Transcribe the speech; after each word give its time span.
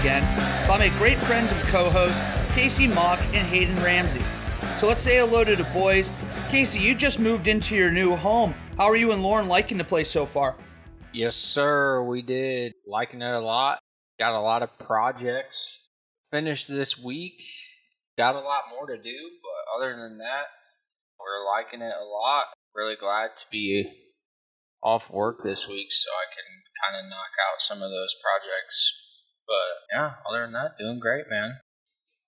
again 0.00 0.22
by 0.68 0.78
my 0.78 0.88
great 0.98 1.18
friends 1.18 1.50
and 1.50 1.60
co-hosts, 1.68 2.20
Casey 2.54 2.86
Mock 2.86 3.18
and 3.34 3.46
Hayden 3.46 3.76
Ramsey. 3.82 4.22
So 4.76 4.86
let's 4.86 5.02
say 5.02 5.18
hello 5.18 5.42
to 5.44 5.56
the 5.56 5.64
boys. 5.74 6.10
Casey, 6.50 6.78
you 6.78 6.94
just 6.94 7.18
moved 7.18 7.48
into 7.48 7.74
your 7.74 7.90
new 7.90 8.14
home. 8.14 8.54
How 8.76 8.84
are 8.84 8.96
you 8.96 9.12
and 9.12 9.22
Lauren 9.22 9.48
liking 9.48 9.76
the 9.76 9.84
place 9.84 10.10
so 10.10 10.24
far? 10.24 10.56
Yes, 11.12 11.34
sir. 11.34 12.02
We 12.02 12.22
did 12.22 12.74
liking 12.86 13.22
it 13.22 13.34
a 13.34 13.40
lot. 13.40 13.80
Got 14.18 14.38
a 14.38 14.40
lot 14.40 14.62
of 14.62 14.78
projects 14.78 15.80
finished 16.30 16.68
this 16.68 16.96
week. 16.96 17.40
Got 18.16 18.34
a 18.34 18.40
lot 18.40 18.64
more 18.70 18.86
to 18.86 19.02
do, 19.02 19.16
but 19.42 19.76
other 19.76 19.96
than 19.96 20.18
that, 20.18 20.46
we're 21.18 21.44
liking 21.44 21.82
it 21.82 21.94
a 22.00 22.04
lot. 22.04 22.46
Really 22.74 22.96
glad 22.96 23.30
to 23.38 23.44
be 23.50 23.90
off 24.82 25.10
work 25.10 25.42
this 25.42 25.66
week 25.66 25.88
so 25.90 26.10
I 26.10 26.26
can 26.30 26.46
kind 26.84 27.04
of 27.04 27.10
knock 27.10 27.34
out 27.50 27.60
some 27.60 27.82
of 27.82 27.90
those 27.90 28.14
projects. 28.22 29.07
But 29.48 29.96
yeah, 29.96 30.10
other 30.28 30.42
than 30.42 30.52
that, 30.52 30.78
doing 30.78 31.00
great, 31.00 31.24
man. 31.28 31.58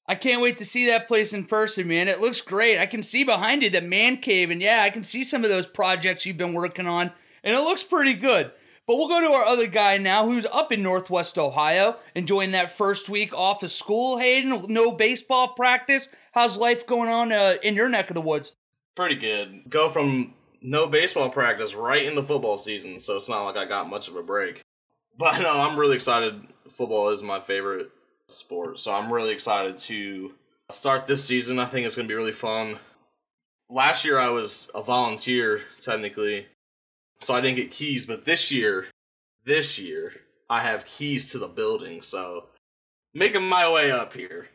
I 0.06 0.16
can't 0.16 0.42
wait 0.42 0.56
to 0.56 0.64
see 0.64 0.86
that 0.86 1.06
place 1.06 1.32
in 1.32 1.44
person, 1.44 1.86
man. 1.86 2.08
It 2.08 2.20
looks 2.20 2.40
great. 2.40 2.80
I 2.80 2.86
can 2.86 3.02
see 3.02 3.22
behind 3.22 3.62
you 3.62 3.70
the 3.70 3.80
man 3.80 4.16
cave, 4.16 4.50
and 4.50 4.60
yeah, 4.60 4.82
I 4.82 4.90
can 4.90 5.04
see 5.04 5.22
some 5.22 5.44
of 5.44 5.50
those 5.50 5.66
projects 5.66 6.26
you've 6.26 6.36
been 6.36 6.54
working 6.54 6.88
on, 6.88 7.12
and 7.44 7.54
it 7.54 7.60
looks 7.60 7.84
pretty 7.84 8.14
good. 8.14 8.50
But 8.86 8.96
we'll 8.96 9.08
go 9.08 9.20
to 9.20 9.32
our 9.32 9.44
other 9.44 9.68
guy 9.68 9.98
now 9.98 10.26
who's 10.26 10.46
up 10.46 10.72
in 10.72 10.82
Northwest 10.82 11.38
Ohio, 11.38 11.96
enjoying 12.16 12.50
that 12.52 12.76
first 12.76 13.08
week 13.08 13.32
off 13.32 13.62
of 13.62 13.70
school. 13.70 14.18
Hayden, 14.18 14.66
no 14.68 14.90
baseball 14.90 15.48
practice. 15.48 16.08
How's 16.32 16.56
life 16.56 16.88
going 16.88 17.08
on 17.08 17.30
uh, 17.30 17.54
in 17.62 17.76
your 17.76 17.88
neck 17.88 18.10
of 18.10 18.14
the 18.14 18.20
woods? 18.20 18.56
Pretty 18.96 19.14
good. 19.14 19.62
Go 19.68 19.90
from 19.90 20.34
no 20.60 20.88
baseball 20.88 21.30
practice 21.30 21.74
right 21.74 22.04
into 22.04 22.24
football 22.24 22.58
season, 22.58 22.98
so 22.98 23.16
it's 23.16 23.28
not 23.28 23.44
like 23.44 23.56
I 23.56 23.64
got 23.64 23.88
much 23.88 24.08
of 24.08 24.16
a 24.16 24.24
break. 24.24 24.60
But 25.16 25.38
no, 25.40 25.52
I'm 25.52 25.78
really 25.78 25.94
excited. 25.94 26.40
Football 26.72 27.10
is 27.10 27.22
my 27.22 27.40
favorite 27.40 27.90
sport, 28.28 28.78
so 28.78 28.94
I'm 28.94 29.12
really 29.12 29.32
excited 29.32 29.78
to 29.78 30.34
start 30.70 31.06
this 31.06 31.24
season. 31.24 31.58
I 31.58 31.66
think 31.66 31.86
it's 31.86 31.96
going 31.96 32.06
to 32.06 32.12
be 32.12 32.16
really 32.16 32.32
fun. 32.32 32.78
Last 33.68 34.04
year 34.04 34.18
I 34.18 34.30
was 34.30 34.70
a 34.74 34.82
volunteer 34.82 35.62
technically 35.80 36.46
so 37.20 37.34
I 37.34 37.40
didn't 37.40 37.56
get 37.56 37.70
keys. 37.70 38.06
But 38.06 38.24
this 38.24 38.50
year, 38.50 38.86
this 39.44 39.78
year, 39.78 40.14
I 40.48 40.60
have 40.60 40.84
keys 40.84 41.30
to 41.32 41.38
the 41.38 41.48
building. 41.48 42.02
So 42.02 42.46
making 43.14 43.42
my 43.42 43.70
way 43.70 43.90
up 43.90 44.14
here. 44.14 44.48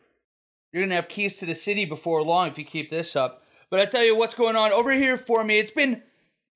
You're 0.72 0.83
gonna 0.83 0.95
have 0.95 1.07
keys 1.07 1.38
to 1.38 1.45
the 1.45 1.55
city 1.55 1.85
before 1.85 2.22
long 2.22 2.50
if 2.50 2.57
you 2.57 2.66
keep 2.66 2.89
this 2.89 3.16
up. 3.16 3.44
But 3.69 3.79
I 3.79 3.85
tell 3.85 4.03
you 4.03 4.17
what's 4.17 4.33
going 4.35 4.55
on 4.55 4.72
over 4.72 4.91
here 4.91 5.17
for 5.17 5.44
me. 5.44 5.59
It's 5.59 5.72
been 5.72 6.02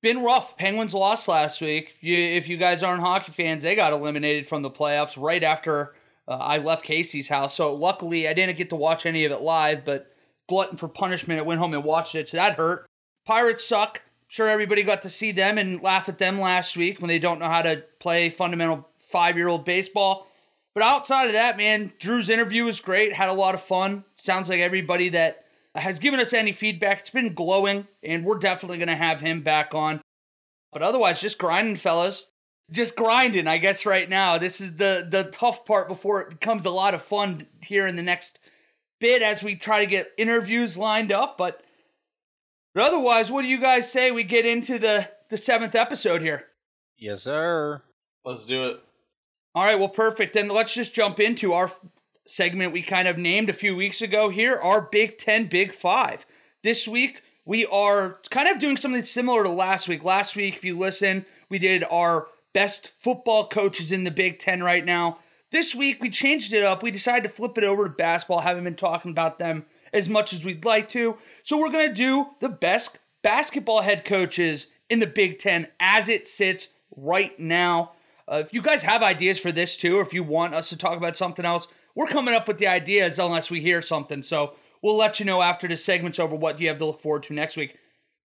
been 0.02 0.22
rough. 0.22 0.56
Penguins 0.56 0.94
lost 0.94 1.28
last 1.28 1.60
week. 1.60 1.96
If 2.00 2.48
you, 2.48 2.56
guys 2.56 2.82
aren't 2.82 3.02
hockey 3.02 3.32
fans, 3.32 3.62
they 3.62 3.74
got 3.74 3.92
eliminated 3.92 4.48
from 4.48 4.62
the 4.62 4.70
playoffs 4.70 5.20
right 5.20 5.42
after 5.42 5.94
uh, 6.26 6.36
I 6.36 6.58
left 6.58 6.84
Casey's 6.84 7.28
house. 7.28 7.56
So 7.56 7.74
luckily, 7.74 8.28
I 8.28 8.34
didn't 8.34 8.56
get 8.56 8.70
to 8.70 8.76
watch 8.76 9.06
any 9.06 9.24
of 9.24 9.32
it 9.32 9.40
live. 9.40 9.84
But 9.84 10.14
glutton 10.48 10.76
for 10.76 10.88
punishment, 10.88 11.40
I 11.40 11.42
went 11.42 11.60
home 11.60 11.74
and 11.74 11.84
watched 11.84 12.14
it. 12.14 12.28
So 12.28 12.36
that 12.36 12.56
hurt. 12.56 12.86
Pirates 13.26 13.64
suck 13.64 14.02
sure 14.30 14.48
everybody 14.48 14.84
got 14.84 15.02
to 15.02 15.10
see 15.10 15.32
them 15.32 15.58
and 15.58 15.82
laugh 15.82 16.08
at 16.08 16.18
them 16.18 16.40
last 16.40 16.76
week 16.76 17.00
when 17.00 17.08
they 17.08 17.18
don't 17.18 17.40
know 17.40 17.48
how 17.48 17.62
to 17.62 17.84
play 17.98 18.30
fundamental 18.30 18.88
five 19.10 19.36
year 19.36 19.48
old 19.48 19.64
baseball. 19.64 20.28
But 20.72 20.84
outside 20.84 21.26
of 21.26 21.32
that, 21.32 21.56
man, 21.56 21.92
Drew's 21.98 22.28
interview 22.28 22.64
was 22.64 22.80
great. 22.80 23.12
Had 23.12 23.28
a 23.28 23.34
lot 23.34 23.56
of 23.56 23.60
fun. 23.60 24.04
Sounds 24.14 24.48
like 24.48 24.60
everybody 24.60 25.08
that 25.10 25.46
has 25.74 25.98
given 25.98 26.20
us 26.20 26.32
any 26.32 26.52
feedback, 26.52 27.00
it's 27.00 27.10
been 27.10 27.34
glowing, 27.34 27.86
and 28.02 28.24
we're 28.24 28.38
definitely 28.38 28.78
going 28.78 28.88
to 28.88 28.96
have 28.96 29.20
him 29.20 29.42
back 29.42 29.74
on. 29.74 30.00
But 30.72 30.82
otherwise, 30.82 31.20
just 31.20 31.38
grinding, 31.38 31.76
fellas. 31.76 32.26
Just 32.70 32.94
grinding, 32.94 33.48
I 33.48 33.58
guess, 33.58 33.84
right 33.84 34.08
now. 34.08 34.38
This 34.38 34.60
is 34.60 34.76
the 34.76 35.06
the 35.08 35.24
tough 35.32 35.64
part 35.64 35.88
before 35.88 36.22
it 36.22 36.30
becomes 36.30 36.64
a 36.64 36.70
lot 36.70 36.94
of 36.94 37.02
fun 37.02 37.48
here 37.60 37.84
in 37.86 37.96
the 37.96 38.02
next 38.02 38.38
bit 39.00 39.22
as 39.22 39.42
we 39.42 39.56
try 39.56 39.80
to 39.80 39.90
get 39.90 40.12
interviews 40.16 40.76
lined 40.76 41.10
up. 41.10 41.36
But 41.36 41.64
but 42.72 42.84
otherwise, 42.84 43.28
what 43.28 43.42
do 43.42 43.48
you 43.48 43.60
guys 43.60 43.90
say 43.90 44.12
we 44.12 44.22
get 44.22 44.46
into 44.46 44.78
the 44.78 45.08
the 45.30 45.38
seventh 45.38 45.74
episode 45.74 46.22
here? 46.22 46.46
Yes, 46.96 47.22
sir. 47.22 47.82
Let's 48.24 48.46
do 48.46 48.66
it. 48.66 48.80
All 49.54 49.64
right, 49.64 49.78
well, 49.78 49.88
perfect. 49.88 50.34
Then 50.34 50.48
let's 50.48 50.72
just 50.72 50.94
jump 50.94 51.18
into 51.18 51.52
our 51.52 51.72
segment 52.30 52.72
we 52.72 52.80
kind 52.80 53.08
of 53.08 53.18
named 53.18 53.50
a 53.50 53.54
few 53.54 53.74
weeks 53.74 54.00
ago 54.00 54.28
here, 54.28 54.56
our 54.56 54.82
Big 54.82 55.18
Ten 55.18 55.46
Big 55.46 55.74
Five. 55.74 56.24
This 56.62 56.86
week, 56.86 57.22
we 57.44 57.66
are 57.66 58.20
kind 58.30 58.48
of 58.48 58.60
doing 58.60 58.76
something 58.76 59.02
similar 59.02 59.42
to 59.42 59.50
last 59.50 59.88
week. 59.88 60.04
Last 60.04 60.36
week, 60.36 60.56
if 60.56 60.64
you 60.64 60.78
listen, 60.78 61.26
we 61.48 61.58
did 61.58 61.82
our 61.90 62.28
best 62.52 62.92
football 63.02 63.48
coaches 63.48 63.90
in 63.90 64.04
the 64.04 64.12
Big 64.12 64.38
Ten 64.38 64.62
right 64.62 64.84
now. 64.84 65.18
This 65.50 65.74
week, 65.74 66.00
we 66.00 66.08
changed 66.08 66.52
it 66.52 66.62
up. 66.62 66.82
We 66.82 66.92
decided 66.92 67.24
to 67.24 67.34
flip 67.34 67.58
it 67.58 67.64
over 67.64 67.88
to 67.88 67.90
basketball. 67.90 68.40
Haven't 68.40 68.64
been 68.64 68.76
talking 68.76 69.10
about 69.10 69.40
them 69.40 69.66
as 69.92 70.08
much 70.08 70.32
as 70.32 70.44
we'd 70.44 70.64
like 70.64 70.88
to. 70.90 71.16
So 71.42 71.58
we're 71.58 71.70
going 71.72 71.88
to 71.88 71.94
do 71.94 72.28
the 72.38 72.48
best 72.48 72.96
basketball 73.22 73.82
head 73.82 74.04
coaches 74.04 74.68
in 74.88 75.00
the 75.00 75.06
Big 75.08 75.40
Ten 75.40 75.66
as 75.80 76.08
it 76.08 76.28
sits 76.28 76.68
right 76.96 77.38
now. 77.40 77.92
Uh, 78.30 78.36
if 78.36 78.54
you 78.54 78.62
guys 78.62 78.82
have 78.82 79.02
ideas 79.02 79.40
for 79.40 79.50
this 79.50 79.76
too, 79.76 79.98
or 79.98 80.02
if 80.02 80.14
you 80.14 80.22
want 80.22 80.54
us 80.54 80.68
to 80.68 80.76
talk 80.76 80.96
about 80.96 81.16
something 81.16 81.44
else, 81.44 81.66
we're 82.00 82.06
coming 82.06 82.34
up 82.34 82.48
with 82.48 82.56
the 82.56 82.66
ideas 82.66 83.18
unless 83.18 83.50
we 83.50 83.60
hear 83.60 83.82
something. 83.82 84.22
So 84.22 84.54
we'll 84.80 84.96
let 84.96 85.20
you 85.20 85.26
know 85.26 85.42
after 85.42 85.68
the 85.68 85.76
segment's 85.76 86.18
over 86.18 86.34
what 86.34 86.58
you 86.58 86.66
have 86.68 86.78
to 86.78 86.86
look 86.86 87.02
forward 87.02 87.24
to 87.24 87.34
next 87.34 87.58
week. 87.58 87.76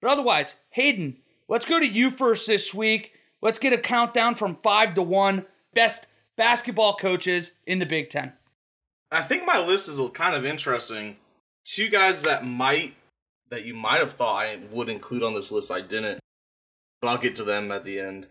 But 0.01 0.11
otherwise, 0.11 0.55
Hayden, 0.69 1.17
let's 1.49 1.65
go 1.65 1.77
to 1.77 1.85
you 1.85 2.09
first 2.09 2.47
this 2.47 2.73
week. 2.73 3.11
Let's 3.41 3.59
get 3.59 3.73
a 3.73 3.77
countdown 3.77 4.35
from 4.35 4.59
five 4.63 4.95
to 4.95 5.01
one 5.01 5.45
best 5.73 6.07
basketball 6.37 6.95
coaches 6.95 7.51
in 7.67 7.79
the 7.79 7.85
Big 7.85 8.09
Ten. 8.09 8.31
I 9.11 9.23
think 9.23 9.45
my 9.45 9.59
list 9.59 9.89
is 9.89 9.99
kind 10.13 10.37
of 10.37 10.45
interesting. 10.45 11.17
Two 11.65 11.89
guys 11.89 12.21
that 12.21 12.45
might 12.45 12.95
that 13.49 13.65
you 13.65 13.73
might 13.73 13.99
have 13.99 14.13
thought 14.13 14.41
I 14.41 14.59
would 14.71 14.87
include 14.87 15.21
on 15.21 15.33
this 15.33 15.51
list, 15.51 15.69
I 15.69 15.81
didn't. 15.81 16.21
But 17.01 17.09
I'll 17.09 17.17
get 17.17 17.35
to 17.35 17.43
them 17.43 17.73
at 17.73 17.83
the 17.83 17.99
end. 17.99 18.27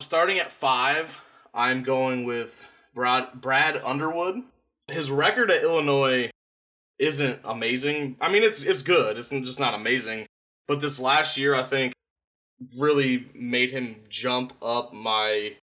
Starting 0.00 0.40
at 0.40 0.50
five, 0.50 1.16
I'm 1.54 1.84
going 1.84 2.24
with 2.24 2.66
Brad 2.96 3.40
Brad 3.40 3.76
Underwood. 3.76 4.42
His 4.88 5.10
record 5.10 5.50
at 5.50 5.62
Illinois 5.62 6.30
isn't 6.98 7.40
amazing. 7.44 8.16
I 8.20 8.30
mean, 8.30 8.42
it's 8.42 8.62
it's 8.62 8.82
good. 8.82 9.18
It's 9.18 9.30
just 9.30 9.60
not 9.60 9.74
amazing. 9.74 10.26
But 10.66 10.80
this 10.80 10.98
last 10.98 11.38
year, 11.38 11.54
I 11.54 11.62
think, 11.62 11.94
really 12.76 13.26
made 13.34 13.70
him 13.70 13.96
jump 14.08 14.52
up 14.60 14.92
my 14.92 15.56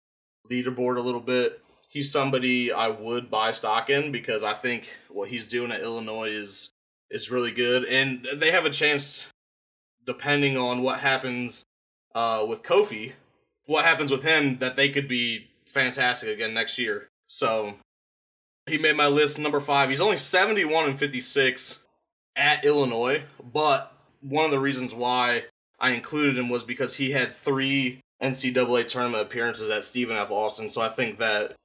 leaderboard 0.50 0.98
a 0.98 1.02
little 1.02 1.22
bit. 1.22 1.62
He's 1.90 2.12
somebody 2.12 2.72
I 2.72 2.88
would 2.88 3.30
buy 3.30 3.52
stock 3.52 3.90
in 3.90 4.12
because 4.12 4.44
I 4.44 4.54
think 4.54 4.90
what 5.10 5.30
he's 5.30 5.48
doing 5.48 5.72
at 5.72 5.82
Illinois 5.82 6.30
is 6.30 6.72
is 7.10 7.30
really 7.30 7.52
good, 7.52 7.86
and 7.86 8.28
they 8.34 8.52
have 8.52 8.66
a 8.66 8.72
chance, 8.72 9.28
depending 10.06 10.58
on 10.58 10.82
what 10.82 11.00
happens 11.00 11.64
uh, 12.16 12.44
with 12.48 12.64
Kofi, 12.64 13.14
what 13.66 13.86
happens 13.86 14.10
with 14.10 14.24
him, 14.24 14.58
that 14.60 14.76
they 14.76 14.90
could 14.90 15.08
be 15.08 15.52
fantastic 15.66 16.30
again 16.30 16.54
next 16.54 16.80
year. 16.80 17.08
So 17.28 17.76
he 18.68 18.78
made 18.78 18.96
my 18.96 19.08
list 19.08 19.40
number 19.40 19.60
five. 19.60 19.90
He's 19.90 20.02
only 20.02 20.18
71 20.18 20.90
and 20.90 21.00
56 21.00 21.80
at 22.36 22.64
Illinois, 22.66 23.24
but 23.54 23.94
one 24.22 24.46
of 24.46 24.52
the 24.52 24.60
reasons 24.60 24.94
why 24.94 25.46
I 25.80 25.92
included 25.92 26.38
him 26.38 26.50
was 26.50 26.64
because 26.64 26.98
he 26.98 27.12
had 27.12 27.36
three 27.36 28.00
NCAA 28.22 28.88
tournament 28.88 29.24
appearances 29.24 29.70
at 29.70 29.84
Stephen 29.84 30.16
F. 30.16 30.32
Austin. 30.32 30.70
So 30.70 30.82
I 30.82 30.90
think 30.90 31.20
that 31.20 31.56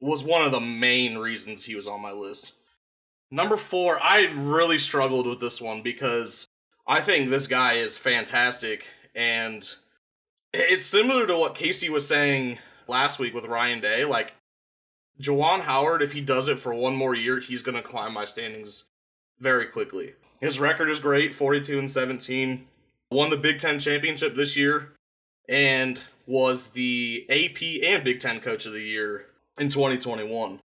was 0.00 0.24
one 0.24 0.44
of 0.44 0.52
the 0.52 0.60
main 0.60 1.18
reasons 1.18 1.64
he 1.64 1.74
was 1.74 1.86
on 1.86 2.00
my 2.00 2.12
list. 2.12 2.54
Number 3.30 3.58
four, 3.58 3.98
I 4.02 4.32
really 4.34 4.78
struggled 4.78 5.26
with 5.26 5.40
this 5.40 5.60
one 5.60 5.82
because 5.82 6.46
I 6.86 7.00
think 7.00 7.28
this 7.28 7.46
guy 7.46 7.74
is 7.74 7.98
fantastic, 7.98 8.86
and 9.14 9.70
it's 10.54 10.86
similar 10.86 11.26
to 11.26 11.36
what 11.36 11.54
Casey 11.54 11.90
was 11.90 12.08
saying 12.08 12.58
last 12.86 13.18
week 13.18 13.34
with 13.34 13.44
Ryan 13.44 13.80
Day. 13.80 14.06
Like, 14.06 14.32
Juwan 15.20 15.60
Howard, 15.60 16.02
if 16.02 16.12
he 16.12 16.20
does 16.20 16.48
it 16.48 16.60
for 16.60 16.72
one 16.72 16.94
more 16.94 17.14
year, 17.14 17.40
he's 17.40 17.62
going 17.62 17.74
to 17.74 17.82
climb 17.82 18.14
my 18.14 18.24
standings 18.24 18.84
very 19.40 19.66
quickly. 19.66 20.14
His 20.40 20.60
record 20.60 20.88
is 20.88 21.00
great 21.00 21.34
42 21.34 21.78
and 21.78 21.90
17. 21.90 22.66
Won 23.10 23.30
the 23.30 23.36
Big 23.36 23.58
Ten 23.58 23.80
championship 23.80 24.36
this 24.36 24.56
year 24.56 24.92
and 25.48 25.98
was 26.26 26.70
the 26.70 27.26
AP 27.28 27.82
and 27.84 28.04
Big 28.04 28.20
Ten 28.20 28.40
Coach 28.40 28.66
of 28.66 28.72
the 28.72 28.82
Year 28.82 29.26
in 29.58 29.70
2021. 29.70 30.60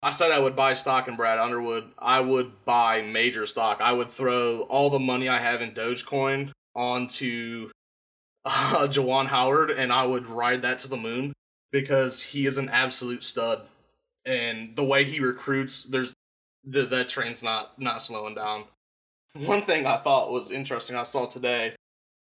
I 0.00 0.10
said 0.12 0.30
I 0.30 0.38
would 0.38 0.54
buy 0.54 0.74
stock 0.74 1.08
in 1.08 1.16
Brad 1.16 1.38
Underwood. 1.38 1.90
I 1.98 2.20
would 2.20 2.64
buy 2.64 3.02
major 3.02 3.46
stock. 3.46 3.80
I 3.80 3.92
would 3.92 4.10
throw 4.10 4.60
all 4.62 4.90
the 4.90 5.00
money 5.00 5.28
I 5.28 5.38
have 5.38 5.60
in 5.60 5.72
Dogecoin 5.72 6.52
onto 6.76 7.70
uh, 8.44 8.86
Juwan 8.88 9.26
Howard, 9.26 9.70
and 9.70 9.92
I 9.92 10.04
would 10.04 10.26
ride 10.26 10.62
that 10.62 10.78
to 10.80 10.88
the 10.88 10.96
moon 10.96 11.32
because 11.72 12.22
he 12.22 12.46
is 12.46 12.58
an 12.58 12.68
absolute 12.68 13.24
stud. 13.24 13.62
And 14.28 14.76
the 14.76 14.84
way 14.84 15.04
he 15.04 15.20
recruits, 15.20 15.84
there's 15.84 16.14
the 16.64 16.82
that 16.82 17.08
train's 17.08 17.42
not 17.42 17.80
not 17.80 18.02
slowing 18.02 18.34
down. 18.34 18.64
One 19.34 19.62
thing 19.62 19.86
I 19.86 19.96
thought 19.98 20.32
was 20.32 20.50
interesting 20.50 20.96
I 20.96 21.04
saw 21.04 21.26
today 21.26 21.74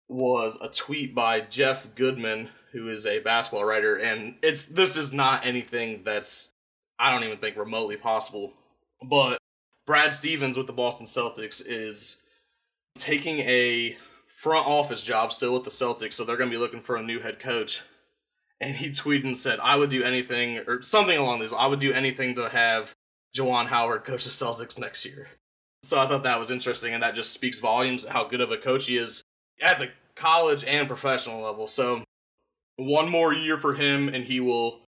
was 0.09 0.57
a 0.61 0.69
tweet 0.69 1.13
by 1.13 1.41
Jeff 1.41 1.93
Goodman, 1.95 2.49
who 2.71 2.87
is 2.87 3.05
a 3.05 3.19
basketball 3.19 3.65
writer, 3.65 3.95
and 3.95 4.35
it's 4.41 4.65
this 4.65 4.97
is 4.97 5.13
not 5.13 5.45
anything 5.45 6.03
that's 6.03 6.53
I 6.99 7.11
don't 7.11 7.23
even 7.23 7.37
think 7.37 7.57
remotely 7.57 7.97
possible. 7.97 8.53
But 9.03 9.37
Brad 9.85 10.13
Stevens 10.13 10.57
with 10.57 10.67
the 10.67 10.73
Boston 10.73 11.05
Celtics 11.05 11.61
is 11.65 12.17
taking 12.97 13.39
a 13.39 13.97
front 14.27 14.67
office 14.67 15.03
job 15.03 15.33
still 15.33 15.53
with 15.53 15.63
the 15.63 15.69
Celtics, 15.69 16.13
so 16.13 16.23
they're 16.23 16.37
going 16.37 16.49
to 16.49 16.55
be 16.55 16.61
looking 16.61 16.81
for 16.81 16.95
a 16.95 17.03
new 17.03 17.19
head 17.19 17.39
coach. 17.39 17.81
And 18.59 18.77
he 18.77 18.89
tweeted 18.89 19.25
and 19.25 19.37
said, 19.37 19.59
"I 19.59 19.75
would 19.75 19.89
do 19.89 20.03
anything, 20.03 20.59
or 20.59 20.81
something 20.81 21.17
along 21.17 21.39
these. 21.39 21.53
I 21.53 21.67
would 21.67 21.79
do 21.79 21.91
anything 21.91 22.35
to 22.35 22.49
have 22.49 22.95
Juwan 23.35 23.67
Howard 23.67 24.05
coach 24.05 24.23
the 24.23 24.29
Celtics 24.29 24.79
next 24.79 25.05
year." 25.05 25.29
So 25.83 25.99
I 25.99 26.07
thought 26.07 26.23
that 26.23 26.39
was 26.39 26.51
interesting, 26.51 26.93
and 26.93 27.03
that 27.03 27.15
just 27.15 27.33
speaks 27.33 27.59
volumes 27.59 28.05
how 28.05 28.23
good 28.23 28.39
of 28.39 28.51
a 28.51 28.57
coach 28.57 28.87
he 28.87 28.97
is 28.97 29.23
at 29.61 29.79
the 29.79 29.91
college 30.15 30.63
and 30.63 30.87
professional 30.87 31.41
level. 31.41 31.67
So 31.67 32.05
one 32.77 33.09
more 33.09 33.33
year 33.33 33.59
for 33.59 33.73
him, 33.73 34.07
and 34.07 34.25
he 34.25 34.39
will 34.39 34.85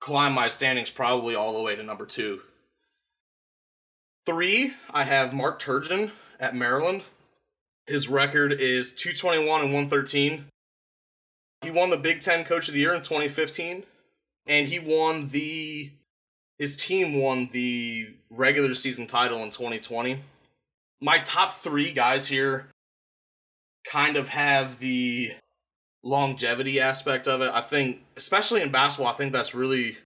climb 0.00 0.32
my 0.32 0.48
standings 0.48 0.90
probably 0.90 1.34
all 1.34 1.52
the 1.52 1.62
way 1.62 1.76
to 1.76 1.82
number 1.82 2.06
two. 2.06 2.42
Three, 4.24 4.74
I 4.90 5.04
have 5.04 5.34
Mark 5.34 5.60
Turgeon 5.60 6.12
at 6.38 6.54
Maryland. 6.54 7.02
His 7.86 8.08
record 8.08 8.52
is 8.52 8.94
221 8.94 9.62
and 9.62 9.72
113. 9.72 10.46
He 11.62 11.70
won 11.70 11.90
the 11.90 11.96
Big 11.96 12.20
Ten 12.20 12.44
Coach 12.44 12.68
of 12.68 12.74
the 12.74 12.80
Year 12.80 12.94
in 12.94 13.02
2015, 13.02 13.84
and 14.46 14.68
he 14.68 14.78
won 14.78 15.28
the. 15.28 15.90
His 16.58 16.76
team 16.76 17.14
won 17.18 17.48
the 17.52 18.14
regular 18.28 18.74
season 18.74 19.06
title 19.06 19.38
in 19.42 19.48
2020. 19.50 20.20
My 21.00 21.18
top 21.20 21.54
three 21.54 21.90
guys 21.90 22.26
here 22.26 22.68
kind 23.84 24.16
of 24.16 24.28
have 24.28 24.78
the 24.78 25.32
longevity 26.02 26.78
aspect 26.78 27.26
of 27.26 27.40
it. 27.40 27.50
I 27.54 27.62
think, 27.62 28.04
especially 28.16 28.60
in 28.60 28.70
basketball, 28.70 29.12
I 29.12 29.16
think 29.16 29.32
that's 29.32 29.54
really, 29.54 29.96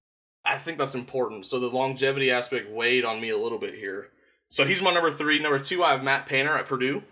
I 0.45 0.59
think 0.59 0.79
that's 0.79 0.95
important. 0.95 1.47
So 1.47 1.59
the 1.59 1.67
longevity 1.69 2.31
aspect 2.31 2.71
weighed 2.71 3.05
on 3.05 3.21
me 3.21 3.31
a 3.31 3.39
little 3.39 3.59
bit 3.59 3.75
here. 3.75 4.11
So 4.51 4.65
he's 4.65 4.83
my 4.83 4.95
number 4.95 5.11
three. 5.11 5.41
Number 5.41 5.59
two, 5.59 5.83
I 5.83 5.91
have 5.91 6.05
Matt 6.05 6.27
Painter 6.27 6.57
at 6.57 6.67
Purdue. 6.67 7.03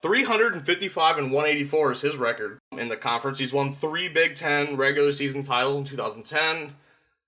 355 0.00 1.18
and 1.18 1.32
184 1.32 1.92
is 1.92 2.00
his 2.02 2.16
record 2.16 2.58
in 2.72 2.88
the 2.88 2.96
conference. 2.96 3.38
He's 3.38 3.52
won 3.52 3.72
three 3.72 4.08
Big 4.08 4.36
Ten 4.36 4.76
regular 4.76 5.12
season 5.12 5.42
titles 5.42 5.76
in 5.76 5.84
2010, 5.84 6.76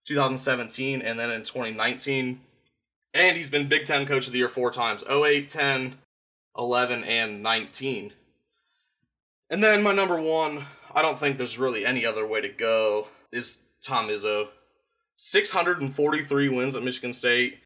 2017, 0.05 1.03
and 1.03 1.19
then 1.19 1.31
in 1.31 1.43
2019. 1.43 2.41
And 3.13 3.37
he's 3.37 3.51
been 3.51 3.69
Big 3.69 3.87
Ten 3.87 4.07
Coach 4.07 4.27
of 4.27 4.33
the 4.33 4.39
Year 4.39 4.49
four 4.49 4.71
times 4.71 5.03
08, 5.11 5.49
10, 5.49 5.97
11, 6.57 7.05
and 7.05 7.43
19. 7.43 8.13
And 9.51 9.65
then 9.65 9.83
my 9.83 9.93
number 9.93 10.21
one, 10.21 10.67
I 10.95 11.03
don't 11.03 11.19
think 11.19 11.39
there's 11.39 11.59
really 11.59 11.85
any 11.85 12.07
other 12.07 12.25
way 12.25 12.41
to 12.41 12.49
go, 12.49 13.09
is 13.33 13.63
Tom 13.83 14.09
Izzo. 14.09 14.49
643 15.17 16.49
wins 16.49 16.77
at 16.77 16.85
Michigan 16.85 17.13
State. 17.13 17.59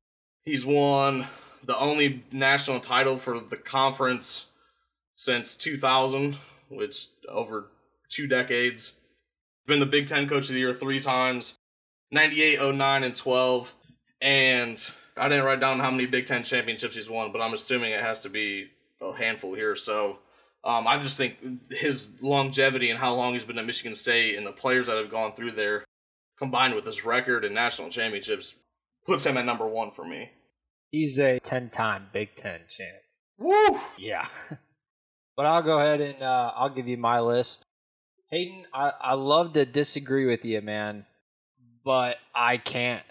He's 0.47 0.65
won 0.65 1.27
the 1.63 1.79
only 1.79 2.25
national 2.33 2.81
title 2.81 3.19
for 3.19 3.39
the 3.39 3.57
conference 3.57 4.47
since 5.15 5.57
2000, 5.57 6.39
which 6.69 7.09
over 7.29 7.71
two 8.09 8.27
decades. 8.27 8.95
Been 9.67 9.81
the 9.81 9.87
Big 9.87 10.07
Ten 10.07 10.29
Coach 10.29 10.49
of 10.49 10.55
the 10.55 10.61
Year 10.61 10.75
three 10.75 11.01
times 11.01 11.57
98, 12.11 12.75
09, 12.75 13.05
and 13.05 13.15
12. 13.15 13.75
And 14.21 14.91
I 15.17 15.29
didn't 15.29 15.45
write 15.45 15.61
down 15.61 15.81
how 15.81 15.91
many 15.91 16.07
Big 16.07 16.27
Ten 16.27 16.43
championships 16.43 16.97
he's 16.97 17.11
won, 17.11 17.33
but 17.33 17.41
I'm 17.41 17.55
assuming 17.55 17.93
it 17.93 18.01
has 18.01 18.23
to 18.23 18.29
be 18.29 18.69
a 19.01 19.13
handful 19.13 19.55
here. 19.55 19.77
So 19.77 20.19
um, 20.65 20.87
I 20.87 20.99
just 20.99 21.17
think 21.17 21.37
his 21.71 22.13
longevity 22.21 22.91
and 22.91 22.99
how 22.99 23.15
long 23.15 23.35
he's 23.35 23.45
been 23.45 23.59
at 23.59 23.67
Michigan 23.67 23.95
State 23.95 24.37
and 24.37 24.47
the 24.47 24.53
players 24.53 24.87
that 24.87 24.97
have 24.97 25.11
gone 25.11 25.33
through 25.35 25.53
there, 25.53 25.85
combined 26.39 26.75
with 26.75 26.87
his 26.87 27.05
record 27.05 27.45
and 27.45 27.55
national 27.55 27.91
championships, 27.91 28.57
puts 29.07 29.25
him 29.25 29.37
at 29.37 29.45
number 29.45 29.67
one 29.67 29.91
for 29.91 30.05
me. 30.05 30.31
He's 30.91 31.19
a 31.19 31.39
10 31.41 31.71
time 31.71 32.07
Big 32.13 32.37
Ten 32.37 32.61
champ. 32.69 33.03
Woo! 33.39 33.81
Yeah. 33.99 34.29
but 35.37 35.47
I'll 35.47 35.63
go 35.63 35.79
ahead 35.79 36.01
and 36.01 36.23
uh, 36.23 36.53
I'll 36.55 36.71
give 36.71 36.89
you 36.89 36.97
my 36.97 37.21
list. 37.21 37.65
Hayden, 38.31 38.65
I, 38.73 38.93
I 39.01 39.15
love 39.15 39.53
to 39.55 39.65
disagree 39.65 40.27
with 40.27 40.45
you, 40.45 40.61
man, 40.61 41.07
but 41.85 42.17
I 42.35 42.57
can't. 42.57 43.05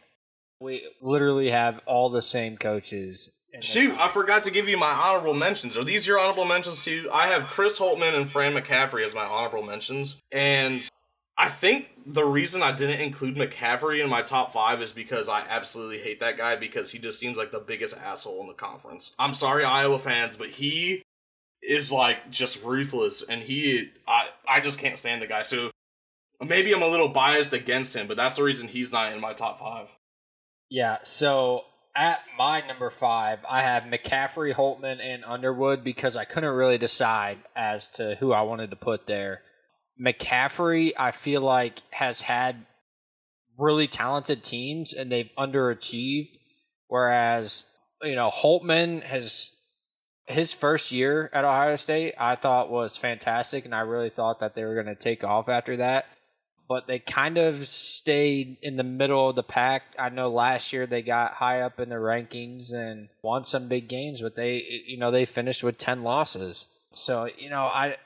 We 0.60 0.88
literally 1.02 1.50
have 1.50 1.82
all 1.86 2.10
the 2.10 2.22
same 2.22 2.58
coaches. 2.58 3.32
Shoot, 3.62 3.96
I 4.00 4.08
forgot 4.08 4.44
to 4.46 4.52
give 4.52 4.68
you 4.68 4.78
my 4.78 4.90
honorable 4.90 5.36
mentions. 5.36 5.78
Are 5.78 5.84
these 5.84 6.08
your 6.08 6.20
honorable 6.20 6.46
mentions 6.46 6.84
too? 6.84 7.10
I 7.14 7.28
have 7.28 7.44
Chris 7.44 7.78
Holtmann 7.78 8.16
and 8.16 8.32
Fran 8.32 8.54
McCaffery 8.54 9.06
as 9.06 9.14
my 9.14 9.26
honorable 9.26 9.62
mentions. 9.62 10.18
And 10.32 10.88
I 11.38 11.50
think 11.50 11.90
the 12.06 12.26
reason 12.26 12.64
I 12.64 12.72
didn't 12.72 13.00
include 13.02 13.36
McCaffery 13.36 14.04
in 14.04 14.10
my 14.10 14.24
top 14.24 14.54
five 14.54 14.82
is 14.82 14.92
because 14.92 15.30
I 15.30 15.44
absolutely 15.48 16.00
hate 16.00 16.20
that 16.20 16.38
guy 16.38 16.56
because 16.56 16.92
he 16.92 16.98
just 16.98 17.20
seems 17.20 17.38
like 17.38 17.52
the 17.52 17.60
biggest 17.60 17.96
asshole 17.96 18.42
in 18.42 18.48
the 18.48 18.54
conference. 18.54 19.14
I'm 19.20 19.36
sorry, 19.36 19.64
Iowa 19.64 20.00
fans, 20.00 20.36
but 20.36 20.50
he 20.50 21.04
is 21.68 21.92
like 21.92 22.30
just 22.30 22.64
ruthless 22.64 23.24
and 23.24 23.42
he 23.42 23.92
I 24.08 24.30
I 24.48 24.60
just 24.60 24.80
can't 24.80 24.98
stand 24.98 25.22
the 25.22 25.28
guy. 25.28 25.44
So 25.44 25.72
maybe 26.42 26.74
I'm 26.74 26.82
a 26.82 26.88
little 26.88 27.10
biased 27.10 27.54
against 27.54 27.96
him, 27.96 28.08
but 28.08 28.18
that's 28.18 28.36
the 28.36 28.44
reason 28.44 28.68
he's 28.68 28.92
not 28.92 29.14
in 29.14 29.22
my 29.22 29.34
top 29.34 29.60
five. 29.60 29.88
Yeah, 30.70 30.98
so 31.04 31.64
at 31.96 32.20
my 32.38 32.66
number 32.66 32.90
five, 32.90 33.40
I 33.48 33.62
have 33.62 33.84
McCaffery, 33.84 34.54
Holtmann, 34.54 35.00
and 35.00 35.24
Underwood 35.24 35.84
because 35.84 36.16
I 36.16 36.26
couldn't 36.26 36.56
really 36.56 36.80
decide 36.80 37.38
as 37.56 37.88
to 37.90 38.16
who 38.16 38.34
I 38.34 38.42
wanted 38.42 38.72
to 38.72 38.76
put 38.76 39.06
there. 39.06 39.42
McCaffery, 40.04 40.94
I 40.98 41.12
feel 41.12 41.42
like, 41.42 41.80
has 41.92 42.22
had 42.22 42.66
really 43.58 43.88
talented 43.88 44.44
teams 44.44 44.94
and 44.94 45.12
they've 45.12 45.30
underachieved. 45.38 46.38
Whereas, 46.88 47.66
you 48.02 48.16
know, 48.16 48.32
Holtmann 48.32 49.04
has 49.04 49.56
his 50.26 50.54
first 50.54 50.92
year 50.92 51.30
at 51.34 51.46
Ohio 51.46 51.76
State, 51.76 52.14
I 52.18 52.36
thought 52.36 52.72
was 52.72 52.98
fantastic, 52.98 53.66
and 53.66 53.76
I 53.76 53.82
really 53.82 54.10
thought 54.10 54.40
that 54.40 54.56
they 54.56 54.64
were 54.64 54.74
going 54.74 54.86
to 54.88 54.96
take 54.96 55.24
off 55.24 55.50
after 55.50 55.78
that. 55.78 56.06
But 56.70 56.88
they 56.88 57.00
kind 57.00 57.38
of 57.38 57.68
stayed 57.68 58.58
in 58.62 58.78
the 58.78 58.84
middle 58.84 59.30
of 59.30 59.36
the 59.36 59.44
pack. 59.44 59.84
I 60.00 60.10
know 60.10 60.30
last 60.30 60.72
year 60.72 60.88
they 60.88 61.02
got 61.02 61.34
high 61.34 61.62
up 61.62 61.80
in 61.80 61.90
the 61.90 61.96
rankings 61.96 62.72
and 62.72 63.10
won 63.22 63.44
some 63.44 63.68
big 63.68 63.90
games, 63.90 64.22
but 64.22 64.36
they, 64.36 64.64
you 64.88 64.98
know, 64.98 65.12
they 65.12 65.26
finished 65.26 65.62
with 65.62 65.78
ten 65.78 66.04
losses. 66.04 66.68
So 66.94 67.28
you 67.38 67.50
know, 67.50 67.64
I 67.64 67.98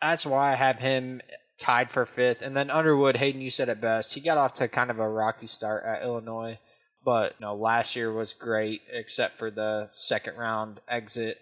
that's 0.00 0.24
why 0.24 0.52
I 0.52 0.56
have 0.56 0.78
him 0.78 1.20
tied 1.58 1.90
for 1.90 2.06
fifth. 2.06 2.40
And 2.40 2.56
then 2.56 2.70
Underwood, 2.70 3.16
Hayden, 3.16 3.40
you 3.40 3.50
said 3.50 3.68
it 3.68 3.80
best. 3.80 4.14
He 4.14 4.20
got 4.20 4.38
off 4.38 4.54
to 4.54 4.68
kind 4.68 4.90
of 4.90 4.98
a 4.98 5.08
rocky 5.08 5.46
start 5.46 5.84
at 5.84 6.02
Illinois, 6.02 6.58
but 7.04 7.34
you 7.38 7.46
know, 7.46 7.54
last 7.54 7.96
year 7.96 8.12
was 8.12 8.32
great 8.32 8.80
except 8.90 9.38
for 9.38 9.50
the 9.50 9.90
second 9.92 10.36
round 10.36 10.80
exit. 10.88 11.38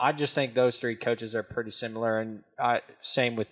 I 0.00 0.12
just 0.12 0.34
think 0.34 0.54
those 0.54 0.78
three 0.78 0.96
coaches 0.96 1.34
are 1.34 1.42
pretty 1.42 1.70
similar, 1.70 2.20
and 2.20 2.42
uh, 2.58 2.78
same 3.00 3.36
with 3.36 3.48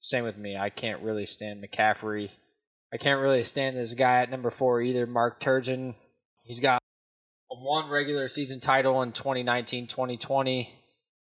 same 0.00 0.24
with 0.24 0.36
me. 0.36 0.56
I 0.56 0.70
can't 0.70 1.00
really 1.02 1.26
stand 1.26 1.64
McCaffery. 1.64 2.30
I 2.92 2.96
can't 2.96 3.20
really 3.20 3.44
stand 3.44 3.76
this 3.76 3.94
guy 3.94 4.20
at 4.20 4.30
number 4.30 4.50
four 4.50 4.82
either, 4.82 5.06
Mark 5.06 5.40
Turgeon. 5.40 5.94
He's 6.42 6.60
got 6.60 6.78
one 7.48 7.88
regular 7.88 8.28
season 8.28 8.60
title 8.60 9.02
in 9.02 9.12
2019-2020. 9.12 10.68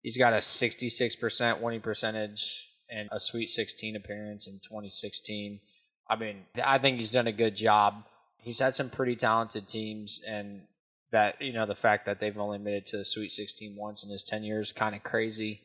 He's 0.02 0.18
got 0.18 0.34
a 0.34 0.38
66% 0.38 1.62
winning 1.62 1.82
percentage 1.82 2.70
and 2.90 3.10
a 3.12 3.20
Sweet 3.20 3.50
16 3.50 3.96
appearance 3.96 4.48
in 4.48 4.60
2016. 4.64 5.60
I 6.10 6.16
mean, 6.16 6.44
I 6.64 6.78
think 6.78 7.00
he's 7.00 7.12
done 7.12 7.28
a 7.28 7.34
good 7.34 7.56
job. 7.56 8.04
He's 8.38 8.60
had 8.60 8.76
some 8.76 8.90
pretty 8.90 9.16
talented 9.16 9.68
teams, 9.68 10.22
and 10.26 10.62
that 11.12 11.42
you 11.42 11.54
know 11.54 11.66
the 11.66 11.76
fact 11.76 12.06
that 12.06 12.20
they've 12.20 12.38
only 12.38 12.58
made 12.58 12.76
it 12.76 12.88
to 12.88 12.98
the 12.98 13.06
Sweet 13.06 13.32
16 13.32 13.76
once 13.78 14.04
in 14.04 14.10
his 14.10 14.24
10 14.24 14.44
years 14.44 14.72
kind 14.72 14.96
of 14.96 15.04
crazy. 15.04 15.62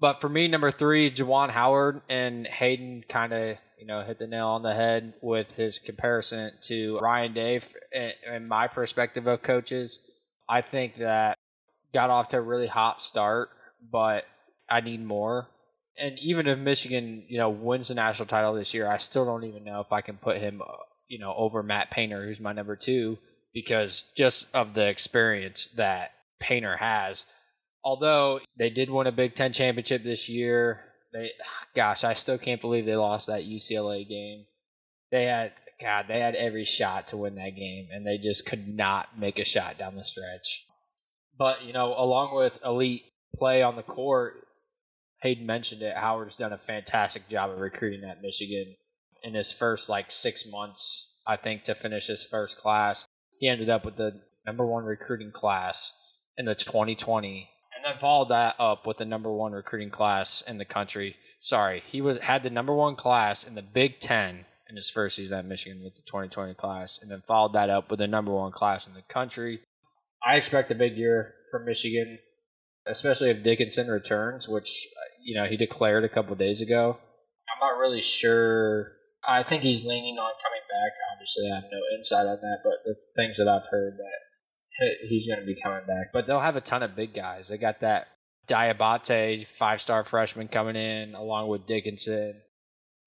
But 0.00 0.20
for 0.20 0.28
me, 0.28 0.48
number 0.48 0.72
three, 0.72 1.12
Juwan 1.12 1.50
Howard 1.50 2.02
and 2.08 2.46
Hayden 2.46 3.04
kind 3.08 3.32
of 3.32 3.56
you 3.78 3.86
know 3.86 4.02
hit 4.02 4.18
the 4.18 4.26
nail 4.26 4.48
on 4.48 4.62
the 4.62 4.74
head 4.74 5.14
with 5.22 5.50
his 5.52 5.78
comparison 5.78 6.52
to 6.62 6.98
Ryan 7.00 7.32
Day. 7.32 7.60
In 8.26 8.48
my 8.48 8.68
perspective 8.68 9.26
of 9.26 9.42
coaches, 9.42 10.00
I 10.48 10.62
think 10.62 10.96
that 10.96 11.38
got 11.92 12.10
off 12.10 12.28
to 12.28 12.38
a 12.38 12.40
really 12.40 12.66
hot 12.66 13.00
start, 13.00 13.50
but 13.90 14.24
I 14.68 14.80
need 14.80 15.04
more 15.04 15.48
and 15.98 16.18
even 16.18 16.46
if 16.46 16.58
Michigan, 16.58 17.24
you 17.28 17.38
know, 17.38 17.50
wins 17.50 17.88
the 17.88 17.94
national 17.94 18.26
title 18.26 18.54
this 18.54 18.72
year, 18.72 18.88
I 18.88 18.98
still 18.98 19.24
don't 19.24 19.44
even 19.44 19.64
know 19.64 19.80
if 19.80 19.92
I 19.92 20.00
can 20.00 20.16
put 20.16 20.38
him, 20.38 20.62
uh, 20.62 20.72
you 21.08 21.18
know, 21.18 21.34
over 21.36 21.62
Matt 21.62 21.90
Painter, 21.90 22.24
who's 22.24 22.40
my 22.40 22.52
number 22.52 22.76
two, 22.76 23.18
because 23.52 24.10
just 24.16 24.46
of 24.54 24.74
the 24.74 24.86
experience 24.88 25.66
that 25.76 26.12
Painter 26.40 26.76
has. 26.76 27.26
Although 27.84 28.40
they 28.58 28.70
did 28.70 28.90
win 28.90 29.06
a 29.06 29.12
Big 29.12 29.34
Ten 29.34 29.52
championship 29.52 30.04
this 30.04 30.28
year, 30.28 30.80
they, 31.12 31.30
gosh, 31.74 32.04
I 32.04 32.14
still 32.14 32.38
can't 32.38 32.60
believe 32.60 32.86
they 32.86 32.96
lost 32.96 33.26
that 33.26 33.42
UCLA 33.42 34.08
game. 34.08 34.44
They 35.10 35.24
had, 35.24 35.52
God, 35.80 36.06
they 36.08 36.20
had 36.20 36.34
every 36.34 36.64
shot 36.64 37.08
to 37.08 37.16
win 37.16 37.34
that 37.34 37.56
game, 37.56 37.88
and 37.92 38.06
they 38.06 38.18
just 38.18 38.46
could 38.46 38.66
not 38.66 39.18
make 39.18 39.38
a 39.38 39.44
shot 39.44 39.78
down 39.78 39.96
the 39.96 40.04
stretch. 40.04 40.66
But 41.36 41.62
you 41.64 41.72
know, 41.72 41.94
along 41.96 42.34
with 42.36 42.58
elite 42.64 43.02
play 43.36 43.62
on 43.62 43.76
the 43.76 43.82
court, 43.82 44.46
Hayden 45.22 45.46
mentioned 45.46 45.82
it. 45.82 45.94
Howard's 45.94 46.36
done 46.36 46.52
a 46.52 46.58
fantastic 46.58 47.28
job 47.28 47.50
of 47.50 47.58
recruiting 47.58 48.08
at 48.08 48.22
Michigan 48.22 48.74
in 49.22 49.34
his 49.34 49.52
first 49.52 49.88
like 49.88 50.10
six 50.10 50.46
months. 50.46 51.14
I 51.26 51.36
think 51.36 51.64
to 51.64 51.74
finish 51.74 52.06
his 52.06 52.24
first 52.24 52.58
class, 52.58 53.06
he 53.42 53.48
ended 53.48 53.68
up 53.68 53.84
with 53.84 53.96
the 53.96 54.20
number 54.46 54.64
one 54.64 54.84
recruiting 54.84 55.32
class 55.32 55.92
in 56.38 56.44
the 56.44 56.54
2020, 56.54 57.50
and 57.74 57.84
then 57.84 57.98
followed 57.98 58.28
that 58.28 58.54
up 58.60 58.86
with 58.86 58.98
the 58.98 59.04
number 59.04 59.32
one 59.32 59.50
recruiting 59.50 59.90
class 59.90 60.44
in 60.46 60.58
the 60.58 60.64
country. 60.64 61.16
Sorry, 61.40 61.82
he 61.90 62.00
was 62.00 62.20
had 62.20 62.44
the 62.44 62.50
number 62.50 62.72
one 62.72 62.94
class 62.94 63.42
in 63.42 63.56
the 63.56 63.62
Big 63.62 63.98
Ten 63.98 64.44
in 64.70 64.76
his 64.76 64.90
first 64.90 65.16
season 65.16 65.40
at 65.40 65.44
Michigan 65.44 65.82
with 65.82 65.96
the 65.96 66.02
2020 66.02 66.54
class, 66.54 67.00
and 67.02 67.10
then 67.10 67.24
followed 67.26 67.54
that 67.54 67.68
up 67.68 67.90
with 67.90 67.98
the 67.98 68.06
number 68.06 68.32
one 68.32 68.52
class 68.52 68.86
in 68.86 68.94
the 68.94 69.02
country. 69.02 69.58
I 70.24 70.36
expect 70.36 70.70
a 70.70 70.76
big 70.76 70.96
year 70.96 71.34
from 71.50 71.64
Michigan, 71.64 72.20
especially 72.86 73.30
if 73.30 73.42
Dickinson 73.42 73.88
returns, 73.88 74.46
which 74.46 74.86
you 75.20 75.34
know 75.34 75.48
he 75.48 75.56
declared 75.56 76.04
a 76.04 76.08
couple 76.08 76.36
days 76.36 76.60
ago. 76.60 76.96
I'm 77.52 77.68
not 77.68 77.80
really 77.80 78.02
sure. 78.02 78.92
I 79.26 79.42
think 79.42 79.62
he's 79.62 79.84
leaning 79.84 80.18
on 80.18 80.32
coming 80.42 80.64
back. 80.68 80.92
Obviously, 81.14 81.50
I 81.50 81.56
have 81.56 81.70
no 81.70 81.80
insight 81.96 82.26
on 82.26 82.38
that, 82.40 82.58
but 82.64 82.84
the 82.84 82.94
things 83.16 83.38
that 83.38 83.48
I've 83.48 83.66
heard 83.70 83.94
that 83.98 84.22
he's 85.08 85.26
going 85.26 85.40
to 85.40 85.46
be 85.46 85.60
coming 85.60 85.86
back. 85.86 86.12
But 86.12 86.26
they'll 86.26 86.40
have 86.40 86.56
a 86.56 86.60
ton 86.60 86.82
of 86.82 86.96
big 86.96 87.14
guys. 87.14 87.48
They 87.48 87.58
got 87.58 87.80
that 87.80 88.08
Diabate, 88.48 89.46
five 89.58 89.80
star 89.80 90.04
freshman 90.04 90.48
coming 90.48 90.76
in, 90.76 91.14
along 91.14 91.48
with 91.48 91.66
Dickinson, 91.66 92.40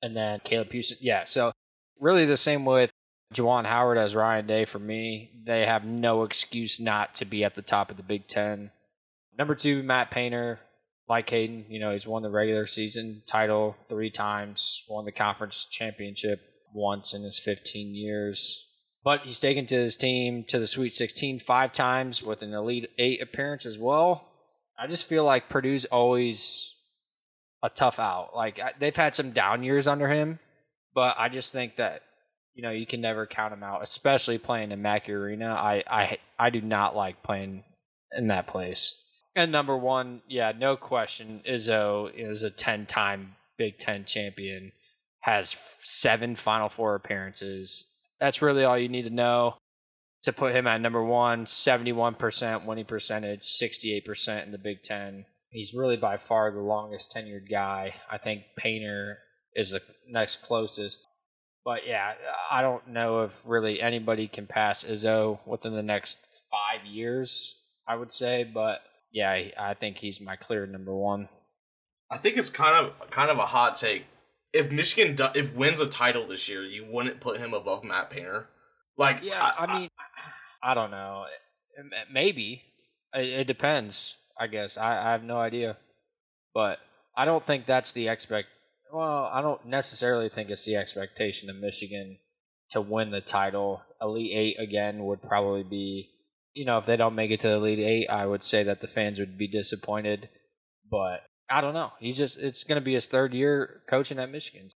and 0.01 0.15
then 0.15 0.39
Caleb 0.43 0.71
Houston. 0.71 0.97
Yeah, 1.01 1.25
so 1.25 1.51
really 1.99 2.25
the 2.25 2.37
same 2.37 2.65
with 2.65 2.91
Juwan 3.33 3.65
Howard 3.65 3.97
as 3.97 4.15
Ryan 4.15 4.47
Day 4.47 4.65
for 4.65 4.79
me. 4.79 5.31
They 5.45 5.65
have 5.65 5.83
no 5.83 6.23
excuse 6.23 6.79
not 6.79 7.15
to 7.15 7.25
be 7.25 7.43
at 7.43 7.55
the 7.55 7.61
top 7.61 7.91
of 7.91 7.97
the 7.97 8.03
Big 8.03 8.27
Ten. 8.27 8.71
Number 9.37 9.55
two, 9.55 9.83
Matt 9.83 10.11
Painter, 10.11 10.59
like 11.07 11.29
Hayden, 11.29 11.65
you 11.69 11.79
know, 11.79 11.91
he's 11.91 12.07
won 12.07 12.23
the 12.23 12.29
regular 12.29 12.65
season 12.65 13.21
title 13.27 13.75
three 13.89 14.09
times, 14.09 14.83
won 14.89 15.05
the 15.05 15.11
conference 15.11 15.67
championship 15.69 16.41
once 16.73 17.13
in 17.13 17.23
his 17.23 17.39
15 17.39 17.93
years. 17.93 18.67
But 19.03 19.21
he's 19.21 19.39
taken 19.39 19.67
to 19.67 19.75
his 19.75 19.97
team 19.97 20.43
to 20.45 20.57
the 20.57 20.65
Sweet 20.65 20.93
16 20.93 21.39
five 21.39 21.71
times 21.71 22.23
with 22.23 22.41
an 22.41 22.53
Elite 22.53 22.89
Eight 22.97 23.21
appearance 23.21 23.65
as 23.65 23.77
well. 23.77 24.27
I 24.79 24.87
just 24.87 25.07
feel 25.07 25.23
like 25.23 25.47
Purdue's 25.47 25.85
always 25.85 26.75
a 27.61 27.69
tough 27.69 27.99
out. 27.99 28.35
Like 28.35 28.59
they've 28.79 28.95
had 28.95 29.13
some 29.13 29.31
down 29.31 29.63
years 29.63 29.87
under 29.87 30.07
him, 30.07 30.39
but 30.95 31.15
I 31.19 31.29
just 31.29 31.51
think 31.51 31.75
that 31.75 32.01
you 32.55 32.63
know 32.63 32.71
you 32.71 32.87
can 32.87 32.99
never 32.99 33.27
count 33.27 33.53
him 33.53 33.63
out, 33.63 33.83
especially 33.83 34.39
playing 34.39 34.71
in 34.71 34.81
Mackey 34.81 35.13
Arena. 35.13 35.53
I 35.53 35.83
I 35.87 36.17
I 36.39 36.49
do 36.49 36.61
not 36.61 36.95
like 36.95 37.21
playing 37.21 37.63
in 38.17 38.27
that 38.27 38.47
place. 38.47 39.04
And 39.35 39.51
number 39.51 39.77
one, 39.77 40.21
yeah, 40.27 40.53
no 40.57 40.77
question, 40.77 41.41
Izzo 41.47 42.09
is 42.15 42.43
a 42.43 42.49
ten-time 42.49 43.35
Big 43.57 43.79
Ten 43.79 44.05
champion, 44.05 44.71
has 45.21 45.55
seven 45.81 46.35
Final 46.35 46.69
Four 46.69 46.95
appearances. 46.95 47.87
That's 48.19 48.41
really 48.41 48.63
all 48.63 48.77
you 48.77 48.89
need 48.89 49.03
to 49.03 49.09
know 49.09 49.55
to 50.23 50.33
put 50.33 50.55
him 50.55 50.67
at 50.67 50.81
number 50.81 51.03
one. 51.03 51.45
71% 51.45 52.65
winning 52.65 52.85
percentage, 52.85 53.41
68% 53.41 54.45
in 54.45 54.51
the 54.51 54.57
Big 54.57 54.81
Ten. 54.83 55.25
He's 55.49 55.73
really 55.73 55.97
by 55.97 56.17
far 56.17 56.51
the 56.51 56.59
longest 56.59 57.13
tenured 57.15 57.49
guy. 57.49 57.95
I 58.09 58.17
think 58.17 58.43
Painter 58.57 59.19
is 59.53 59.71
the 59.71 59.81
next 60.09 60.41
closest. 60.41 61.05
But 61.63 61.87
yeah, 61.87 62.13
I 62.51 62.61
don't 62.61 62.87
know 62.87 63.23
if 63.23 63.31
really 63.45 63.81
anybody 63.81 64.27
can 64.27 64.47
pass 64.47 64.83
Izzo 64.83 65.39
within 65.45 65.73
the 65.73 65.83
next 65.83 66.17
five 66.51 66.85
years, 66.85 67.55
I 67.87 67.95
would 67.95 68.11
say. 68.11 68.43
But 68.43 68.81
yeah, 69.15 69.31
I 69.57 69.73
think 69.73 69.95
he's 69.97 70.19
my 70.19 70.35
clear 70.35 70.67
number 70.67 70.93
one. 70.93 71.29
I 72.11 72.17
think 72.17 72.35
it's 72.35 72.49
kind 72.49 72.75
of 72.75 73.09
kind 73.11 73.31
of 73.31 73.37
a 73.37 73.45
hot 73.45 73.77
take. 73.77 74.03
If 74.51 74.73
Michigan 74.73 75.15
do, 75.15 75.27
if 75.33 75.55
wins 75.55 75.79
a 75.79 75.87
title 75.87 76.27
this 76.27 76.49
year, 76.49 76.63
you 76.63 76.85
wouldn't 76.85 77.21
put 77.21 77.37
him 77.37 77.53
above 77.53 77.85
Matt 77.85 78.09
Painter. 78.09 78.49
Like, 78.97 79.21
yeah, 79.23 79.41
I, 79.41 79.63
I 79.63 79.79
mean, 79.79 79.89
I, 80.61 80.71
I, 80.71 80.73
don't 80.73 80.91
know. 80.91 81.25
Maybe 82.11 82.61
it, 83.13 83.25
it 83.25 83.47
depends. 83.47 84.17
I 84.37 84.47
guess 84.47 84.77
I, 84.77 84.97
I 84.97 85.11
have 85.13 85.23
no 85.23 85.37
idea, 85.37 85.77
but 86.53 86.79
I 87.15 87.23
don't 87.23 87.43
think 87.45 87.65
that's 87.65 87.93
the 87.93 88.09
expect. 88.09 88.49
Well, 88.93 89.29
I 89.31 89.41
don't 89.41 89.65
necessarily 89.65 90.27
think 90.27 90.49
it's 90.49 90.65
the 90.65 90.75
expectation 90.75 91.49
of 91.49 91.55
Michigan 91.55 92.17
to 92.71 92.81
win 92.81 93.11
the 93.11 93.21
title. 93.21 93.81
Elite 94.01 94.35
Eight 94.35 94.59
again 94.59 95.05
would 95.05 95.21
probably 95.21 95.63
be 95.63 96.09
you 96.55 96.65
know, 96.65 96.79
if 96.79 96.85
they 96.85 96.97
don't 96.97 97.15
make 97.15 97.31
it 97.31 97.41
to 97.41 97.49
the 97.49 97.55
Elite 97.55 97.79
Eight, 97.79 98.07
I 98.09 98.25
would 98.25 98.43
say 98.43 98.63
that 98.63 98.81
the 98.81 98.87
fans 98.87 99.19
would 99.19 99.37
be 99.37 99.47
disappointed. 99.47 100.29
But 100.89 101.21
I 101.49 101.61
don't 101.61 101.73
know. 101.73 101.91
He 101.99 102.13
just 102.13 102.37
it's 102.37 102.63
going 102.63 102.79
to 102.79 102.85
be 102.85 102.93
his 102.93 103.07
third 103.07 103.33
year 103.33 103.81
coaching 103.87 104.17
at 104.17 104.31
Michigan. 104.31 104.69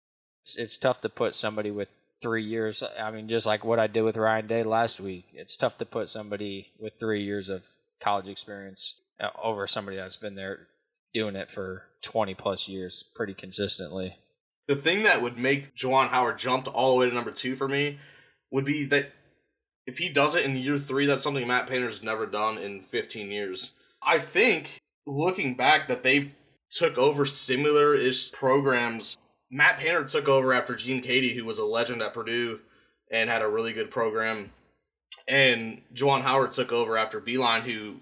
It's, 0.44 0.58
it's 0.58 0.78
tough 0.78 1.02
to 1.02 1.10
put 1.10 1.34
somebody 1.34 1.72
with 1.72 1.88
three 2.22 2.44
years. 2.44 2.84
I 3.00 3.10
mean, 3.12 3.30
just 3.30 3.46
like 3.46 3.64
what 3.64 3.80
I 3.80 3.88
did 3.88 4.02
with 4.02 4.18
Ryan 4.18 4.48
Day 4.48 4.64
last 4.64 5.00
week, 5.00 5.28
it's 5.34 5.56
tough 5.56 5.78
to 5.78 5.86
put 5.86 6.10
somebody 6.10 6.68
with 6.78 6.94
three 7.00 7.24
years 7.24 7.50
of 7.50 7.64
college 8.02 8.28
experience 8.28 8.96
uh, 9.20 9.30
over 9.42 9.66
somebody 9.66 9.98
that's 9.98 10.18
been 10.18 10.36
there 10.36 10.68
doing 11.14 11.36
it 11.36 11.50
for 11.50 11.84
20 12.04 12.36
plus 12.36 12.68
years 12.68 13.04
pretty 13.16 13.34
consistently. 13.34 14.18
The 14.68 14.76
thing 14.76 15.04
that 15.04 15.22
would 15.22 15.38
make 15.38 15.76
Juwan 15.76 16.10
Howard 16.10 16.38
jump 16.38 16.68
all 16.74 16.94
the 16.94 17.00
way 17.00 17.10
to 17.10 17.16
number 17.16 17.32
two 17.32 17.56
for 17.56 17.68
me 17.68 18.00
would 18.52 18.66
be 18.66 18.86
that 18.86 19.12
if 19.90 19.98
he 19.98 20.08
does 20.08 20.36
it 20.36 20.46
in 20.46 20.56
year 20.56 20.78
three, 20.78 21.08
that's 21.08 21.24
something 21.24 21.48
Matt 21.48 21.68
Painter's 21.68 22.04
never 22.04 22.28
done 22.28 22.60
in 22.60 22.82
15 22.82 23.32
years. 23.32 23.72
I 24.04 24.20
think 24.20 24.78
looking 25.08 25.56
back 25.56 25.88
that 25.88 26.04
they 26.04 26.34
took 26.70 26.96
over 27.00 27.26
similar 27.26 27.96
ish 27.96 28.32
programs. 28.32 29.18
Matt 29.50 29.80
Painter 29.80 30.04
took 30.04 30.30
over 30.30 30.54
after 30.54 30.76
Gene 30.76 31.02
Keady, 31.02 31.34
who 31.34 31.44
was 31.44 31.58
a 31.58 31.66
legend 31.66 32.04
at 32.04 32.14
Purdue 32.14 32.60
and 33.12 33.32
had 33.32 33.42
a 33.42 33.48
really 33.48 33.74
good 33.74 33.90
program. 33.90 34.52
And 35.28 35.82
Juwan 35.96 36.22
Howard 36.22 36.52
took 36.52 36.72
over 36.72 36.96
after 36.96 37.20
Beilein, 37.20 37.62
who 37.62 37.96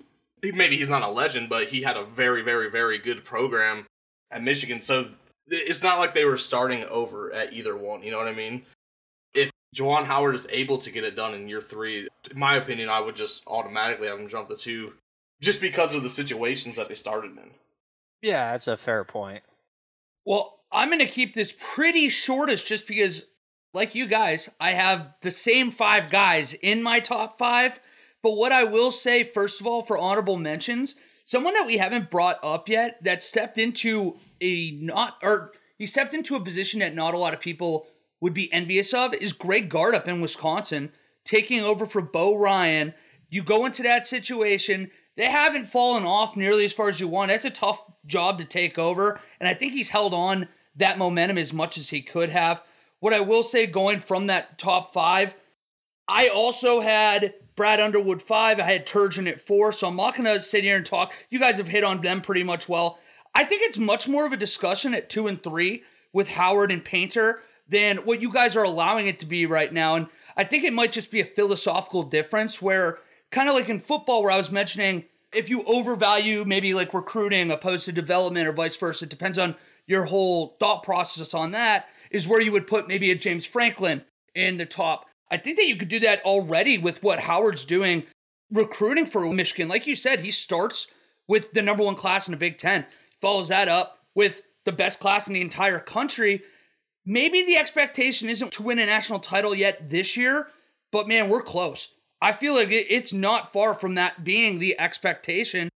maybe 0.44 0.78
he's 0.78 0.90
not 0.90 1.04
a 1.04 1.10
legend, 1.10 1.48
but 1.48 1.70
he 1.70 1.84
had 1.84 1.96
a 1.96 2.04
very, 2.04 2.42
very, 2.42 2.70
very 2.70 2.98
good 2.98 3.24
program 3.24 3.86
at 4.30 4.44
Michigan. 4.44 4.82
So 4.82 5.08
it's 5.48 5.84
not 5.84 6.00
like 6.00 6.14
they 6.14 6.26
were 6.26 6.38
starting 6.38 6.84
over 6.86 7.32
at 7.32 7.54
either 7.54 7.78
one. 7.78 8.04
You 8.04 8.12
know 8.12 8.18
what 8.18 8.28
I 8.28 8.34
mean? 8.34 8.64
Juwan 9.76 10.06
Howard 10.06 10.36
is 10.36 10.48
able 10.52 10.78
to 10.80 10.92
get 10.92 11.04
it 11.04 11.16
done 11.16 11.34
in 11.34 11.48
year 11.48 11.62
three, 11.62 12.08
in 12.32 12.40
my 12.40 12.56
opinion, 12.56 12.90
I 12.90 13.02
would 13.02 13.16
just 13.16 13.46
automatically 13.48 14.08
have 14.08 14.20
him 14.20 14.28
jump 14.28 14.50
the 14.50 14.56
two 14.56 14.94
just 15.42 15.62
because 15.62 15.94
of 15.94 16.04
the 16.04 16.10
situations 16.10 16.76
that 16.78 16.90
they 16.90 16.96
started 16.96 17.32
in. 17.32 17.52
Yeah, 18.22 18.52
that's 18.52 18.68
a 18.68 18.78
fair 18.78 19.04
point. 19.04 19.44
Well, 20.26 20.60
I'm 20.72 20.90
going 20.90 21.00
to 21.00 21.06
keep 21.06 21.34
this 21.34 21.54
pretty 21.58 22.10
shortish 22.10 22.64
just 22.64 22.88
because, 22.88 23.24
like 23.74 23.96
you 23.96 24.08
guys, 24.08 24.50
I 24.60 24.72
have 24.72 25.14
the 25.22 25.32
same 25.32 25.72
five 25.72 26.10
guys 26.10 26.54
in 26.54 26.82
my 26.82 27.00
top 27.00 27.38
five. 27.38 27.80
But 28.24 28.36
what 28.36 28.52
I 28.52 28.64
will 28.64 28.92
say, 28.92 29.24
first 29.24 29.62
of 29.62 29.68
all, 29.68 29.84
for 29.84 29.98
honorable 29.98 30.38
mentions, 30.38 30.96
someone 31.24 31.54
that 31.54 31.68
we 31.68 31.78
haven't 31.78 32.10
brought 32.10 32.40
up 32.44 32.68
yet 32.68 33.04
that 33.04 33.22
stepped 33.22 33.58
into 33.58 34.18
a 34.42 34.72
not, 34.72 35.18
or 35.22 35.52
he 35.78 35.86
stepped 35.86 36.14
into 36.14 36.36
a 36.36 36.44
position 36.44 36.80
that 36.80 36.96
not 36.96 37.14
a 37.14 37.18
lot 37.18 37.34
of 37.34 37.40
people 37.40 37.88
would 38.22 38.34
be 38.34 38.52
envious 38.52 38.94
of 38.94 39.14
is 39.14 39.34
Greg 39.34 39.70
Gard 39.70 39.96
up 39.96 40.08
in 40.08 40.22
Wisconsin 40.22 40.92
taking 41.24 41.62
over 41.62 41.86
for 41.86 42.02
Bo 42.02 42.36
Ryan. 42.36 42.94
You 43.30 43.44
go 43.44 43.66
into 43.66 43.84
that 43.84 44.08
situation, 44.08 44.90
they 45.18 45.26
haven't 45.26 45.68
fallen 45.68 46.04
off 46.04 46.38
nearly 46.38 46.66
as 46.66 46.74
far 46.74 46.90
as 46.90 47.00
you 47.00 47.08
want. 47.08 47.30
That's 47.30 47.46
a 47.46 47.50
tough 47.50 47.84
job 48.06 48.38
to 48.38 48.46
take 48.46 48.80
over, 48.80 49.20
and 49.40 49.48
I 49.50 49.54
think 49.54 49.74
he's 49.74 49.90
held 49.90 50.14
on 50.14 50.48
that 50.78 50.98
momentum 50.98 51.38
as 51.38 51.54
much 51.54 51.78
as 51.78 51.90
he 51.90 52.02
could 52.02 52.30
have. 52.30 52.64
What 53.00 53.14
I 53.14 53.20
will 53.20 53.44
say 53.44 53.66
going 53.66 54.00
from 54.00 54.28
that 54.28 54.58
top 54.58 54.94
five, 54.94 55.34
I 56.08 56.30
also 56.30 56.80
had 56.80 57.34
Brad 57.56 57.80
Underwood 57.80 58.22
five. 58.22 58.60
I 58.60 58.64
had 58.64 58.88
Turgeon 58.88 59.28
at 59.28 59.42
four, 59.42 59.74
so 59.74 59.88
I'm 59.88 59.96
not 59.96 60.16
going 60.16 60.26
to 60.26 60.40
sit 60.42 60.64
here 60.64 60.78
and 60.78 60.86
talk. 60.86 61.14
You 61.30 61.40
guys 61.40 61.58
have 61.58 61.68
hit 61.68 61.84
on 61.84 62.02
them 62.02 62.22
pretty 62.22 62.44
much 62.44 62.70
well. 62.70 63.00
I 63.36 63.44
think 63.44 63.64
it's 63.64 63.78
much 63.78 64.08
more 64.08 64.26
of 64.26 64.32
a 64.32 64.38
discussion 64.38 64.96
at 64.96 65.10
two 65.10 65.28
and 65.28 65.42
three 65.44 65.84
with 66.14 66.30
Howard 66.30 66.72
and 66.72 66.86
Painter 66.86 67.42
than 67.70 67.98
what 67.98 68.22
you 68.22 68.32
guys 68.32 68.56
are 68.56 68.64
allowing 68.64 69.08
it 69.08 69.20
to 69.20 69.26
be 69.26 69.46
right 69.46 69.72
now. 69.72 69.96
And 69.96 70.08
I 70.36 70.44
think 70.44 70.64
it 70.64 70.74
might 70.74 70.92
just 70.92 71.12
be 71.12 71.20
a 71.20 71.26
philosophical 71.26 72.04
difference 72.04 72.62
where, 72.62 73.00
kind 73.32 73.50
of 73.50 73.56
like 73.56 73.70
in 73.70 73.80
football, 73.80 74.24
where 74.24 74.32
I 74.32 74.38
was 74.38 74.52
mentioning, 74.52 75.06
if 75.34 75.50
you 75.50 75.64
overvalue 75.64 76.46
maybe 76.46 76.74
like 76.74 76.94
recruiting 76.94 77.52
opposed 77.52 77.86
to 77.86 77.92
development 77.92 78.48
or 78.48 78.54
vice 78.54 78.78
versa, 78.78 79.06
it 79.06 79.10
depends 79.10 79.38
on 79.38 79.56
your 79.86 80.06
whole 80.06 80.56
thought 80.60 80.84
process 80.84 81.34
on 81.34 81.52
that, 81.52 81.88
is 82.12 82.28
where 82.28 82.42
you 82.42 82.52
would 82.52 82.68
put 82.68 82.88
maybe 82.88 83.12
a 83.12 83.16
James 83.16 83.46
Franklin 83.46 84.04
in 84.36 84.58
the 84.58 84.66
top. 84.66 85.06
I 85.30 85.38
think 85.38 85.58
that 85.58 85.68
you 85.68 85.76
could 85.76 85.90
do 85.90 86.00
that 86.00 86.24
already 86.24 86.78
with 86.78 87.04
what 87.04 87.20
Howard's 87.20 87.66
doing 87.66 88.04
recruiting 88.52 89.06
for 89.06 89.32
Michigan. 89.34 89.68
Like 89.68 89.88
you 89.88 89.96
said, 89.96 90.22
he 90.22 90.32
starts 90.32 90.88
with 91.28 91.52
the 91.52 91.62
number 91.62 91.84
one 91.84 91.96
class 91.96 92.28
in 92.28 92.32
the 92.32 92.38
Big 92.38 92.58
Ten, 92.58 92.86
follows 93.20 93.50
that 93.50 93.68
up 93.68 94.00
with 94.16 94.42
the 94.64 94.72
best 94.72 95.00
class 95.00 95.28
in 95.28 95.34
the 95.34 95.42
entire 95.42 95.80
country 95.80 96.44
maybe 97.08 97.44
the 97.44 97.58
expectation 97.58 98.30
isn't 98.30 98.52
to 98.52 98.64
win 98.64 98.78
a 98.78 98.86
national 98.86 99.20
title 99.20 99.56
yet 99.56 99.90
this 99.90 100.18
year, 100.18 100.48
but 100.92 101.08
man, 101.08 101.30
we're 101.30 101.42
close. 101.42 101.88
I 102.22 102.34
feel 102.34 102.54
like 102.54 102.68
it's 102.70 103.14
not 103.14 103.54
far 103.54 103.74
from 103.74 103.96
that 103.96 104.24
being 104.24 104.60
the 104.60 104.80
expectation. 104.80 105.70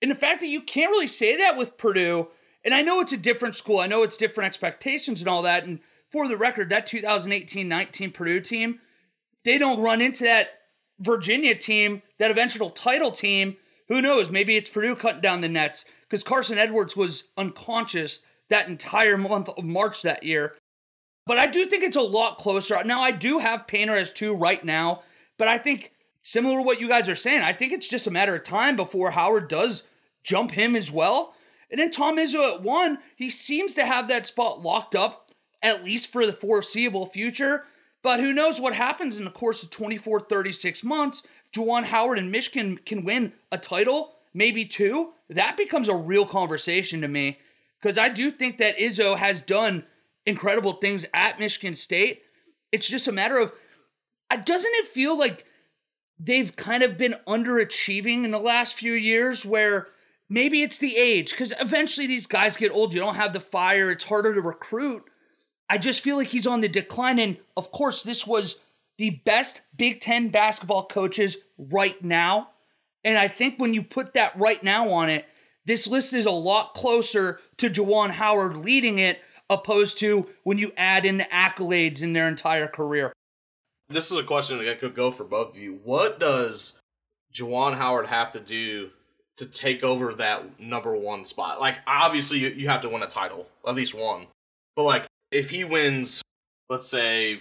And 0.00 0.10
the 0.10 0.16
fact 0.16 0.40
that 0.40 0.46
you 0.46 0.62
can't 0.62 0.90
really 0.90 1.06
say 1.06 1.36
that 1.36 1.56
with 1.56 1.76
Purdue, 1.76 2.28
And 2.64 2.74
I 2.74 2.82
know 2.82 3.00
it's 3.00 3.12
a 3.12 3.16
different 3.16 3.56
school. 3.56 3.78
I 3.78 3.86
know 3.86 4.02
it's 4.02 4.16
different 4.16 4.46
expectations 4.46 5.20
and 5.20 5.28
all 5.28 5.42
that. 5.42 5.64
And 5.64 5.80
for 6.10 6.28
the 6.28 6.36
record, 6.36 6.68
that 6.70 6.86
2018-19 6.88 8.12
Purdue 8.12 8.40
team, 8.40 8.80
they 9.44 9.58
don't 9.58 9.80
run 9.80 10.00
into 10.00 10.24
that 10.24 10.60
Virginia 10.98 11.54
team, 11.54 12.02
that 12.18 12.30
eventual 12.30 12.70
title 12.70 13.10
team. 13.10 13.56
Who 13.88 14.02
knows? 14.02 14.30
Maybe 14.30 14.56
it's 14.56 14.68
Purdue 14.68 14.96
cutting 14.96 15.22
down 15.22 15.40
the 15.40 15.48
nets 15.48 15.84
because 16.08 16.22
Carson 16.22 16.58
Edwards 16.58 16.96
was 16.96 17.24
unconscious 17.36 18.20
that 18.50 18.68
entire 18.68 19.16
month 19.16 19.48
of 19.48 19.64
March 19.64 20.02
that 20.02 20.22
year. 20.22 20.56
But 21.30 21.38
I 21.38 21.46
do 21.46 21.64
think 21.64 21.84
it's 21.84 21.94
a 21.94 22.02
lot 22.02 22.38
closer. 22.38 22.82
Now, 22.82 23.02
I 23.02 23.12
do 23.12 23.38
have 23.38 23.68
Painter 23.68 23.94
as 23.94 24.12
two 24.12 24.34
right 24.34 24.64
now, 24.64 25.04
but 25.38 25.46
I 25.46 25.58
think 25.58 25.92
similar 26.22 26.56
to 26.56 26.62
what 26.64 26.80
you 26.80 26.88
guys 26.88 27.08
are 27.08 27.14
saying, 27.14 27.42
I 27.42 27.52
think 27.52 27.72
it's 27.72 27.86
just 27.86 28.08
a 28.08 28.10
matter 28.10 28.34
of 28.34 28.42
time 28.42 28.74
before 28.74 29.12
Howard 29.12 29.46
does 29.46 29.84
jump 30.24 30.50
him 30.50 30.74
as 30.74 30.90
well. 30.90 31.36
And 31.70 31.78
then 31.78 31.92
Tom 31.92 32.16
Izzo 32.16 32.52
at 32.52 32.62
one, 32.62 32.98
he 33.14 33.30
seems 33.30 33.74
to 33.74 33.86
have 33.86 34.08
that 34.08 34.26
spot 34.26 34.60
locked 34.60 34.96
up, 34.96 35.30
at 35.62 35.84
least 35.84 36.10
for 36.10 36.26
the 36.26 36.32
foreseeable 36.32 37.06
future. 37.06 37.62
But 38.02 38.18
who 38.18 38.32
knows 38.32 38.60
what 38.60 38.74
happens 38.74 39.16
in 39.16 39.22
the 39.22 39.30
course 39.30 39.62
of 39.62 39.70
24, 39.70 40.22
36 40.22 40.82
months. 40.82 41.22
Juwan 41.54 41.84
Howard 41.84 42.18
and 42.18 42.32
Michigan 42.32 42.76
can 42.84 43.04
win 43.04 43.34
a 43.52 43.56
title, 43.56 44.16
maybe 44.34 44.64
two. 44.64 45.12
That 45.28 45.56
becomes 45.56 45.88
a 45.88 45.94
real 45.94 46.26
conversation 46.26 47.00
to 47.02 47.06
me. 47.06 47.38
Because 47.80 47.98
I 47.98 48.08
do 48.08 48.32
think 48.32 48.58
that 48.58 48.78
Izzo 48.78 49.16
has 49.16 49.40
done 49.40 49.84
incredible 50.26 50.74
things 50.74 51.04
at 51.14 51.38
Michigan 51.38 51.74
State. 51.74 52.22
It's 52.72 52.88
just 52.88 53.08
a 53.08 53.12
matter 53.12 53.38
of, 53.38 53.52
doesn't 54.44 54.72
it 54.74 54.86
feel 54.86 55.18
like 55.18 55.44
they've 56.18 56.54
kind 56.54 56.82
of 56.82 56.98
been 56.98 57.16
underachieving 57.26 58.24
in 58.24 58.30
the 58.30 58.38
last 58.38 58.74
few 58.74 58.92
years 58.92 59.44
where 59.44 59.88
maybe 60.28 60.62
it's 60.62 60.78
the 60.78 60.96
age? 60.96 61.30
Because 61.30 61.52
eventually 61.60 62.06
these 62.06 62.26
guys 62.26 62.56
get 62.56 62.72
old 62.72 62.94
you 62.94 63.00
don't 63.00 63.16
have 63.16 63.32
the 63.32 63.40
fire 63.40 63.90
it's 63.90 64.04
harder 64.04 64.34
to 64.34 64.40
recruit. 64.40 65.04
I 65.68 65.78
just 65.78 66.02
feel 66.02 66.16
like 66.16 66.28
he's 66.28 66.46
on 66.46 66.60
the 66.60 66.68
decline 66.68 67.18
and 67.18 67.38
of 67.56 67.72
course 67.72 68.02
this 68.02 68.26
was 68.26 68.56
the 68.98 69.10
best 69.24 69.62
big 69.76 70.00
10 70.00 70.28
basketball 70.28 70.86
coaches 70.86 71.36
right 71.58 72.02
now. 72.04 72.50
And 73.02 73.16
i 73.16 73.28
think 73.28 73.58
when 73.58 73.72
you 73.72 73.82
put 73.82 74.14
that 74.14 74.38
right 74.38 74.62
now 74.62 74.90
on 74.90 75.08
it 75.08 75.24
this 75.64 75.86
list 75.86 76.14
is 76.14 76.26
a 76.26 76.30
lot 76.30 76.74
closer 76.74 77.38
to 77.58 77.70
Juwan 77.70 78.10
Howard 78.10 78.56
leading 78.56 78.98
it 78.98 79.20
opposed 79.50 79.98
to 79.98 80.28
when 80.44 80.56
you 80.56 80.72
add 80.76 81.04
in 81.04 81.18
the 81.18 81.24
accolades 81.24 82.02
in 82.02 82.14
their 82.14 82.28
entire 82.28 82.68
career 82.68 83.12
This 83.90 84.10
is 84.10 84.16
a 84.16 84.22
question 84.22 84.64
that 84.64 84.80
could 84.80 84.94
go 84.94 85.10
for 85.10 85.24
both 85.24 85.50
of 85.50 85.58
you. 85.58 85.80
What 85.82 86.20
does 86.20 86.78
Juwan 87.34 87.74
Howard 87.74 88.06
have 88.06 88.32
to 88.32 88.40
do 88.40 88.90
to 89.36 89.46
take 89.46 89.82
over 89.82 90.14
that 90.14 90.60
number 90.60 90.94
one 90.94 91.24
spot? 91.24 91.60
Like, 91.60 91.78
obviously, 91.86 92.38
you, 92.38 92.48
you 92.50 92.68
have 92.68 92.82
to 92.82 92.88
win 92.88 93.02
a 93.02 93.08
title, 93.08 93.48
at 93.66 93.74
least 93.74 93.94
one. 93.94 94.28
But, 94.76 94.84
like, 94.84 95.06
if 95.32 95.50
he 95.50 95.64
wins, 95.64 96.22
let's 96.68 96.86
say, 96.88 97.40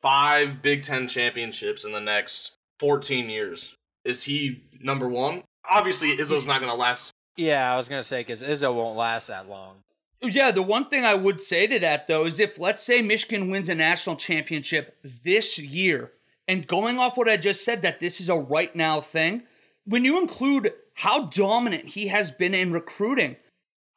five 0.00 0.62
Big 0.62 0.82
Ten 0.82 1.06
championships 1.06 1.84
in 1.84 1.92
the 1.92 2.00
next 2.00 2.52
14 2.78 3.28
years, 3.28 3.74
is 4.04 4.24
he 4.24 4.62
number 4.80 5.06
one? 5.08 5.42
Obviously, 5.70 6.16
Izzo's 6.16 6.46
not 6.46 6.60
going 6.60 6.70
to 6.70 6.76
last. 6.76 7.10
Yeah, 7.36 7.72
I 7.72 7.76
was 7.76 7.88
gonna 7.88 8.04
say 8.04 8.20
because 8.20 8.42
Izzo 8.42 8.72
won't 8.74 8.96
last 8.96 9.26
that 9.26 9.48
long. 9.48 9.78
Yeah, 10.26 10.50
the 10.50 10.62
one 10.62 10.88
thing 10.88 11.04
I 11.04 11.14
would 11.14 11.40
say 11.40 11.66
to 11.66 11.78
that 11.80 12.06
though 12.06 12.26
is 12.26 12.40
if 12.40 12.58
let's 12.58 12.82
say 12.82 13.02
Michigan 13.02 13.50
wins 13.50 13.68
a 13.68 13.74
national 13.74 14.16
championship 14.16 14.96
this 15.24 15.58
year, 15.58 16.12
and 16.46 16.66
going 16.66 16.98
off 16.98 17.16
what 17.16 17.28
I 17.28 17.36
just 17.36 17.64
said, 17.64 17.82
that 17.82 18.00
this 18.00 18.20
is 18.20 18.28
a 18.28 18.36
right 18.36 18.74
now 18.74 19.00
thing, 19.00 19.44
when 19.84 20.04
you 20.04 20.20
include 20.20 20.72
how 20.94 21.26
dominant 21.26 21.86
he 21.86 22.08
has 22.08 22.30
been 22.30 22.54
in 22.54 22.72
recruiting, 22.72 23.36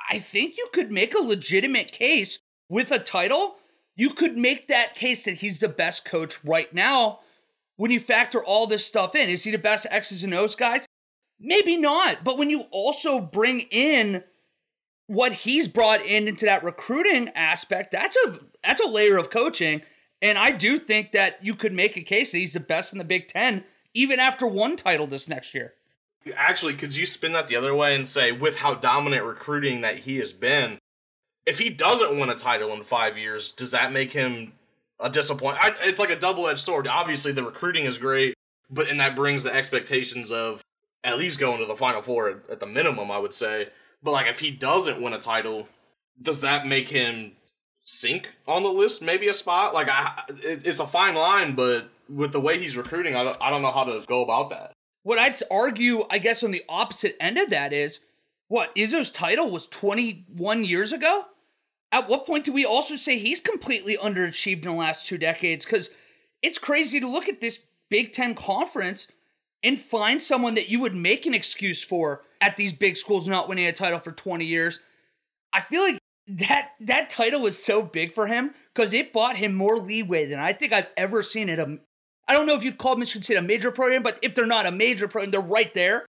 I 0.09 0.19
think 0.19 0.57
you 0.57 0.67
could 0.73 0.91
make 0.91 1.13
a 1.13 1.19
legitimate 1.19 1.91
case 1.91 2.39
with 2.69 2.91
a 2.91 2.99
title. 2.99 3.57
You 3.95 4.11
could 4.11 4.37
make 4.37 4.67
that 4.67 4.93
case 4.93 5.25
that 5.25 5.35
he's 5.35 5.59
the 5.59 5.67
best 5.67 6.05
coach 6.05 6.37
right 6.43 6.73
now 6.73 7.19
when 7.75 7.91
you 7.91 7.99
factor 7.99 8.43
all 8.43 8.67
this 8.67 8.85
stuff 8.85 9.15
in. 9.15 9.29
Is 9.29 9.43
he 9.43 9.51
the 9.51 9.57
best 9.57 9.87
X's 9.89 10.23
and 10.23 10.33
O's 10.33 10.55
guys? 10.55 10.85
Maybe 11.39 11.77
not. 11.77 12.23
But 12.23 12.37
when 12.37 12.49
you 12.49 12.61
also 12.71 13.19
bring 13.19 13.61
in 13.71 14.23
what 15.07 15.31
he's 15.31 15.67
brought 15.67 16.05
in 16.05 16.27
into 16.27 16.45
that 16.45 16.63
recruiting 16.63 17.29
aspect, 17.29 17.91
that's 17.91 18.17
a 18.25 18.39
that's 18.63 18.81
a 18.81 18.87
layer 18.87 19.17
of 19.17 19.29
coaching. 19.29 19.81
And 20.21 20.37
I 20.37 20.51
do 20.51 20.79
think 20.79 21.11
that 21.11 21.43
you 21.43 21.55
could 21.55 21.73
make 21.73 21.95
a 21.95 22.01
case 22.01 22.31
that 22.31 22.39
he's 22.39 22.53
the 22.53 22.59
best 22.59 22.91
in 22.91 22.99
the 22.99 23.05
Big 23.05 23.27
Ten, 23.27 23.63
even 23.93 24.19
after 24.19 24.47
one 24.47 24.75
title 24.75 25.07
this 25.07 25.27
next 25.27 25.53
year. 25.53 25.73
Actually, 26.35 26.73
could 26.73 26.95
you 26.95 27.05
spin 27.05 27.33
that 27.33 27.47
the 27.47 27.55
other 27.55 27.73
way 27.73 27.95
and 27.95 28.07
say, 28.07 28.31
with 28.31 28.57
how 28.57 28.73
dominant 28.73 29.23
recruiting 29.23 29.81
that 29.81 29.99
he 29.99 30.17
has 30.17 30.33
been, 30.33 30.79
if 31.45 31.59
he 31.59 31.69
doesn't 31.69 32.19
win 32.19 32.29
a 32.29 32.35
title 32.35 32.73
in 32.73 32.83
five 32.83 33.17
years, 33.17 33.53
does 33.53 33.71
that 33.71 33.93
make 33.93 34.11
him 34.11 34.53
a 34.99 35.09
disappointment? 35.09 35.75
It's 35.83 35.99
like 35.99 36.09
a 36.09 36.19
double 36.19 36.47
edged 36.49 36.59
sword. 36.59 36.87
Obviously, 36.87 37.31
the 37.31 37.43
recruiting 37.43 37.85
is 37.85 37.97
great, 37.97 38.33
but 38.69 38.89
and 38.89 38.99
that 38.99 39.15
brings 39.15 39.43
the 39.43 39.53
expectations 39.53 40.31
of 40.31 40.61
at 41.03 41.17
least 41.17 41.39
going 41.39 41.59
to 41.59 41.65
the 41.65 41.75
Final 41.75 42.01
Four 42.01 42.29
at, 42.29 42.37
at 42.49 42.59
the 42.59 42.65
minimum, 42.65 43.09
I 43.09 43.19
would 43.19 43.33
say. 43.33 43.69
But 44.07 44.13
like, 44.13 44.27
if 44.27 44.39
he 44.39 44.51
doesn't 44.51 45.01
win 45.01 45.11
a 45.11 45.19
title, 45.19 45.67
does 46.21 46.39
that 46.39 46.65
make 46.65 46.87
him 46.87 47.33
sink 47.83 48.35
on 48.47 48.63
the 48.63 48.69
list? 48.69 49.01
Maybe 49.01 49.27
a 49.27 49.33
spot. 49.33 49.73
Like, 49.73 49.89
I, 49.89 50.23
it, 50.29 50.65
it's 50.65 50.79
a 50.79 50.87
fine 50.87 51.13
line, 51.13 51.55
but 51.55 51.89
with 52.07 52.31
the 52.31 52.39
way 52.39 52.57
he's 52.57 52.77
recruiting, 52.77 53.17
I 53.17 53.25
don't, 53.25 53.37
I 53.41 53.49
don't 53.49 53.61
know 53.61 53.71
how 53.71 53.83
to 53.83 54.05
go 54.07 54.23
about 54.23 54.49
that. 54.51 54.71
What 55.03 55.19
I'd 55.19 55.37
argue, 55.51 56.05
I 56.09 56.19
guess, 56.19 56.41
on 56.41 56.51
the 56.51 56.63
opposite 56.69 57.17
end 57.19 57.37
of 57.37 57.49
that 57.49 57.73
is 57.73 57.99
what 58.47 58.73
Izzo's 58.77 59.11
title 59.11 59.51
was 59.51 59.67
21 59.67 60.63
years 60.63 60.93
ago. 60.93 61.25
At 61.91 62.07
what 62.07 62.25
point 62.25 62.45
do 62.45 62.53
we 62.53 62.63
also 62.63 62.95
say 62.95 63.17
he's 63.17 63.41
completely 63.41 63.97
underachieved 63.97 64.63
in 64.63 64.69
the 64.69 64.71
last 64.71 65.05
two 65.05 65.17
decades? 65.17 65.65
Because 65.65 65.89
it's 66.41 66.59
crazy 66.59 67.01
to 67.01 67.09
look 67.09 67.27
at 67.27 67.41
this 67.41 67.59
Big 67.89 68.13
Ten 68.13 68.35
conference 68.35 69.07
and 69.61 69.77
find 69.77 70.21
someone 70.21 70.53
that 70.53 70.69
you 70.69 70.79
would 70.79 70.95
make 70.95 71.25
an 71.25 71.33
excuse 71.33 71.83
for 71.83 72.23
at 72.41 72.57
these 72.57 72.73
big 72.73 72.97
schools 72.97 73.27
not 73.27 73.49
winning 73.49 73.65
a 73.65 73.73
title 73.73 73.99
for 73.99 74.11
20 74.11 74.45
years. 74.45 74.79
I 75.53 75.61
feel 75.61 75.83
like 75.83 75.99
that 76.27 76.71
that 76.81 77.09
title 77.09 77.41
was 77.41 77.61
so 77.61 77.81
big 77.81 78.13
for 78.13 78.27
him 78.27 78.53
because 78.73 78.91
it 78.93 79.13
bought 79.13 79.37
him 79.37 79.53
more 79.53 79.77
leeway 79.77 80.25
than 80.25 80.39
I 80.39 80.53
think 80.53 80.73
I've 80.73 80.89
ever 80.97 81.23
seen 81.23 81.49
at 81.49 81.59
a. 81.59 81.79
I 82.27 82.33
don't 82.33 82.45
know 82.45 82.55
if 82.55 82.63
you'd 82.63 82.77
call 82.77 82.97
Michigan 82.97 83.23
State 83.23 83.37
a 83.37 83.41
major 83.41 83.71
program, 83.71 84.03
but 84.03 84.19
if 84.21 84.35
they're 84.35 84.45
not 84.45 84.65
a 84.65 84.71
major 84.71 85.07
program, 85.07 85.31
they're 85.31 85.39
right 85.39 85.73
there. 85.73 86.05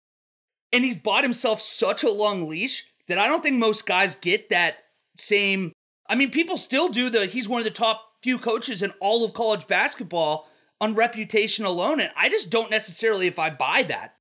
And 0.73 0.83
he's 0.83 0.97
bought 0.97 1.23
himself 1.23 1.61
such 1.61 2.03
a 2.03 2.11
long 2.11 2.49
leash 2.49 2.87
that 3.09 3.19
I 3.19 3.29
don't 3.29 3.43
think 3.43 3.57
most 3.57 3.87
guys 3.87 4.17
get 4.17 4.49
that 4.49 4.79
same. 5.19 5.73
I 6.09 6.15
mean, 6.15 6.31
people 6.31 6.57
still 6.57 6.89
do 6.89 7.11
the. 7.11 7.27
He's 7.27 7.49
one 7.49 7.61
of 7.61 7.65
the 7.65 7.71
top 7.71 8.03
few 8.23 8.39
coaches 8.39 8.83
in 8.83 8.93
all 9.01 9.25
of 9.25 9.35
college 9.35 9.67
basketball 9.67 10.49
on 10.81 10.95
reputation 10.95 11.65
alone, 11.65 12.01
and 12.01 12.11
I 12.17 12.29
just 12.29 12.51
don't 12.51 12.71
necessarily 12.71 13.27
if 13.27 13.39
I 13.39 13.51
buy 13.51 13.83
that. 13.85 14.16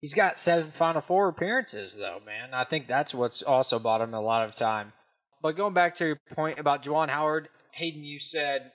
He's 0.00 0.14
got 0.14 0.40
seven 0.40 0.70
Final 0.70 1.02
Four 1.02 1.28
appearances, 1.28 1.94
though, 1.94 2.20
man. 2.24 2.54
I 2.54 2.64
think 2.64 2.86
that's 2.88 3.12
what's 3.14 3.42
also 3.42 3.78
bought 3.78 4.00
him 4.00 4.14
a 4.14 4.20
lot 4.20 4.44
of 4.48 4.54
time. 4.54 4.92
But 5.42 5.56
going 5.56 5.74
back 5.74 5.94
to 5.96 6.06
your 6.06 6.18
point 6.34 6.58
about 6.58 6.82
Juwan 6.82 7.08
Howard, 7.10 7.48
Hayden, 7.72 8.02
you 8.04 8.18
said 8.18 8.72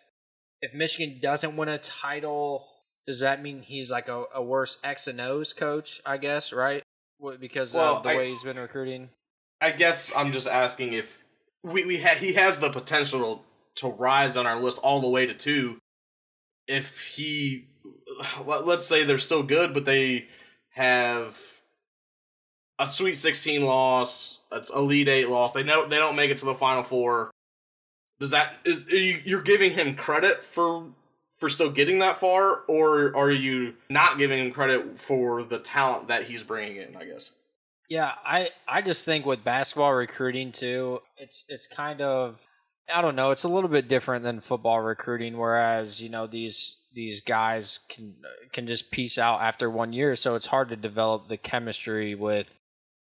if 0.62 0.74
Michigan 0.74 1.20
doesn't 1.22 1.58
win 1.58 1.70
a 1.70 1.78
title, 1.80 2.68
does 3.08 3.20
that 3.22 3.42
mean 3.42 3.62
he's 3.64 3.92
like 3.92 4.08
a, 4.08 4.26
a 4.36 4.44
worse 4.44 4.78
X 4.84 5.08
and 5.08 5.20
O's 5.20 5.52
coach? 5.54 6.00
I 6.06 6.18
guess, 6.18 6.54
right? 6.54 6.84
Because 7.40 7.74
Well, 7.74 7.98
of 7.98 8.04
the 8.04 8.10
I- 8.10 8.18
way 8.18 8.30
he's 8.30 8.44
been 8.44 8.58
recruiting. 8.58 9.10
I 9.62 9.72
guess 9.72 10.12
I'm 10.16 10.32
just 10.32 10.48
asking 10.48 10.94
if 10.94 11.24
we 11.64 11.86
we 11.86 12.02
ha- 12.02 12.16
he 12.20 12.34
has 12.34 12.60
the 12.60 12.70
potential 12.70 13.44
to 13.76 13.88
rise 13.88 14.38
on 14.38 14.46
our 14.46 14.60
list 14.60 14.78
all 14.80 15.02
the 15.02 15.10
way 15.10 15.26
to 15.26 15.34
two. 15.34 15.78
If 16.68 17.14
he, 17.16 17.68
let- 18.46 18.66
let's 18.68 18.86
say 18.86 19.04
they're 19.04 19.18
still 19.18 19.44
good, 19.44 19.74
but 19.74 19.86
they 19.86 20.28
have 20.76 21.40
a 22.78 22.86
Sweet 22.86 23.16
16 23.16 23.64
loss, 23.64 24.44
it's 24.52 24.70
Elite 24.70 25.08
Eight 25.08 25.30
loss. 25.30 25.54
They 25.54 25.64
know 25.64 25.88
they 25.88 25.98
don't 25.98 26.16
make 26.16 26.32
it 26.32 26.38
to 26.40 26.46
the 26.46 26.54
Final 26.54 26.84
Four. 26.84 27.32
Does 28.20 28.32
that 28.32 28.54
is 28.66 28.86
you're 28.90 29.42
giving 29.42 29.72
him 29.72 29.96
credit 29.96 30.44
for 30.44 30.88
for 31.38 31.50
still 31.50 31.72
getting 31.72 32.00
that 32.00 32.18
far, 32.18 32.62
or 32.68 33.16
are 33.16 33.32
you 33.32 33.76
not 33.90 34.18
giving 34.18 34.40
him 34.40 34.52
credit 34.52 35.00
for 35.00 35.44
the 35.44 35.60
talent 35.60 36.10
that 36.10 36.24
he's 36.26 36.44
bringing 36.44 36.78
in? 36.78 36.96
I 36.96 37.06
guess. 37.06 37.32
Yeah, 37.90 38.14
I 38.26 38.50
I 38.68 38.82
just 38.82 39.06
think 39.06 39.26
with 39.26 39.44
basketball 39.44 39.94
recruiting 39.94 40.52
too, 40.52 41.00
it's 41.18 41.46
it's 41.48 41.68
kind 41.68 42.02
of 42.02 42.40
I 42.94 43.02
don't 43.02 43.16
know, 43.16 43.32
it's 43.32 43.44
a 43.44 43.50
little 43.50 43.70
bit 43.70 43.88
different 43.88 44.24
than 44.24 44.42
football 44.42 44.80
recruiting 44.80 45.38
whereas, 45.38 46.02
you 46.02 46.10
know, 46.10 46.28
these 46.28 46.78
these 46.94 47.22
guys 47.22 47.80
can 47.90 48.16
can 48.54 48.68
just 48.68 48.92
piece 48.92 49.18
out 49.18 49.42
after 49.42 49.70
one 49.70 49.92
year, 49.92 50.16
so 50.16 50.36
it's 50.36 50.46
hard 50.46 50.70
to 50.70 50.76
develop 50.76 51.28
the 51.28 51.38
chemistry 51.38 52.16
with 52.16 52.48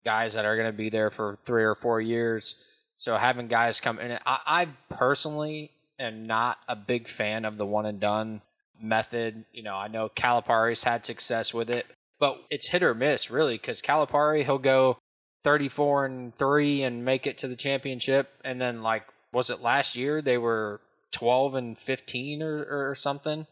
guys 0.04 0.34
that 0.34 0.46
are 0.46 0.56
going 0.56 0.72
to 0.72 0.78
be 0.78 0.90
there 0.90 1.10
for 1.10 1.40
3 1.46 1.64
or 1.64 1.76
4 1.76 2.00
years. 2.00 2.56
So 2.96 3.18
having 3.18 3.48
guys 3.48 3.82
come 3.82 4.00
in 4.00 4.20
I, 4.26 4.40
I 4.46 4.68
personally 4.90 5.72
am 6.00 6.26
not 6.26 6.58
a 6.68 6.76
big 6.76 7.10
fan 7.10 7.44
of 7.44 7.58
the 7.58 7.66
one 7.66 7.86
and 7.86 8.00
done 8.00 8.42
method. 8.82 9.46
You 9.52 9.64
know, 9.64 9.76
I 9.76 9.88
know 9.88 10.10
Calipari's 10.10 10.84
had 10.84 11.06
success 11.06 11.54
with 11.54 11.70
it, 11.70 11.86
but 12.20 12.38
it's 12.50 12.70
hit 12.70 12.84
or 12.84 12.94
miss 12.94 13.30
really 13.30 13.58
because 13.58 13.82
Calipari 13.82 14.44
he'll 14.44 14.58
go 14.58 14.98
34 15.44 16.06
and 16.06 16.38
3 16.38 16.84
and 16.84 17.06
make 17.06 17.28
it 17.28 17.38
to 17.40 17.48
the 17.48 17.56
championship 17.56 18.30
and 18.44 18.60
then 18.60 18.82
like 18.82 19.04
was 19.36 19.50
it 19.50 19.62
last 19.62 19.98
year 19.98 20.22
they 20.22 20.38
were 20.38 20.80
12 21.12 21.56
and 21.56 21.78
15 21.78 22.42
or, 22.42 22.90
or 22.90 22.96
something? 22.96 23.46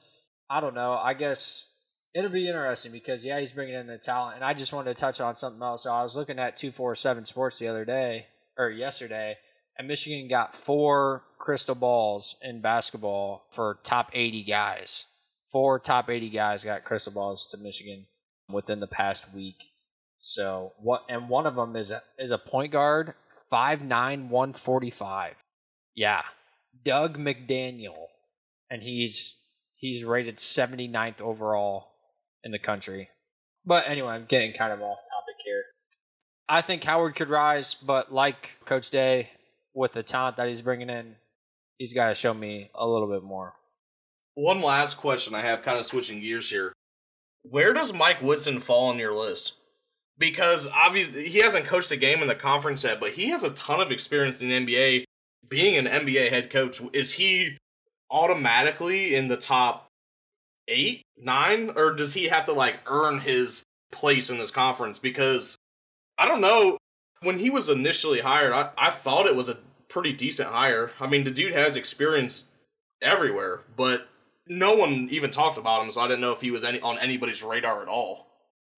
I 0.49 0.61
don't 0.61 0.73
know. 0.73 0.93
I 0.93 1.13
guess 1.13 1.67
it'll 2.15 2.31
be 2.31 2.47
interesting 2.47 2.93
because 2.93 3.25
yeah 3.25 3.39
he's 3.39 3.51
bringing 3.51 3.75
in 3.75 3.87
the 3.87 3.97
talent. 3.97 4.35
And 4.35 4.45
i 4.45 4.53
just 4.53 4.71
wanted 4.71 4.95
to 4.95 4.99
touch 4.99 5.19
on 5.19 5.35
something 5.35 5.61
else. 5.61 5.83
So 5.83 5.91
i 5.91 6.01
was 6.01 6.15
looking 6.15 6.39
at 6.39 6.57
247 6.57 7.25
sports 7.25 7.59
the 7.59 7.67
other 7.67 7.85
day 7.85 8.27
or 8.57 8.69
yesterday 8.69 9.37
and 9.77 9.87
michigan 9.87 10.27
got 10.27 10.55
four 10.55 11.23
crystal 11.37 11.75
balls 11.75 12.35
in 12.41 12.61
basketball 12.61 13.47
for 13.51 13.79
top 13.83 14.09
80 14.13 14.43
guys. 14.45 15.05
Four 15.51 15.79
top 15.79 16.09
80 16.09 16.29
guys 16.29 16.63
got 16.63 16.85
crystal 16.85 17.11
balls 17.11 17.45
to 17.47 17.57
michigan 17.57 18.05
within 18.49 18.79
the 18.79 18.87
past 18.87 19.25
week. 19.33 19.57
So 20.19 20.71
what? 20.77 21.03
And 21.09 21.27
one 21.27 21.45
of 21.45 21.55
them 21.55 21.75
is 21.75 21.91
a 21.91 22.01
is 22.17 22.31
a 22.31 22.37
point 22.37 22.71
guard, 22.71 23.13
five 23.49 23.81
nine 23.81 24.29
one 24.29 24.53
forty 24.53 24.89
five. 24.89 25.35
Yeah, 25.95 26.21
Dug 26.83 27.17
McDaniel, 27.17 28.07
and 28.69 28.81
he's 28.81 29.35
he's 29.75 30.03
rated 30.03 30.37
79th 30.37 31.21
overall 31.21 31.87
in 32.43 32.51
the 32.51 32.59
country. 32.59 33.09
But 33.65 33.87
anyway, 33.87 34.09
I'm 34.09 34.25
getting 34.25 34.53
kind 34.53 34.73
of 34.73 34.81
off 34.81 34.97
topic 34.97 35.35
here. 35.45 35.63
I 36.49 36.61
think 36.61 36.83
Howard 36.83 37.15
could 37.15 37.29
rise, 37.29 37.73
but 37.73 38.11
like 38.11 38.51
Coach 38.65 38.89
Day, 38.89 39.29
with 39.73 39.93
the 39.93 40.03
talent 40.03 40.37
that 40.37 40.49
he's 40.49 40.61
bringing 40.61 40.89
in, 40.89 41.15
he's 41.77 41.93
got 41.93 42.09
to 42.09 42.15
show 42.15 42.33
me 42.33 42.69
a 42.75 42.85
little 42.85 43.07
bit 43.07 43.23
more. 43.23 43.53
One 44.35 44.61
last 44.61 44.95
question 44.95 45.35
I 45.35 45.41
have, 45.41 45.61
kind 45.61 45.79
of 45.79 45.85
switching 45.85 46.19
gears 46.19 46.49
here. 46.49 46.73
Where 47.43 47.73
does 47.73 47.93
Mike 47.93 48.21
Woodson 48.21 48.59
fall 48.59 48.89
on 48.89 48.99
your 48.99 49.13
list? 49.13 49.53
because 50.17 50.67
obviously 50.73 51.27
he 51.27 51.39
hasn't 51.39 51.65
coached 51.65 51.91
a 51.91 51.97
game 51.97 52.21
in 52.21 52.27
the 52.27 52.35
conference 52.35 52.83
yet, 52.83 52.99
but 52.99 53.11
he 53.11 53.29
has 53.29 53.43
a 53.43 53.49
ton 53.51 53.81
of 53.81 53.91
experience 53.91 54.41
in 54.41 54.49
the 54.49 54.65
NBA. 54.65 55.05
Being 55.47 55.77
an 55.77 55.85
NBA 55.85 56.29
head 56.29 56.49
coach, 56.49 56.81
is 56.93 57.13
he 57.13 57.57
automatically 58.09 59.15
in 59.15 59.27
the 59.27 59.37
top 59.37 59.87
eight, 60.67 61.03
nine, 61.17 61.73
or 61.75 61.93
does 61.93 62.13
he 62.13 62.25
have 62.25 62.45
to 62.45 62.53
like 62.53 62.79
earn 62.87 63.19
his 63.19 63.63
place 63.91 64.29
in 64.29 64.37
this 64.37 64.51
conference? 64.51 64.99
Because 64.99 65.57
I 66.17 66.25
don't 66.25 66.41
know. 66.41 66.77
When 67.21 67.39
he 67.39 67.49
was 67.49 67.69
initially 67.69 68.19
hired, 68.19 68.51
I, 68.51 68.71
I 68.77 68.89
thought 68.89 69.27
it 69.27 69.35
was 69.35 69.47
a 69.47 69.57
pretty 69.87 70.11
decent 70.11 70.49
hire. 70.49 70.91
I 70.99 71.07
mean, 71.07 71.23
the 71.23 71.31
dude 71.31 71.53
has 71.53 71.77
experience 71.77 72.49
everywhere, 73.01 73.61
but 73.77 74.09
no 74.47 74.75
one 74.75 75.07
even 75.09 75.31
talked 75.31 75.57
about 75.57 75.83
him, 75.83 75.91
so 75.91 76.01
I 76.01 76.07
didn't 76.07 76.21
know 76.21 76.33
if 76.33 76.41
he 76.41 76.51
was 76.51 76.63
any 76.63 76.81
on 76.81 76.99
anybody's 76.99 77.41
radar 77.41 77.81
at 77.81 77.87
all. 77.87 78.27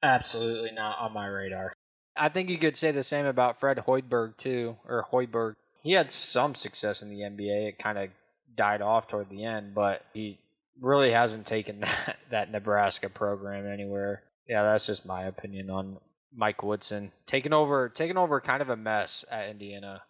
Absolutely 0.04 0.72
not 0.72 1.00
on 1.00 1.14
my 1.14 1.26
radar. 1.26 1.74
I 2.16 2.30
think 2.30 2.50
you 2.50 2.58
could 2.58 2.78
say 2.78 2.92
the 2.92 3.04
same 3.04 3.26
about 3.26 3.60
Fred 3.60 3.78
Hoiberg 3.78 4.38
too, 4.38 4.78
or 4.86 5.06
Hoiberg. 5.12 5.56
He 5.86 5.92
had 5.92 6.10
some 6.10 6.56
success 6.56 7.04
in 7.04 7.12
the 7.12 7.20
NBA. 7.20 7.68
It 7.68 7.78
kind 7.78 8.00
of 8.00 8.10
died 8.58 8.82
off 8.82 9.08
toward 9.08 9.30
the 9.30 9.46
end, 9.46 9.76
but 9.76 10.04
he 10.16 10.40
really 10.82 11.12
hasn't 11.12 11.46
taken 11.46 11.80
that 11.82 12.18
that 12.32 12.52
Nebraska 12.52 13.08
program 13.08 13.72
anywhere. 13.72 14.24
Yeah, 14.50 14.64
that's 14.64 14.88
just 14.88 15.06
my 15.06 15.26
opinion 15.26 15.70
on 15.70 15.98
Mike 16.34 16.64
Woodson 16.64 17.12
taking 17.28 17.54
over, 17.54 17.88
taking 17.88 18.18
over, 18.18 18.42
kind 18.42 18.64
of 18.64 18.70
a 18.72 18.76
mess 18.76 19.26
at 19.30 19.48
Indiana. 19.48 20.02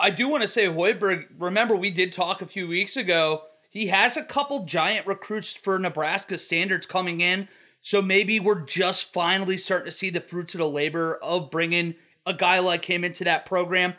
I 0.00 0.10
do 0.10 0.28
want 0.28 0.42
to 0.42 0.48
say 0.48 0.66
Hoiberg. 0.66 1.26
Remember, 1.38 1.76
we 1.76 1.92
did 1.92 2.12
talk 2.12 2.42
a 2.42 2.46
few 2.46 2.66
weeks 2.66 2.96
ago. 2.96 3.42
He 3.70 3.86
has 3.86 4.16
a 4.16 4.24
couple 4.24 4.64
giant 4.64 5.06
recruits 5.06 5.52
for 5.52 5.78
Nebraska 5.78 6.38
standards 6.38 6.86
coming 6.86 7.20
in. 7.20 7.46
So 7.82 8.02
maybe 8.02 8.40
we're 8.40 8.62
just 8.62 9.12
finally 9.12 9.58
starting 9.58 9.86
to 9.86 9.96
see 9.96 10.10
the 10.10 10.20
fruits 10.20 10.54
of 10.54 10.58
the 10.58 10.68
labor 10.68 11.16
of 11.22 11.52
bringing 11.52 11.94
a 12.26 12.34
guy 12.34 12.58
like 12.58 12.84
him 12.86 13.04
into 13.04 13.22
that 13.22 13.46
program. 13.46 13.94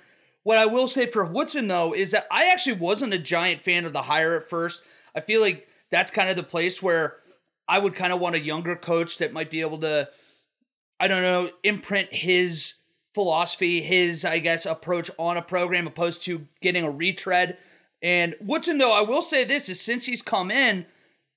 What 0.45 0.59
I 0.59 0.67
will 0.67 0.87
say 0.87 1.07
for 1.07 1.25
Woodson, 1.25 1.67
though, 1.67 1.95
is 1.95 2.11
that 2.11 2.27
I 2.29 2.51
actually 2.51 2.73
wasn't 2.73 3.15
a 3.15 3.17
giant 3.17 3.61
fan 3.61 3.83
of 3.83 3.93
the 3.93 4.03
hire 4.03 4.35
at 4.35 4.47
first. 4.47 4.83
I 5.15 5.21
feel 5.21 5.41
like 5.41 5.67
that's 5.89 6.11
kind 6.11 6.29
of 6.29 6.35
the 6.35 6.43
place 6.43 6.83
where 6.83 7.15
I 7.67 7.79
would 7.79 7.95
kind 7.95 8.13
of 8.13 8.19
want 8.19 8.35
a 8.35 8.39
younger 8.39 8.75
coach 8.75 9.17
that 9.17 9.33
might 9.33 9.49
be 9.49 9.61
able 9.61 9.79
to, 9.79 10.07
I 10.99 11.07
don't 11.07 11.23
know, 11.23 11.49
imprint 11.63 12.13
his 12.13 12.75
philosophy, 13.15 13.81
his, 13.81 14.23
I 14.23 14.37
guess, 14.37 14.67
approach 14.67 15.09
on 15.17 15.35
a 15.35 15.41
program 15.41 15.87
opposed 15.87 16.21
to 16.25 16.45
getting 16.61 16.83
a 16.83 16.91
retread. 16.91 17.57
And 18.03 18.35
Woodson, 18.39 18.77
though, 18.77 18.93
I 18.93 19.01
will 19.01 19.23
say 19.23 19.45
this 19.45 19.67
is 19.67 19.81
since 19.81 20.05
he's 20.05 20.21
come 20.21 20.51
in, 20.51 20.85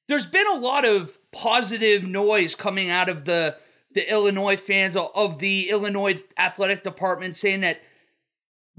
there's 0.06 0.26
been 0.26 0.46
a 0.46 0.58
lot 0.58 0.84
of 0.84 1.16
positive 1.32 2.06
noise 2.06 2.54
coming 2.54 2.90
out 2.90 3.08
of 3.08 3.24
the 3.24 3.56
the 3.90 4.12
Illinois 4.12 4.58
fans 4.58 4.98
of 4.98 5.38
the 5.38 5.70
Illinois 5.70 6.22
athletic 6.38 6.82
department 6.82 7.38
saying 7.38 7.62
that 7.62 7.80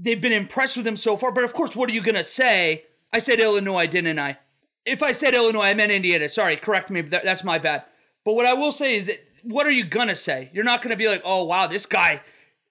they've 0.00 0.20
been 0.20 0.32
impressed 0.32 0.76
with 0.76 0.86
him 0.86 0.96
so 0.96 1.16
far. 1.16 1.30
But 1.30 1.44
of 1.44 1.52
course, 1.52 1.76
what 1.76 1.88
are 1.90 1.92
you 1.92 2.02
gonna 2.02 2.24
say? 2.24 2.84
I 3.12 3.18
said 3.18 3.40
Illinois, 3.40 3.86
didn't 3.86 4.18
I? 4.18 4.38
If 4.86 5.02
I 5.02 5.12
said 5.12 5.34
Illinois, 5.34 5.64
I 5.64 5.74
meant 5.74 5.92
Indiana. 5.92 6.28
Sorry, 6.28 6.56
correct 6.56 6.90
me. 6.90 7.02
That, 7.02 7.24
that's 7.24 7.44
my 7.44 7.58
bad. 7.58 7.84
But 8.24 8.34
what 8.34 8.46
I 8.46 8.54
will 8.54 8.72
say 8.72 8.96
is 8.96 9.06
that 9.06 9.18
what 9.42 9.66
are 9.66 9.72
you 9.72 9.84
gonna 9.84 10.16
say? 10.16 10.50
You're 10.52 10.64
not 10.64 10.82
gonna 10.82 10.96
be 10.96 11.08
like, 11.08 11.22
oh 11.24 11.44
wow, 11.44 11.66
this 11.66 11.86
guy, 11.86 12.22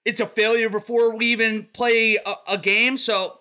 it's 0.04 0.20
a 0.20 0.26
failure 0.26 0.68
before 0.68 1.14
we 1.16 1.26
even 1.26 1.68
play 1.72 2.16
a, 2.16 2.34
a 2.48 2.58
game. 2.58 2.96
So 2.96 3.38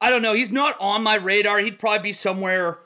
I 0.00 0.10
don't 0.10 0.22
know. 0.22 0.34
He's 0.34 0.50
not 0.50 0.76
on 0.80 1.02
my 1.02 1.16
radar. 1.16 1.58
He'd 1.58 1.78
probably 1.78 2.10
be 2.10 2.12
somewhere 2.12 2.80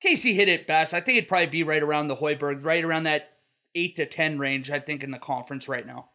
Casey 0.00 0.34
hit 0.34 0.48
it 0.48 0.66
best. 0.66 0.92
I 0.92 1.00
think 1.00 1.18
it'd 1.18 1.28
probably 1.28 1.46
be 1.46 1.62
right 1.62 1.82
around 1.82 2.08
the 2.08 2.16
Hoiberg, 2.16 2.64
right 2.64 2.84
around 2.84 3.04
that 3.04 3.38
eight 3.74 3.96
to 3.96 4.06
ten 4.06 4.38
range. 4.38 4.70
I 4.70 4.78
think 4.78 5.02
in 5.02 5.10
the 5.10 5.18
conference 5.18 5.68
right 5.68 5.86
now. 5.86 6.10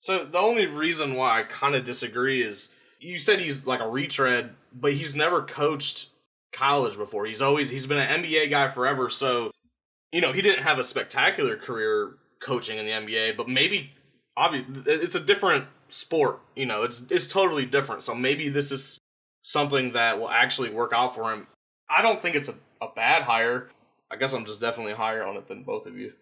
So 0.00 0.24
the 0.24 0.38
only 0.38 0.66
reason 0.66 1.14
why 1.14 1.40
I 1.40 1.42
kind 1.44 1.74
of 1.74 1.84
disagree 1.84 2.42
is 2.42 2.72
you 3.00 3.18
said 3.18 3.40
he's 3.40 3.66
like 3.66 3.80
a 3.80 3.88
retread, 3.88 4.54
but 4.72 4.92
he's 4.92 5.14
never 5.14 5.42
coached 5.42 6.10
college 6.52 6.96
before. 6.96 7.26
He's 7.26 7.42
always 7.42 7.70
he's 7.70 7.86
been 7.86 7.98
an 7.98 8.22
NBA 8.22 8.50
guy 8.50 8.68
forever. 8.68 9.10
So 9.10 9.50
you 10.12 10.20
know 10.20 10.32
he 10.32 10.42
didn't 10.42 10.62
have 10.62 10.78
a 10.78 10.84
spectacular 10.84 11.56
career 11.56 12.14
coaching 12.40 12.78
in 12.78 12.86
the 12.86 12.92
NBA, 12.92 13.36
but 13.36 13.48
maybe 13.48 13.92
obviously 14.36 14.82
it's 14.86 15.14
a 15.14 15.20
different 15.20 15.66
sport. 15.88 16.40
You 16.54 16.66
know, 16.66 16.82
it's 16.82 17.06
it's 17.10 17.26
totally 17.26 17.66
different. 17.66 18.02
So 18.02 18.14
maybe 18.14 18.48
this 18.48 18.72
is 18.72 18.98
something 19.42 19.92
that 19.92 20.18
will 20.18 20.30
actually 20.30 20.70
work 20.70 20.92
out 20.94 21.14
for 21.14 21.32
him. 21.32 21.46
I 21.88 22.02
don't 22.02 22.20
think 22.20 22.36
it's 22.36 22.48
a 22.48 22.54
a 22.80 22.88
bad 22.94 23.22
hire. 23.22 23.70
I 24.10 24.16
guess 24.16 24.32
I'm 24.32 24.44
just 24.44 24.60
definitely 24.60 24.94
higher 24.94 25.24
on 25.24 25.36
it 25.36 25.48
than 25.48 25.64
both 25.64 25.86
of 25.86 25.96
you. 25.96 26.12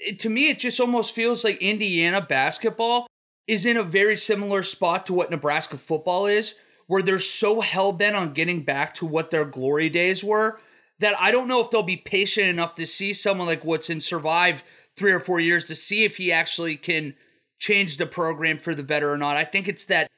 It, 0.00 0.18
to 0.20 0.28
me, 0.28 0.50
it 0.50 0.58
just 0.58 0.80
almost 0.80 1.14
feels 1.14 1.44
like 1.44 1.56
Indiana 1.58 2.20
basketball 2.20 3.06
is 3.46 3.66
in 3.66 3.76
a 3.76 3.82
very 3.82 4.16
similar 4.16 4.62
spot 4.62 5.06
to 5.06 5.12
what 5.12 5.30
Nebraska 5.30 5.76
football 5.76 6.26
is, 6.26 6.54
where 6.86 7.02
they're 7.02 7.20
so 7.20 7.60
hell 7.60 7.92
bent 7.92 8.16
on 8.16 8.32
getting 8.32 8.62
back 8.62 8.94
to 8.94 9.06
what 9.06 9.30
their 9.30 9.44
glory 9.44 9.88
days 9.88 10.22
were 10.22 10.58
that 11.00 11.14
I 11.20 11.30
don't 11.30 11.48
know 11.48 11.60
if 11.60 11.70
they'll 11.70 11.82
be 11.82 11.96
patient 11.96 12.48
enough 12.48 12.74
to 12.76 12.86
see 12.86 13.12
someone 13.12 13.46
like 13.46 13.64
Woodson 13.64 14.00
survive 14.00 14.62
three 14.96 15.12
or 15.12 15.20
four 15.20 15.40
years 15.40 15.64
to 15.66 15.74
see 15.74 16.04
if 16.04 16.16
he 16.16 16.30
actually 16.32 16.76
can 16.76 17.14
change 17.58 17.96
the 17.96 18.06
program 18.06 18.58
for 18.58 18.74
the 18.74 18.82
better 18.82 19.10
or 19.10 19.18
not. 19.18 19.36
I 19.36 19.44
think 19.44 19.68
it's 19.68 19.84
that 19.86 20.10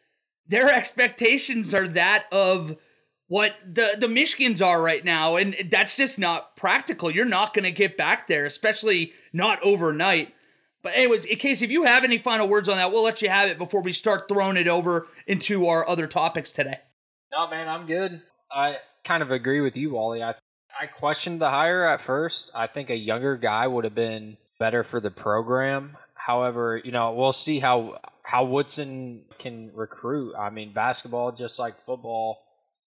their 0.47 0.69
expectations 0.75 1.73
are 1.75 1.89
that 1.89 2.27
of 2.31 2.77
what 3.29 3.57
the 3.67 3.97
the 3.99 4.07
Michigans 4.07 4.65
are 4.65 4.81
right 4.81 5.05
now, 5.05 5.35
and 5.35 5.57
that's 5.71 5.97
just 5.97 6.19
not 6.19 6.57
practical. 6.57 7.11
You're 7.11 7.25
not 7.25 7.55
going 7.55 7.65
to 7.65 7.73
get 7.73 7.97
back 7.97 8.29
there, 8.29 8.47
especially 8.47 9.13
not 9.33 9.61
overnight. 9.63 10.33
But 10.87 10.95
anyways, 10.95 11.25
in 11.25 11.37
case 11.39 11.63
if 11.63 11.73
you 11.73 11.83
have 11.83 12.05
any 12.05 12.17
final 12.17 12.47
words 12.47 12.69
on 12.69 12.77
that, 12.77 12.93
we'll 12.93 13.03
let 13.03 13.21
you 13.21 13.29
have 13.29 13.49
it 13.49 13.59
before 13.59 13.83
we 13.83 13.93
start 13.93 14.29
throwing 14.29 14.57
it 14.57 14.69
over 14.69 15.09
into 15.27 15.67
our 15.67 15.87
other 15.89 16.07
topics 16.07 16.53
today. 16.53 16.79
No, 17.33 17.51
man, 17.51 17.69
I'm 17.69 17.89
good. 17.89 18.23
I 18.53 18.77
kind 19.03 19.21
of 19.21 19.33
agree 19.33 19.61
with 19.61 19.77
you, 19.77 19.91
Wally. 19.91 20.23
I 20.23 20.37
I 20.81 20.87
questioned 20.87 21.41
the 21.41 21.51
hire 21.51 21.83
at 21.83 22.03
first. 22.03 22.53
I 22.55 22.69
think 22.69 22.91
a 22.91 22.95
younger 22.95 23.37
guy 23.37 23.67
would 23.67 23.83
have 23.83 23.97
been 23.97 24.37
better 24.61 24.85
for 24.85 25.01
the 25.01 25.11
program. 25.11 25.97
However, 26.15 26.81
you 26.85 26.93
know, 26.93 27.13
we'll 27.15 27.33
see 27.33 27.59
how 27.59 27.99
how 28.23 28.45
Woodson 28.45 29.25
can 29.41 29.73
recruit. 29.75 30.37
I 30.39 30.51
mean, 30.51 30.73
basketball 30.73 31.33
just 31.33 31.59
like 31.59 31.85
football 31.85 32.39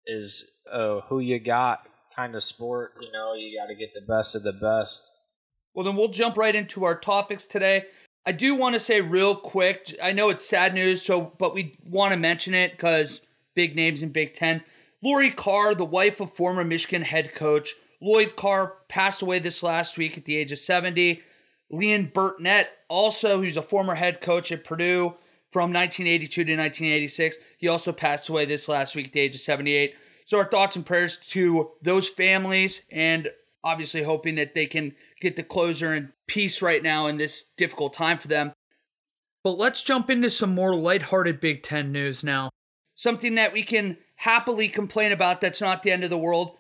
is 0.06 0.44
a 0.70 1.00
who 1.08 1.20
you 1.20 1.38
got 1.38 1.86
kind 2.14 2.34
of 2.34 2.44
sport. 2.44 2.92
You 3.00 3.10
know, 3.12 3.32
you 3.32 3.58
got 3.58 3.68
to 3.68 3.74
get 3.74 3.94
the 3.94 4.02
best 4.02 4.36
of 4.36 4.42
the 4.42 4.52
best. 4.52 5.10
Well, 5.74 5.84
then 5.84 5.96
we'll 5.96 6.08
jump 6.08 6.36
right 6.36 6.54
into 6.54 6.84
our 6.84 6.98
topics 6.98 7.46
today. 7.46 7.84
I 8.26 8.32
do 8.32 8.54
want 8.54 8.74
to 8.74 8.80
say 8.80 9.00
real 9.00 9.34
quick. 9.34 9.94
I 10.02 10.12
know 10.12 10.28
it's 10.28 10.44
sad 10.44 10.74
news, 10.74 11.02
so 11.02 11.32
but 11.38 11.54
we 11.54 11.78
want 11.84 12.12
to 12.12 12.18
mention 12.18 12.54
it 12.54 12.72
because 12.72 13.22
big 13.54 13.74
names 13.74 14.02
in 14.02 14.10
Big 14.10 14.34
Ten. 14.34 14.62
Lori 15.02 15.30
Carr, 15.30 15.74
the 15.74 15.84
wife 15.84 16.20
of 16.20 16.32
former 16.32 16.64
Michigan 16.64 17.02
head 17.02 17.34
coach 17.34 17.74
Lloyd 18.00 18.36
Carr, 18.36 18.74
passed 18.88 19.22
away 19.22 19.38
this 19.38 19.62
last 19.62 19.96
week 19.96 20.18
at 20.18 20.24
the 20.24 20.36
age 20.36 20.52
of 20.52 20.58
70. 20.58 21.22
Leon 21.70 22.10
Burtnett, 22.14 22.68
also, 22.88 23.40
who's 23.40 23.56
a 23.56 23.62
former 23.62 23.94
head 23.94 24.20
coach 24.20 24.50
at 24.52 24.64
Purdue, 24.64 25.14
from 25.50 25.72
1982 25.72 26.44
to 26.44 26.56
1986. 26.56 27.38
He 27.58 27.68
also 27.68 27.92
passed 27.92 28.28
away 28.28 28.44
this 28.44 28.68
last 28.68 28.94
week 28.94 29.08
at 29.08 29.12
the 29.12 29.20
age 29.20 29.34
of 29.34 29.40
78. 29.40 29.94
So, 30.24 30.38
our 30.38 30.48
thoughts 30.48 30.76
and 30.76 30.84
prayers 30.84 31.18
to 31.28 31.70
those 31.82 32.08
families, 32.08 32.82
and 32.90 33.28
obviously 33.64 34.02
hoping 34.02 34.36
that 34.36 34.54
they 34.54 34.66
can 34.66 34.94
get 35.20 35.36
the 35.36 35.42
closure 35.42 35.92
and 35.92 36.12
peace 36.26 36.62
right 36.62 36.82
now 36.82 37.06
in 37.06 37.16
this 37.16 37.44
difficult 37.56 37.94
time 37.94 38.18
for 38.18 38.28
them. 38.28 38.52
But 39.44 39.58
let's 39.58 39.82
jump 39.82 40.10
into 40.10 40.30
some 40.30 40.54
more 40.54 40.74
lighthearted 40.74 41.40
Big 41.40 41.62
Ten 41.62 41.92
news 41.92 42.22
now. 42.22 42.50
Something 42.94 43.36
that 43.36 43.52
we 43.52 43.62
can 43.62 43.96
happily 44.16 44.68
complain 44.68 45.12
about 45.12 45.40
that's 45.40 45.60
not 45.60 45.82
the 45.82 45.92
end 45.92 46.04
of 46.04 46.10
the 46.10 46.18
world. 46.18 46.56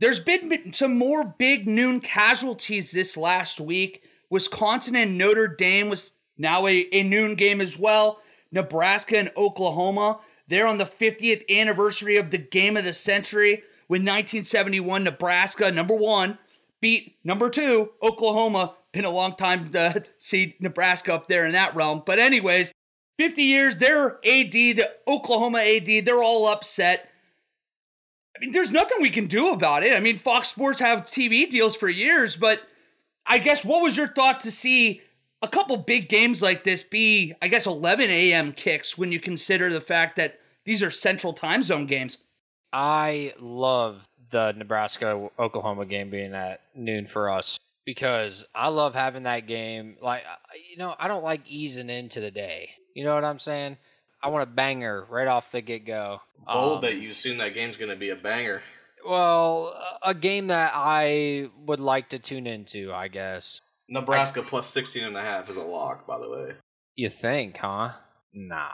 There's 0.00 0.20
been 0.20 0.72
some 0.72 0.96
more 0.96 1.34
big 1.38 1.66
noon 1.66 2.00
casualties 2.00 2.90
this 2.92 3.16
last 3.16 3.60
week. 3.60 4.02
Wisconsin 4.30 4.96
and 4.96 5.16
Notre 5.16 5.48
Dame 5.48 5.88
was 5.88 6.12
now 6.36 6.66
a, 6.66 6.88
a 6.92 7.02
noon 7.02 7.34
game 7.34 7.60
as 7.60 7.78
well. 7.78 8.20
Nebraska 8.52 9.18
and 9.18 9.32
Oklahoma. 9.36 10.20
They're 10.46 10.66
on 10.66 10.78
the 10.78 10.84
50th 10.84 11.48
anniversary 11.48 12.16
of 12.16 12.30
the 12.30 12.38
game 12.38 12.76
of 12.76 12.84
the 12.84 12.94
century 12.94 13.62
when 13.86 14.02
1971 14.02 15.04
Nebraska, 15.04 15.70
number 15.70 15.94
one, 15.94 16.38
beat 16.80 17.16
number 17.24 17.50
two, 17.50 17.90
Oklahoma. 18.02 18.74
Been 18.92 19.04
a 19.04 19.10
long 19.10 19.34
time 19.34 19.70
to 19.72 20.04
see 20.18 20.56
Nebraska 20.60 21.14
up 21.14 21.28
there 21.28 21.46
in 21.46 21.52
that 21.52 21.74
realm. 21.74 22.02
But, 22.04 22.18
anyways, 22.18 22.72
50 23.18 23.42
years, 23.42 23.76
their 23.76 24.16
AD, 24.24 24.52
the 24.52 24.90
Oklahoma 25.06 25.58
AD, 25.58 26.04
they're 26.04 26.22
all 26.22 26.48
upset. 26.48 27.10
I 28.36 28.40
mean, 28.40 28.52
there's 28.52 28.70
nothing 28.70 28.98
we 29.00 29.10
can 29.10 29.26
do 29.26 29.52
about 29.52 29.82
it. 29.82 29.94
I 29.94 30.00
mean, 30.00 30.18
Fox 30.18 30.48
Sports 30.48 30.78
have 30.78 31.02
TV 31.02 31.50
deals 31.50 31.74
for 31.74 31.88
years, 31.88 32.36
but 32.36 32.62
I 33.26 33.38
guess 33.38 33.64
what 33.64 33.82
was 33.82 33.96
your 33.96 34.08
thought 34.08 34.40
to 34.40 34.50
see 34.52 35.02
a 35.42 35.48
couple 35.48 35.76
big 35.76 36.08
games 36.08 36.40
like 36.40 36.64
this 36.64 36.82
be, 36.82 37.34
I 37.42 37.48
guess, 37.48 37.66
11 37.66 38.08
a.m. 38.08 38.52
kicks 38.52 38.96
when 38.96 39.12
you 39.12 39.20
consider 39.20 39.72
the 39.72 39.80
fact 39.80 40.16
that 40.16 40.38
these 40.64 40.82
are 40.82 40.90
central 40.90 41.32
time 41.32 41.62
zone 41.62 41.86
games? 41.86 42.18
I 42.72 43.34
love 43.38 44.07
the 44.30 44.52
Nebraska 44.52 45.30
Oklahoma 45.38 45.86
game 45.86 46.10
being 46.10 46.34
at 46.34 46.60
noon 46.74 47.06
for 47.06 47.30
us 47.30 47.58
because 47.84 48.44
I 48.54 48.68
love 48.68 48.94
having 48.94 49.22
that 49.22 49.46
game. 49.46 49.96
Like, 50.02 50.22
you 50.70 50.76
know, 50.76 50.94
I 50.98 51.08
don't 51.08 51.24
like 51.24 51.40
easing 51.46 51.88
into 51.88 52.20
the 52.20 52.30
day. 52.30 52.70
You 52.94 53.04
know 53.04 53.14
what 53.14 53.24
I'm 53.24 53.38
saying? 53.38 53.78
I 54.22 54.28
want 54.28 54.42
a 54.42 54.52
banger 54.52 55.06
right 55.08 55.28
off 55.28 55.50
the 55.52 55.60
get 55.60 55.86
go. 55.86 56.20
Bold 56.46 56.76
um, 56.76 56.80
that 56.82 56.96
you 56.96 57.10
assume 57.10 57.38
that 57.38 57.54
game's 57.54 57.76
going 57.76 57.90
to 57.90 57.96
be 57.96 58.10
a 58.10 58.16
banger. 58.16 58.62
Well, 59.06 59.80
a 60.02 60.12
game 60.12 60.48
that 60.48 60.72
I 60.74 61.48
would 61.64 61.80
like 61.80 62.10
to 62.10 62.18
tune 62.18 62.46
into, 62.46 62.92
I 62.92 63.08
guess. 63.08 63.60
Nebraska 63.88 64.40
I, 64.40 64.44
plus 64.44 64.66
16 64.66 65.04
and 65.04 65.16
a 65.16 65.22
half 65.22 65.48
is 65.48 65.56
a 65.56 65.62
lock, 65.62 66.06
by 66.06 66.18
the 66.18 66.28
way. 66.28 66.52
You 66.94 67.08
think, 67.08 67.56
huh? 67.56 67.92
Nah. 68.34 68.68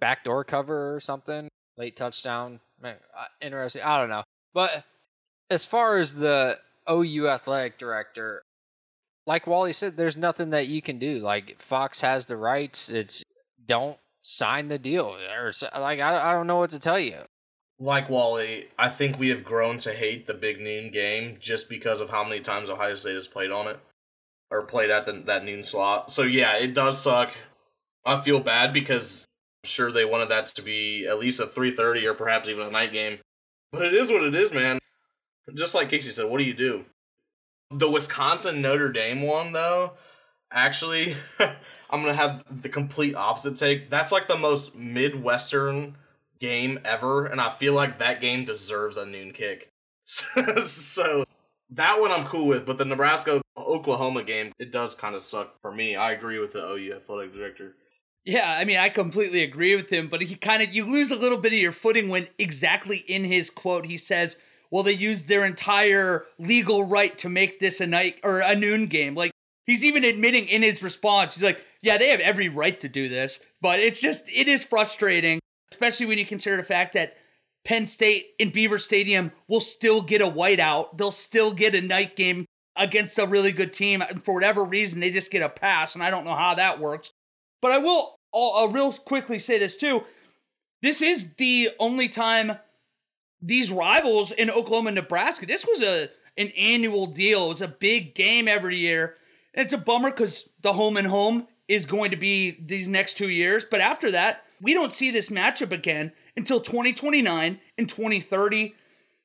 Backdoor 0.00 0.44
cover 0.44 0.94
or 0.94 1.00
something? 1.00 1.48
Late 1.76 1.96
touchdown? 1.96 2.60
Interesting. 3.40 3.82
I 3.82 4.00
don't 4.00 4.10
know. 4.10 4.22
But 4.54 4.84
as 5.50 5.64
far 5.64 5.98
as 5.98 6.14
the 6.14 6.58
OU 6.90 7.28
athletic 7.28 7.76
director, 7.76 8.42
like 9.26 9.46
Wally 9.46 9.72
said, 9.72 9.96
there's 9.96 10.16
nothing 10.16 10.50
that 10.50 10.68
you 10.68 10.80
can 10.80 10.98
do. 10.98 11.18
Like 11.18 11.60
Fox 11.60 12.00
has 12.00 12.26
the 12.26 12.36
rights. 12.36 12.88
It's 12.88 13.22
don't 13.66 13.98
sign 14.22 14.68
the 14.68 14.78
deal. 14.78 15.16
Or 15.36 15.52
like 15.78 16.00
I, 16.00 16.30
I 16.30 16.32
don't 16.32 16.46
know 16.46 16.58
what 16.58 16.70
to 16.70 16.78
tell 16.78 16.98
you. 16.98 17.18
Like 17.80 18.08
wally 18.08 18.68
i 18.78 18.88
think 18.88 19.18
we 19.18 19.30
have 19.30 19.42
grown 19.42 19.78
to 19.78 19.92
hate 19.92 20.28
the 20.28 20.32
big 20.32 20.60
noon 20.60 20.92
game 20.92 21.38
just 21.40 21.68
because 21.68 22.00
of 22.00 22.08
how 22.08 22.22
many 22.22 22.40
times 22.40 22.70
ohio 22.70 22.94
state 22.94 23.16
has 23.16 23.26
played 23.26 23.50
on 23.50 23.66
it 23.66 23.80
or 24.48 24.62
played 24.62 24.90
at 24.90 25.06
the, 25.06 25.12
that 25.12 25.44
noon 25.44 25.64
slot. 25.64 26.12
So 26.12 26.22
yeah 26.22 26.56
it 26.56 26.72
does 26.72 27.02
suck. 27.02 27.34
I 28.06 28.20
feel 28.20 28.38
bad 28.38 28.72
because 28.72 29.26
I'm 29.64 29.68
sure 29.68 29.90
they 29.90 30.04
wanted 30.04 30.28
that 30.28 30.46
to 30.46 30.62
be 30.62 31.04
at 31.06 31.18
least 31.18 31.40
a 31.40 31.46
3.30 31.46 32.04
or 32.04 32.14
perhaps 32.14 32.48
even 32.48 32.68
a 32.68 32.70
night 32.70 32.92
game 32.92 33.18
but 33.74 33.86
it 33.86 33.94
is 33.94 34.10
what 34.10 34.22
it 34.22 34.34
is 34.34 34.52
man 34.52 34.78
just 35.54 35.74
like 35.74 35.88
casey 35.88 36.10
said 36.10 36.28
what 36.28 36.38
do 36.38 36.44
you 36.44 36.54
do 36.54 36.84
the 37.70 37.90
wisconsin 37.90 38.62
notre 38.62 38.90
dame 38.90 39.22
one 39.22 39.52
though 39.52 39.92
actually 40.50 41.14
I'm 41.94 42.00
gonna 42.00 42.14
have 42.14 42.44
the 42.50 42.68
complete 42.68 43.14
opposite 43.14 43.56
take. 43.56 43.88
That's 43.88 44.10
like 44.10 44.26
the 44.26 44.36
most 44.36 44.74
midwestern 44.74 45.96
game 46.40 46.80
ever, 46.84 47.24
and 47.24 47.40
I 47.40 47.50
feel 47.50 47.72
like 47.72 48.00
that 48.00 48.20
game 48.20 48.44
deserves 48.44 48.96
a 48.96 49.06
noon 49.06 49.32
kick. 49.32 49.68
so 50.04 51.24
that 51.70 52.00
one 52.00 52.10
I'm 52.10 52.26
cool 52.26 52.48
with, 52.48 52.66
but 52.66 52.78
the 52.78 52.84
Nebraska 52.84 53.42
Oklahoma 53.56 54.24
game, 54.24 54.52
it 54.58 54.72
does 54.72 54.96
kind 54.96 55.14
of 55.14 55.22
suck 55.22 55.60
for 55.62 55.70
me. 55.70 55.94
I 55.94 56.10
agree 56.10 56.40
with 56.40 56.52
the 56.52 56.66
OU 56.66 56.96
athletic 56.96 57.32
director. 57.32 57.76
Yeah, 58.24 58.56
I 58.58 58.64
mean, 58.64 58.78
I 58.78 58.88
completely 58.88 59.42
agree 59.42 59.76
with 59.76 59.90
him, 59.90 60.08
but 60.08 60.22
he 60.22 60.34
kind 60.36 60.62
of 60.62 60.74
you 60.74 60.84
lose 60.86 61.10
a 61.10 61.16
little 61.16 61.36
bit 61.38 61.52
of 61.52 61.58
your 61.58 61.72
footing 61.72 62.08
when 62.08 62.28
exactly 62.38 62.98
in 62.98 63.24
his 63.24 63.50
quote 63.50 63.84
he 63.84 63.98
says, 63.98 64.36
"Well, 64.70 64.82
they 64.82 64.92
used 64.92 65.28
their 65.28 65.44
entire 65.44 66.24
legal 66.38 66.84
right 66.84 67.16
to 67.18 67.28
make 67.28 67.60
this 67.60 67.80
a 67.80 67.86
night 67.86 68.20
or 68.22 68.40
a 68.40 68.54
noon 68.54 68.86
game." 68.86 69.14
Like 69.14 69.30
he's 69.66 69.84
even 69.84 70.04
admitting 70.04 70.46
in 70.48 70.62
his 70.62 70.82
response, 70.82 71.34
he's 71.34 71.42
like, 71.42 71.62
yeah, 71.82 71.98
they 71.98 72.08
have 72.10 72.20
every 72.20 72.48
right 72.48 72.80
to 72.80 72.88
do 72.88 73.08
this, 73.08 73.40
but 73.60 73.78
it's 73.80 74.00
just, 74.00 74.24
it 74.32 74.48
is 74.48 74.64
frustrating, 74.64 75.40
especially 75.70 76.06
when 76.06 76.18
you 76.18 76.26
consider 76.26 76.56
the 76.56 76.62
fact 76.62 76.94
that 76.94 77.16
Penn 77.64 77.86
State 77.86 78.28
in 78.38 78.50
Beaver 78.50 78.78
Stadium 78.78 79.32
will 79.48 79.60
still 79.60 80.00
get 80.02 80.22
a 80.22 80.26
whiteout. 80.26 80.96
They'll 80.96 81.10
still 81.10 81.52
get 81.52 81.74
a 81.74 81.80
night 81.80 82.16
game 82.16 82.46
against 82.76 83.18
a 83.18 83.26
really 83.26 83.52
good 83.52 83.72
team. 83.72 84.02
And 84.02 84.24
for 84.24 84.34
whatever 84.34 84.64
reason, 84.64 85.00
they 85.00 85.10
just 85.10 85.30
get 85.30 85.42
a 85.42 85.48
pass, 85.48 85.94
and 85.94 86.02
I 86.02 86.10
don't 86.10 86.24
know 86.24 86.34
how 86.34 86.54
that 86.54 86.80
works. 86.80 87.10
But 87.64 87.72
I 87.72 87.78
will 87.78 88.20
I'll, 88.34 88.52
I'll 88.56 88.68
real 88.68 88.92
quickly 88.92 89.38
say 89.38 89.58
this 89.58 89.74
too. 89.74 90.02
This 90.82 91.00
is 91.00 91.32
the 91.36 91.70
only 91.80 92.10
time 92.10 92.58
these 93.40 93.72
rivals 93.72 94.32
in 94.32 94.50
Oklahoma 94.50 94.88
and 94.88 94.96
Nebraska, 94.96 95.46
this 95.46 95.64
was 95.66 95.80
a 95.80 96.10
an 96.36 96.48
annual 96.58 97.06
deal. 97.06 97.46
It 97.46 97.48
was 97.48 97.60
a 97.62 97.68
big 97.68 98.14
game 98.14 98.48
every 98.48 98.76
year. 98.76 99.14
And 99.54 99.64
it's 99.64 99.72
a 99.72 99.78
bummer 99.78 100.10
because 100.10 100.46
the 100.60 100.74
home 100.74 100.98
and 100.98 101.06
home 101.06 101.46
is 101.66 101.86
going 101.86 102.10
to 102.10 102.18
be 102.18 102.58
these 102.60 102.86
next 102.86 103.16
two 103.16 103.30
years. 103.30 103.64
But 103.64 103.80
after 103.80 104.10
that, 104.10 104.44
we 104.60 104.74
don't 104.74 104.92
see 104.92 105.10
this 105.10 105.30
matchup 105.30 105.72
again 105.72 106.12
until 106.36 106.60
2029 106.60 107.60
and 107.78 107.88
2030. 107.88 108.74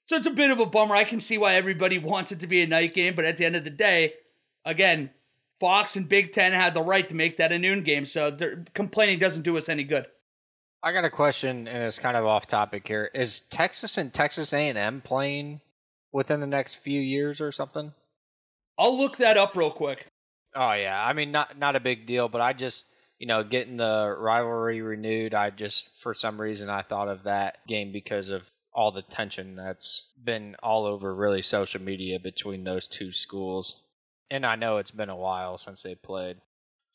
So 0.06 0.16
it's 0.16 0.28
a 0.28 0.32
bit 0.32 0.50
of 0.50 0.62
a 0.62 0.66
bummer. 0.66 0.96
I 0.96 1.04
can 1.04 1.20
see 1.20 1.38
why 1.38 1.56
everybody 1.56 1.98
wants 1.98 2.32
it 2.32 2.40
to 2.40 2.48
be 2.48 2.62
a 2.62 2.68
night 2.68 2.94
game, 2.94 3.16
but 3.16 3.26
at 3.26 3.36
the 3.36 3.44
end 3.44 3.58
of 3.58 3.66
the 3.66 3.70
day, 3.70 4.14
again, 4.64 5.10
Fox 5.60 5.96
and 5.96 6.08
Big 6.08 6.34
Ten 6.34 6.52
had 6.52 6.74
the 6.74 6.82
right 6.82 7.08
to 7.10 7.16
make 7.16 7.38
that 7.38 7.52
a 7.52 7.60
noon 7.60 7.84
game. 7.84 8.06
So 8.06 8.36
complaining 8.74 9.20
doesn't 9.20 9.44
do 9.44 9.58
us 9.58 9.70
any 9.70 9.84
good. 9.84 10.06
I 10.82 10.94
got 10.94 11.04
a 11.04 11.10
question, 11.10 11.68
and 11.68 11.84
it's 11.84 12.00
kind 12.00 12.16
of 12.16 12.26
off 12.26 12.48
topic 12.48 12.88
here. 12.88 13.12
Is 13.14 13.42
Texas 13.42 13.98
and 13.98 14.14
Texas 14.14 14.54
A&M 14.54 15.02
playing 15.02 15.60
within 16.14 16.40
the 16.40 16.48
next 16.48 16.76
few 16.76 17.02
years 17.02 17.42
or 17.42 17.52
something? 17.52 17.94
I'll 18.78 18.98
look 18.98 19.18
that 19.18 19.36
up 19.36 19.58
real 19.58 19.72
quick. 19.72 20.08
Oh 20.56 20.74
yeah, 20.74 21.04
I 21.04 21.14
mean 21.14 21.32
not 21.32 21.60
not 21.60 21.76
a 21.76 21.82
big 21.82 22.08
deal, 22.08 22.30
but 22.30 22.42
I 22.42 22.54
just 22.54 22.86
you 23.20 23.28
know 23.28 23.44
getting 23.44 23.78
the 23.78 24.16
rivalry 24.18 24.82
renewed. 24.82 25.36
I 25.36 25.50
just 25.50 26.02
for 26.02 26.14
some 26.14 26.40
reason 26.40 26.70
I 26.70 26.82
thought 26.82 27.10
of 27.10 27.24
that 27.24 27.68
game 27.68 27.92
because 27.92 28.30
of 28.30 28.50
all 28.74 28.92
the 28.92 29.02
tension 29.02 29.56
that's 29.56 30.12
been 30.24 30.56
all 30.64 30.86
over 30.86 31.14
really 31.14 31.42
social 31.42 31.82
media 31.82 32.20
between 32.20 32.64
those 32.64 32.88
two 32.88 33.12
schools. 33.12 33.82
And 34.32 34.46
I 34.46 34.56
know 34.56 34.78
it's 34.78 34.92
been 34.92 35.10
a 35.10 35.16
while 35.16 35.58
since 35.58 35.84
they 35.84 35.96
played. 35.96 36.38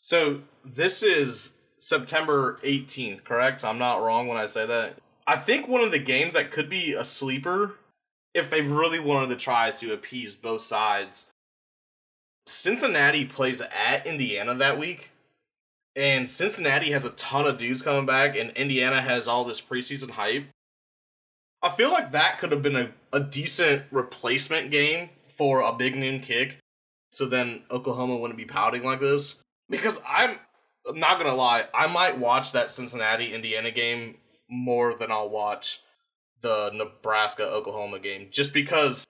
So 0.00 0.42
this 0.64 1.02
is 1.02 1.54
September 1.78 2.58
18th, 2.62 3.24
correct? 3.24 3.64
I'm 3.64 3.78
not 3.78 4.02
wrong 4.02 4.28
when 4.28 4.36
I 4.36 4.46
say 4.46 4.66
that. 4.66 4.96
I 5.26 5.36
think 5.36 5.66
one 5.66 5.82
of 5.82 5.90
the 5.90 5.98
games 5.98 6.34
that 6.34 6.50
could 6.50 6.68
be 6.68 6.92
a 6.92 7.04
sleeper 7.04 7.76
if 8.34 8.50
they 8.50 8.60
really 8.60 9.00
wanted 9.00 9.28
to 9.30 9.36
try 9.36 9.70
to 9.70 9.92
appease 9.92 10.34
both 10.34 10.62
sides 10.62 11.32
Cincinnati 12.46 13.24
plays 13.24 13.60
at 13.60 14.06
Indiana 14.06 14.54
that 14.54 14.78
week. 14.78 15.10
And 15.96 16.28
Cincinnati 16.28 16.90
has 16.90 17.04
a 17.04 17.10
ton 17.10 17.46
of 17.46 17.58
dudes 17.58 17.82
coming 17.82 18.04
back, 18.04 18.36
and 18.36 18.50
Indiana 18.50 19.00
has 19.00 19.28
all 19.28 19.44
this 19.44 19.60
preseason 19.60 20.10
hype. 20.10 20.46
I 21.62 21.70
feel 21.70 21.90
like 21.90 22.12
that 22.12 22.38
could 22.38 22.52
have 22.52 22.62
been 22.62 22.76
a, 22.76 22.90
a 23.12 23.20
decent 23.20 23.84
replacement 23.90 24.70
game 24.70 25.10
for 25.28 25.60
a 25.60 25.72
big 25.72 25.96
noon 25.96 26.20
kick. 26.20 26.58
So 27.14 27.26
then 27.26 27.62
Oklahoma 27.70 28.16
wouldn't 28.16 28.36
be 28.36 28.44
pouting 28.44 28.82
like 28.82 29.00
this. 29.00 29.36
Because 29.70 30.00
I'm, 30.06 30.36
I'm 30.88 30.98
not 30.98 31.18
to 31.30 31.32
lie, 31.32 31.64
I 31.72 31.86
might 31.86 32.18
watch 32.18 32.52
that 32.52 32.72
Cincinnati 32.72 33.32
Indiana 33.32 33.70
game 33.70 34.16
more 34.50 34.94
than 34.94 35.12
I'll 35.12 35.30
watch 35.30 35.80
the 36.40 36.70
Nebraska 36.74 37.44
Oklahoma 37.44 38.00
game. 38.00 38.28
Just 38.30 38.52
because 38.52 39.06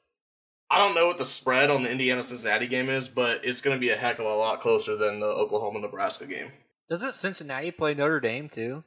I 0.71 0.79
don't 0.79 0.95
know 0.95 1.07
what 1.07 1.17
the 1.17 1.25
spread 1.25 1.71
on 1.71 1.83
the 1.83 1.91
Indiana 1.91 2.23
Cincinnati 2.23 2.67
game 2.67 2.91
is, 2.91 3.09
but 3.09 3.45
it's 3.45 3.63
to 3.63 3.81
be 3.81 3.91
a 3.91 3.97
heck 3.97 4.19
of 4.19 4.27
a 4.27 4.37
lot 4.37 4.61
closer 4.61 4.97
than 4.97 5.21
the 5.21 5.27
Oklahoma 5.27 5.81
Nebraska 5.81 6.27
game. 6.27 6.53
Doesn't 6.91 7.15
Cincinnati 7.15 7.71
play 7.71 7.95
Notre 7.95 8.21
Dame 8.21 8.51
too, 8.51 8.85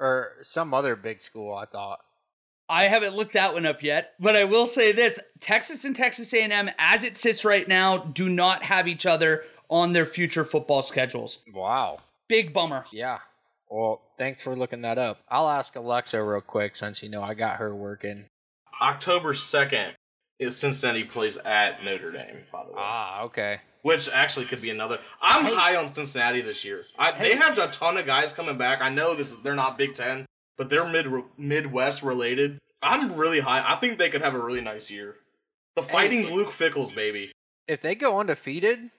or 0.00 0.32
some 0.42 0.74
other 0.74 0.96
big 0.96 1.22
school? 1.22 1.54
I 1.54 1.66
thought. 1.66 2.00
I 2.68 2.84
haven't 2.84 3.14
looked 3.16 3.32
that 3.32 3.54
one 3.54 3.64
up 3.66 3.82
yet, 3.82 4.14
but 4.20 4.36
I 4.36 4.44
will 4.44 4.66
say 4.66 4.92
this: 4.92 5.18
Texas 5.40 5.84
and 5.84 5.96
Texas 5.96 6.32
A&M, 6.34 6.70
as 6.78 7.02
it 7.04 7.16
sits 7.16 7.44
right 7.44 7.66
now, 7.66 7.98
do 7.98 8.28
not 8.28 8.62
have 8.64 8.86
each 8.86 9.06
other 9.06 9.44
on 9.68 9.92
their 9.92 10.06
future 10.06 10.44
football 10.44 10.82
schedules. 10.82 11.38
Wow, 11.54 12.00
big 12.28 12.52
bummer. 12.52 12.84
Yeah. 12.92 13.18
Well, 13.70 14.00
thanks 14.16 14.40
for 14.40 14.56
looking 14.56 14.82
that 14.82 14.96
up. 14.98 15.20
I'll 15.28 15.48
ask 15.48 15.76
Alexa 15.76 16.22
real 16.22 16.40
quick 16.40 16.74
since 16.76 17.02
you 17.02 17.08
know 17.10 17.22
I 17.22 17.34
got 17.34 17.56
her 17.58 17.74
working. 17.74 18.24
October 18.80 19.34
second 19.34 19.94
is 20.38 20.56
Cincinnati 20.56 21.04
plays 21.04 21.36
at 21.38 21.82
Notre 21.84 22.12
Dame. 22.12 22.44
By 22.52 22.62
the 22.64 22.70
way, 22.70 22.76
Ah, 22.78 23.22
okay. 23.24 23.60
which 23.82 24.08
actually 24.10 24.46
could 24.46 24.62
be 24.62 24.70
another. 24.70 25.00
I'm 25.20 25.44
Hey. 25.44 25.54
high 25.54 25.76
on 25.76 25.88
Cincinnati 25.88 26.40
this 26.42 26.64
year. 26.64 26.84
I, 26.98 27.12
Hey. 27.12 27.30
They 27.30 27.36
have 27.36 27.58
a 27.58 27.68
ton 27.68 27.96
of 27.96 28.06
guys 28.06 28.32
coming 28.32 28.56
back. 28.56 28.80
I 28.80 28.88
know 28.88 29.14
this 29.14 29.32
they're 29.42 29.54
not 29.54 29.76
Big 29.76 29.94
Ten, 29.94 30.24
but 30.58 30.68
they're 30.68 30.86
mid 30.86 31.06
Midwest 31.38 32.02
related. 32.02 32.58
I'm 32.82 33.14
really 33.14 33.40
high. 33.40 33.64
I 33.66 33.76
think 33.76 33.98
they 33.98 34.10
could 34.10 34.20
have 34.22 34.34
a 34.34 34.38
really 34.38 34.60
nice 34.60 34.90
year. 34.90 35.16
The 35.76 35.82
fighting 35.82 36.22
Hey. 36.26 36.32
Luke 36.34 36.50
Fickell's, 36.52 36.92
baby. 36.92 37.32
If 37.66 37.80
they 37.80 37.94
go 37.94 38.18
undefeated, 38.20 38.90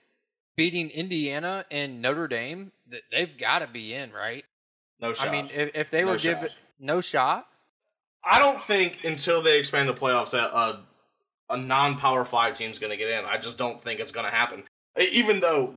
beating 0.56 0.90
Indiana 0.90 1.64
and 1.70 2.00
Notre 2.02 2.28
Dame, 2.28 2.72
they've 3.10 3.36
got 3.38 3.60
to 3.60 3.66
be 3.66 3.94
in, 3.94 4.12
right? 4.12 4.44
No 5.00 5.12
shot. 5.14 5.28
I 5.28 5.30
mean, 5.30 5.50
if, 5.54 5.70
if 5.74 5.90
they 5.90 6.02
No 6.02 6.12
were 6.12 6.18
shot. 6.18 6.40
given 6.40 6.48
no 6.78 7.00
shot, 7.00 7.46
I 8.24 8.38
don't 8.38 8.60
think 8.60 9.04
until 9.04 9.40
they 9.42 9.58
expand 9.58 9.88
the 9.88 9.94
playoffs 9.94 10.32
that 10.32 10.50
a 10.54 10.80
a 11.48 11.56
non 11.56 11.96
Power 11.96 12.24
Five 12.24 12.54
team's 12.54 12.78
going 12.78 12.90
to 12.90 12.96
get 12.96 13.08
in. 13.08 13.24
I 13.24 13.38
just 13.38 13.58
don't 13.58 13.80
think 13.80 13.98
it's 13.98 14.12
going 14.12 14.26
to 14.26 14.30
happen. 14.32 14.64
Even 14.98 15.40
though 15.40 15.74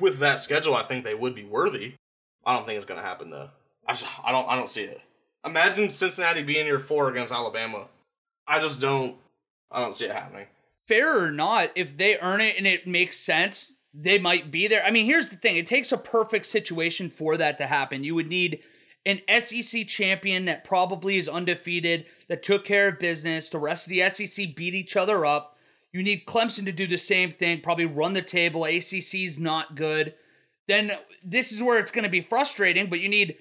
with 0.00 0.18
that 0.18 0.40
schedule, 0.40 0.74
I 0.74 0.82
think 0.84 1.04
they 1.04 1.14
would 1.14 1.34
be 1.34 1.44
worthy. 1.44 1.94
I 2.44 2.54
don't 2.54 2.66
think 2.66 2.76
it's 2.78 2.86
going 2.86 3.00
to 3.00 3.06
happen 3.06 3.30
though. 3.30 3.50
I 3.86 3.92
just, 3.92 4.06
I 4.24 4.32
don't 4.32 4.48
I 4.48 4.56
don't 4.56 4.70
see 4.70 4.82
it. 4.84 5.00
Imagine 5.46 5.90
Cincinnati 5.90 6.42
being 6.42 6.66
your 6.66 6.80
four 6.80 7.08
against 7.08 7.32
Alabama. 7.32 7.86
I 8.46 8.60
just 8.60 8.80
don't 8.80 9.16
I 9.70 9.80
don't 9.80 9.94
see 9.94 10.06
it 10.06 10.12
happening. 10.12 10.46
fair 10.86 11.24
or 11.24 11.30
not, 11.30 11.70
if 11.74 11.96
they 11.96 12.18
earn 12.18 12.40
it 12.40 12.56
and 12.56 12.66
it 12.66 12.86
makes 12.86 13.16
sense, 13.18 13.72
they 13.92 14.18
might 14.18 14.50
be 14.50 14.68
there. 14.68 14.84
I 14.84 14.90
mean, 14.90 15.06
here's 15.06 15.26
the 15.26 15.36
thing 15.36 15.56
it 15.56 15.66
takes 15.66 15.92
a 15.92 15.98
perfect 15.98 16.46
situation 16.46 17.10
for 17.10 17.36
that 17.36 17.58
to 17.58 17.66
happen. 17.66 18.04
You 18.04 18.14
would 18.14 18.28
need 18.28 18.60
an 19.04 19.20
SEC 19.40 19.86
champion 19.86 20.44
that 20.46 20.64
probably 20.64 21.16
is 21.16 21.28
undefeated, 21.28 22.06
that 22.28 22.42
took 22.42 22.64
care 22.64 22.88
of 22.88 22.98
business. 22.98 23.48
The 23.48 23.58
rest 23.58 23.86
of 23.86 23.90
the 23.90 24.08
SEC 24.10 24.54
beat 24.54 24.74
each 24.74 24.96
other 24.96 25.24
up. 25.24 25.56
You 25.92 26.02
need 26.02 26.26
Clemson 26.26 26.66
to 26.66 26.72
do 26.72 26.86
the 26.86 26.98
same 26.98 27.32
thing, 27.32 27.60
probably 27.60 27.86
run 27.86 28.12
the 28.12 28.22
table. 28.22 28.66
ACC's 28.66 29.38
not 29.38 29.76
good. 29.76 30.14
Then 30.68 30.92
this 31.24 31.52
is 31.52 31.62
where 31.62 31.78
it's 31.78 31.92
going 31.92 32.04
to 32.04 32.10
be 32.10 32.20
frustrating, 32.20 32.90
but 32.90 33.00
you 33.00 33.08
need 33.08 33.36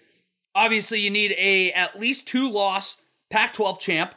obviously 0.55 1.01
you 1.01 1.09
need 1.09 1.35
a 1.37 1.71
at 1.73 1.99
least 1.99 2.27
two 2.27 2.49
loss 2.49 2.97
Pac-12 3.29 3.79
champ 3.79 4.15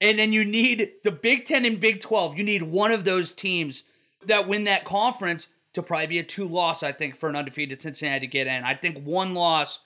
and 0.00 0.18
then 0.18 0.32
you 0.32 0.44
need 0.44 0.92
the 1.04 1.10
Big 1.12 1.44
10 1.44 1.64
and 1.64 1.80
Big 1.80 2.00
12. 2.00 2.36
You 2.36 2.44
need 2.44 2.62
one 2.62 2.92
of 2.92 3.04
those 3.04 3.34
teams 3.34 3.84
that 4.26 4.48
win 4.48 4.64
that 4.64 4.84
conference 4.84 5.48
to 5.72 5.82
probably 5.82 6.06
be 6.06 6.18
a 6.18 6.24
two 6.24 6.48
loss, 6.48 6.82
I 6.82 6.92
think, 6.92 7.16
for 7.16 7.28
an 7.28 7.36
undefeated 7.36 7.80
Cincinnati 7.80 8.20
to 8.20 8.26
get 8.26 8.46
in. 8.46 8.64
I 8.64 8.74
think 8.74 9.04
one 9.04 9.34
loss, 9.34 9.80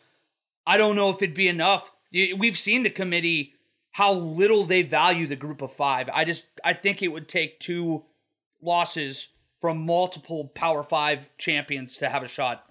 I 0.66 0.76
don't 0.76 0.96
know 0.96 1.11
if 1.11 1.22
it'd 1.22 1.35
be 1.35 1.48
enough. 1.48 1.90
We've 2.12 2.59
seen 2.59 2.83
the 2.83 2.90
committee 2.90 3.55
how 3.92 4.12
little 4.12 4.64
they 4.64 4.83
value 4.83 5.26
the 5.26 5.37
group 5.37 5.62
of 5.62 5.72
five. 5.72 6.09
I 6.12 6.24
just 6.24 6.46
I 6.64 6.74
think 6.74 7.03
it 7.03 7.09
would 7.09 7.29
take 7.29 7.59
two 7.59 8.05
losses 8.62 9.29
from 9.61 9.85
multiple 9.85 10.48
Power 10.55 10.83
Five 10.83 11.31
champions 11.38 11.96
to 11.98 12.09
have 12.09 12.22
a 12.22 12.29
shot. 12.29 12.69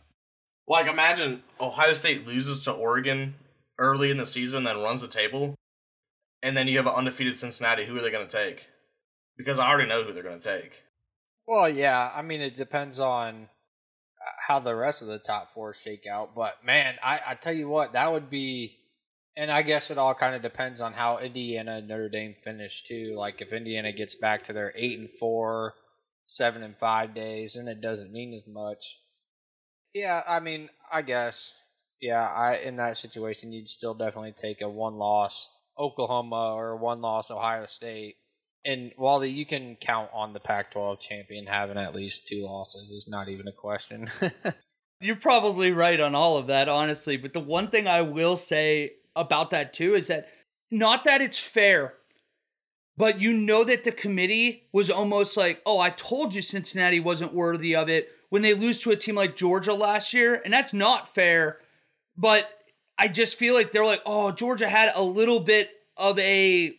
Like 0.69 0.85
imagine 0.85 1.41
Ohio 1.59 1.93
State 1.93 2.27
loses 2.27 2.63
to 2.65 2.71
Oregon 2.71 3.33
early 3.79 4.11
in 4.11 4.17
the 4.17 4.25
season, 4.25 4.65
then 4.65 4.77
runs 4.77 5.01
the 5.01 5.07
table, 5.07 5.55
and 6.43 6.55
then 6.55 6.67
you 6.67 6.77
have 6.77 6.85
an 6.85 6.93
undefeated 6.93 7.37
Cincinnati. 7.39 7.85
Who 7.85 7.97
are 7.97 8.01
they 8.01 8.11
going 8.11 8.27
to 8.27 8.37
take? 8.37 8.67
Because 9.35 9.57
I 9.57 9.67
already 9.67 9.89
know 9.89 10.03
who 10.03 10.13
they're 10.13 10.21
going 10.21 10.39
to 10.39 10.61
take. 10.61 10.83
well, 11.47 11.67
yeah. 11.67 12.11
I 12.13 12.21
mean, 12.21 12.41
it 12.41 12.55
depends 12.55 12.99
on 12.99 13.43
uh, 13.43 14.31
how 14.47 14.59
the 14.59 14.75
rest 14.75 15.01
of 15.01 15.07
the 15.07 15.17
top 15.17 15.53
four 15.55 15.73
shake 15.73 16.05
out. 16.05 16.35
But 16.35 16.63
man, 16.63 16.95
I, 17.01 17.19
I 17.29 17.35
tell 17.35 17.53
you 17.53 17.67
what, 17.67 17.93
that 17.93 18.11
would 18.11 18.29
be, 18.29 18.77
and 19.35 19.49
I 19.49 19.63
guess 19.63 19.89
it 19.89 19.97
all 19.97 20.13
kind 20.13 20.35
of 20.35 20.43
depends 20.43 20.81
on 20.81 20.93
how 20.93 21.17
Indiana 21.17 21.77
and 21.77 21.87
Notre 21.87 22.09
Dame 22.09 22.35
finish 22.43 22.83
too. 22.83 23.15
Like 23.17 23.41
if 23.41 23.53
Indiana 23.53 23.91
gets 23.91 24.13
back 24.13 24.43
to 24.43 24.53
their 24.53 24.71
eight 24.75 24.99
and 24.99 25.09
four, 25.19 25.73
seven 26.25 26.61
and 26.61 26.77
five 26.77 27.15
days, 27.15 27.55
then 27.55 27.67
it 27.67 27.81
doesn't 27.81 28.11
mean 28.13 28.33
as 28.35 28.45
much. 28.45 28.99
Yeah, 29.93 30.21
I 30.27 30.39
mean, 30.39 30.69
I 30.91 31.01
guess. 31.01 31.53
Yeah, 32.01 32.25
I 32.25 32.57
in 32.57 32.77
that 32.77 32.97
situation, 32.97 33.51
you'd 33.51 33.67
still 33.67 33.93
definitely 33.93 34.33
take 34.33 34.61
a 34.61 34.69
one 34.69 34.95
loss 34.95 35.49
Oklahoma 35.77 36.53
or 36.55 36.77
one 36.77 37.01
loss 37.01 37.31
Ohio 37.31 37.65
State. 37.65 38.15
And 38.65 38.91
while 38.97 39.19
the, 39.19 39.29
you 39.29 39.45
can 39.45 39.77
count 39.79 40.09
on 40.13 40.33
the 40.33 40.39
Pac-12 40.39 40.99
champion 40.99 41.45
having 41.45 41.77
at 41.77 41.95
least 41.95 42.27
two 42.27 42.43
losses, 42.43 42.89
is 42.89 43.07
not 43.09 43.29
even 43.29 43.47
a 43.47 43.53
question. 43.53 44.09
You're 45.01 45.15
probably 45.15 45.71
right 45.71 45.99
on 45.99 46.13
all 46.13 46.37
of 46.37 46.47
that, 46.47 46.67
honestly. 46.67 47.15
But 47.15 47.31
the 47.31 47.39
one 47.39 47.69
thing 47.69 47.87
I 47.87 48.01
will 48.01 48.35
say 48.35 48.91
about 49.15 49.51
that 49.51 49.73
too 49.73 49.95
is 49.95 50.07
that 50.07 50.27
not 50.69 51.05
that 51.05 51.21
it's 51.21 51.39
fair, 51.39 51.93
but 52.97 53.19
you 53.19 53.31
know 53.33 53.63
that 53.63 53.85
the 53.85 53.93
committee 53.93 54.67
was 54.73 54.89
almost 54.89 55.37
like, 55.37 55.61
oh, 55.65 55.79
I 55.79 55.89
told 55.89 56.35
you 56.35 56.41
Cincinnati 56.41 56.99
wasn't 56.99 57.33
worthy 57.33 57.75
of 57.75 57.87
it 57.89 58.09
when 58.29 58.41
they 58.41 58.53
lose 58.53 58.81
to 58.81 58.91
a 58.91 58.95
team 58.95 59.15
like 59.15 59.35
Georgia 59.35 59.73
last 59.73 60.13
year. 60.13 60.41
And 60.43 60.53
that's 60.53 60.73
not 60.73 61.13
fair. 61.13 61.59
But 62.17 62.49
I 62.97 63.07
just 63.07 63.37
feel 63.37 63.53
like 63.53 63.71
they're 63.71 63.85
like, 63.85 64.01
oh, 64.05 64.31
Georgia 64.31 64.67
had 64.67 64.91
a 64.95 65.01
little 65.01 65.39
bit 65.39 65.71
of 65.97 66.19
a. 66.19 66.75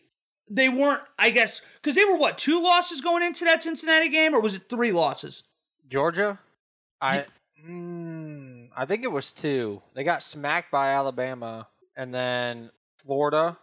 They 0.49 0.67
weren't, 0.67 1.01
I 1.17 1.29
guess, 1.29 1.61
because 1.75 1.95
they 1.95 2.03
were 2.03 2.17
what, 2.17 2.37
two 2.37 2.61
losses 2.61 2.99
going 2.99 3.23
into 3.23 3.45
that 3.45 3.63
Cincinnati 3.63 4.09
game, 4.09 4.35
or 4.35 4.41
was 4.41 4.55
it 4.55 4.63
three 4.69 4.91
losses? 4.91 5.43
Georgia, 5.87 6.39
I 6.99 7.25
mm, 7.65 8.67
I 8.75 8.85
think 8.85 9.03
it 9.03 9.11
was 9.11 9.31
two. 9.31 9.81
They 9.93 10.03
got 10.03 10.23
smacked 10.23 10.69
by 10.69 10.89
Alabama, 10.89 11.67
and 11.95 12.13
then 12.13 12.69
Florida. 12.97 13.57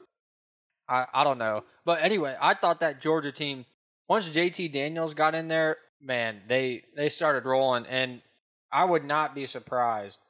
I 0.88 1.06
I 1.12 1.24
don't 1.24 1.38
know, 1.38 1.64
but 1.84 2.02
anyway, 2.02 2.36
I 2.40 2.54
thought 2.54 2.80
that 2.80 3.02
Georgia 3.02 3.32
team 3.32 3.66
once 4.08 4.28
JT 4.28 4.72
Daniels 4.72 5.14
got 5.14 5.34
in 5.34 5.48
there, 5.48 5.76
man, 6.02 6.42
they 6.48 6.84
they 6.96 7.08
started 7.08 7.44
rolling, 7.44 7.86
and 7.86 8.22
I 8.72 8.84
would 8.84 9.04
not 9.04 9.34
be 9.34 9.46
surprised 9.46 10.20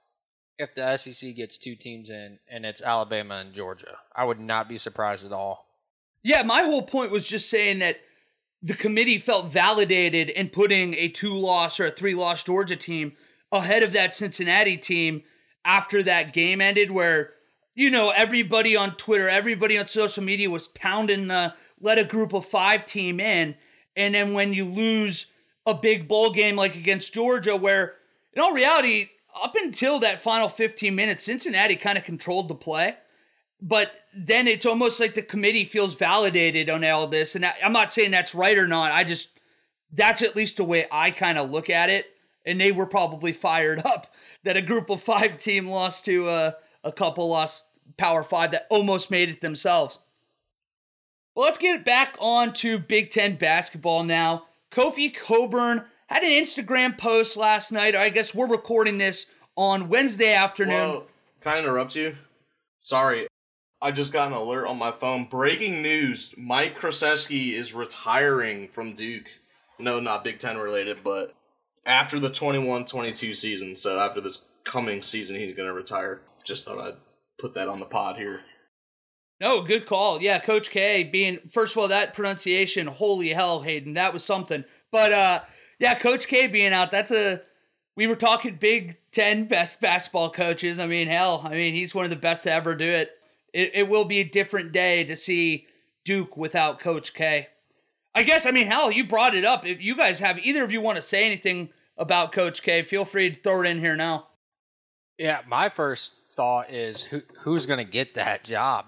if 0.58 0.74
the 0.74 0.96
SEC 0.96 1.34
gets 1.34 1.56
two 1.56 1.76
teams 1.76 2.10
in, 2.10 2.38
and 2.50 2.66
it's 2.66 2.82
Alabama 2.82 3.36
and 3.36 3.54
Georgia. 3.54 3.96
I 4.14 4.24
would 4.24 4.40
not 4.40 4.68
be 4.68 4.78
surprised 4.78 5.24
at 5.24 5.32
all. 5.32 5.66
Yeah, 6.22 6.42
my 6.42 6.62
whole 6.62 6.82
point 6.82 7.12
was 7.12 7.26
just 7.26 7.48
saying 7.48 7.78
that 7.78 7.98
the 8.60 8.74
committee 8.74 9.18
felt 9.18 9.52
validated 9.52 10.28
in 10.30 10.48
putting 10.48 10.94
a 10.94 11.08
two 11.08 11.34
loss 11.34 11.78
or 11.78 11.86
a 11.86 11.90
three 11.90 12.14
loss 12.14 12.42
Georgia 12.42 12.76
team 12.76 13.12
ahead 13.52 13.82
of 13.82 13.92
that 13.92 14.14
Cincinnati 14.14 14.76
team 14.76 15.22
after 15.64 16.02
that 16.02 16.32
game 16.32 16.60
ended, 16.60 16.90
where, 16.90 17.34
you 17.74 17.90
know, 17.90 18.10
everybody 18.10 18.74
on 18.74 18.96
Twitter, 18.96 19.28
everybody 19.28 19.78
on 19.78 19.86
social 19.86 20.24
media 20.24 20.50
was 20.50 20.66
pounding 20.68 21.28
the 21.28 21.54
let 21.80 21.98
a 21.98 22.04
group 22.04 22.32
of 22.32 22.44
five 22.44 22.84
team 22.84 23.20
in. 23.20 23.54
And 23.96 24.14
then 24.14 24.32
when 24.32 24.52
you 24.52 24.64
lose 24.64 25.26
a 25.68 25.74
big 25.74 26.08
bowl 26.08 26.30
game 26.30 26.56
like 26.56 26.74
against 26.74 27.12
Georgia, 27.12 27.54
where 27.54 27.94
in 28.32 28.40
all 28.40 28.52
reality, 28.52 29.10
up 29.42 29.54
until 29.54 29.98
that 30.00 30.20
final 30.20 30.48
15 30.48 30.94
minutes, 30.94 31.24
Cincinnati 31.24 31.76
kind 31.76 31.98
of 31.98 32.04
controlled 32.04 32.48
the 32.48 32.54
play. 32.54 32.96
But 33.60 33.92
then 34.14 34.46
it's 34.46 34.66
almost 34.66 35.00
like 35.00 35.14
the 35.14 35.22
committee 35.22 35.64
feels 35.64 35.94
validated 35.94 36.70
on 36.70 36.84
all 36.84 37.06
this. 37.06 37.34
And 37.34 37.44
I, 37.44 37.54
i'm 37.64 37.72
not 37.72 37.92
saying 37.92 38.10
that's 38.10 38.34
right 38.34 38.58
or 38.58 38.66
not. 38.66 38.92
I 38.92 39.04
just 39.04 39.30
that's 39.92 40.22
at 40.22 40.36
least 40.36 40.58
the 40.58 40.64
way 40.64 40.86
i 40.92 41.10
kind 41.10 41.38
of 41.38 41.50
look 41.50 41.68
at 41.68 41.90
it. 41.90 42.06
And 42.46 42.60
they 42.60 42.72
were 42.72 42.86
probably 42.86 43.32
fired 43.32 43.84
up 43.84 44.14
that 44.44 44.56
a 44.56 44.62
group 44.62 44.90
of 44.90 45.02
five 45.02 45.38
team 45.38 45.66
lost 45.66 46.04
to 46.06 46.28
a, 46.28 46.54
a 46.84 46.92
couple 46.92 47.28
lost 47.28 47.64
power 47.96 48.22
five 48.22 48.52
that 48.52 48.66
almost 48.70 49.10
made 49.10 49.28
it 49.28 49.40
themselves. 49.40 49.98
Well 51.34 51.44
let's 51.44 51.58
get 51.58 51.84
back 51.84 52.16
on 52.20 52.52
to 52.54 52.78
big 52.78 53.10
ten 53.10 53.36
basketball 53.36 54.04
now 54.04 54.44
Kofi 54.70 55.14
Cockburn 55.14 55.84
had 56.08 56.22
an 56.22 56.32
instagram 56.32 56.96
post 56.96 57.36
last 57.36 57.70
night 57.70 57.94
i 57.94 58.08
guess 58.08 58.34
we're 58.34 58.46
recording 58.46 58.96
this 58.98 59.26
on 59.56 59.88
wednesday 59.88 60.32
afternoon 60.32 60.74
Well, 60.74 61.06
can 61.40 61.52
I 61.52 61.58
interrupt 61.60 61.94
you? 61.94 62.16
Sorry. 62.80 63.26
I 63.80 63.92
just 63.92 64.12
got 64.12 64.26
an 64.28 64.32
alert 64.34 64.66
on 64.66 64.76
my 64.76 64.90
phone. 64.90 65.26
Breaking 65.26 65.82
news 65.82 66.34
Mike 66.36 66.78
Krzyzewski 66.78 67.52
is 67.52 67.74
retiring 67.74 68.68
from 68.68 68.94
Duke. 68.94 69.26
No, 69.78 70.00
not 70.00 70.24
Big 70.24 70.40
Ten 70.40 70.58
related, 70.58 70.98
but 71.04 71.34
after 71.86 72.18
the 72.18 72.30
21 72.30 72.86
22 72.86 73.34
season. 73.34 73.76
So 73.76 74.00
after 74.00 74.20
this 74.20 74.46
coming 74.64 75.02
season, 75.02 75.36
he's 75.36 75.54
going 75.54 75.68
to 75.68 75.72
retire. 75.74 76.22
Just 76.44 76.64
thought 76.64 76.80
I'd 76.80 76.96
put 77.38 77.54
that 77.54 77.68
on 77.68 77.78
the 77.78 77.86
pod 77.86 78.16
here. 78.16 78.40
No, 79.40 79.62
good 79.62 79.86
call. 79.86 80.20
Yeah, 80.20 80.40
Coach 80.40 80.70
K 80.70 81.04
being 81.04 81.38
first 81.52 81.74
of 81.74 81.78
all 81.78 81.88
that 81.88 82.14
pronunciation, 82.14 82.86
holy 82.86 83.28
hell, 83.28 83.60
Hayden, 83.60 83.94
that 83.94 84.12
was 84.12 84.24
something. 84.24 84.64
But 84.90 85.12
uh 85.12 85.40
yeah, 85.78 85.94
Coach 85.94 86.26
K 86.26 86.48
being 86.48 86.72
out, 86.72 86.90
that's 86.90 87.12
a 87.12 87.42
we 87.96 88.06
were 88.06 88.16
talking 88.16 88.56
Big 88.56 88.96
Ten 89.12 89.46
best 89.46 89.80
basketball 89.80 90.30
coaches. 90.30 90.78
I 90.78 90.86
mean, 90.86 91.08
hell, 91.08 91.42
I 91.44 91.50
mean 91.50 91.74
he's 91.74 91.94
one 91.94 92.04
of 92.04 92.10
the 92.10 92.16
best 92.16 92.44
to 92.44 92.52
ever 92.52 92.74
do 92.74 92.84
it. 92.84 93.12
It 93.52 93.70
it 93.74 93.88
will 93.88 94.04
be 94.04 94.18
a 94.20 94.24
different 94.24 94.72
day 94.72 95.04
to 95.04 95.14
see 95.14 95.66
Duke 96.04 96.36
without 96.36 96.80
Coach 96.80 97.14
K. 97.14 97.48
I 98.14 98.24
guess 98.24 98.44
I 98.44 98.50
mean 98.50 98.66
hell, 98.66 98.90
you 98.90 99.06
brought 99.06 99.36
it 99.36 99.44
up. 99.44 99.64
If 99.64 99.80
you 99.80 99.96
guys 99.96 100.18
have 100.18 100.38
either 100.40 100.64
of 100.64 100.72
you 100.72 100.80
want 100.80 100.96
to 100.96 101.02
say 101.02 101.24
anything 101.24 101.70
about 101.96 102.32
Coach 102.32 102.62
K, 102.62 102.82
feel 102.82 103.04
free 103.04 103.30
to 103.30 103.40
throw 103.40 103.62
it 103.62 103.66
in 103.66 103.78
here 103.78 103.94
now. 103.94 104.26
Yeah, 105.16 105.42
my 105.46 105.68
first 105.68 106.14
thought 106.34 106.70
is 106.72 107.04
who 107.04 107.22
who's 107.40 107.66
going 107.66 107.84
to 107.84 107.90
get 107.90 108.14
that 108.14 108.42
job? 108.42 108.86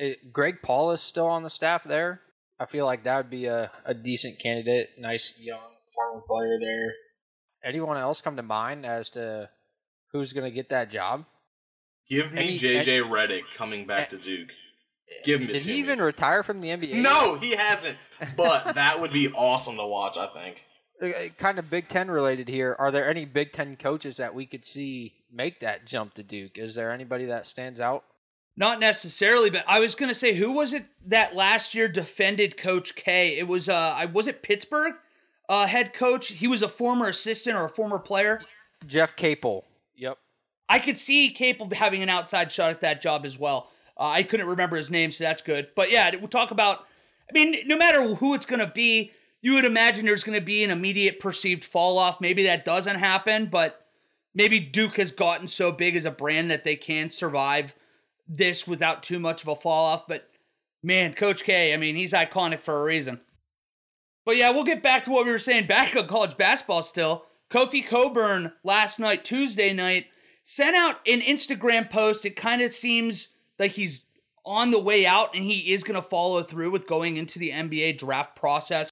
It, 0.00 0.32
Greg 0.32 0.62
Paul 0.62 0.92
is 0.92 1.02
still 1.02 1.26
on 1.26 1.42
the 1.42 1.50
staff 1.50 1.84
there. 1.84 2.20
I 2.58 2.64
feel 2.66 2.86
like 2.86 3.04
that 3.04 3.16
would 3.18 3.30
be 3.30 3.46
a, 3.46 3.70
a 3.84 3.92
decent 3.94 4.38
candidate. 4.38 4.90
Nice 4.98 5.34
young 5.38 5.60
former 5.94 6.22
player 6.26 6.58
there. 6.58 6.92
Anyone 7.62 7.98
else 7.98 8.22
come 8.22 8.36
to 8.36 8.42
mind 8.42 8.86
as 8.86 9.10
to 9.10 9.50
who's 10.12 10.32
going 10.32 10.46
to 10.46 10.54
get 10.54 10.70
that 10.70 10.90
job? 10.90 11.26
Give 12.08 12.32
me 12.32 12.40
Any- 12.40 12.58
JJ 12.58 13.08
Redick 13.10 13.42
coming 13.56 13.86
back 13.86 14.10
to 14.10 14.16
eh, 14.16 14.22
Duke. 14.22 14.48
Give 15.24 15.40
him 15.40 15.48
Did 15.48 15.64
he 15.64 15.72
me. 15.72 15.78
even 15.78 16.00
retire 16.00 16.42
from 16.42 16.60
the 16.60 16.68
NBA? 16.68 16.94
No, 17.02 17.36
he 17.36 17.54
hasn't. 17.54 17.98
But 18.36 18.74
that 18.74 19.00
would 19.00 19.12
be 19.12 19.28
awesome 19.32 19.76
to 19.76 19.84
watch. 19.84 20.16
I 20.16 20.28
think. 20.28 20.64
Uh, 21.02 21.06
uh, 21.06 21.28
kind 21.38 21.58
of 21.58 21.68
Big 21.68 21.88
Ten 21.88 22.10
related 22.10 22.48
here. 22.48 22.74
Are 22.78 22.90
there 22.90 23.08
any 23.08 23.24
Big 23.26 23.52
Ten 23.52 23.76
coaches 23.76 24.16
that 24.16 24.34
we 24.34 24.46
could 24.46 24.64
see 24.64 25.14
make 25.32 25.60
that 25.60 25.84
jump 25.86 26.14
to 26.14 26.22
Duke? 26.22 26.56
Is 26.58 26.74
there 26.74 26.90
anybody 26.92 27.26
that 27.26 27.46
stands 27.46 27.80
out? 27.80 28.04
Not 28.60 28.78
necessarily, 28.78 29.48
but 29.48 29.64
I 29.66 29.80
was 29.80 29.94
gonna 29.94 30.12
say 30.12 30.34
who 30.34 30.52
was 30.52 30.74
it 30.74 30.84
that 31.06 31.34
last 31.34 31.74
year 31.74 31.88
defended 31.88 32.58
Coach 32.58 32.94
K? 32.94 33.38
It 33.38 33.48
was 33.48 33.70
uh 33.70 33.94
I 33.96 34.04
was 34.04 34.26
it 34.26 34.42
Pittsburgh 34.42 34.92
uh 35.48 35.66
head 35.66 35.94
coach. 35.94 36.28
He 36.28 36.46
was 36.46 36.60
a 36.60 36.68
former 36.68 37.08
assistant 37.08 37.56
or 37.56 37.64
a 37.64 37.70
former 37.70 37.98
player. 37.98 38.42
Jeff 38.86 39.16
Capel. 39.16 39.64
Yep. 39.96 40.18
I 40.68 40.78
could 40.78 40.98
see 40.98 41.30
Capel 41.30 41.70
having 41.72 42.02
an 42.02 42.10
outside 42.10 42.52
shot 42.52 42.70
at 42.70 42.82
that 42.82 43.00
job 43.00 43.24
as 43.24 43.38
well. 43.38 43.70
Uh, 43.98 44.08
I 44.08 44.22
couldn't 44.24 44.46
remember 44.46 44.76
his 44.76 44.90
name, 44.90 45.10
so 45.10 45.24
that's 45.24 45.40
good. 45.40 45.68
But 45.74 45.90
yeah, 45.90 46.14
we'll 46.16 46.28
talk 46.28 46.50
about. 46.50 46.86
I 47.30 47.32
mean, 47.32 47.66
no 47.66 47.78
matter 47.78 48.14
who 48.14 48.34
it's 48.34 48.44
gonna 48.44 48.70
be, 48.70 49.12
you 49.40 49.54
would 49.54 49.64
imagine 49.64 50.04
there's 50.04 50.22
gonna 50.22 50.38
be 50.38 50.62
an 50.64 50.70
immediate 50.70 51.18
perceived 51.18 51.64
fall 51.64 51.96
off. 51.96 52.20
Maybe 52.20 52.42
that 52.42 52.66
doesn't 52.66 52.96
happen, 52.96 53.46
but 53.46 53.86
maybe 54.34 54.60
Duke 54.60 54.98
has 54.98 55.12
gotten 55.12 55.48
so 55.48 55.72
big 55.72 55.96
as 55.96 56.04
a 56.04 56.10
brand 56.10 56.50
that 56.50 56.64
they 56.64 56.76
can 56.76 57.08
survive 57.08 57.74
this 58.30 58.66
without 58.66 59.02
too 59.02 59.18
much 59.18 59.42
of 59.42 59.48
a 59.48 59.56
fall 59.56 59.86
off. 59.86 60.06
But 60.06 60.30
man, 60.82 61.12
Coach 61.12 61.44
K, 61.44 61.74
I 61.74 61.76
mean, 61.76 61.96
he's 61.96 62.12
iconic 62.12 62.60
for 62.60 62.80
a 62.80 62.84
reason. 62.84 63.20
But 64.24 64.36
yeah, 64.36 64.50
we'll 64.50 64.64
get 64.64 64.82
back 64.82 65.04
to 65.04 65.10
what 65.10 65.26
we 65.26 65.32
were 65.32 65.38
saying 65.38 65.66
back 65.66 65.96
on 65.96 66.06
college 66.06 66.36
basketball 66.36 66.82
still. 66.82 67.26
Kofi 67.50 67.86
Cockburn 67.86 68.52
last 68.62 69.00
night, 69.00 69.24
Tuesday 69.24 69.72
night, 69.72 70.06
sent 70.44 70.76
out 70.76 71.00
an 71.06 71.20
Instagram 71.20 71.90
post. 71.90 72.24
It 72.24 72.36
kind 72.36 72.62
of 72.62 72.72
seems 72.72 73.28
like 73.58 73.72
he's 73.72 74.04
on 74.46 74.70
the 74.70 74.78
way 74.78 75.04
out 75.04 75.34
and 75.34 75.44
he 75.44 75.72
is 75.72 75.82
going 75.82 76.00
to 76.00 76.08
follow 76.08 76.42
through 76.42 76.70
with 76.70 76.86
going 76.86 77.16
into 77.16 77.38
the 77.38 77.50
NBA 77.50 77.98
draft 77.98 78.36
process. 78.36 78.88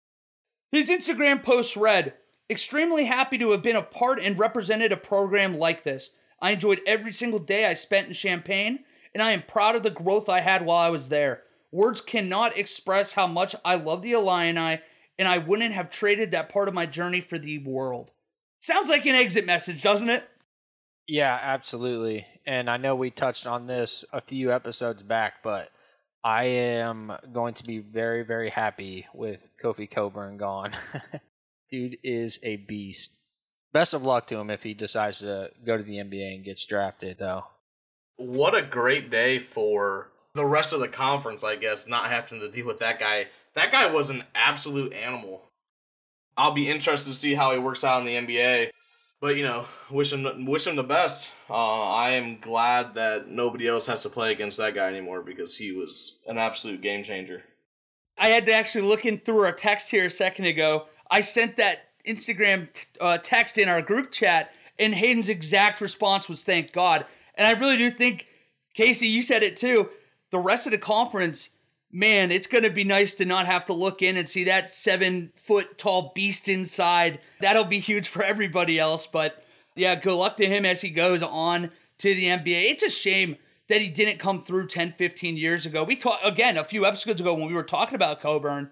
His 0.72 0.91
Instagram 0.91 1.43
post 1.43 1.76
read, 1.76 2.14
Extremely 2.51 3.05
happy 3.05 3.36
to 3.39 3.51
have 3.51 3.62
been 3.62 3.76
a 3.76 3.82
part 3.82 4.20
and 4.20 4.39
represented 4.39 4.91
a 4.91 4.97
program 4.97 5.59
like 5.59 5.84
this. 5.84 6.11
I 6.41 6.53
enjoyed 6.53 6.80
every 6.86 7.12
single 7.12 7.39
day 7.39 7.66
I 7.66 7.74
spent 7.74 8.09
in 8.09 8.14
Champaign, 8.14 8.80
and 9.14 9.22
I 9.22 9.32
am 9.32 9.42
proud 9.42 9.76
of 9.76 9.82
the 9.82 9.90
growth 9.90 10.28
I 10.28 10.40
had 10.40 10.64
while 10.64 10.78
I 10.78 10.90
was 10.90 11.09
there. 11.09 11.42
Words 11.70 12.00
cannot 12.00 12.56
express 12.56 13.12
how 13.12 13.26
much 13.26 13.54
I 13.64 13.74
love 13.74 14.02
the 14.02 14.12
Illini, 14.12 14.80
and 15.18 15.28
I 15.28 15.38
wouldn't 15.38 15.74
have 15.74 15.90
traded 15.90 16.32
that 16.32 16.48
part 16.48 16.68
of 16.68 16.74
my 16.74 16.86
journey 16.86 17.20
for 17.20 17.38
the 17.38 17.59
world. 17.59 18.11
Sounds 18.61 18.88
like 18.88 19.06
an 19.06 19.14
exit 19.14 19.46
message, 19.46 19.82
doesn't 19.82 20.11
it? 20.11 20.28
Yeah, 21.06 21.38
absolutely. 21.40 22.26
And 22.46 22.68
I 22.68 22.76
know 22.76 22.96
we 22.96 23.11
touched 23.11 23.46
on 23.46 23.66
this 23.66 24.04
a 24.12 24.20
few 24.20 24.52
episodes 24.52 25.02
back, 25.02 25.42
but 25.42 25.70
I 26.24 26.44
am 26.44 27.12
going 27.32 27.54
to 27.54 27.64
be 27.64 27.78
very, 27.78 28.22
very 28.24 28.50
happy 28.50 29.06
with 29.14 29.40
Kofi 29.62 29.90
Cockburn 29.90 30.36
gone. 30.36 30.72
Dude 31.70 31.98
is 32.02 32.38
a 32.42 32.56
beast. 32.56 33.16
Best 33.72 33.94
of 33.94 34.02
luck 34.02 34.26
to 34.26 34.36
him 34.36 34.50
if 34.50 34.62
he 34.62 34.74
decides 34.74 35.20
to 35.20 35.50
go 35.64 35.76
to 35.76 35.82
the 35.82 35.96
NBA 35.96 36.34
and 36.34 36.44
gets 36.44 36.64
drafted, 36.64 37.18
though. 37.18 37.44
What 38.18 38.54
a 38.54 38.62
great 38.62 39.10
day 39.10 39.38
for 39.38 40.10
the 40.34 40.44
rest 40.44 40.72
of 40.72 40.80
the 40.80 40.88
conference, 40.88 41.42
I 41.42 41.56
guess, 41.56 41.88
not 41.88 42.10
having 42.10 42.40
to 42.40 42.50
deal 42.50 42.66
with 42.66 42.80
that 42.80 42.98
guy. 42.98 43.28
That 43.54 43.72
guy 43.72 43.90
was 43.90 44.10
an 44.10 44.24
absolute 44.34 44.92
animal. 44.92 45.42
I'll 46.36 46.52
be 46.52 46.68
interested 46.68 47.10
to 47.10 47.16
see 47.16 47.34
how 47.34 47.52
he 47.52 47.58
works 47.58 47.84
out 47.84 48.00
in 48.00 48.06
the 48.06 48.14
NBA. 48.14 48.70
But 49.20 49.36
you 49.36 49.42
know, 49.42 49.66
wish 49.90 50.12
him 50.12 50.46
wish 50.46 50.66
him 50.66 50.76
the 50.76 50.84
best. 50.84 51.32
Uh, 51.50 51.90
I 51.90 52.10
am 52.10 52.38
glad 52.38 52.94
that 52.94 53.28
nobody 53.28 53.66
else 53.66 53.86
has 53.86 54.02
to 54.04 54.08
play 54.08 54.30
against 54.30 54.58
that 54.58 54.74
guy 54.74 54.88
anymore 54.88 55.22
because 55.22 55.56
he 55.56 55.72
was 55.72 56.18
an 56.26 56.38
absolute 56.38 56.80
game 56.80 57.02
changer. 57.02 57.42
I 58.16 58.28
had 58.28 58.46
to 58.46 58.52
actually 58.52 58.82
look 58.82 59.06
in 59.06 59.18
through 59.18 59.44
our 59.44 59.52
text 59.52 59.90
here 59.90 60.06
a 60.06 60.10
second 60.10 60.46
ago. 60.46 60.86
I 61.10 61.20
sent 61.20 61.56
that 61.56 61.88
Instagram 62.06 62.72
t- 62.72 62.82
uh, 63.00 63.18
text 63.18 63.58
in 63.58 63.68
our 63.68 63.82
group 63.82 64.12
chat, 64.12 64.52
and 64.78 64.94
Hayden's 64.94 65.28
exact 65.28 65.80
response 65.80 66.28
was 66.28 66.44
"Thank 66.44 66.72
God." 66.72 67.04
And 67.39 67.47
I 67.47 67.59
really 67.59 67.78
do 67.78 67.91
think, 67.91 68.26
Casey, 68.74 69.07
you 69.07 69.22
said 69.22 69.43
it 69.43 69.57
too. 69.57 69.89
The 70.30 70.39
rest 70.39 70.66
of 70.66 70.72
the 70.72 70.78
conference, 70.78 71.51
man, 71.91 72.30
it's 72.30 72.49
going 72.49 72.64
to 72.64 72.70
be 72.70 72.84
nice 72.84 73.14
to 73.14 73.24
not 73.24 73.47
have 73.47 73.64
to 73.66 73.72
look 73.72 74.03
in 74.03 74.16
and 74.16 74.28
see 74.28 74.45
that 74.45 74.68
seven 74.68 75.32
foot 75.36 75.78
tall 75.78 76.12
beast 76.14 76.49
inside. 76.49 77.20
That'll 77.41 77.64
be 77.64 77.78
huge 77.78 78.09
for 78.09 78.22
everybody 78.22 78.78
else. 78.78 79.07
But 79.07 79.43
yeah, 79.76 79.95
good 79.95 80.16
luck 80.16 80.36
to 80.39 80.47
him 80.47 80.66
as 80.66 80.80
he 80.80 80.91
goes 80.91 81.22
on 81.22 81.70
to 81.99 82.14
the 82.14 82.24
NBA. 82.24 82.70
It's 82.70 82.82
a 82.82 82.91
shame 82.91 83.36
that 83.68 83.80
he 83.80 83.89
didn't 83.89 84.18
come 84.18 84.43
through 84.43 84.66
10, 84.66 84.93
15 84.93 85.36
years 85.36 85.64
ago. 85.64 85.84
We 85.84 85.97
talked 85.97 86.26
again 86.26 86.57
a 86.57 86.64
few 86.64 86.84
episodes 86.84 87.20
ago 87.20 87.34
when 87.34 87.47
we 87.47 87.55
were 87.55 87.62
talking 87.62 87.95
about 87.95 88.20
Cockburn. 88.20 88.70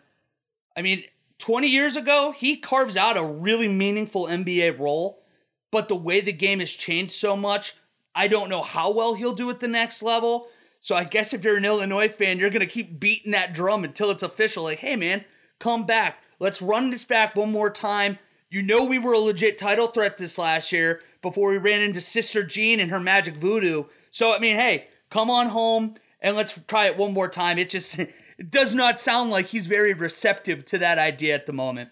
I 0.76 0.82
mean, 0.82 1.04
20 1.38 1.68
years 1.68 1.96
ago, 1.96 2.32
he 2.36 2.56
carves 2.56 2.96
out 2.96 3.16
a 3.16 3.22
really 3.22 3.68
meaningful 3.68 4.26
NBA 4.26 4.78
role, 4.78 5.22
but 5.70 5.88
the 5.88 5.96
way 5.96 6.20
the 6.20 6.32
game 6.32 6.60
has 6.60 6.70
changed 6.70 7.12
so 7.12 7.36
much, 7.36 7.74
I 8.16 8.28
don't 8.28 8.48
know 8.48 8.62
how 8.62 8.90
well 8.90 9.14
he'll 9.14 9.34
do 9.34 9.50
at 9.50 9.60
the 9.60 9.68
next 9.68 10.02
level. 10.02 10.48
So 10.80 10.96
I 10.96 11.04
guess 11.04 11.34
if 11.34 11.44
you're 11.44 11.58
an 11.58 11.66
Illinois 11.66 12.08
fan, 12.08 12.38
you're 12.38 12.50
going 12.50 12.60
to 12.60 12.66
keep 12.66 12.98
beating 12.98 13.32
that 13.32 13.52
drum 13.52 13.84
until 13.84 14.10
it's 14.10 14.22
official. 14.22 14.64
Like, 14.64 14.78
hey, 14.78 14.96
man, 14.96 15.24
come 15.58 15.84
back. 15.84 16.18
Let's 16.40 16.62
run 16.62 16.90
this 16.90 17.04
back 17.04 17.36
one 17.36 17.52
more 17.52 17.70
time. 17.70 18.18
You 18.48 18.62
know, 18.62 18.84
we 18.84 18.98
were 18.98 19.12
a 19.12 19.18
legit 19.18 19.58
title 19.58 19.88
threat 19.88 20.16
this 20.16 20.38
last 20.38 20.72
year 20.72 21.02
before 21.20 21.50
we 21.50 21.58
ran 21.58 21.82
into 21.82 22.00
Sister 22.00 22.42
Jean 22.42 22.80
and 22.80 22.90
her 22.90 23.00
magic 23.00 23.34
voodoo. 23.34 23.84
So, 24.10 24.34
I 24.34 24.38
mean, 24.38 24.56
hey, 24.56 24.88
come 25.10 25.30
on 25.30 25.48
home 25.48 25.96
and 26.20 26.36
let's 26.36 26.58
try 26.66 26.86
it 26.86 26.96
one 26.96 27.12
more 27.12 27.28
time. 27.28 27.58
It 27.58 27.68
just 27.68 27.98
it 28.38 28.50
does 28.50 28.74
not 28.74 28.98
sound 28.98 29.30
like 29.30 29.46
he's 29.46 29.66
very 29.66 29.92
receptive 29.92 30.64
to 30.66 30.78
that 30.78 30.98
idea 30.98 31.34
at 31.34 31.46
the 31.46 31.52
moment. 31.52 31.90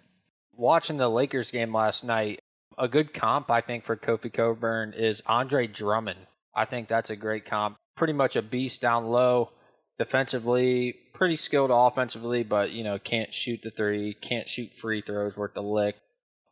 Watching 0.57 0.97
the 0.97 1.11
Lakers 1.11 1.51
game 1.51 1.75
last 1.75 2.05
night, 2.05 2.41
a 2.79 2.89
good 2.89 3.15
comp, 3.15 3.51
I 3.51 3.61
think, 3.61 3.85
for 3.85 3.97
Kofi 3.97 4.33
Cockburn 4.33 4.93
is 4.93 5.23
Andre 5.27 5.67
Drummond. 5.67 6.27
I 6.55 6.65
think 6.65 6.89
that's 6.89 7.11
a 7.11 7.17
great 7.17 7.45
comp. 7.45 7.77
Pretty 7.97 8.13
much 8.13 8.37
a 8.37 8.43
beast 8.43 8.81
down 8.81 9.07
low, 9.07 9.51
defensively, 9.99 10.95
pretty 11.15 11.37
skilled 11.37 11.71
offensively, 11.73 12.43
but, 12.43 12.73
you 12.73 12.85
know, 12.85 12.99
can't 12.99 13.33
shoot 13.33 13.61
the 13.63 13.71
three, 13.71 14.15
can't 14.15 14.49
shoot 14.49 14.73
free 14.75 15.01
throws 15.01 15.37
worth 15.37 15.55
the 15.55 15.63
lick. 15.63 15.97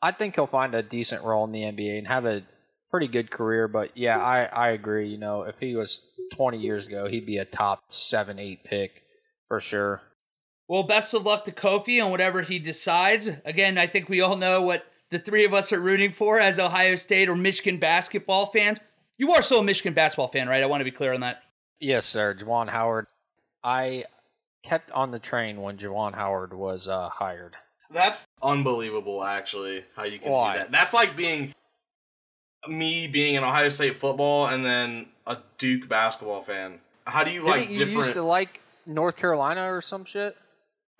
I 0.00 0.12
think 0.12 0.34
he'll 0.34 0.46
find 0.46 0.74
a 0.74 0.82
decent 0.82 1.24
role 1.24 1.44
in 1.44 1.52
the 1.52 1.62
NBA 1.62 1.98
and 1.98 2.08
have 2.08 2.26
a 2.26 2.42
pretty 2.90 3.08
good 3.08 3.30
career. 3.30 3.68
But 3.68 3.96
yeah, 3.96 4.18
I, 4.18 4.44
I 4.44 4.70
agree. 4.70 5.08
You 5.08 5.18
know, 5.18 5.42
if 5.42 5.56
he 5.58 5.74
was 5.76 6.06
20 6.34 6.58
years 6.58 6.86
ago, 6.86 7.08
he'd 7.08 7.26
be 7.26 7.38
a 7.38 7.44
top 7.44 7.80
seven, 7.88 8.38
eight 8.38 8.64
pick 8.64 9.02
for 9.48 9.60
sure. 9.60 10.02
Well, 10.68 10.84
best 10.84 11.12
of 11.14 11.24
luck 11.24 11.44
to 11.44 11.52
Kofi 11.52 12.02
on 12.04 12.10
whatever 12.10 12.42
he 12.42 12.58
decides. 12.58 13.28
Again, 13.44 13.78
I 13.78 13.86
think 13.86 14.08
we 14.08 14.20
all 14.20 14.36
know 14.36 14.62
what 14.62 14.84
the 15.12 15.18
three 15.18 15.44
of 15.44 15.52
us 15.54 15.72
are 15.72 15.80
rooting 15.80 16.10
for 16.10 16.40
as 16.40 16.58
Ohio 16.58 16.96
State 16.96 17.28
or 17.28 17.36
Michigan 17.36 17.76
basketball 17.78 18.46
fans. 18.46 18.78
You 19.18 19.30
are 19.32 19.42
still 19.42 19.58
a 19.60 19.62
Michigan 19.62 19.92
basketball 19.92 20.28
fan, 20.28 20.48
right? 20.48 20.62
I 20.62 20.66
want 20.66 20.80
to 20.80 20.84
be 20.84 20.90
clear 20.90 21.12
on 21.12 21.20
that. 21.20 21.42
Yes, 21.78 22.06
sir. 22.06 22.34
Juwan 22.34 22.70
Howard. 22.70 23.06
I 23.62 24.06
kept 24.64 24.90
on 24.90 25.10
the 25.10 25.18
train 25.18 25.60
when 25.60 25.76
Juwan 25.76 26.14
Howard 26.14 26.54
was 26.54 26.88
uh, 26.88 27.10
hired. 27.10 27.56
That's 27.90 28.24
unbelievable, 28.42 29.22
actually. 29.22 29.84
How 29.94 30.04
you 30.04 30.18
can 30.18 30.32
Why? 30.32 30.54
do 30.54 30.58
that? 30.60 30.72
That's 30.72 30.94
like 30.94 31.14
being 31.14 31.54
me 32.66 33.06
being 33.06 33.36
an 33.36 33.44
Ohio 33.44 33.68
State 33.68 33.98
football 33.98 34.46
and 34.46 34.64
then 34.64 35.08
a 35.26 35.38
Duke 35.58 35.88
basketball 35.88 36.42
fan. 36.42 36.80
How 37.04 37.22
do 37.22 37.30
you 37.30 37.42
like 37.44 37.60
Didn't 37.60 37.72
you 37.72 37.78
different? 37.78 37.98
used 37.98 38.12
to 38.14 38.22
like 38.22 38.60
North 38.86 39.16
Carolina 39.16 39.72
or 39.72 39.82
some 39.82 40.06
shit? 40.06 40.36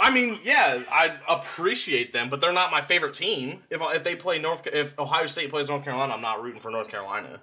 I 0.03 0.11
mean, 0.11 0.41
yeah, 0.43 0.83
I 0.91 1.15
appreciate 1.29 2.13
them, 2.13 2.29
but 2.29 2.41
they're 2.41 2.53
not 2.53 2.73
my 2.73 2.83
favorite 2.83 3.15
team. 3.15 3.63
If 3.71 3.81
if 3.81 4.03
they 4.03 4.17
play 4.17 4.41
North, 4.41 4.67
if 4.67 4.99
Ohio 4.99 5.27
State 5.27 5.51
plays 5.51 5.69
North 5.69 5.85
Carolina, 5.85 6.13
I'm 6.13 6.21
not 6.21 6.43
rooting 6.43 6.61
for 6.61 6.73
North 6.73 6.89
Carolina. 6.89 7.41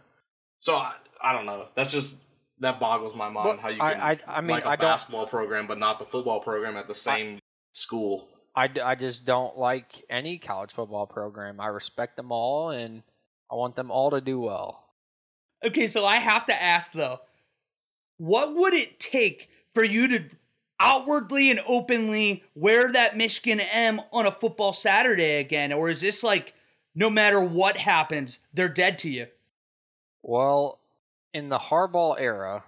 So 0.60 0.76
I, 0.76 0.94
I 1.24 1.32
don't 1.32 1.46
know. 1.46 1.68
That's 1.76 1.94
just 1.94 2.18
that 2.60 2.82
boggles 2.82 3.16
my 3.16 3.30
mind 3.30 3.48
Well, 3.48 3.58
how 3.58 3.70
you 3.70 3.80
can 3.80 4.02
I- 4.02 4.20
I 4.28 4.42
mean, 4.42 4.50
like 4.52 4.66
a 4.66 4.70
I 4.72 4.76
basketball 4.76 5.26
program 5.26 5.68
but 5.68 5.80
not 5.80 6.00
the 6.00 6.06
football 6.06 6.42
program 6.42 6.76
at 6.76 6.88
the 6.88 6.94
same 6.94 7.40
school. 7.72 8.28
I, 8.56 8.70
I 8.84 8.96
just 8.96 9.26
don't 9.26 9.58
like 9.58 10.04
any 10.10 10.38
college 10.38 10.74
football 10.74 11.08
program. 11.08 11.62
I 11.62 11.68
respect 11.68 12.18
them 12.18 12.30
all, 12.34 12.72
and 12.72 13.04
I 13.50 13.56
want 13.56 13.78
them 13.78 13.90
all 13.90 14.10
to 14.12 14.20
do 14.20 14.38
well. 14.42 14.84
Okay, 15.64 15.88
so 15.88 16.06
I 16.06 16.18
have 16.18 16.46
to 16.48 16.62
ask 16.62 16.92
though, 16.92 17.20
what 18.18 18.54
would 18.54 18.74
it 18.74 19.00
take 19.00 19.50
for 19.74 19.84
you 19.84 20.10
to 20.10 20.24
outwardly 20.80 21.52
and 21.52 21.62
openly 21.68 22.44
wear 22.56 22.92
that 22.92 23.18
Michigan 23.18 23.60
M 23.60 24.02
on 24.12 24.26
a 24.26 24.32
football 24.32 24.74
Saturday 24.74 25.38
again? 25.38 25.74
Or 25.74 25.90
is 25.90 26.02
this 26.02 26.24
like 26.24 26.54
no 26.96 27.10
matter 27.10 27.40
what 27.40 27.78
happens, 27.78 28.40
they're 28.54 28.68
dead 28.70 29.00
to 29.00 29.10
you? 29.10 29.28
Well, 30.22 30.80
in 31.34 31.50
the 31.50 31.60
Harbaugh 31.60 32.20
era, 32.20 32.64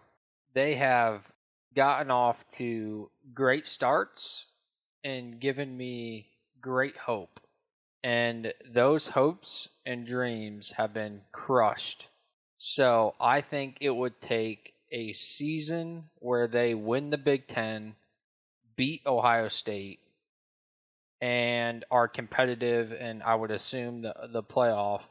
they 0.54 0.76
have 0.76 1.24
gotten 1.76 2.12
off 2.12 2.48
to 2.56 3.10
great 3.34 3.68
starts 3.68 4.48
and 5.04 5.40
given 5.40 5.76
me 5.76 6.28
great 6.62 6.98
hope. 6.98 7.40
And 8.04 8.54
those 8.68 9.10
hopes 9.10 9.70
and 9.86 10.08
dreams 10.08 10.72
have 10.78 10.94
been 10.94 11.22
crushed. 11.32 12.08
So 12.58 13.16
I 13.20 13.42
think 13.42 13.78
it 13.82 13.92
would 13.92 14.22
take 14.22 14.74
a 14.92 15.14
season 15.14 16.06
where 16.16 16.48
they 16.48 16.74
win 16.74 17.10
the 17.10 17.18
Big 17.18 17.48
Ten, 17.48 17.96
beat 18.76 19.02
Ohio 19.06 19.48
State, 19.48 20.00
and 21.20 21.86
are 21.92 22.08
competitive, 22.08 22.92
and 22.92 23.22
I 23.24 23.36
would 23.36 23.52
assume 23.52 24.02
the 24.02 24.14
the 24.32 24.44
playoff 24.44 25.04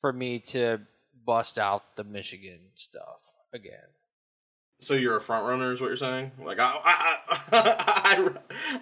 for 0.00 0.12
me 0.12 0.38
to 0.38 0.80
bust 1.26 1.58
out 1.58 1.96
the 1.96 2.04
Michigan 2.04 2.60
stuff 2.74 3.20
again. 3.52 3.92
So 4.80 4.94
you're 4.94 5.16
a 5.16 5.20
front 5.20 5.46
runner, 5.46 5.72
is 5.72 5.80
what 5.80 5.88
you're 5.88 5.96
saying? 5.96 6.32
Like 6.42 6.58
I, 6.60 6.80
I, 6.84 7.18
I, 7.28 8.30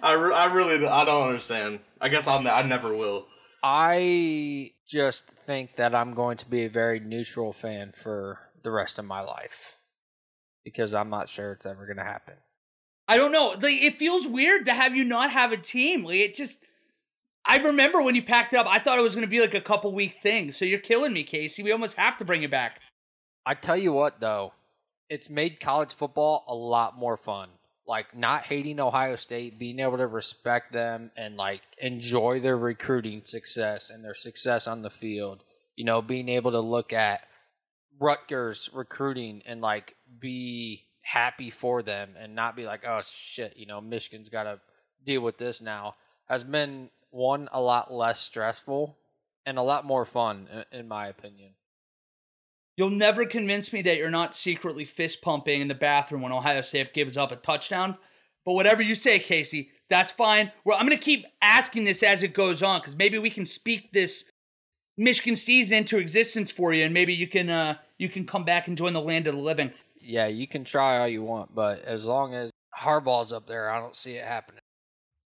I, 0.03 0.13
I, 0.13 0.13
I 0.13 0.53
really, 0.53 0.85
I 0.85 1.05
don't 1.05 1.27
understand. 1.27 1.79
I 1.99 2.09
guess 2.09 2.27
I'll, 2.27 2.47
I 2.47 2.61
never 2.61 2.95
will. 2.95 3.27
I 3.63 4.71
just 4.87 5.27
think 5.27 5.75
that 5.77 5.95
I'm 5.95 6.13
going 6.13 6.37
to 6.37 6.49
be 6.49 6.65
a 6.65 6.69
very 6.69 6.99
neutral 6.99 7.51
fan 7.51 7.93
for 8.01 8.39
the 8.63 8.71
rest 8.71 8.99
of 8.99 9.05
my 9.05 9.21
life 9.21 9.77
because 10.63 10.93
I'm 10.93 11.09
not 11.09 11.29
sure 11.29 11.53
it's 11.53 11.65
ever 11.65 11.85
going 11.85 11.97
to 11.97 12.03
happen. 12.03 12.35
I 13.07 13.17
don't 13.17 13.31
know. 13.31 13.55
Like, 13.59 13.81
it 13.81 13.95
feels 13.95 14.27
weird 14.27 14.65
to 14.65 14.73
have 14.73 14.95
you 14.95 15.03
not 15.03 15.31
have 15.31 15.51
a 15.51 15.57
team. 15.57 16.03
Like, 16.03 16.17
it 16.17 16.33
just. 16.33 16.63
I 17.49 17.57
remember 17.57 18.01
when 18.01 18.15
you 18.15 18.23
packed 18.23 18.51
it 18.51 18.59
up, 18.59 18.67
I 18.67 18.79
thought 18.79 18.99
it 18.99 19.03
was 19.03 19.15
going 19.15 19.25
to 19.25 19.29
be 19.29 19.39
like 19.39 19.53
a 19.53 19.61
couple 19.61 19.93
week 19.93 20.17
thing. 20.21 20.51
So 20.51 20.65
you're 20.65 20.79
killing 20.79 21.13
me, 21.13 21.23
Casey. 21.23 21.63
We 21.63 21.71
almost 21.71 21.95
have 21.95 22.17
to 22.17 22.25
bring 22.25 22.43
it 22.43 22.51
back. 22.51 22.81
I 23.45 23.53
tell 23.53 23.77
you 23.77 23.93
what, 23.93 24.19
though, 24.19 24.51
it's 25.09 25.29
made 25.29 25.61
college 25.61 25.93
football 25.93 26.43
a 26.49 26.53
lot 26.53 26.97
more 26.97 27.15
fun. 27.15 27.47
Like 27.87 28.13
not 28.13 28.43
hating 28.43 28.81
Ohio 28.81 29.15
State, 29.15 29.57
being 29.57 29.79
able 29.79 29.95
to 29.95 30.07
respect 30.07 30.73
them 30.73 31.11
and 31.15 31.37
like 31.37 31.61
enjoy 31.77 32.41
their 32.41 32.57
recruiting 32.57 33.21
success 33.23 33.89
and 33.89 34.03
their 34.03 34.13
success 34.13 34.67
on 34.67 34.81
the 34.81 34.89
field. 34.89 35.45
You 35.77 35.85
know, 35.85 36.01
being 36.01 36.27
able 36.27 36.51
to 36.51 36.59
look 36.59 36.91
at 36.91 37.21
Rutgers 37.97 38.69
recruiting 38.73 39.41
and 39.45 39.61
like 39.61 39.95
be 40.19 40.86
happy 41.07 41.49
for 41.49 41.81
them 41.81 42.09
and 42.19 42.35
not 42.35 42.53
be 42.53 42.65
like, 42.65 42.85
oh 42.85 43.01
shit, 43.05 43.55
you 43.55 43.65
know, 43.65 43.79
Michigan's 43.79 44.27
got 44.27 44.43
to 44.43 44.59
deal 45.05 45.21
with 45.21 45.37
this 45.37 45.61
now 45.61 45.95
has 46.25 46.43
been 46.43 46.89
one 47.11 47.47
a 47.53 47.61
lot 47.61 47.93
less 47.93 48.19
stressful 48.19 48.97
and 49.45 49.57
a 49.57 49.61
lot 49.61 49.85
more 49.85 50.03
fun 50.03 50.49
in, 50.73 50.85
my 50.85 51.07
opinion. 51.07 51.51
You'll 52.75 52.89
never 52.89 53.25
convince 53.25 53.71
me 53.71 53.81
that 53.83 53.95
you're 53.95 54.09
not 54.09 54.35
secretly 54.35 54.83
fist 54.83 55.21
pumping 55.21 55.61
in 55.61 55.69
the 55.69 55.75
bathroom 55.75 56.23
when 56.23 56.33
Ohio 56.33 56.59
State 56.59 56.93
gives 56.93 57.15
up 57.15 57.31
a 57.31 57.37
touchdown. 57.37 57.97
But 58.45 58.53
whatever 58.53 58.83
you 58.83 58.93
say, 58.93 59.17
Casey, 59.17 59.69
that's 59.89 60.11
fine. 60.11 60.51
Well, 60.65 60.77
I'm 60.77 60.85
going 60.85 60.97
to 60.97 61.03
keep 61.03 61.25
asking 61.41 61.85
this 61.85 62.03
as 62.03 62.21
it 62.21 62.33
goes 62.33 62.61
on 62.61 62.81
because 62.81 62.97
maybe 62.97 63.17
we 63.17 63.29
can 63.29 63.45
speak 63.45 63.93
this 63.93 64.25
Michigan 64.97 65.37
season 65.37 65.77
into 65.77 65.99
existence 65.99 66.51
for 66.51 66.73
you, 66.73 66.83
and 66.83 66.93
maybe 66.93 67.13
you 67.13 67.27
can 67.27 67.49
uh, 67.49 67.75
you 67.97 68.09
can 68.09 68.25
come 68.25 68.43
back 68.43 68.67
and 68.67 68.77
join 68.77 68.91
the 68.93 69.01
land 69.01 69.27
of 69.27 69.35
the 69.35 69.41
living. 69.41 69.71
Yeah, 70.07 70.27
you 70.27 70.47
can 70.47 70.63
try 70.63 70.99
all 70.99 71.07
you 71.07 71.21
want, 71.21 71.53
but 71.53 71.83
as 71.83 72.05
long 72.05 72.33
as 72.33 72.49
Harbaugh's 72.73 73.33
up 73.33 73.45
there, 73.45 73.69
I 73.69 73.77
don't 73.77 73.95
see 73.95 74.13
it 74.13 74.23
happening. 74.23 74.61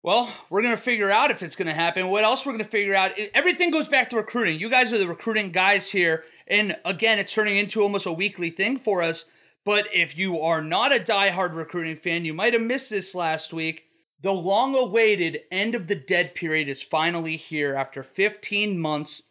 Well, 0.04 0.30
we're 0.50 0.62
going 0.62 0.76
to 0.76 0.82
figure 0.82 1.10
out 1.10 1.32
if 1.32 1.42
it's 1.42 1.56
going 1.56 1.70
to 1.70 1.74
happen. 1.74 2.10
What 2.10 2.26
else 2.26 2.46
we're 2.46 2.52
going 2.52 2.66
to 2.66 2.70
figure 2.70 2.94
out? 2.94 3.12
Everything 3.34 3.72
goes 3.72 3.88
back 3.88 4.10
to 4.10 4.18
recruiting. 4.18 4.60
You 4.60 4.70
guys 4.70 4.92
are 4.92 4.98
the 4.98 5.08
recruiting 5.08 5.52
guys 5.52 5.90
here. 5.90 6.26
And 6.48 6.78
again, 6.84 7.18
it's 7.18 7.32
turning 7.32 7.56
into 7.56 7.82
almost 7.82 8.06
a 8.06 8.12
weekly 8.12 8.50
thing 8.50 8.78
for 8.78 9.02
us. 9.02 9.24
But 9.64 9.88
if 9.94 10.18
you 10.18 10.42
are 10.42 10.62
not 10.62 10.94
a 10.94 11.00
die-hard 11.00 11.54
recruiting 11.54 11.96
fan, 11.96 12.26
you 12.26 12.34
might 12.34 12.52
have 12.54 12.62
missed 12.62 12.90
this 12.90 13.16
last 13.16 13.54
week. 13.54 13.86
The 14.22 14.34
long 14.34 14.76
awaited 14.76 15.42
end 15.50 15.76
of 15.76 15.88
the 15.88 15.96
dead 15.96 16.36
period 16.36 16.68
is 16.68 16.84
finally 16.84 17.38
here 17.38 17.74
after 17.74 18.04
15 18.04 18.78
months. 18.78 19.24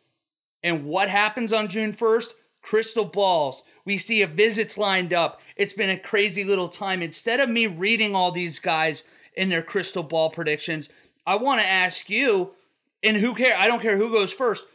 And 0.62 0.87
what 0.87 1.11
happens 1.11 1.53
on 1.53 1.68
June 1.68 1.93
1st? 1.93 2.28
Crystal 2.62 3.05
balls. 3.05 3.62
We 3.87 3.97
see 3.97 4.20
a 4.20 4.26
visits 4.26 4.76
lined 4.76 5.14
up. 5.14 5.41
It's 5.57 5.72
been 5.72 5.89
a 5.89 5.99
crazy 5.99 6.45
little 6.45 6.68
time. 6.68 7.01
Instead 7.01 7.41
of 7.41 7.49
me 7.49 7.66
reading 7.66 8.14
all 8.14 8.32
these 8.32 8.59
guys 8.59 9.05
in 9.34 9.49
their 9.49 9.62
crystal 9.62 10.03
ball 10.03 10.28
predictions, 10.28 10.91
I 11.26 11.37
want 11.37 11.61
to 11.61 11.66
ask 11.66 12.11
you, 12.11 12.51
and 13.03 13.16
who 13.16 13.34
care? 13.34 13.57
I 13.59 13.68
don't 13.68 13.80
care 13.80 13.97
who 13.97 14.11
goes 14.11 14.32
first. 14.32 14.66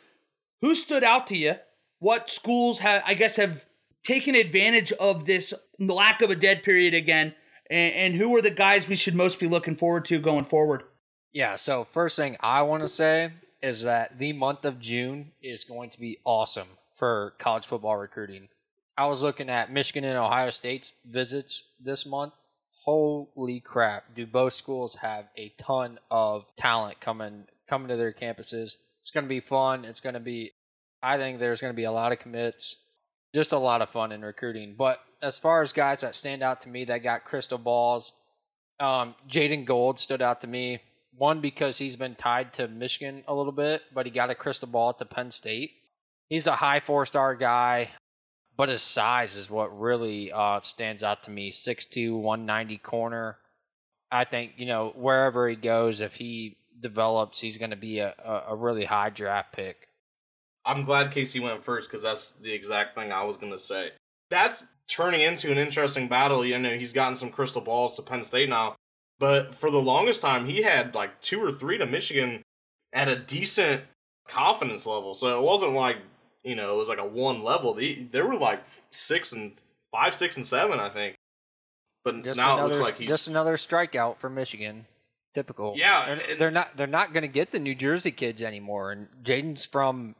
Who 0.61 0.73
stood 0.73 1.03
out 1.03 1.27
to 1.27 1.37
you 1.37 1.55
what 1.99 2.31
schools 2.31 2.79
have, 2.79 3.03
I 3.05 3.13
guess, 3.13 3.35
have 3.35 3.65
taken 4.03 4.33
advantage 4.33 4.91
of 4.93 5.25
this 5.25 5.53
lack 5.77 6.21
of 6.21 6.31
a 6.31 6.35
dead 6.35 6.63
period 6.63 6.93
again, 6.93 7.35
and, 7.69 7.93
and 7.93 8.15
who 8.15 8.35
are 8.35 8.41
the 8.41 8.49
guys 8.49 8.87
we 8.87 8.95
should 8.95 9.15
most 9.15 9.39
be 9.39 9.47
looking 9.47 9.75
forward 9.75 10.05
to 10.05 10.19
going 10.19 10.45
forward? 10.45 10.83
Yeah, 11.31 11.55
so 11.55 11.85
first 11.91 12.15
thing 12.15 12.37
I 12.39 12.63
want 12.63 12.81
to 12.83 12.87
say 12.87 13.33
is 13.61 13.83
that 13.83 14.17
the 14.17 14.33
month 14.33 14.65
of 14.65 14.79
June 14.79 15.31
is 15.41 15.63
going 15.63 15.91
to 15.91 15.99
be 15.99 16.17
awesome 16.25 16.69
for 16.95 17.35
college 17.37 17.67
football 17.67 17.97
recruiting. 17.97 18.49
I 19.01 19.07
was 19.07 19.23
looking 19.23 19.49
at 19.49 19.71
Michigan 19.71 20.03
and 20.03 20.15
Ohio 20.15 20.51
State's 20.51 20.93
visits 21.09 21.71
this 21.83 22.05
month. 22.05 22.33
Holy 22.83 23.59
crap, 23.59 24.13
do 24.13 24.27
both 24.27 24.53
schools 24.53 24.93
have 25.01 25.25
a 25.35 25.49
ton 25.57 25.97
of 26.11 26.45
talent 26.55 27.01
coming 27.01 27.45
coming 27.67 27.87
to 27.87 27.95
their 27.95 28.13
campuses. 28.13 28.75
It's 28.99 29.09
going 29.11 29.23
to 29.23 29.27
be 29.27 29.39
fun. 29.39 29.85
It's 29.85 30.01
going 30.01 30.13
to 30.13 30.19
be 30.19 30.51
I 31.01 31.17
think 31.17 31.39
there's 31.39 31.61
going 31.61 31.73
to 31.73 31.75
be 31.75 31.85
a 31.85 31.91
lot 31.91 32.11
of 32.11 32.19
commits, 32.19 32.75
just 33.33 33.53
a 33.53 33.57
lot 33.57 33.81
of 33.81 33.89
fun 33.89 34.11
in 34.11 34.21
recruiting. 34.21 34.75
But 34.77 34.99
as 35.19 35.39
far 35.39 35.63
as 35.63 35.73
guys 35.73 36.01
that 36.01 36.13
stand 36.13 36.43
out 36.43 36.61
to 36.61 36.69
me 36.69 36.85
that 36.85 37.01
got 37.01 37.25
crystal 37.25 37.57
balls, 37.57 38.13
um, 38.79 39.15
Jaden 39.27 39.65
Gold 39.65 39.99
stood 39.99 40.21
out 40.21 40.41
to 40.41 40.47
me. 40.47 40.79
One 41.17 41.41
because 41.41 41.79
he's 41.79 41.95
been 41.95 42.13
tied 42.13 42.53
to 42.53 42.67
Michigan 42.67 43.23
a 43.27 43.33
little 43.33 43.51
bit, 43.51 43.81
but 43.95 44.05
he 44.05 44.11
got 44.11 44.29
a 44.29 44.35
crystal 44.35 44.67
ball 44.67 44.93
to 44.93 45.05
Penn 45.05 45.31
State. 45.31 45.71
He's 46.29 46.45
a 46.45 46.55
high 46.55 46.81
four 46.81 47.07
star 47.07 47.33
guy, 47.33 47.89
but 48.61 48.69
his 48.69 48.83
size 48.83 49.35
is 49.37 49.49
what 49.49 49.75
really 49.75 50.31
uh, 50.31 50.59
stands 50.59 51.01
out 51.01 51.23
to 51.23 51.31
me. 51.31 51.51
6'2", 51.51 52.13
190 52.13 52.77
corner. 52.77 53.39
I 54.11 54.23
think 54.23 54.51
you 54.57 54.67
know 54.67 54.93
wherever 54.95 55.49
he 55.49 55.55
goes, 55.55 55.99
if 55.99 56.13
he 56.13 56.57
develops, 56.79 57.39
he's 57.39 57.57
going 57.57 57.71
to 57.71 57.75
be 57.75 57.97
a, 57.97 58.13
a, 58.23 58.43
a 58.49 58.55
really 58.55 58.85
high 58.85 59.09
draft 59.09 59.51
pick. 59.51 59.87
I'm 60.63 60.85
glad 60.85 61.11
Casey 61.11 61.39
went 61.39 61.63
first 61.63 61.89
because 61.89 62.03
that's 62.03 62.33
the 62.33 62.53
exact 62.53 62.93
thing 62.93 63.11
I 63.11 63.23
was 63.23 63.35
going 63.35 63.51
to 63.51 63.57
say. 63.57 63.93
That's 64.29 64.67
turning 64.87 65.21
into 65.21 65.51
an 65.51 65.57
interesting 65.57 66.07
battle. 66.07 66.45
You 66.45 66.59
know, 66.59 66.77
he's 66.77 66.93
gotten 66.93 67.15
some 67.15 67.31
crystal 67.31 67.61
balls 67.61 67.95
to 67.95 68.03
Penn 68.03 68.23
State 68.23 68.47
now, 68.49 68.75
but 69.17 69.55
for 69.55 69.71
the 69.71 69.81
longest 69.81 70.21
time, 70.21 70.45
he 70.45 70.61
had 70.61 70.93
like 70.93 71.19
two 71.23 71.43
or 71.43 71.51
three 71.51 71.79
to 71.79 71.87
Michigan 71.87 72.43
at 72.93 73.07
a 73.07 73.15
decent 73.17 73.85
confidence 74.27 74.85
level. 74.85 75.15
So 75.15 75.35
it 75.35 75.41
wasn't 75.41 75.73
like 75.73 75.97
you 76.43 76.55
know 76.55 76.73
it 76.73 76.77
was 76.77 76.89
like 76.89 76.99
a 76.99 77.05
one 77.05 77.43
level. 77.43 77.73
They, 77.73 77.93
there 77.93 78.25
were 78.25 78.35
like 78.35 78.63
six 78.89 79.31
and 79.31 79.53
five, 79.91 80.15
six 80.15 80.37
and 80.37 80.45
seven, 80.45 80.79
I 80.79 80.89
think. 80.89 81.15
But 82.03 82.23
just 82.23 82.37
now 82.37 82.53
another, 82.53 82.63
it 82.63 82.67
looks 82.73 82.81
like 82.81 82.97
he's 82.97 83.07
just 83.07 83.27
another 83.27 83.57
strikeout 83.57 84.17
for 84.17 84.29
Michigan. 84.29 84.85
Typical. 85.33 85.75
Yeah, 85.77 86.15
they're, 86.15 86.35
they're 86.35 86.51
not. 86.51 86.75
They're 86.75 86.87
not 86.87 87.13
going 87.13 87.21
to 87.21 87.29
get 87.29 87.51
the 87.51 87.59
New 87.59 87.75
Jersey 87.75 88.11
kids 88.11 88.41
anymore. 88.41 88.91
And 88.91 89.07
Jaden's 89.23 89.63
from 89.63 90.15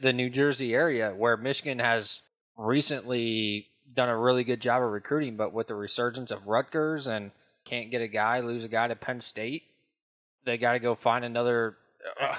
the 0.00 0.12
New 0.12 0.30
Jersey 0.30 0.74
area, 0.74 1.14
where 1.16 1.36
Michigan 1.36 1.80
has 1.80 2.22
recently 2.56 3.66
done 3.92 4.08
a 4.08 4.16
really 4.16 4.44
good 4.44 4.60
job 4.60 4.82
of 4.82 4.90
recruiting, 4.90 5.36
but 5.36 5.52
with 5.52 5.66
the 5.66 5.74
resurgence 5.74 6.30
of 6.30 6.46
Rutgers 6.46 7.06
and 7.06 7.30
can't 7.64 7.90
get 7.90 8.02
a 8.02 8.08
guy, 8.08 8.40
lose 8.40 8.64
a 8.64 8.68
guy 8.68 8.88
to 8.88 8.96
Penn 8.96 9.20
State, 9.20 9.64
they 10.44 10.58
got 10.58 10.72
to 10.72 10.78
go 10.78 10.94
find 10.94 11.24
another. 11.24 11.76
Uh, 12.20 12.36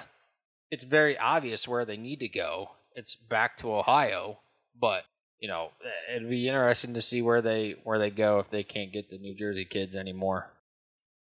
it's 0.71 0.83
very 0.83 1.17
obvious 1.17 1.67
where 1.67 1.85
they 1.85 1.97
need 1.97 2.19
to 2.21 2.29
go. 2.29 2.71
It's 2.97 3.15
back 3.15 3.57
to 3.57 3.73
Ohio, 3.73 4.39
but 4.77 5.03
you 5.39 5.47
know 5.47 5.69
it'd 6.13 6.29
be 6.29 6.47
interesting 6.47 6.95
to 6.95 7.01
see 7.01 7.21
where 7.21 7.43
they 7.43 7.75
where 7.83 7.99
they 7.99 8.09
go 8.09 8.39
if 8.39 8.49
they 8.49 8.63
can't 8.63 8.91
get 8.91 9.11
the 9.11 9.19
New 9.19 9.35
Jersey 9.35 9.65
kids 9.65 9.95
anymore. 9.95 10.49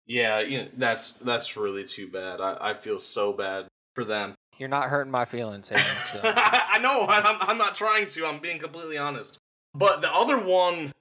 Yeah, 0.06 0.40
you 0.40 0.58
know, 0.62 0.68
that's 0.78 1.10
that's 1.12 1.54
really 1.54 1.84
too 1.84 2.08
bad. 2.08 2.40
I, 2.40 2.70
I 2.70 2.74
feel 2.74 2.98
so 2.98 3.32
bad 3.32 3.66
for 3.94 4.04
them. 4.04 4.34
You're 4.56 4.70
not 4.70 4.88
hurting 4.88 5.12
my 5.12 5.26
feelings, 5.26 5.68
Hayden, 5.68 5.84
so. 6.12 6.20
I 6.24 6.78
know. 6.80 7.06
I'm, 7.08 7.36
I'm 7.42 7.58
not 7.58 7.74
trying 7.74 8.06
to. 8.06 8.26
I'm 8.26 8.38
being 8.38 8.58
completely 8.58 8.96
honest. 8.96 9.38
But 9.74 10.00
the 10.00 10.10
other 10.10 10.38
one, 10.38 10.94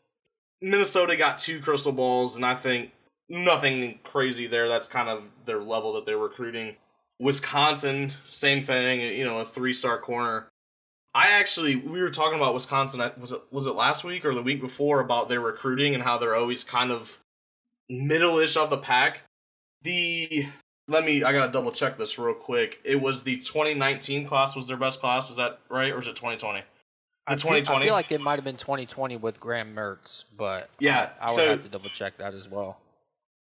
Minnesota 0.59 1.15
got 1.15 1.37
two 1.37 1.61
crystal 1.61 1.93
balls, 1.93 2.35
and 2.35 2.45
I 2.45 2.55
think 2.55 2.91
nothing 3.29 3.99
crazy 4.03 4.47
there. 4.47 4.67
That's 4.67 4.87
kind 4.87 5.07
of 5.07 5.31
their 5.45 5.61
level 5.61 5.93
that 5.93 6.05
they're 6.05 6.17
recruiting. 6.17 6.75
Wisconsin, 7.17 8.11
same 8.29 8.65
thing. 8.65 8.99
You 8.99 9.23
know, 9.23 9.39
a 9.39 9.45
three 9.45 9.71
star 9.71 9.99
corner. 9.99 10.47
I 11.15 11.27
actually, 11.27 11.77
we 11.77 12.01
were 12.01 12.09
talking 12.09 12.37
about 12.37 12.53
Wisconsin. 12.53 12.99
Was 13.17 13.31
it 13.31 13.41
was 13.49 13.65
it 13.65 13.71
last 13.71 14.03
week 14.03 14.25
or 14.25 14.35
the 14.35 14.43
week 14.43 14.59
before 14.59 14.99
about 14.99 15.29
their 15.29 15.39
recruiting 15.39 15.95
and 15.95 16.03
how 16.03 16.17
they're 16.17 16.35
always 16.35 16.65
kind 16.65 16.91
of 16.91 17.19
middle-ish 17.89 18.57
of 18.57 18.69
the 18.69 18.77
pack. 18.77 19.23
The 19.81 20.47
let 20.87 21.05
me 21.05 21.23
i 21.23 21.31
gotta 21.31 21.51
double 21.51 21.71
check 21.71 21.97
this 21.97 22.17
real 22.19 22.33
quick 22.33 22.79
it 22.83 23.01
was 23.01 23.23
the 23.23 23.37
2019 23.37 24.25
class 24.25 24.55
was 24.55 24.67
their 24.67 24.77
best 24.77 24.99
class 24.99 25.29
is 25.29 25.37
that 25.37 25.59
right 25.69 25.91
or 25.91 25.99
is 25.99 26.07
it 26.07 26.15
2020 26.15 26.61
the 27.27 27.35
2020 27.35 27.81
i 27.81 27.85
feel 27.85 27.93
like 27.93 28.11
it 28.11 28.21
might 28.21 28.35
have 28.35 28.43
been 28.43 28.57
2020 28.57 29.17
with 29.17 29.39
graham 29.39 29.73
mertz 29.73 30.25
but 30.37 30.69
yeah 30.79 31.09
i, 31.19 31.25
I 31.25 31.29
would 31.29 31.35
so 31.35 31.49
have 31.49 31.63
to 31.63 31.69
double 31.69 31.89
check 31.89 32.17
that 32.17 32.33
as 32.33 32.47
well 32.47 32.77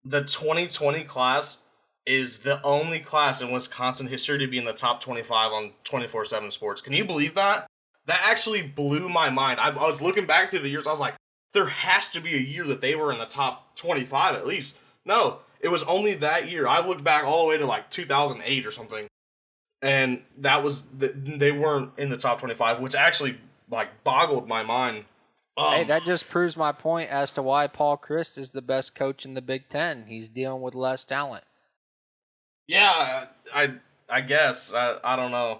the 0.03 0.21
2020 0.21 1.03
class 1.03 1.61
is 2.09 2.39
the 2.39 2.59
only 2.63 2.99
class 2.99 3.39
in 3.39 3.51
Wisconsin 3.51 4.07
history 4.07 4.39
to 4.39 4.47
be 4.47 4.57
in 4.57 4.65
the 4.65 4.73
top 4.73 4.99
25 4.99 5.51
on 5.51 5.71
24 5.83 6.25
7 6.25 6.49
sports. 6.49 6.81
Can 6.81 6.93
you 6.93 7.05
believe 7.05 7.35
that? 7.35 7.67
That 8.07 8.19
actually 8.25 8.63
blew 8.63 9.07
my 9.07 9.29
mind. 9.29 9.59
I, 9.59 9.69
I 9.69 9.87
was 9.87 10.01
looking 10.01 10.25
back 10.25 10.49
through 10.49 10.59
the 10.59 10.69
years, 10.69 10.87
I 10.87 10.91
was 10.91 10.99
like, 10.99 11.13
there 11.53 11.67
has 11.67 12.11
to 12.13 12.19
be 12.19 12.33
a 12.33 12.39
year 12.39 12.65
that 12.65 12.81
they 12.81 12.95
were 12.95 13.13
in 13.13 13.19
the 13.19 13.25
top 13.25 13.75
25 13.75 14.35
at 14.35 14.47
least. 14.47 14.79
No, 15.05 15.41
it 15.59 15.69
was 15.69 15.83
only 15.83 16.15
that 16.15 16.49
year. 16.49 16.67
I 16.67 16.85
looked 16.85 17.03
back 17.03 17.25
all 17.25 17.43
the 17.43 17.49
way 17.49 17.57
to 17.59 17.67
like 17.67 17.91
2008 17.91 18.65
or 18.65 18.71
something. 18.71 19.05
And 19.83 20.23
that 20.39 20.63
was, 20.63 20.81
they 20.91 21.51
weren't 21.51 21.91
in 21.97 22.09
the 22.09 22.17
top 22.17 22.39
25, 22.39 22.79
which 22.79 22.95
actually 22.95 23.37
like 23.69 24.03
boggled 24.03 24.47
my 24.47 24.63
mind. 24.63 25.05
Um, 25.57 25.73
hey, 25.73 25.83
that 25.83 26.05
just 26.05 26.27
proves 26.27 26.57
my 26.57 26.71
point 26.71 27.11
as 27.11 27.31
to 27.33 27.43
why 27.43 27.67
Paul 27.67 27.97
Chryst 27.99 28.39
is 28.39 28.49
the 28.49 28.63
best 28.63 28.95
coach 28.95 29.25
in 29.25 29.35
the 29.35 29.41
Big 29.43 29.69
Ten. 29.69 30.05
He's 30.07 30.27
dealing 30.27 30.63
with 30.63 30.73
less 30.73 31.03
talent. 31.03 31.43
Yeah, 32.69 33.25
I 33.51 33.73
I 34.07 34.21
guess 34.21 34.71
I 34.75 34.97
I 35.03 35.15
don't 35.15 35.31
know. 35.31 35.59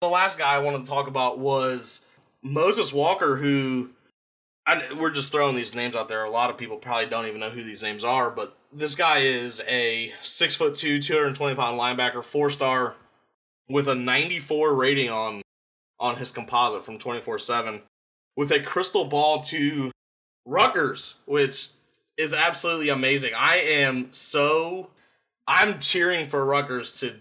The 0.00 0.08
last 0.08 0.36
guy 0.36 0.52
I 0.52 0.58
wanted 0.58 0.84
to 0.84 0.90
talk 0.90 1.06
about 1.06 1.38
was 1.38 2.04
Moses 2.42 2.92
Walker, 2.92 3.36
who 3.36 3.90
I, 4.66 4.82
we're 4.98 5.12
just 5.12 5.30
throwing 5.30 5.54
these 5.54 5.76
names 5.76 5.94
out 5.94 6.08
there. 6.08 6.24
A 6.24 6.30
lot 6.30 6.50
of 6.50 6.58
people 6.58 6.76
probably 6.76 7.06
don't 7.06 7.26
even 7.26 7.38
know 7.38 7.50
who 7.50 7.62
these 7.62 7.84
names 7.84 8.02
are, 8.02 8.32
but 8.32 8.56
this 8.72 8.96
guy 8.96 9.18
is 9.18 9.62
a 9.68 10.12
six 10.24 10.56
foot 10.56 10.74
two, 10.74 10.98
two 10.98 11.14
hundred 11.14 11.36
twenty 11.36 11.54
pound 11.54 11.78
linebacker, 11.78 12.24
four 12.24 12.50
star, 12.50 12.96
with 13.68 13.86
a 13.86 13.94
ninety 13.94 14.40
four 14.40 14.74
rating 14.74 15.08
on 15.08 15.42
on 16.00 16.16
his 16.16 16.32
composite 16.32 16.84
from 16.84 16.98
twenty 16.98 17.20
four 17.20 17.38
seven, 17.38 17.82
with 18.36 18.50
a 18.50 18.58
crystal 18.58 19.04
ball 19.04 19.40
to 19.42 19.92
Rutgers, 20.44 21.14
which 21.26 21.68
is 22.16 22.34
absolutely 22.34 22.88
amazing. 22.88 23.34
I 23.36 23.58
am 23.58 24.08
so 24.10 24.90
I'm 25.46 25.80
cheering 25.80 26.28
for 26.28 26.44
Rutgers 26.44 26.98
to 27.00 27.14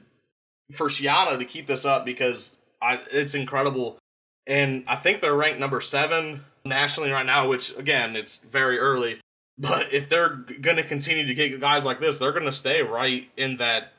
for 0.72 0.88
Schiano 0.88 1.38
to 1.38 1.46
keep 1.46 1.68
this 1.68 1.86
up 1.86 2.06
because 2.06 2.58
I, 2.82 3.02
it's 3.12 3.34
incredible. 3.34 3.98
And 4.46 4.84
I 4.88 4.96
think 4.96 5.22
they're 5.22 5.36
ranked 5.36 5.60
number 5.60 5.82
seven 5.82 6.46
nationally 6.64 7.12
right 7.12 7.26
now, 7.26 7.48
which 7.48 7.76
again, 7.78 8.16
it's 8.16 8.38
very 8.38 8.80
early. 8.80 9.20
But 9.62 9.92
if 9.92 10.08
they're 10.08 10.30
going 10.30 10.78
to 10.78 10.84
continue 10.84 11.28
to 11.28 11.34
get 11.34 11.60
guys 11.60 11.84
like 11.84 12.00
this, 12.00 12.18
they're 12.18 12.32
going 12.32 12.46
to 12.46 12.52
stay 12.54 12.82
right 12.82 13.30
in 13.36 13.58
that 13.58 13.92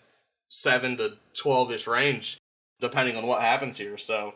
seven 0.48 0.96
to 0.96 1.18
twelve 1.34 1.70
ish 1.70 1.86
range, 1.86 2.38
depending 2.80 3.14
on 3.14 3.26
what 3.26 3.42
happens 3.42 3.76
here. 3.76 3.98
So 3.98 4.32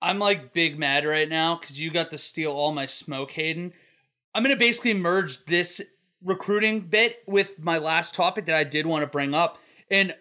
I'm 0.00 0.20
like 0.20 0.52
big 0.52 0.78
mad 0.78 1.04
right 1.04 1.28
now 1.28 1.56
because 1.56 1.80
you 1.80 1.90
got 1.90 2.10
to 2.10 2.18
steal 2.18 2.52
all 2.52 2.70
my 2.70 2.86
smoke, 2.86 3.32
Hayden. 3.32 3.72
I'm 4.32 4.44
to 4.44 4.56
basically 4.56 4.94
merge 4.94 5.44
this 5.46 5.80
recruiting 6.24 6.80
bit 6.80 7.22
with 7.26 7.58
my 7.58 7.78
last 7.78 8.14
topic 8.14 8.46
that 8.46 8.56
I 8.56 8.64
did 8.64 8.86
want 8.86 9.02
to 9.02 9.06
bring 9.06 9.34
up. 9.34 9.58
And 9.90 10.14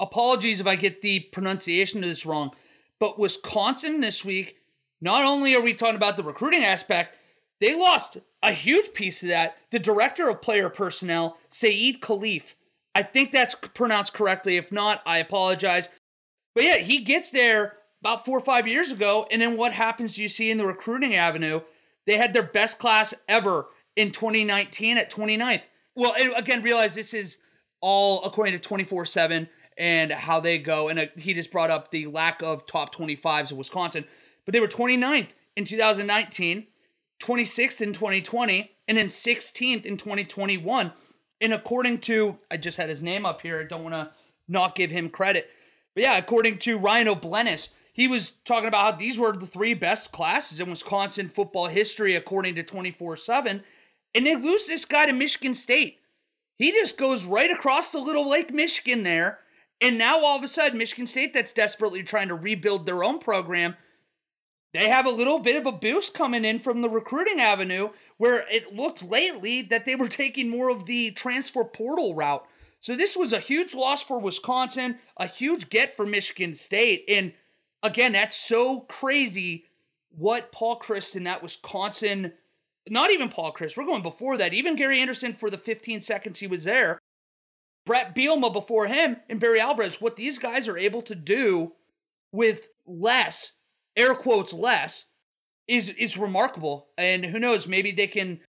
apologies 0.00 0.60
if 0.60 0.66
I 0.66 0.76
get 0.76 1.00
the 1.00 1.20
pronunciation 1.20 1.98
of 1.98 2.08
this 2.08 2.26
wrong, 2.26 2.52
but 3.00 3.18
Wisconsin 3.18 4.00
this 4.00 4.24
week, 4.24 4.56
not 5.00 5.24
only 5.24 5.54
are 5.54 5.62
we 5.62 5.74
talking 5.74 5.96
about 5.96 6.16
the 6.16 6.22
recruiting 6.22 6.64
aspect, 6.64 7.16
they 7.60 7.78
lost 7.78 8.18
a 8.42 8.52
huge 8.52 8.94
piece 8.94 9.22
of 9.22 9.28
that. 9.28 9.56
The 9.70 9.78
director 9.78 10.28
of 10.28 10.42
player 10.42 10.68
personnel, 10.68 11.38
Saeed 11.48 12.00
Khalif. 12.00 12.54
I 12.94 13.02
think 13.02 13.32
that's 13.32 13.54
pronounced 13.54 14.14
correctly. 14.14 14.56
If 14.56 14.70
not, 14.70 15.02
I 15.06 15.18
apologize. 15.18 15.88
But 16.54 16.64
yeah, 16.64 16.76
he 16.78 17.00
gets 17.00 17.30
there 17.30 17.78
about 18.00 18.24
four 18.24 18.38
or 18.38 18.42
five 18.42 18.68
years 18.68 18.92
ago. 18.92 19.26
And 19.30 19.42
then 19.42 19.56
what 19.56 19.72
happens 19.72 20.14
do 20.14 20.22
you 20.22 20.28
see 20.28 20.50
in 20.50 20.58
the 20.58 20.66
recruiting 20.66 21.14
avenue? 21.14 21.60
They 22.06 22.16
had 22.16 22.32
their 22.32 22.42
best 22.42 22.78
class 22.78 23.14
ever 23.28 23.66
in 23.96 24.10
2019 24.10 24.98
at 24.98 25.10
29th. 25.10 25.62
Well, 25.94 26.14
again, 26.36 26.62
realize 26.62 26.94
this 26.94 27.14
is 27.14 27.38
all 27.80 28.24
according 28.24 28.54
to 28.54 28.58
24 28.58 29.06
7 29.06 29.48
and 29.76 30.12
how 30.12 30.40
they 30.40 30.58
go. 30.58 30.88
And 30.88 30.98
uh, 30.98 31.06
he 31.16 31.34
just 31.34 31.52
brought 31.52 31.70
up 31.70 31.90
the 31.90 32.06
lack 32.06 32.42
of 32.42 32.66
top 32.66 32.94
25s 32.94 33.50
in 33.50 33.56
Wisconsin, 33.56 34.04
but 34.44 34.52
they 34.52 34.60
were 34.60 34.68
29th 34.68 35.30
in 35.56 35.64
2019, 35.64 36.66
26th 37.22 37.80
in 37.80 37.92
2020, 37.92 38.70
and 38.88 38.98
then 38.98 39.06
16th 39.06 39.84
in 39.84 39.96
2021. 39.96 40.92
And 41.40 41.52
according 41.52 42.00
to, 42.02 42.38
I 42.50 42.56
just 42.56 42.76
had 42.76 42.88
his 42.88 43.02
name 43.02 43.26
up 43.26 43.40
here, 43.40 43.60
I 43.60 43.64
don't 43.64 43.82
want 43.82 43.94
to 43.94 44.10
not 44.48 44.74
give 44.74 44.90
him 44.90 45.10
credit. 45.10 45.50
But 45.94 46.04
yeah, 46.04 46.16
according 46.16 46.58
to 46.60 46.78
Ryan 46.78 47.08
O'Blenis, 47.08 47.68
he 47.92 48.08
was 48.08 48.32
talking 48.44 48.66
about 48.68 48.82
how 48.82 48.98
these 48.98 49.18
were 49.18 49.32
the 49.32 49.46
three 49.46 49.74
best 49.74 50.10
classes 50.10 50.58
in 50.58 50.70
Wisconsin 50.70 51.28
football 51.28 51.68
history, 51.68 52.16
according 52.16 52.56
to 52.56 52.62
24 52.62 53.16
7 53.16 53.62
and 54.14 54.26
they 54.26 54.36
lose 54.36 54.66
this 54.66 54.84
guy 54.84 55.06
to 55.06 55.12
Michigan 55.12 55.54
State. 55.54 55.98
He 56.56 56.70
just 56.70 56.96
goes 56.96 57.24
right 57.24 57.50
across 57.50 57.90
the 57.90 57.98
little 57.98 58.28
Lake 58.28 58.52
Michigan 58.52 59.02
there. 59.02 59.40
And 59.80 59.98
now 59.98 60.20
all 60.20 60.38
of 60.38 60.44
a 60.44 60.48
sudden, 60.48 60.78
Michigan 60.78 61.06
State, 61.06 61.34
that's 61.34 61.52
desperately 61.52 62.02
trying 62.02 62.28
to 62.28 62.34
rebuild 62.34 62.86
their 62.86 63.02
own 63.02 63.18
program, 63.18 63.76
they 64.72 64.88
have 64.88 65.06
a 65.06 65.10
little 65.10 65.38
bit 65.38 65.56
of 65.56 65.66
a 65.66 65.72
boost 65.72 66.14
coming 66.14 66.44
in 66.44 66.58
from 66.58 66.82
the 66.82 66.90
recruiting 66.90 67.40
avenue 67.40 67.90
where 68.16 68.44
it 68.50 68.74
looked 68.74 69.02
lately 69.02 69.62
that 69.62 69.84
they 69.84 69.94
were 69.94 70.08
taking 70.10 70.48
more 70.48 70.68
of 70.68 70.86
the 70.86 71.12
transfer 71.12 71.64
portal 71.64 72.14
route. 72.14 72.44
So 72.80 72.96
this 72.96 73.16
was 73.16 73.32
a 73.32 73.38
huge 73.38 73.72
loss 73.72 74.02
for 74.02 74.18
Wisconsin, 74.18 74.98
a 75.16 75.26
huge 75.26 75.70
get 75.70 75.96
for 75.96 76.04
Michigan 76.04 76.54
State. 76.54 77.04
And 77.08 77.32
again, 77.82 78.12
that's 78.12 78.36
so 78.36 78.80
crazy 78.80 79.64
what 80.10 80.52
Paul 80.52 80.78
Chryst 80.78 81.16
and 81.16 81.26
that 81.26 81.42
Wisconsin 81.42 82.32
not 82.88 83.10
even 83.10 83.28
Paul 83.28 83.52
Chryst, 83.52 83.76
We're 83.76 83.86
going 83.86 84.02
before 84.02 84.36
that. 84.36 84.52
Even 84.52 84.76
Gary 84.76 85.00
Anderson 85.00 85.32
for 85.32 85.50
the 85.50 85.58
15 85.58 86.00
seconds 86.00 86.38
he 86.38 86.46
was 86.46 86.64
there. 86.64 86.98
Bret 87.86 88.14
Bielema 88.14 88.52
before 88.52 88.86
him 88.86 89.18
and 89.28 89.40
Barry 89.40 89.60
Alvarez. 89.60 90.00
What 90.00 90.16
these 90.16 90.38
guys 90.38 90.68
are 90.68 90.78
able 90.78 91.02
to 91.02 91.14
do 91.14 91.72
with 92.32 92.68
less, 92.86 93.52
air 93.96 94.14
quotes 94.14 94.52
less, 94.52 95.06
is 95.68 95.88
is 95.90 96.16
remarkable. 96.16 96.88
And 96.96 97.26
who 97.26 97.38
knows, 97.38 97.66
maybe 97.66 97.90
they 97.90 98.06
can 98.06 98.40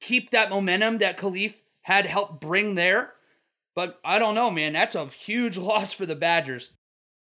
keep 0.00 0.30
that 0.30 0.50
momentum 0.50 0.98
that 0.98 1.18
Khalif 1.18 1.54
had 1.82 2.06
helped 2.06 2.40
bring 2.40 2.74
there. 2.74 3.14
But 3.74 4.00
I 4.04 4.18
don't 4.18 4.34
know, 4.34 4.50
man. 4.50 4.72
That's 4.72 4.94
a 4.94 5.06
huge 5.06 5.56
loss 5.58 5.92
for 5.92 6.06
the 6.06 6.16
Badgers. 6.16 6.70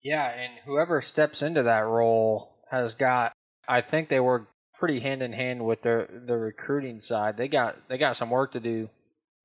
Yeah, 0.03 0.26
and 0.28 0.55
whoever 0.64 1.01
steps 1.01 1.43
into 1.43 1.62
that 1.62 1.86
role 1.86 2.57
has 2.70 2.95
got 2.95 3.32
I 3.68 3.80
think 3.80 4.09
they 4.09 4.20
were 4.20 4.47
pretty 4.83 4.99
hand 4.99 5.22
in 5.22 5.33
hand 5.33 5.64
with 5.64 5.80
their 5.83 6.09
the 6.26 6.37
recruiting 6.37 7.01
side. 7.01 7.37
They 7.37 7.47
got 7.47 7.76
they 7.89 7.97
got 7.97 8.16
some 8.16 8.30
work 8.30 8.51
to 8.51 8.59
do 8.59 8.91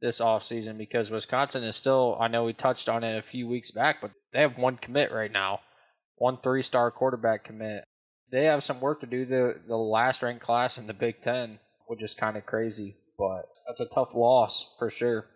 this 0.02 0.20
offseason 0.20 0.80
because 0.80 1.12
Wisconsin 1.12 1.64
is 1.64 1.76
still 1.76 2.18
I 2.20 2.28
know 2.28 2.46
we 2.46 2.54
touched 2.54 2.90
on 2.90 3.04
it 3.04 3.16
a 3.16 3.22
few 3.22 3.48
weeks 3.48 3.70
back, 3.70 3.98
but 4.02 4.10
they 4.34 4.42
have 4.42 4.58
one 4.58 4.78
commit 4.78 5.12
right 5.12 5.32
now. 5.32 5.60
One 6.16 6.40
three 6.42 6.64
star 6.64 6.90
quarterback 6.90 7.44
commit. 7.44 7.84
They 8.32 8.46
have 8.46 8.64
some 8.64 8.82
work 8.82 9.00
to 9.02 9.06
do. 9.06 9.26
The 9.26 9.60
the 9.68 9.78
last 9.78 10.24
ranked 10.24 10.42
class 10.44 10.80
in 10.80 10.88
the 10.88 10.94
Big 10.96 11.22
Ten, 11.22 11.60
which 11.86 12.02
is 12.02 12.16
kind 12.16 12.36
of 12.36 12.48
crazy. 12.48 12.96
But 13.20 13.46
that's 13.68 13.80
a 13.80 13.94
tough 13.94 14.16
loss 14.16 14.74
for 14.80 14.90
sure. 14.90 15.28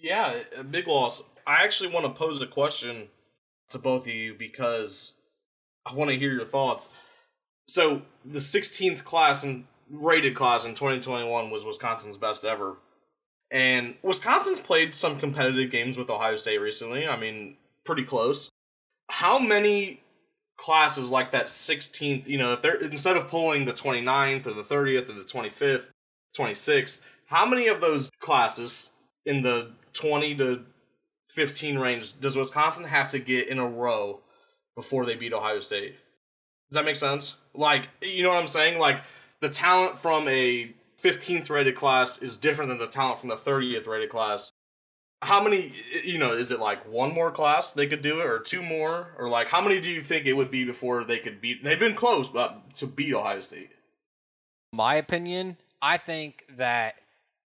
Yeah, 0.00 0.42
a 0.56 0.62
big 0.62 0.86
loss. 0.86 1.24
I 1.44 1.64
actually 1.64 1.92
want 1.92 2.06
to 2.06 2.12
pose 2.12 2.40
a 2.40 2.46
question 2.46 3.08
to 3.70 3.80
both 3.80 4.06
of 4.06 4.14
you 4.14 4.32
because 4.32 5.14
I 5.84 5.92
want 5.94 6.12
to 6.12 6.16
hear 6.16 6.32
your 6.32 6.46
thoughts 6.46 6.88
so 7.70 8.02
the 8.24 8.40
16th 8.40 9.04
class 9.04 9.44
and 9.44 9.64
rated 9.88 10.34
class 10.34 10.64
in 10.64 10.74
2021 10.74 11.50
was 11.50 11.64
Wisconsin's 11.64 12.18
best 12.18 12.44
ever. 12.44 12.78
And 13.50 13.96
Wisconsin's 14.02 14.60
played 14.60 14.94
some 14.94 15.18
competitive 15.18 15.70
games 15.70 15.96
with 15.96 16.10
Ohio 16.10 16.36
State 16.36 16.58
recently. 16.58 17.06
I 17.06 17.16
mean, 17.16 17.56
pretty 17.84 18.04
close. 18.04 18.50
How 19.08 19.38
many 19.38 20.02
classes 20.56 21.10
like 21.10 21.30
that 21.32 21.46
16th, 21.46 22.28
you 22.28 22.38
know, 22.38 22.52
if 22.52 22.62
they're 22.62 22.74
instead 22.74 23.16
of 23.16 23.28
pulling 23.28 23.64
the 23.64 23.72
29th 23.72 24.46
or 24.46 24.52
the 24.52 24.64
30th 24.64 25.08
or 25.08 25.12
the 25.12 25.22
25th, 25.22 25.90
26th, 26.36 27.00
how 27.26 27.46
many 27.46 27.68
of 27.68 27.80
those 27.80 28.10
classes 28.20 28.94
in 29.24 29.42
the 29.42 29.70
20 29.92 30.34
to 30.36 30.64
15 31.28 31.78
range 31.78 32.20
does 32.20 32.36
Wisconsin 32.36 32.84
have 32.84 33.10
to 33.12 33.20
get 33.20 33.48
in 33.48 33.58
a 33.58 33.66
row 33.66 34.20
before 34.74 35.06
they 35.06 35.14
beat 35.14 35.32
Ohio 35.32 35.60
State? 35.60 35.96
Does 36.70 36.76
that 36.76 36.84
make 36.84 36.96
sense? 36.96 37.36
Like, 37.52 37.88
you 38.00 38.22
know 38.22 38.30
what 38.30 38.38
I'm 38.38 38.46
saying? 38.46 38.78
Like, 38.78 39.02
the 39.40 39.48
talent 39.48 39.98
from 39.98 40.28
a 40.28 40.72
15th 41.02 41.50
rated 41.50 41.74
class 41.74 42.22
is 42.22 42.36
different 42.36 42.68
than 42.68 42.78
the 42.78 42.86
talent 42.86 43.18
from 43.18 43.30
the 43.30 43.36
30th 43.36 43.86
rated 43.86 44.10
class. 44.10 44.52
How 45.22 45.42
many, 45.42 45.72
you 46.04 46.16
know, 46.16 46.32
is 46.32 46.50
it 46.50 46.60
like 46.60 46.88
one 46.90 47.12
more 47.12 47.30
class 47.30 47.72
they 47.72 47.86
could 47.86 48.02
do 48.02 48.20
it, 48.20 48.26
or 48.26 48.38
two 48.38 48.62
more, 48.62 49.08
or 49.18 49.28
like 49.28 49.48
how 49.48 49.60
many 49.60 49.80
do 49.80 49.90
you 49.90 50.02
think 50.02 50.26
it 50.26 50.34
would 50.34 50.50
be 50.50 50.64
before 50.64 51.04
they 51.04 51.18
could 51.18 51.40
beat? 51.40 51.62
They've 51.62 51.78
been 51.78 51.94
close, 51.94 52.30
but 52.30 52.74
to 52.76 52.86
beat 52.86 53.14
Ohio 53.14 53.40
State. 53.40 53.70
My 54.72 54.94
opinion, 54.94 55.58
I 55.82 55.98
think 55.98 56.46
that 56.56 56.94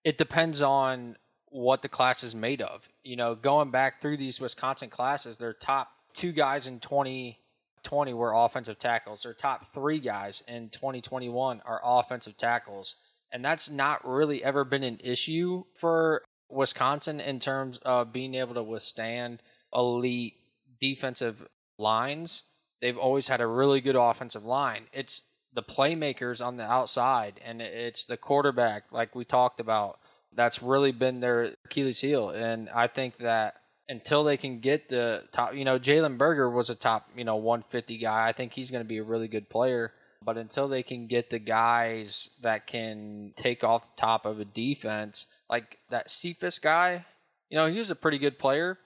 it 0.06 0.18
depends 0.18 0.62
on 0.62 1.18
what 1.50 1.82
the 1.82 1.90
class 1.90 2.24
is 2.24 2.36
made 2.36 2.62
of. 2.62 2.88
You 3.04 3.18
know, 3.18 3.36
going 3.36 3.72
back 3.72 4.02
through 4.02 4.18
these 4.18 4.40
Wisconsin 4.40 4.90
classes, 4.90 5.38
their 5.38 5.54
top 5.54 5.90
two 6.14 6.32
guys 6.32 6.68
in 6.68 6.80
20 6.80 7.40
20 7.86 8.14
were 8.14 8.34
offensive 8.34 8.78
tackles. 8.78 9.24
Their 9.24 9.34
top 9.34 9.74
three 9.74 10.00
guys 10.00 10.44
in 10.48 10.70
2021 10.70 11.62
are 11.66 11.80
offensive 11.84 12.36
tackles. 12.36 12.96
And 13.32 13.44
that's 13.44 13.70
not 13.70 14.06
really 14.08 14.44
ever 14.44 14.66
been 14.66 14.84
an 14.84 15.00
issue 15.04 15.64
for 15.76 16.22
Wisconsin 16.50 17.20
in 17.20 17.40
terms 17.40 17.80
of 17.80 18.12
being 18.12 18.36
able 18.36 18.54
to 18.56 18.64
withstand 18.64 19.42
elite 19.74 20.36
defensive 20.80 21.48
lines. 21.78 22.44
They've 22.82 22.98
always 22.98 23.28
had 23.28 23.42
a 23.42 23.48
really 23.48 23.82
good 23.82 23.96
offensive 23.96 24.46
line. 24.46 24.84
It's 24.92 25.24
the 25.54 25.64
playmakers 25.64 26.46
on 26.46 26.58
the 26.58 26.64
outside 26.64 27.40
and 27.44 27.62
it's 27.62 28.06
the 28.06 28.18
quarterback, 28.18 28.92
like 28.92 29.16
we 29.16 29.26
talked 29.26 29.60
about. 29.60 30.00
That's 30.34 30.62
really 30.62 30.92
been 30.92 31.22
their 31.22 31.56
Achilles 31.66 32.02
heel. 32.02 32.30
And 32.30 32.70
I 32.70 32.88
think 32.88 33.18
that 33.18 33.56
until 33.88 34.24
they 34.24 34.38
can 34.38 34.60
get 34.60 34.90
the 34.90 35.24
top, 35.32 35.54
you 35.54 35.66
know, 35.66 35.78
Jalen 35.78 36.18
Berger 36.18 36.50
was 36.50 36.70
a 36.70 36.76
top, 36.76 37.10
you 37.16 37.24
know, 37.24 37.36
150 37.36 37.98
guy. 37.98 38.28
I 38.28 38.32
think 38.32 38.54
he's 38.54 38.72
going 38.72 38.84
to 38.84 38.88
be 38.88 38.98
a 38.98 39.04
really 39.04 39.28
good 39.28 39.50
player. 39.50 39.94
But 40.24 40.38
until 40.38 40.68
they 40.68 40.82
can 40.82 41.06
get 41.06 41.30
the 41.30 41.40
guys 41.40 42.32
that 42.42 42.66
can 42.66 43.34
take 43.36 43.64
off 43.64 43.84
the 43.84 44.02
top 44.02 44.26
of 44.26 44.40
a 44.40 44.46
defense, 44.46 45.28
like 45.50 45.78
that 45.92 46.10
Cephus 46.10 46.58
guy, 46.58 47.06
you 47.50 47.58
know, 47.58 47.68
he 47.68 47.78
was 47.78 47.92
a 47.92 47.96
pretty 47.96 48.18
good 48.18 48.40
player. 48.40 48.80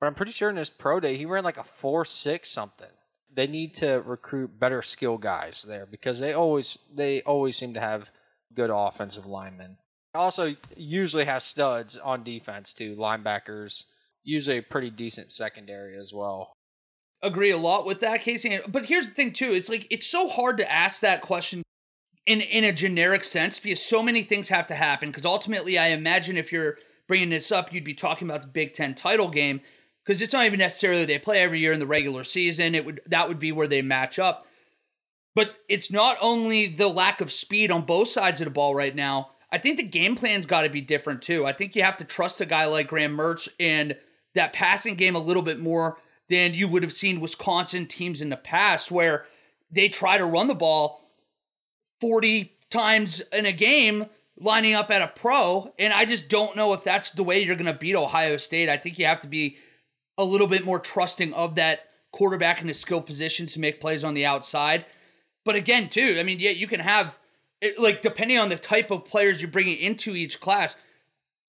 But 0.00 0.08
I'm 0.08 0.14
pretty 0.14 0.32
sure 0.32 0.50
in 0.50 0.56
his 0.56 0.68
pro 0.68 1.00
day 1.00 1.16
he 1.16 1.24
ran 1.24 1.44
like 1.44 1.56
a 1.56 1.64
four 1.64 2.04
six 2.04 2.50
something. 2.50 2.90
They 3.34 3.46
need 3.46 3.74
to 3.76 4.02
recruit 4.04 4.58
better 4.58 4.82
skill 4.82 5.16
guys 5.16 5.64
there 5.66 5.86
because 5.86 6.18
they 6.20 6.34
always 6.34 6.78
they 6.94 7.22
always 7.22 7.56
seem 7.56 7.72
to 7.74 7.80
have 7.80 8.10
good 8.54 8.68
offensive 8.68 9.24
linemen. 9.24 9.78
Also, 10.14 10.56
usually 10.76 11.24
have 11.24 11.42
studs 11.42 11.96
on 11.96 12.22
defense 12.22 12.74
too, 12.74 12.96
linebackers. 12.96 13.84
Usually 14.24 14.58
a 14.58 14.62
pretty 14.62 14.90
decent 14.90 15.32
secondary 15.32 15.98
as 15.98 16.12
well 16.12 16.52
agree 17.22 17.50
a 17.50 17.56
lot 17.56 17.86
with 17.86 18.00
that, 18.00 18.22
Casey. 18.22 18.58
But 18.68 18.86
here's 18.86 19.08
the 19.08 19.14
thing, 19.14 19.32
too. 19.32 19.52
It's 19.52 19.68
like 19.68 19.86
it's 19.90 20.06
so 20.06 20.28
hard 20.28 20.58
to 20.58 20.70
ask 20.70 21.00
that 21.00 21.22
question 21.22 21.62
in 22.26 22.40
in 22.40 22.64
a 22.64 22.72
generic 22.72 23.24
sense 23.24 23.58
because 23.58 23.80
so 23.80 24.02
many 24.02 24.22
things 24.22 24.48
have 24.48 24.66
to 24.66 24.74
happen. 24.74 25.10
Because 25.10 25.24
ultimately, 25.24 25.78
I 25.78 25.88
imagine 25.88 26.36
if 26.36 26.52
you're 26.52 26.78
bringing 27.08 27.30
this 27.30 27.52
up, 27.52 27.72
you'd 27.72 27.84
be 27.84 27.94
talking 27.94 28.28
about 28.28 28.42
the 28.42 28.48
Big 28.48 28.74
Ten 28.74 28.94
title 28.94 29.28
game 29.28 29.60
because 30.04 30.20
it's 30.20 30.32
not 30.32 30.46
even 30.46 30.58
necessarily 30.58 31.04
they 31.04 31.18
play 31.18 31.40
every 31.40 31.60
year 31.60 31.72
in 31.72 31.80
the 31.80 31.86
regular 31.86 32.24
season. 32.24 32.74
It 32.74 32.84
would 32.84 33.00
that 33.06 33.28
would 33.28 33.38
be 33.38 33.52
where 33.52 33.68
they 33.68 33.82
match 33.82 34.18
up. 34.18 34.46
But 35.34 35.54
it's 35.68 35.90
not 35.90 36.18
only 36.20 36.66
the 36.66 36.88
lack 36.88 37.22
of 37.22 37.32
speed 37.32 37.70
on 37.70 37.86
both 37.86 38.08
sides 38.08 38.40
of 38.40 38.44
the 38.46 38.50
ball 38.50 38.74
right 38.74 38.94
now. 38.94 39.30
I 39.50 39.58
think 39.58 39.76
the 39.76 39.82
game 39.82 40.16
plan's 40.16 40.46
got 40.46 40.62
to 40.62 40.70
be 40.70 40.80
different 40.80 41.22
too. 41.22 41.46
I 41.46 41.52
think 41.52 41.76
you 41.76 41.82
have 41.82 41.98
to 41.98 42.04
trust 42.04 42.40
a 42.40 42.46
guy 42.46 42.64
like 42.66 42.88
Graham 42.88 43.16
Mertz 43.16 43.48
and 43.60 43.96
that 44.34 44.52
passing 44.52 44.94
game 44.94 45.14
a 45.14 45.20
little 45.20 45.42
bit 45.42 45.60
more 45.60 45.98
than 46.28 46.54
you 46.54 46.68
would 46.68 46.82
have 46.82 46.92
seen 46.92 47.20
Wisconsin 47.20 47.86
teams 47.86 48.22
in 48.22 48.30
the 48.30 48.36
past 48.36 48.90
where 48.90 49.26
they 49.70 49.88
try 49.88 50.18
to 50.18 50.24
run 50.24 50.46
the 50.46 50.54
ball 50.54 51.10
40 52.00 52.52
times 52.70 53.20
in 53.32 53.46
a 53.46 53.52
game 53.52 54.06
lining 54.38 54.74
up 54.74 54.90
at 54.90 55.02
a 55.02 55.08
pro 55.08 55.72
and 55.78 55.92
I 55.92 56.04
just 56.04 56.28
don't 56.28 56.56
know 56.56 56.72
if 56.72 56.82
that's 56.82 57.10
the 57.10 57.22
way 57.22 57.42
you're 57.42 57.54
going 57.54 57.66
to 57.66 57.74
beat 57.74 57.94
Ohio 57.94 58.36
State. 58.38 58.68
I 58.68 58.76
think 58.76 58.98
you 58.98 59.06
have 59.06 59.20
to 59.20 59.28
be 59.28 59.56
a 60.16 60.24
little 60.24 60.46
bit 60.46 60.64
more 60.64 60.78
trusting 60.78 61.32
of 61.34 61.54
that 61.56 61.90
quarterback 62.12 62.60
in 62.60 62.66
the 62.66 62.74
skill 62.74 63.00
position 63.00 63.46
to 63.46 63.60
make 63.60 63.80
plays 63.80 64.04
on 64.04 64.14
the 64.14 64.26
outside. 64.26 64.84
But 65.44 65.56
again, 65.56 65.88
too, 65.88 66.16
I 66.18 66.22
mean, 66.22 66.38
yeah, 66.40 66.50
you 66.50 66.66
can 66.66 66.80
have 66.80 67.18
like 67.78 68.02
depending 68.02 68.38
on 68.38 68.48
the 68.48 68.56
type 68.56 68.90
of 68.90 69.04
players 69.04 69.40
you're 69.40 69.50
bringing 69.50 69.78
into 69.78 70.14
each 70.14 70.40
class, 70.40 70.76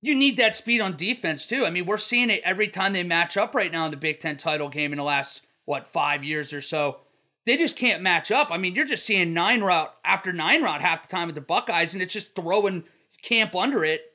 you 0.04 0.14
need 0.14 0.36
that 0.36 0.54
speed 0.54 0.82
on 0.82 0.98
defense 0.98 1.46
too. 1.46 1.66
I 1.66 1.70
mean, 1.70 1.86
we're 1.86 1.98
seeing 1.98 2.30
it 2.30 2.42
every 2.44 2.68
time 2.68 2.92
they 2.92 3.04
match 3.04 3.38
up 3.38 3.56
right 3.56 3.72
now 3.72 3.86
in 3.86 3.92
the 3.92 3.98
Big 3.98 4.20
Ten 4.20 4.36
title 4.36 4.68
game 4.68 4.92
in 4.92 4.98
the 4.98 5.04
last 5.04 5.42
what 5.64 5.88
five 5.88 6.26
years 6.26 6.52
or 6.52 6.60
so. 6.60 7.00
They 7.46 7.56
just 7.56 7.78
can't 7.78 8.04
match 8.04 8.30
up. 8.30 8.52
I 8.52 8.58
mean, 8.58 8.76
you're 8.76 8.86
just 8.86 9.06
seeing 9.06 9.34
nine 9.34 9.62
route 9.62 9.94
after 10.04 10.34
nine 10.34 10.62
route 10.62 10.82
half 10.82 11.04
the 11.04 11.08
time 11.08 11.28
with 11.28 11.36
the 11.36 11.42
Buckeyes, 11.42 11.94
and 11.94 12.04
it's 12.04 12.12
just 12.12 12.36
throwing 12.36 12.84
camp 13.22 13.56
under 13.56 13.86
it. 13.86 14.14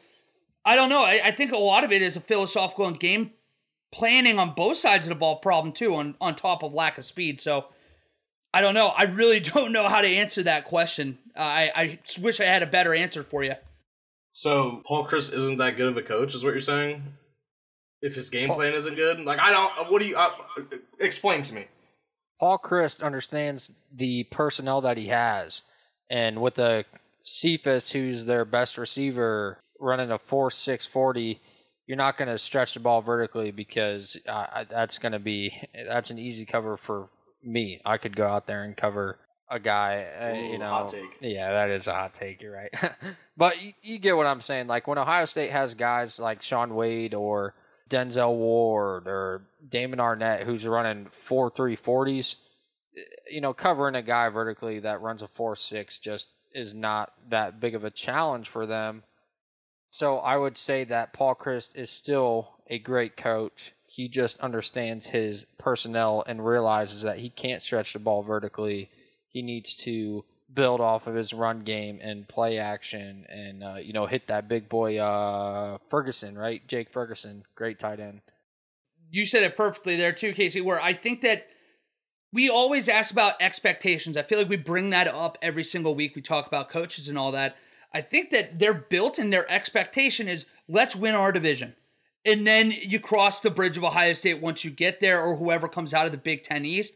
I 0.62 0.76
don't 0.76 0.90
know. 0.90 1.02
I, 1.02 1.22
I 1.24 1.30
think 1.30 1.52
a 1.52 1.58
lot 1.58 1.84
of 1.84 1.90
it 1.90 2.02
is 2.02 2.16
a 2.16 2.20
philosophical 2.20 2.86
and 2.86 3.00
game 3.00 3.30
planning 3.90 4.38
on 4.38 4.54
both 4.54 4.76
sides 4.76 5.06
of 5.06 5.08
the 5.08 5.14
ball 5.14 5.36
problem 5.36 5.72
too, 5.72 5.94
on 5.94 6.16
on 6.20 6.36
top 6.36 6.62
of 6.62 6.74
lack 6.74 6.98
of 6.98 7.06
speed. 7.06 7.40
So 7.40 7.68
I 8.52 8.60
don't 8.60 8.74
know. 8.74 8.88
I 8.88 9.04
really 9.04 9.40
don't 9.54 9.72
know 9.72 9.88
how 9.88 10.02
to 10.02 10.08
answer 10.08 10.42
that 10.42 10.66
question. 10.66 11.16
Uh, 11.34 11.40
I 11.40 11.72
I 11.74 11.98
wish 12.20 12.40
I 12.40 12.44
had 12.44 12.62
a 12.62 12.66
better 12.66 12.94
answer 12.94 13.22
for 13.22 13.42
you. 13.42 13.54
So 14.38 14.82
Paul 14.86 15.04
Chryst 15.08 15.32
isn't 15.32 15.56
that 15.56 15.76
good 15.76 15.88
of 15.88 15.96
a 15.96 16.02
coach, 16.02 16.32
is 16.32 16.44
what 16.44 16.52
you're 16.52 16.60
saying? 16.60 17.02
If 18.00 18.14
his 18.14 18.30
game 18.30 18.48
plan 18.50 18.72
isn't 18.72 18.94
good, 18.94 19.18
like 19.18 19.40
I 19.40 19.50
don't. 19.50 19.90
What 19.90 20.00
do 20.00 20.06
you 20.06 20.16
uh, 20.16 20.30
explain 21.00 21.42
to 21.42 21.52
me? 21.52 21.66
Paul 22.38 22.56
Chryst 22.58 23.02
understands 23.02 23.72
the 23.92 24.22
personnel 24.30 24.80
that 24.82 24.96
he 24.96 25.08
has, 25.08 25.62
and 26.08 26.40
with 26.40 26.54
the 26.54 26.84
Cephus, 27.24 27.90
who's 27.90 28.26
their 28.26 28.44
best 28.44 28.78
receiver, 28.78 29.58
running 29.80 30.12
a 30.12 30.20
four 30.20 30.52
six 30.52 30.86
forty, 30.86 31.40
you're 31.88 31.96
not 31.96 32.16
going 32.16 32.28
to 32.28 32.38
stretch 32.38 32.74
the 32.74 32.80
ball 32.80 33.02
vertically 33.02 33.50
because 33.50 34.16
uh, 34.28 34.62
that's 34.70 34.98
going 34.98 35.10
to 35.10 35.18
be 35.18 35.52
that's 35.88 36.12
an 36.12 36.18
easy 36.20 36.46
cover 36.46 36.76
for 36.76 37.08
me. 37.42 37.80
I 37.84 37.98
could 37.98 38.14
go 38.14 38.28
out 38.28 38.46
there 38.46 38.62
and 38.62 38.76
cover 38.76 39.18
a 39.50 39.58
guy. 39.58 40.06
Uh, 40.20 40.36
Ooh, 40.36 40.52
you 40.52 40.58
know, 40.58 40.90
yeah, 41.20 41.52
that 41.52 41.70
is 41.70 41.86
a 41.86 41.92
hot 41.92 42.14
take. 42.14 42.42
You're 42.42 42.54
right, 42.54 42.72
but 43.36 43.60
you, 43.60 43.72
you, 43.82 43.98
get 43.98 44.16
what 44.16 44.26
I'm 44.26 44.40
saying. 44.40 44.66
Like 44.66 44.86
when 44.86 44.98
Ohio 44.98 45.24
State 45.24 45.50
has 45.50 45.74
guys 45.74 46.18
like 46.18 46.42
Shaun 46.42 46.74
Wade 46.74 47.14
or 47.14 47.54
Denzel 47.88 48.36
Ward 48.36 49.06
or 49.06 49.42
Damon 49.66 49.98
Arnette, 49.98 50.44
who's 50.44 50.66
running 50.66 51.08
four 51.10 51.50
three 51.50 51.76
forties, 51.76 52.36
eh, 52.96 53.02
you 53.30 53.40
know, 53.40 53.54
covering 53.54 53.94
a 53.94 54.02
guy 54.02 54.28
vertically 54.28 54.80
that 54.80 55.00
runs 55.00 55.22
a 55.22 55.28
four 55.28 55.56
six 55.56 55.98
just 55.98 56.30
is 56.54 56.74
not 56.74 57.12
that 57.28 57.60
big 57.60 57.74
of 57.74 57.84
a 57.84 57.90
challenge 57.90 58.48
for 58.48 58.66
them. 58.66 59.02
So 59.90 60.18
I 60.18 60.36
would 60.36 60.58
say 60.58 60.84
that 60.84 61.12
Paul 61.12 61.34
Chryst 61.34 61.76
is 61.76 61.90
still 61.90 62.56
a 62.68 62.78
great 62.78 63.16
coach. 63.16 63.72
He 63.86 64.08
just 64.08 64.38
understands 64.40 65.08
his 65.08 65.46
personnel 65.58 66.22
and 66.26 66.44
realizes 66.44 67.02
that 67.02 67.18
he 67.18 67.30
can't 67.30 67.62
stretch 67.62 67.94
the 67.94 67.98
ball 67.98 68.22
vertically 68.22 68.90
he 69.38 69.42
needs 69.42 69.76
to 69.76 70.24
build 70.52 70.80
off 70.80 71.06
of 71.06 71.14
his 71.14 71.32
run 71.32 71.60
game 71.60 72.00
and 72.02 72.26
play 72.26 72.58
action 72.58 73.24
and 73.28 73.62
uh, 73.62 73.76
you 73.76 73.92
know 73.92 74.06
hit 74.06 74.26
that 74.26 74.48
big 74.48 74.68
boy 74.68 74.98
uh, 74.98 75.78
Ferguson, 75.88 76.36
right? 76.36 76.66
Jake 76.66 76.90
Ferguson, 76.90 77.44
great 77.54 77.78
tight 77.78 78.00
end. 78.00 78.20
You 79.10 79.26
said 79.26 79.44
it 79.44 79.56
perfectly 79.56 79.96
there 79.96 80.12
too, 80.12 80.32
Casey. 80.32 80.60
Where 80.60 80.80
I 80.80 80.92
think 80.92 81.20
that 81.20 81.46
we 82.32 82.50
always 82.50 82.88
ask 82.88 83.12
about 83.12 83.40
expectations. 83.40 84.16
I 84.16 84.22
feel 84.22 84.38
like 84.38 84.48
we 84.48 84.56
bring 84.56 84.90
that 84.90 85.06
up 85.06 85.38
every 85.40 85.64
single 85.64 85.94
week. 85.94 86.16
We 86.16 86.22
talk 86.22 86.48
about 86.48 86.68
coaches 86.68 87.08
and 87.08 87.16
all 87.16 87.30
that. 87.32 87.56
I 87.94 88.00
think 88.00 88.30
that 88.30 88.58
they're 88.58 88.74
built 88.74 89.18
and 89.18 89.32
their 89.32 89.50
expectation 89.50 90.28
is 90.28 90.46
let's 90.68 90.96
win 90.96 91.14
our 91.14 91.30
division. 91.30 91.74
And 92.24 92.44
then 92.46 92.72
you 92.72 92.98
cross 92.98 93.40
the 93.40 93.50
bridge 93.50 93.78
of 93.78 93.84
Ohio 93.84 94.12
State 94.12 94.42
once 94.42 94.64
you 94.64 94.70
get 94.72 95.00
there, 95.00 95.22
or 95.22 95.36
whoever 95.36 95.68
comes 95.68 95.94
out 95.94 96.06
of 96.06 96.12
the 96.12 96.18
Big 96.18 96.42
Ten 96.42 96.64
East 96.64 96.94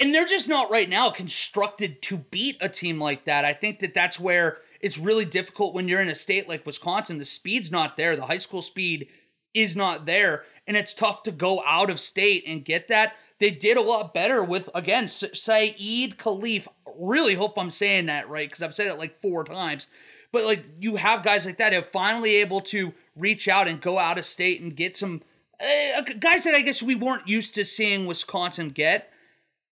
and 0.00 0.14
they're 0.14 0.26
just 0.26 0.48
not 0.48 0.70
right 0.70 0.88
now 0.88 1.10
constructed 1.10 2.02
to 2.02 2.16
beat 2.16 2.56
a 2.60 2.68
team 2.68 3.00
like 3.00 3.24
that. 3.24 3.44
I 3.44 3.52
think 3.52 3.80
that 3.80 3.94
that's 3.94 4.18
where 4.18 4.58
it's 4.80 4.98
really 4.98 5.24
difficult 5.24 5.74
when 5.74 5.88
you're 5.88 6.00
in 6.00 6.08
a 6.08 6.14
state 6.14 6.48
like 6.48 6.66
Wisconsin. 6.66 7.18
The 7.18 7.24
speed's 7.24 7.70
not 7.70 7.96
there. 7.96 8.16
The 8.16 8.26
high 8.26 8.38
school 8.38 8.62
speed 8.62 9.08
is 9.54 9.76
not 9.76 10.06
there, 10.06 10.44
and 10.66 10.76
it's 10.76 10.94
tough 10.94 11.22
to 11.24 11.30
go 11.32 11.62
out 11.66 11.90
of 11.90 12.00
state 12.00 12.44
and 12.46 12.64
get 12.64 12.88
that. 12.88 13.14
They 13.38 13.50
did 13.50 13.76
a 13.76 13.82
lot 13.82 14.14
better 14.14 14.42
with 14.44 14.70
again 14.74 15.08
Saeed 15.08 16.16
Khalif. 16.16 16.68
Really 16.98 17.34
hope 17.34 17.58
I'm 17.58 17.70
saying 17.70 18.06
that 18.06 18.28
right 18.28 18.48
because 18.48 18.62
I've 18.62 18.74
said 18.74 18.86
it 18.86 18.98
like 18.98 19.20
four 19.20 19.44
times. 19.44 19.86
But 20.32 20.44
like 20.44 20.64
you 20.80 20.96
have 20.96 21.22
guys 21.22 21.44
like 21.44 21.58
that 21.58 21.72
who 21.72 21.80
are 21.80 21.82
finally 21.82 22.36
able 22.36 22.60
to 22.62 22.92
reach 23.14 23.48
out 23.48 23.68
and 23.68 23.80
go 23.80 23.98
out 23.98 24.18
of 24.18 24.24
state 24.24 24.60
and 24.60 24.74
get 24.74 24.96
some 24.96 25.22
uh, 25.60 26.02
guys 26.18 26.44
that 26.44 26.54
I 26.54 26.62
guess 26.62 26.82
we 26.82 26.94
weren't 26.94 27.28
used 27.28 27.54
to 27.54 27.64
seeing 27.64 28.06
Wisconsin 28.06 28.70
get 28.70 29.12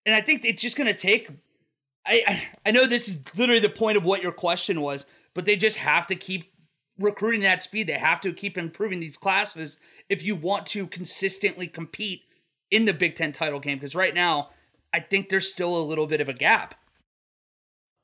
and 0.06 0.14
I 0.14 0.20
think 0.20 0.44
it's 0.44 0.62
just 0.62 0.76
going 0.76 0.86
to 0.86 0.94
take. 0.94 1.28
I 2.06 2.48
I 2.64 2.70
know 2.70 2.86
this 2.86 3.08
is 3.08 3.18
literally 3.36 3.60
the 3.60 3.68
point 3.68 3.96
of 3.96 4.04
what 4.04 4.22
your 4.22 4.32
question 4.32 4.80
was, 4.80 5.06
but 5.34 5.44
they 5.44 5.56
just 5.56 5.76
have 5.78 6.06
to 6.08 6.14
keep 6.14 6.52
recruiting 6.98 7.40
that 7.42 7.62
speed. 7.62 7.86
They 7.86 7.94
have 7.94 8.20
to 8.22 8.32
keep 8.32 8.56
improving 8.56 9.00
these 9.00 9.16
classes 9.16 9.78
if 10.08 10.22
you 10.22 10.36
want 10.36 10.66
to 10.68 10.86
consistently 10.86 11.66
compete 11.66 12.22
in 12.70 12.84
the 12.84 12.92
Big 12.92 13.16
Ten 13.16 13.32
title 13.32 13.60
game. 13.60 13.78
Because 13.78 13.94
right 13.94 14.14
now, 14.14 14.50
I 14.92 15.00
think 15.00 15.28
there's 15.28 15.50
still 15.50 15.76
a 15.76 15.82
little 15.82 16.06
bit 16.06 16.20
of 16.20 16.28
a 16.28 16.32
gap. 16.32 16.74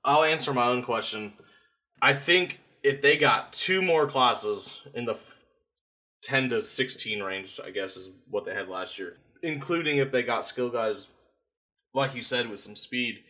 I'll 0.05 0.25
answer 0.25 0.55
my 0.55 0.67
own 0.67 0.83
question. 0.83 1.33
I 2.01 2.15
think 2.15 2.61
if 2.83 3.03
they 3.03 3.17
got 3.17 3.53
two 3.53 3.83
more 3.83 4.07
classes 4.07 4.83
in 4.95 5.05
the 5.05 5.17
10 6.23 6.51
to 6.51 6.61
16 6.61 7.23
range, 7.23 7.59
I 7.65 7.71
guess 7.71 7.97
is 7.97 8.13
what 8.31 8.45
they 8.45 8.55
had 8.55 8.69
last 8.69 8.99
year, 8.99 9.17
including 9.43 9.99
if 9.99 10.13
they 10.13 10.23
got 10.23 10.47
skill 10.47 10.71
guys 10.71 11.09
like 11.97 12.15
you 12.15 12.23
said, 12.23 12.49
with 12.49 12.61
some 12.61 12.77
speed. 12.77 13.25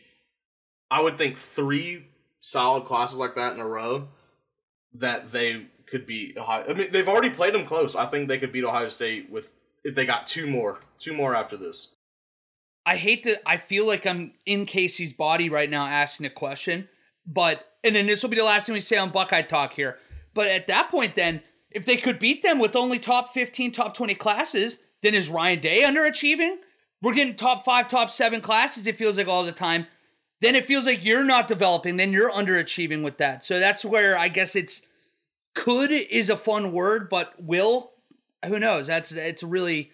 I 0.90 1.00
would 1.00 1.16
think 1.16 1.38
three 1.38 2.06
solid 2.40 2.84
classes 2.84 3.18
like 3.18 3.36
that 3.36 3.54
in 3.54 3.60
a 3.60 3.66
row 3.66 4.08
that 4.94 5.30
they 5.30 5.66
could 5.88 6.06
beat 6.06 6.36
Ohio. 6.36 6.64
I 6.68 6.74
mean, 6.74 6.90
they've 6.90 7.08
already 7.08 7.30
played 7.30 7.54
them 7.54 7.64
close. 7.64 7.94
I 7.94 8.06
think 8.06 8.28
they 8.28 8.38
could 8.38 8.52
beat 8.52 8.64
Ohio 8.64 8.88
State 8.88 9.30
with 9.30 9.52
if 9.84 9.94
they 9.94 10.04
got 10.04 10.26
two 10.26 10.48
more, 10.48 10.80
two 10.98 11.14
more 11.14 11.34
after 11.34 11.56
this. 11.56 11.94
I 12.84 12.96
hate 12.96 13.24
that. 13.24 13.40
I 13.46 13.56
feel 13.56 13.86
like 13.86 14.06
I'm 14.06 14.32
in 14.44 14.66
Casey's 14.66 15.12
body 15.12 15.48
right 15.48 15.70
now 15.70 15.86
asking 15.86 16.26
a 16.26 16.30
question, 16.30 16.88
but 17.26 17.64
and 17.84 17.94
then 17.94 18.06
this 18.06 18.22
will 18.22 18.30
be 18.30 18.36
the 18.36 18.44
last 18.44 18.66
thing 18.66 18.74
we 18.74 18.80
say 18.80 18.96
on 18.96 19.10
Buckeye 19.10 19.42
Talk 19.42 19.74
here. 19.74 19.98
But 20.34 20.48
at 20.48 20.66
that 20.66 20.90
point, 20.90 21.14
then 21.14 21.42
if 21.70 21.84
they 21.84 21.96
could 21.96 22.18
beat 22.18 22.42
them 22.42 22.58
with 22.58 22.76
only 22.76 22.98
top 22.98 23.32
15, 23.32 23.72
top 23.72 23.96
20 23.96 24.14
classes, 24.14 24.78
then 25.02 25.14
is 25.14 25.28
Ryan 25.28 25.60
Day 25.60 25.82
underachieving? 25.82 26.56
We're 27.03 27.14
getting 27.14 27.36
top 27.36 27.64
five, 27.64 27.88
top 27.88 28.11
seven 28.11 28.40
classes, 28.40 28.86
it 28.86 28.99
feels 28.99 29.16
like 29.16 29.28
all 29.28 29.44
the 29.44 29.53
time. 29.53 29.86
Then 30.40 30.55
it 30.55 30.66
feels 30.66 30.86
like 30.86 31.05
you're 31.05 31.24
not 31.24 31.49
developing, 31.49 31.97
then 31.97 32.12
you're 32.12 32.30
underachieving 32.30 33.03
with 33.03 33.18
that. 33.18 33.44
So 33.44 33.59
that's 33.59 33.84
where 33.84 34.18
I 34.18 34.28
guess 34.28 34.55
it's 34.55 34.82
could 35.55 35.90
is 35.90 36.28
a 36.28 36.36
fun 36.36 36.72
word, 36.72 37.09
but 37.09 37.32
will, 37.42 37.92
who 38.44 38.59
knows? 38.59 38.86
That's 38.86 39.12
it's 39.12 39.42
really 39.42 39.90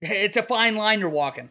it's 0.00 0.36
a 0.36 0.42
fine 0.42 0.76
line 0.76 1.00
you're 1.00 1.08
walking. 1.08 1.50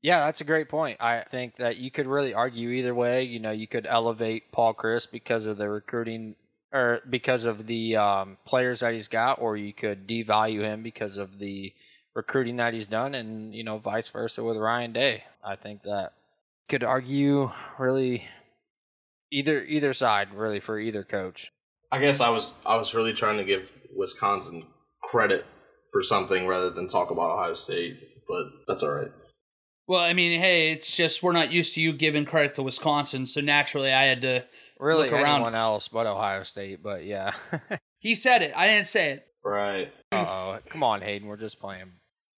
Yeah, 0.00 0.24
that's 0.26 0.40
a 0.40 0.44
great 0.44 0.68
point. 0.68 1.00
I 1.00 1.24
think 1.28 1.56
that 1.56 1.78
you 1.78 1.90
could 1.90 2.06
really 2.06 2.32
argue 2.32 2.70
either 2.70 2.94
way. 2.94 3.24
You 3.24 3.40
know, 3.40 3.50
you 3.50 3.66
could 3.66 3.86
elevate 3.86 4.52
Paul 4.52 4.74
Chryst 4.74 5.10
because 5.10 5.44
of 5.44 5.58
the 5.58 5.68
recruiting 5.68 6.36
or 6.72 7.00
because 7.08 7.44
of 7.44 7.66
the 7.66 7.96
um, 7.96 8.36
players 8.44 8.80
that 8.80 8.94
he's 8.94 9.08
got, 9.08 9.40
or 9.40 9.56
you 9.56 9.72
could 9.72 10.06
devalue 10.06 10.60
him 10.60 10.82
because 10.82 11.16
of 11.16 11.38
the 11.38 11.72
recruiting 12.18 12.56
that 12.56 12.74
he's 12.74 12.86
done, 12.86 13.14
and 13.14 13.54
you 13.54 13.64
know, 13.64 13.78
vice 13.78 14.10
versa 14.10 14.44
with 14.44 14.56
Ryan 14.56 14.92
Day. 14.92 15.24
I 15.42 15.56
think 15.56 15.84
that 15.84 16.12
could 16.68 16.84
argue 16.84 17.50
really 17.78 18.24
either 19.30 19.62
either 19.62 19.94
side 19.94 20.34
really 20.34 20.60
for 20.60 20.78
either 20.78 21.04
coach. 21.04 21.52
I 21.90 21.98
guess 22.00 22.20
I 22.20 22.28
was 22.28 22.54
I 22.66 22.76
was 22.76 22.94
really 22.94 23.14
trying 23.14 23.38
to 23.38 23.44
give 23.44 23.72
Wisconsin 23.96 24.66
credit 25.02 25.46
for 25.92 26.02
something 26.02 26.46
rather 26.46 26.68
than 26.68 26.88
talk 26.88 27.10
about 27.10 27.30
Ohio 27.30 27.54
State, 27.54 27.98
but 28.28 28.44
that's 28.66 28.82
all 28.82 28.92
right. 28.92 29.12
Well, 29.86 30.00
I 30.02 30.12
mean, 30.12 30.38
hey, 30.38 30.72
it's 30.72 30.94
just 30.94 31.22
we're 31.22 31.32
not 31.32 31.50
used 31.50 31.72
to 31.74 31.80
you 31.80 31.94
giving 31.94 32.26
credit 32.26 32.54
to 32.56 32.62
Wisconsin, 32.62 33.26
so 33.26 33.40
naturally 33.40 33.92
I 33.92 34.02
had 34.02 34.20
to 34.22 34.44
really 34.78 35.04
look 35.04 35.14
around. 35.14 35.36
anyone 35.36 35.54
else 35.54 35.88
but 35.88 36.06
Ohio 36.06 36.42
State. 36.42 36.82
But 36.82 37.04
yeah, 37.04 37.32
He 38.00 38.14
said 38.14 38.42
it. 38.42 38.52
I 38.56 38.68
didn't 38.68 38.86
say 38.86 39.10
it. 39.12 39.26
Right. 39.44 39.92
oh, 40.12 40.58
come 40.68 40.82
on, 40.82 41.02
Hayden, 41.02 41.28
we're 41.28 41.36
just 41.36 41.60
playing. 41.60 41.92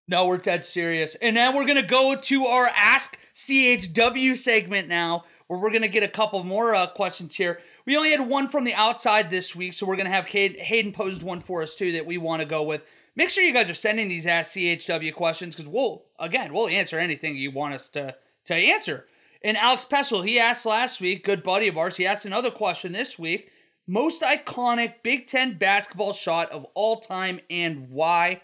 No, 0.09 0.25
we're 0.25 0.37
dead 0.37 0.65
serious. 0.65 1.13
And 1.13 1.35
now 1.35 1.55
we're 1.55 1.67
gonna 1.67 1.83
go 1.83 2.15
to 2.15 2.45
our 2.47 2.67
Ask 2.75 3.15
CHW 3.35 4.35
segment 4.35 4.87
now, 4.87 5.25
where 5.45 5.59
we're 5.59 5.69
gonna 5.69 5.87
get 5.87 6.01
a 6.01 6.07
couple 6.07 6.43
more 6.43 6.73
uh, 6.73 6.87
questions 6.87 7.35
here. 7.35 7.59
We 7.85 7.95
only 7.95 8.09
had 8.09 8.27
one 8.27 8.47
from 8.47 8.63
the 8.63 8.73
outside 8.73 9.29
this 9.29 9.55
week, 9.55 9.75
so 9.75 9.85
we're 9.85 9.97
gonna 9.97 10.09
have 10.09 10.25
Hayden, 10.25 10.59
Hayden 10.59 10.93
posed 10.93 11.21
one 11.21 11.41
for 11.41 11.61
us 11.61 11.75
too 11.75 11.91
that 11.91 12.07
we 12.07 12.17
want 12.17 12.41
to 12.41 12.47
go 12.47 12.63
with. 12.63 12.81
Make 13.15 13.29
sure 13.29 13.43
you 13.43 13.53
guys 13.53 13.69
are 13.69 13.75
sending 13.75 14.07
these 14.07 14.25
Ask 14.25 14.53
CHW 14.53 15.13
questions 15.13 15.55
because 15.55 15.69
we'll 15.69 16.05
again 16.17 16.51
we'll 16.53 16.69
answer 16.69 16.97
anything 16.97 17.37
you 17.37 17.51
want 17.51 17.75
us 17.75 17.87
to 17.89 18.15
to 18.45 18.55
answer. 18.55 19.05
And 19.43 19.57
Alex 19.57 19.85
Pessel, 19.85 20.23
he 20.23 20.39
asked 20.39 20.65
last 20.65 20.99
week, 20.99 21.23
good 21.23 21.43
buddy 21.43 21.67
of 21.67 21.77
ours, 21.77 21.97
he 21.97 22.07
asked 22.07 22.25
another 22.25 22.49
question 22.49 22.93
this 22.93 23.19
week. 23.19 23.51
Most 23.85 24.23
iconic 24.23 25.03
Big 25.03 25.27
Ten 25.27 25.59
basketball 25.59 26.13
shot 26.13 26.49
of 26.49 26.65
all 26.73 26.99
time 26.99 27.39
and 27.51 27.91
why? 27.91 28.41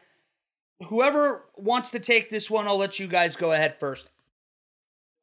Whoever 0.88 1.46
wants 1.56 1.92
to 1.92 2.00
take 2.00 2.30
this 2.30 2.50
one, 2.50 2.68
I'll 2.68 2.78
let 2.78 3.00
you 3.00 3.08
guys 3.08 3.36
go 3.36 3.52
ahead 3.52 3.80
first. 3.80 4.10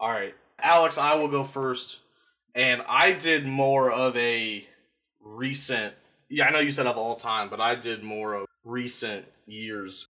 All 0.00 0.10
right. 0.10 0.34
Alex, 0.60 0.98
I 0.98 1.14
will 1.14 1.28
go 1.28 1.44
first. 1.44 2.00
And 2.54 2.82
I 2.88 3.12
did 3.12 3.46
more 3.46 3.90
of 3.90 4.16
a 4.16 4.66
recent 5.20 5.94
yeah, 6.32 6.46
I 6.46 6.50
know 6.50 6.60
you 6.60 6.70
said 6.70 6.86
of 6.86 6.96
all 6.96 7.14
time, 7.14 7.50
but 7.50 7.60
I 7.60 7.74
did 7.74 8.02
more 8.02 8.32
of 8.32 8.46
recent 8.64 9.26
years. 9.46 10.06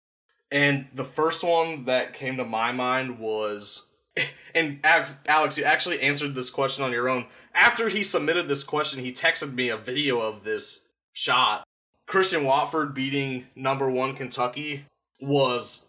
And 0.52 0.88
the 0.96 1.04
first 1.04 1.44
one 1.44 1.86
that 1.86 2.14
came 2.14 2.38
to 2.38 2.44
my 2.44 2.72
mind 2.72 3.20
was 3.20 3.88
and 4.56 4.80
Alex, 4.84 5.18
Alex, 5.28 5.58
you 5.58 5.64
actually 5.64 6.02
answered 6.02 6.34
this 6.34 6.50
question 6.50 6.84
on 6.84 6.92
your 6.92 7.08
own. 7.08 7.28
After 7.54 7.88
he 7.88 8.04
submitted 8.04 8.48
this 8.48 8.64
question, 8.64 9.04
he 9.04 9.14
texted 9.14 9.54
me 9.54 9.70
a 9.70 9.78
video 9.78 10.20
of 10.20 10.44
this 10.44 10.88
shot. 11.14 11.64
Christian 12.08 12.44
Watford 12.46 12.96
beating 12.96 13.46
number 13.56 13.90
one 13.92 14.16
Kentucky 14.16 14.86
was 15.20 15.86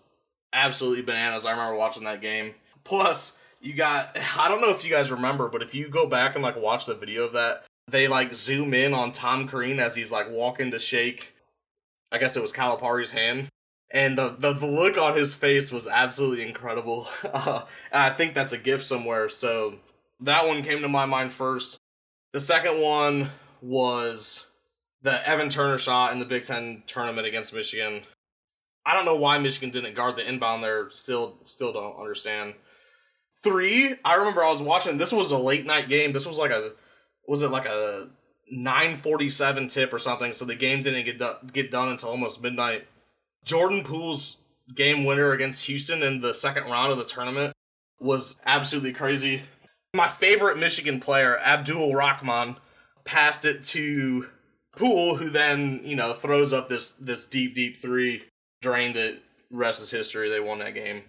absolutely 0.53 1.03
bananas. 1.03 1.45
I 1.45 1.51
remember 1.51 1.77
watching 1.77 2.05
that 2.05 2.21
game. 2.21 2.55
Plus, 2.85 3.37
you 3.61 3.75
got 3.75 4.17
I 4.39 4.49
don't 4.49 4.61
know 4.61 4.71
if 4.71 4.85
you 4.85 4.91
guys 4.91 5.11
remember, 5.11 5.49
but 5.49 5.63
if 5.63 5.75
you 5.75 5.89
go 5.89 6.07
back 6.07 6.35
and 6.35 6.43
like 6.43 6.57
watch 6.57 6.87
the 6.87 6.95
video 6.95 7.25
of 7.25 7.33
that, 7.33 7.65
they 7.91 8.09
like 8.09 8.35
zoom 8.35 8.75
in 8.75 8.95
on 8.95 9.13
Tom 9.13 9.49
Crean 9.49 9.81
as 9.81 9.95
he's 9.95 10.13
like 10.13 10.31
walking 10.31 10.71
to 10.71 10.79
shake 10.79 11.35
I 12.11 12.19
guess 12.19 12.37
it 12.37 12.43
was 12.43 12.53
Calipari's 12.53 13.13
hand. 13.13 13.49
And 13.91 14.19
the, 14.19 14.37
the, 14.39 14.53
the 14.53 14.67
look 14.67 14.99
on 14.99 15.17
his 15.17 15.35
face 15.35 15.73
was 15.73 15.87
absolutely 15.87 16.47
incredible. 16.47 17.09
Uh, 17.25 17.63
I 17.93 18.11
think 18.11 18.35
that's 18.35 18.53
a 18.53 18.59
gift 18.59 18.85
somewhere. 18.85 19.29
So 19.29 19.75
that 20.21 20.47
one 20.47 20.63
came 20.63 20.81
to 20.83 20.89
my 20.89 21.07
mind 21.07 21.33
first. 21.33 21.79
The 22.33 22.41
second 22.41 22.81
one 22.81 23.31
was 23.63 24.47
the 25.03 25.27
Evan 25.29 25.49
Turner 25.49 25.79
shot 25.79 26.13
in 26.13 26.19
the 26.19 26.25
Big 26.25 26.45
Ten 26.45 26.83
tournament 26.87 27.27
against 27.27 27.55
Michigan. 27.55 28.03
I 28.89 28.95
don't 28.95 29.05
know 29.05 29.17
why 29.17 29.37
Michigan 29.37 29.69
didn't 29.69 29.95
guard 29.95 30.17
the 30.17 30.27
inbound 30.27 30.65
there. 30.65 30.89
Still, 30.89 31.37
still 31.45 31.75
don't 31.75 32.01
understand. 32.01 32.55
Three, 33.43 33.95
I 34.03 34.15
remember 34.15 34.43
I 34.43 34.51
was 34.51 34.63
watching. 34.63 34.97
This 34.97 35.13
was 35.13 35.31
a 35.31 35.37
late 35.37 35.67
night 35.67 35.91
game. 35.91 36.15
This 36.15 36.27
was 36.27 36.39
like 36.39 36.51
a, 36.51 36.73
was 37.27 37.43
it 37.43 37.51
like 37.51 37.67
a 37.67 38.09
9:47 38.51 39.71
tip 39.71 39.93
or 39.93 39.99
something? 39.99 40.33
So 40.33 40.47
the 40.47 40.55
game 40.55 40.81
didn't 40.81 41.05
get 41.05 41.19
done, 41.19 41.51
get 41.53 41.71
done 41.71 41.91
until 41.91 42.09
almost 42.09 42.43
midnight. 42.43 42.87
Jordan 43.45 43.85
Poole's 43.85 44.39
game 44.75 45.05
winner 45.05 45.33
against 45.33 45.67
Houston 45.67 46.03
in 46.03 46.23
the 46.23 46.33
second 46.33 46.65
round 46.65 46.91
of 46.91 46.97
the 46.97 47.05
tournament 47.05 47.55
was 48.01 48.41
absolutely 48.47 48.95
crazy. 48.95 49.43
My 49.95 50.09
favorite 50.09 50.57
Michigan 50.57 50.99
player, 50.99 51.39
Abdur-Rahkman, 51.39 52.57
passed 53.05 53.45
it 53.45 53.65
to 53.65 54.29
Poole, 54.75 55.17
who 55.17 55.29
then 55.29 55.83
you 55.85 55.95
know 55.95 56.15
throws 56.15 56.55
up 56.55 56.71
this 56.71 56.93
this 56.93 57.27
deep 57.27 57.55
deep 57.55 57.83
three, 57.83 58.23
drained 58.61 58.97
it. 58.97 59.23
Rest 59.51 59.83
is 59.83 59.91
history. 59.91 60.29
They 60.29 60.41
won 60.41 60.59
that 60.59 60.75
game. 60.75 61.03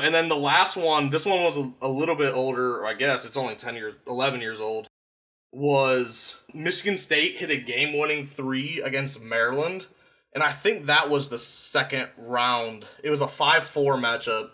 And 0.00 0.14
then 0.14 0.28
the 0.28 0.36
last 0.36 0.76
one, 0.76 1.10
this 1.10 1.26
one 1.26 1.42
was 1.42 1.56
a, 1.56 1.72
a 1.82 1.88
little 1.88 2.14
bit 2.14 2.34
older. 2.34 2.86
I 2.86 2.94
guess 2.94 3.24
it's 3.24 3.36
only 3.36 3.56
ten 3.56 3.74
years, 3.74 3.94
eleven 4.06 4.40
years 4.40 4.60
old. 4.60 4.86
Was 5.52 6.36
Michigan 6.52 6.98
State 6.98 7.36
hit 7.36 7.50
a 7.50 7.56
game 7.56 7.96
winning 7.96 8.26
three 8.26 8.80
against 8.82 9.22
Maryland, 9.22 9.86
and 10.34 10.44
I 10.44 10.52
think 10.52 10.86
that 10.86 11.08
was 11.08 11.30
the 11.30 11.38
second 11.38 12.08
round. 12.18 12.84
It 13.02 13.10
was 13.10 13.22
a 13.22 13.28
five 13.28 13.64
four 13.64 13.96
matchup. 13.96 14.50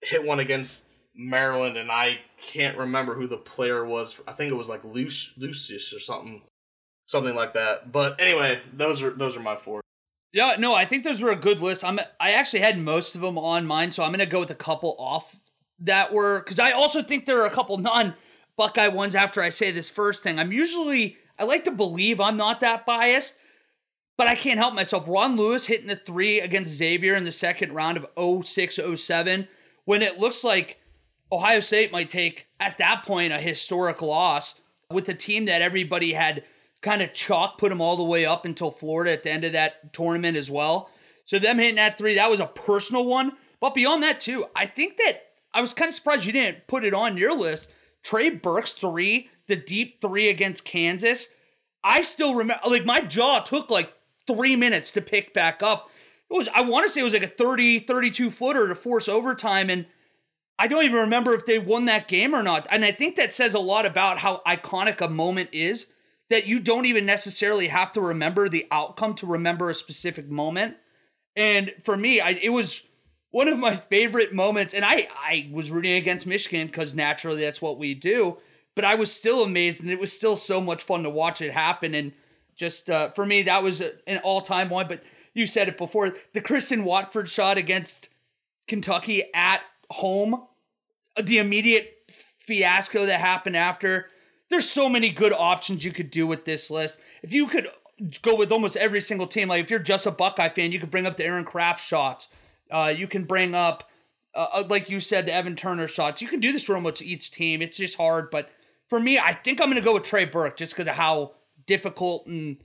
Hit 0.00 0.24
one 0.24 0.38
against 0.38 0.84
Maryland, 1.14 1.76
and 1.76 1.90
I 1.90 2.20
can't 2.40 2.78
remember 2.78 3.14
who 3.14 3.26
the 3.26 3.36
player 3.36 3.84
was. 3.84 4.20
I 4.28 4.32
think 4.32 4.52
it 4.52 4.56
was 4.56 4.68
like 4.68 4.84
Lucious 4.84 5.92
or 5.92 5.98
something, 5.98 6.42
something 7.06 7.34
like 7.34 7.54
that. 7.54 7.90
But 7.90 8.20
anyway, 8.20 8.60
those 8.72 9.02
are 9.02 9.10
those 9.10 9.36
are 9.36 9.40
my 9.40 9.56
four. 9.56 9.80
Yeah, 10.32 10.56
no, 10.58 10.74
I 10.74 10.84
think 10.84 11.04
those 11.04 11.22
were 11.22 11.30
a 11.30 11.36
good 11.36 11.60
list. 11.60 11.84
I'm 11.84 11.98
I 12.20 12.32
actually 12.32 12.60
had 12.60 12.78
most 12.78 13.14
of 13.14 13.22
them 13.22 13.38
on 13.38 13.66
mine, 13.66 13.92
so 13.92 14.02
I'm 14.02 14.10
gonna 14.10 14.26
go 14.26 14.40
with 14.40 14.50
a 14.50 14.54
couple 14.54 14.94
off 14.98 15.36
that 15.80 16.12
were 16.12 16.40
because 16.40 16.58
I 16.58 16.72
also 16.72 17.02
think 17.02 17.24
there 17.24 17.40
are 17.42 17.46
a 17.46 17.54
couple 17.54 17.78
non 17.78 18.14
Buckeye 18.56 18.88
ones 18.88 19.14
after 19.14 19.40
I 19.40 19.48
say 19.48 19.70
this 19.70 19.88
first 19.88 20.22
thing. 20.22 20.38
I'm 20.38 20.52
usually 20.52 21.16
I 21.38 21.44
like 21.44 21.64
to 21.64 21.70
believe 21.70 22.20
I'm 22.20 22.36
not 22.36 22.60
that 22.60 22.84
biased, 22.84 23.34
but 24.18 24.26
I 24.26 24.34
can't 24.34 24.58
help 24.58 24.74
myself. 24.74 25.04
Ron 25.06 25.36
Lewis 25.36 25.66
hitting 25.66 25.86
the 25.86 25.96
three 25.96 26.40
against 26.40 26.74
Xavier 26.74 27.14
in 27.14 27.24
the 27.24 27.32
second 27.32 27.72
round 27.72 27.96
of 27.96 28.46
06 28.46 28.78
07 28.96 29.48
when 29.84 30.02
it 30.02 30.18
looks 30.18 30.44
like 30.44 30.78
Ohio 31.32 31.60
State 31.60 31.92
might 31.92 32.08
take 32.08 32.46
at 32.60 32.78
that 32.78 33.04
point 33.06 33.32
a 33.32 33.38
historic 33.38 34.02
loss 34.02 34.60
with 34.90 35.06
the 35.06 35.14
team 35.14 35.44
that 35.46 35.62
everybody 35.62 36.12
had 36.12 36.44
kind 36.80 37.02
of 37.02 37.12
chalk 37.12 37.58
put 37.58 37.70
them 37.70 37.80
all 37.80 37.96
the 37.96 38.04
way 38.04 38.24
up 38.24 38.44
until 38.44 38.70
Florida 38.70 39.12
at 39.12 39.22
the 39.22 39.30
end 39.30 39.44
of 39.44 39.52
that 39.52 39.92
tournament 39.92 40.36
as 40.36 40.50
well. 40.50 40.90
So 41.24 41.38
them 41.38 41.58
hitting 41.58 41.74
that 41.74 41.98
three, 41.98 42.14
that 42.14 42.30
was 42.30 42.40
a 42.40 42.46
personal 42.46 43.04
one. 43.04 43.32
But 43.60 43.74
beyond 43.74 44.02
that 44.02 44.20
too, 44.20 44.46
I 44.54 44.66
think 44.66 44.96
that 44.98 45.22
I 45.52 45.60
was 45.60 45.74
kind 45.74 45.88
of 45.88 45.94
surprised 45.94 46.24
you 46.24 46.32
didn't 46.32 46.66
put 46.66 46.84
it 46.84 46.94
on 46.94 47.16
your 47.16 47.34
list. 47.34 47.68
Trey 48.02 48.30
Burke's 48.30 48.72
three, 48.72 49.28
the 49.46 49.56
deep 49.56 50.00
three 50.00 50.28
against 50.28 50.64
Kansas. 50.64 51.28
I 51.82 52.02
still 52.02 52.34
remember, 52.34 52.62
like 52.68 52.84
my 52.84 53.00
jaw 53.00 53.40
took 53.40 53.70
like 53.70 53.92
three 54.26 54.56
minutes 54.56 54.92
to 54.92 55.00
pick 55.00 55.34
back 55.34 55.62
up. 55.62 55.90
It 56.30 56.36
was, 56.36 56.48
I 56.54 56.60
want 56.60 56.86
to 56.86 56.92
say 56.92 57.00
it 57.00 57.04
was 57.04 57.14
like 57.14 57.22
a 57.22 57.28
30, 57.28 57.80
32 57.80 58.30
footer 58.30 58.68
to 58.68 58.74
force 58.74 59.08
overtime. 59.08 59.70
And 59.70 59.86
I 60.58 60.66
don't 60.66 60.84
even 60.84 61.00
remember 61.00 61.34
if 61.34 61.46
they 61.46 61.58
won 61.58 61.86
that 61.86 62.08
game 62.08 62.34
or 62.34 62.42
not. 62.42 62.66
And 62.70 62.84
I 62.84 62.92
think 62.92 63.16
that 63.16 63.32
says 63.32 63.54
a 63.54 63.58
lot 63.58 63.86
about 63.86 64.18
how 64.18 64.42
iconic 64.46 65.00
a 65.00 65.08
moment 65.08 65.50
is 65.52 65.86
that 66.30 66.46
you 66.46 66.60
don't 66.60 66.86
even 66.86 67.06
necessarily 67.06 67.68
have 67.68 67.92
to 67.92 68.00
remember 68.00 68.48
the 68.48 68.66
outcome 68.70 69.14
to 69.14 69.26
remember 69.26 69.70
a 69.70 69.74
specific 69.74 70.28
moment. 70.28 70.76
And 71.36 71.72
for 71.82 71.96
me, 71.96 72.20
I, 72.20 72.30
it 72.30 72.50
was 72.50 72.82
one 73.30 73.48
of 73.48 73.58
my 73.58 73.76
favorite 73.76 74.34
moments. 74.34 74.74
And 74.74 74.84
I, 74.84 75.08
I 75.14 75.48
was 75.52 75.70
rooting 75.70 75.94
against 75.94 76.26
Michigan 76.26 76.66
because 76.66 76.94
naturally 76.94 77.42
that's 77.42 77.62
what 77.62 77.78
we 77.78 77.94
do. 77.94 78.38
But 78.74 78.84
I 78.84 78.94
was 78.94 79.12
still 79.12 79.42
amazed, 79.42 79.82
and 79.82 79.90
it 79.90 79.98
was 79.98 80.12
still 80.12 80.36
so 80.36 80.60
much 80.60 80.84
fun 80.84 81.02
to 81.02 81.10
watch 81.10 81.40
it 81.40 81.52
happen. 81.52 81.94
And 81.94 82.12
just 82.54 82.88
uh, 82.88 83.10
for 83.10 83.26
me, 83.26 83.42
that 83.42 83.62
was 83.62 83.80
an 83.80 84.18
all 84.18 84.40
time 84.40 84.68
one. 84.68 84.86
But 84.86 85.02
you 85.34 85.46
said 85.46 85.68
it 85.68 85.78
before 85.78 86.14
the 86.32 86.40
Christian 86.40 86.84
Watford 86.84 87.28
shot 87.28 87.58
against 87.58 88.08
Kentucky 88.68 89.24
at 89.34 89.62
home, 89.90 90.44
the 91.20 91.38
immediate 91.38 91.94
fiasco 92.40 93.06
that 93.06 93.20
happened 93.20 93.56
after. 93.56 94.06
There's 94.50 94.68
so 94.68 94.88
many 94.88 95.10
good 95.10 95.32
options 95.32 95.84
you 95.84 95.92
could 95.92 96.10
do 96.10 96.26
with 96.26 96.44
this 96.44 96.70
list. 96.70 96.98
If 97.22 97.32
you 97.32 97.46
could 97.46 97.68
go 98.22 98.34
with 98.34 98.52
almost 98.52 98.76
every 98.76 99.00
single 99.00 99.26
team. 99.26 99.48
Like 99.48 99.62
if 99.62 99.70
you're 99.70 99.78
just 99.78 100.06
a 100.06 100.10
Buckeye 100.10 100.48
fan, 100.48 100.72
you 100.72 100.80
can 100.80 100.88
bring 100.88 101.06
up 101.06 101.16
the 101.16 101.24
Aaron 101.24 101.44
Craft 101.44 101.84
shots. 101.84 102.28
Uh, 102.70 102.92
you 102.96 103.08
can 103.08 103.24
bring 103.24 103.54
up, 103.54 103.88
uh, 104.34 104.46
uh, 104.52 104.64
like 104.68 104.90
you 104.90 105.00
said, 105.00 105.26
the 105.26 105.32
Evan 105.32 105.56
Turner 105.56 105.88
shots. 105.88 106.22
You 106.22 106.28
can 106.28 106.40
do 106.40 106.52
this 106.52 106.64
for 106.64 106.74
almost 106.74 107.02
each 107.02 107.30
team. 107.30 107.62
It's 107.62 107.76
just 107.76 107.96
hard, 107.96 108.30
but 108.30 108.50
for 108.88 109.00
me, 109.00 109.18
I 109.18 109.32
think 109.32 109.60
I'm 109.60 109.70
going 109.70 109.82
to 109.82 109.86
go 109.86 109.94
with 109.94 110.04
Trey 110.04 110.24
Burke 110.24 110.56
just 110.56 110.74
because 110.74 110.86
of 110.86 110.94
how 110.94 111.32
difficult 111.66 112.26
and 112.26 112.58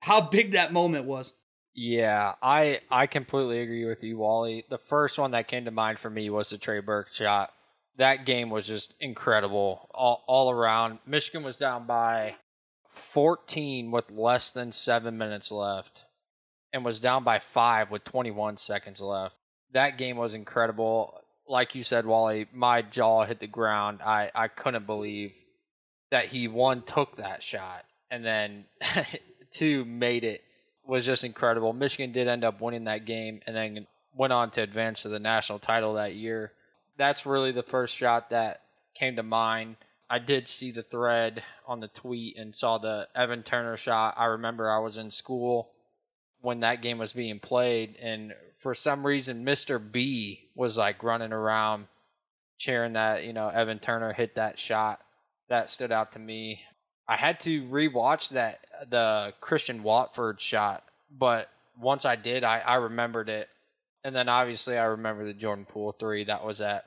how 0.00 0.20
big 0.20 0.52
that 0.52 0.72
moment 0.72 1.06
was. 1.06 1.32
Yeah, 1.74 2.34
I 2.42 2.80
I 2.90 3.06
completely 3.06 3.60
agree 3.60 3.84
with 3.84 4.02
you, 4.02 4.16
Wally. 4.16 4.64
The 4.70 4.78
first 4.78 5.18
one 5.18 5.32
that 5.32 5.48
came 5.48 5.66
to 5.66 5.70
mind 5.70 5.98
for 5.98 6.08
me 6.08 6.30
was 6.30 6.48
the 6.48 6.56
Trey 6.56 6.80
Burke 6.80 7.12
shot. 7.12 7.52
That 7.98 8.26
game 8.26 8.50
was 8.50 8.66
just 8.66 8.94
incredible 9.00 9.88
all, 9.94 10.24
all 10.26 10.50
around. 10.50 10.98
Michigan 11.06 11.42
was 11.42 11.56
down 11.56 11.86
by 11.86 12.36
14 12.90 13.90
with 13.90 14.10
less 14.10 14.50
than 14.50 14.72
seven 14.72 15.16
minutes 15.16 15.50
left 15.50 16.04
and 16.72 16.84
was 16.84 17.00
down 17.00 17.24
by 17.24 17.38
five 17.38 17.90
with 17.90 18.04
21 18.04 18.58
seconds 18.58 19.00
left. 19.00 19.36
That 19.72 19.98
game 19.98 20.16
was 20.16 20.34
incredible. 20.34 21.20
Like 21.48 21.74
you 21.74 21.82
said, 21.82 22.06
Wally, 22.06 22.46
my 22.52 22.82
jaw 22.82 23.24
hit 23.24 23.40
the 23.40 23.46
ground. 23.46 24.00
I, 24.04 24.30
I 24.34 24.48
couldn't 24.48 24.86
believe 24.86 25.32
that 26.10 26.26
he, 26.26 26.48
one, 26.48 26.82
took 26.82 27.16
that 27.16 27.42
shot, 27.42 27.84
and 28.10 28.24
then 28.24 28.64
two, 29.52 29.84
made 29.84 30.24
it. 30.24 30.42
Was 30.86 31.04
just 31.04 31.24
incredible. 31.24 31.72
Michigan 31.72 32.12
did 32.12 32.28
end 32.28 32.44
up 32.44 32.60
winning 32.60 32.84
that 32.84 33.06
game 33.06 33.40
and 33.44 33.56
then 33.56 33.88
went 34.14 34.32
on 34.32 34.52
to 34.52 34.62
advance 34.62 35.02
to 35.02 35.08
the 35.08 35.18
national 35.18 35.58
title 35.58 35.94
that 35.94 36.14
year. 36.14 36.52
That's 36.96 37.26
really 37.26 37.52
the 37.52 37.62
first 37.62 37.96
shot 37.96 38.30
that 38.30 38.62
came 38.94 39.16
to 39.16 39.22
mind 39.22 39.76
I 40.08 40.18
did 40.18 40.48
see 40.48 40.70
the 40.70 40.82
thread 40.82 41.42
on 41.66 41.80
the 41.80 41.88
tweet 41.88 42.36
and 42.38 42.54
saw 42.54 42.78
the 42.78 43.08
Evan 43.14 43.42
Turner 43.42 43.76
shot. 43.76 44.14
I 44.16 44.26
remember 44.26 44.70
I 44.70 44.78
was 44.78 44.96
in 44.96 45.10
school 45.10 45.72
when 46.40 46.60
that 46.60 46.80
game 46.80 46.98
was 46.98 47.12
being 47.12 47.40
played, 47.40 47.96
and 48.00 48.32
for 48.62 48.74
some 48.74 49.04
reason, 49.04 49.44
Mr. 49.44 49.80
B 49.80 50.48
was 50.54 50.76
like 50.76 51.02
running 51.02 51.32
around 51.32 51.88
cheering 52.58 52.92
that, 52.92 53.24
you 53.24 53.32
know, 53.32 53.48
Evan 53.48 53.80
Turner 53.80 54.12
hit 54.12 54.36
that 54.36 54.58
shot. 54.58 55.00
That 55.48 55.70
stood 55.70 55.90
out 55.90 56.12
to 56.12 56.18
me. 56.18 56.60
I 57.08 57.16
had 57.16 57.40
to 57.40 57.62
rewatch 57.64 58.30
that, 58.30 58.60
the 58.88 59.34
Christian 59.40 59.82
Watford 59.82 60.40
shot, 60.40 60.84
but 61.10 61.48
once 61.80 62.04
I 62.04 62.16
did, 62.16 62.44
I, 62.44 62.60
I 62.60 62.76
remembered 62.76 63.28
it. 63.28 63.48
And 64.06 64.14
then 64.14 64.28
obviously, 64.28 64.78
I 64.78 64.84
remember 64.84 65.24
the 65.24 65.34
Jordan 65.34 65.66
Poole 65.68 65.96
three 65.98 66.22
that 66.26 66.44
was 66.44 66.60
at 66.60 66.84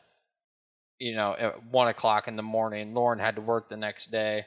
you 0.99 1.15
know, 1.15 1.35
at 1.37 1.65
one 1.65 1.89
o'clock 1.89 2.29
in 2.29 2.37
the 2.37 2.41
morning. 2.41 2.93
Lauren 2.93 3.19
had 3.19 3.35
to 3.35 3.41
work 3.41 3.67
the 3.67 3.75
next 3.75 4.09
day, 4.09 4.45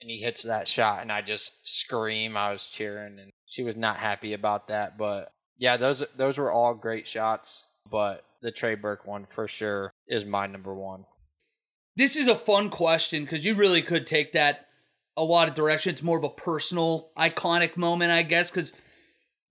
and 0.00 0.08
he 0.08 0.18
hits 0.18 0.44
that 0.44 0.68
shot, 0.68 1.02
and 1.02 1.10
I 1.10 1.22
just 1.22 1.66
scream. 1.66 2.36
I 2.36 2.52
was 2.52 2.66
cheering, 2.66 3.18
and 3.18 3.32
she 3.46 3.64
was 3.64 3.74
not 3.74 3.96
happy 3.96 4.32
about 4.32 4.68
that. 4.68 4.96
But 4.96 5.32
yeah, 5.58 5.76
those 5.76 6.04
those 6.16 6.38
were 6.38 6.52
all 6.52 6.74
great 6.74 7.08
shots. 7.08 7.64
But 7.90 8.24
the 8.42 8.52
Trey 8.52 8.76
Burke 8.76 9.06
one 9.06 9.26
for 9.28 9.48
sure 9.48 9.92
is 10.06 10.24
my 10.24 10.46
number 10.46 10.72
one. 10.72 11.06
This 11.96 12.14
is 12.14 12.28
a 12.28 12.36
fun 12.36 12.70
question 12.70 13.24
because 13.24 13.44
you 13.44 13.56
really 13.56 13.82
could 13.82 14.06
take 14.06 14.30
that 14.34 14.66
a 15.16 15.24
lot 15.24 15.48
of 15.48 15.54
directions. 15.56 16.00
More 16.00 16.18
of 16.18 16.24
a 16.24 16.28
personal, 16.28 17.10
iconic 17.18 17.76
moment, 17.76 18.12
I 18.12 18.22
guess, 18.22 18.52
because 18.52 18.72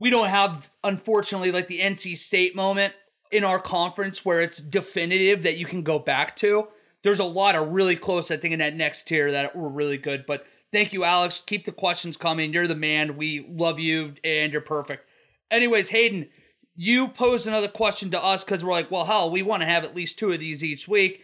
we 0.03 0.09
don't 0.09 0.27
have, 0.27 0.69
unfortunately, 0.83 1.53
like 1.53 1.69
the 1.69 1.79
NC 1.79 2.17
State 2.17 2.57
moment 2.57 2.93
in 3.31 3.45
our 3.45 3.57
conference 3.57 4.25
where 4.25 4.41
it's 4.41 4.57
definitive 4.57 5.43
that 5.43 5.55
you 5.55 5.65
can 5.65 5.81
go 5.81 5.97
back 5.97 6.35
to. 6.35 6.67
There's 7.03 7.19
a 7.19 7.23
lot 7.23 7.55
of 7.55 7.69
really 7.69 7.95
close, 7.95 8.29
I 8.29 8.35
think, 8.35 8.51
in 8.51 8.59
that 8.59 8.75
next 8.75 9.05
tier 9.05 9.31
that 9.31 9.55
were 9.55 9.69
really 9.69 9.97
good. 9.97 10.25
But 10.25 10.45
thank 10.73 10.91
you, 10.91 11.05
Alex. 11.05 11.41
Keep 11.45 11.63
the 11.63 11.71
questions 11.71 12.17
coming. 12.17 12.51
You're 12.51 12.67
the 12.67 12.75
man. 12.75 13.15
We 13.15 13.47
love 13.49 13.79
you 13.79 14.15
and 14.25 14.51
you're 14.51 14.59
perfect. 14.59 15.07
Anyways, 15.49 15.87
Hayden, 15.87 16.27
you 16.75 17.07
posed 17.07 17.47
another 17.47 17.69
question 17.69 18.11
to 18.11 18.21
us 18.21 18.43
because 18.43 18.61
we're 18.61 18.73
like, 18.73 18.91
well, 18.91 19.05
hell, 19.05 19.31
we 19.31 19.41
want 19.41 19.61
to 19.61 19.67
have 19.67 19.85
at 19.85 19.95
least 19.95 20.19
two 20.19 20.33
of 20.33 20.39
these 20.41 20.65
each 20.65 20.85
week. 20.85 21.21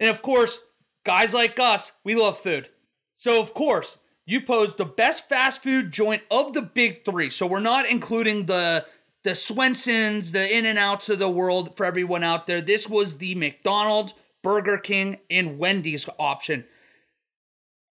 And 0.00 0.10
of 0.10 0.20
course, 0.20 0.58
guys 1.04 1.32
like 1.32 1.60
us, 1.60 1.92
we 2.02 2.16
love 2.16 2.40
food. 2.40 2.70
So, 3.14 3.40
of 3.40 3.54
course, 3.54 3.98
you 4.26 4.40
posed 4.40 4.76
the 4.76 4.84
best 4.84 5.28
fast 5.28 5.62
food 5.62 5.92
joint 5.92 6.22
of 6.30 6.52
the 6.52 6.62
big 6.62 7.04
three. 7.04 7.30
So, 7.30 7.46
we're 7.46 7.60
not 7.60 7.88
including 7.88 8.46
the 8.46 8.86
the 9.22 9.30
Swensons, 9.30 10.32
the 10.32 10.56
In 10.56 10.64
and 10.64 10.78
Outs 10.78 11.08
of 11.08 11.18
the 11.18 11.28
world 11.28 11.76
for 11.76 11.84
everyone 11.84 12.24
out 12.24 12.46
there. 12.46 12.60
This 12.60 12.88
was 12.88 13.18
the 13.18 13.34
McDonald's, 13.34 14.14
Burger 14.42 14.78
King, 14.78 15.18
and 15.30 15.58
Wendy's 15.58 16.08
option. 16.18 16.64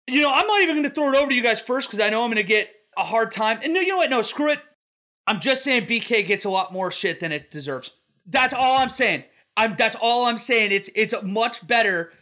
You 0.07 0.21
know, 0.21 0.31
I'm 0.31 0.47
not 0.47 0.61
even 0.61 0.77
going 0.77 0.89
to 0.89 0.89
throw 0.89 1.09
it 1.09 1.15
over 1.15 1.29
to 1.29 1.35
you 1.35 1.43
guys 1.43 1.61
first 1.61 1.89
because 1.89 2.03
I 2.03 2.09
know 2.09 2.23
I'm 2.23 2.31
going 2.31 2.37
to 2.37 2.43
get 2.43 2.73
a 2.97 3.03
hard 3.03 3.31
time. 3.31 3.59
And 3.63 3.73
no, 3.73 3.79
you 3.79 3.89
know 3.89 3.97
what? 3.97 4.09
No, 4.09 4.21
screw 4.21 4.51
it. 4.51 4.59
I'm 5.27 5.39
just 5.39 5.63
saying 5.63 5.85
BK 5.85 6.25
gets 6.25 6.45
a 6.45 6.49
lot 6.49 6.73
more 6.73 6.91
shit 6.91 7.19
than 7.19 7.31
it 7.31 7.51
deserves. 7.51 7.91
That's 8.25 8.53
all 8.53 8.77
I'm 8.77 8.89
saying. 8.89 9.23
I'm 9.55 9.75
that's 9.77 9.95
all 9.99 10.25
I'm 10.25 10.37
saying. 10.37 10.71
It's 10.71 10.89
it's 10.95 11.13
much 11.23 11.65
better 11.67 12.13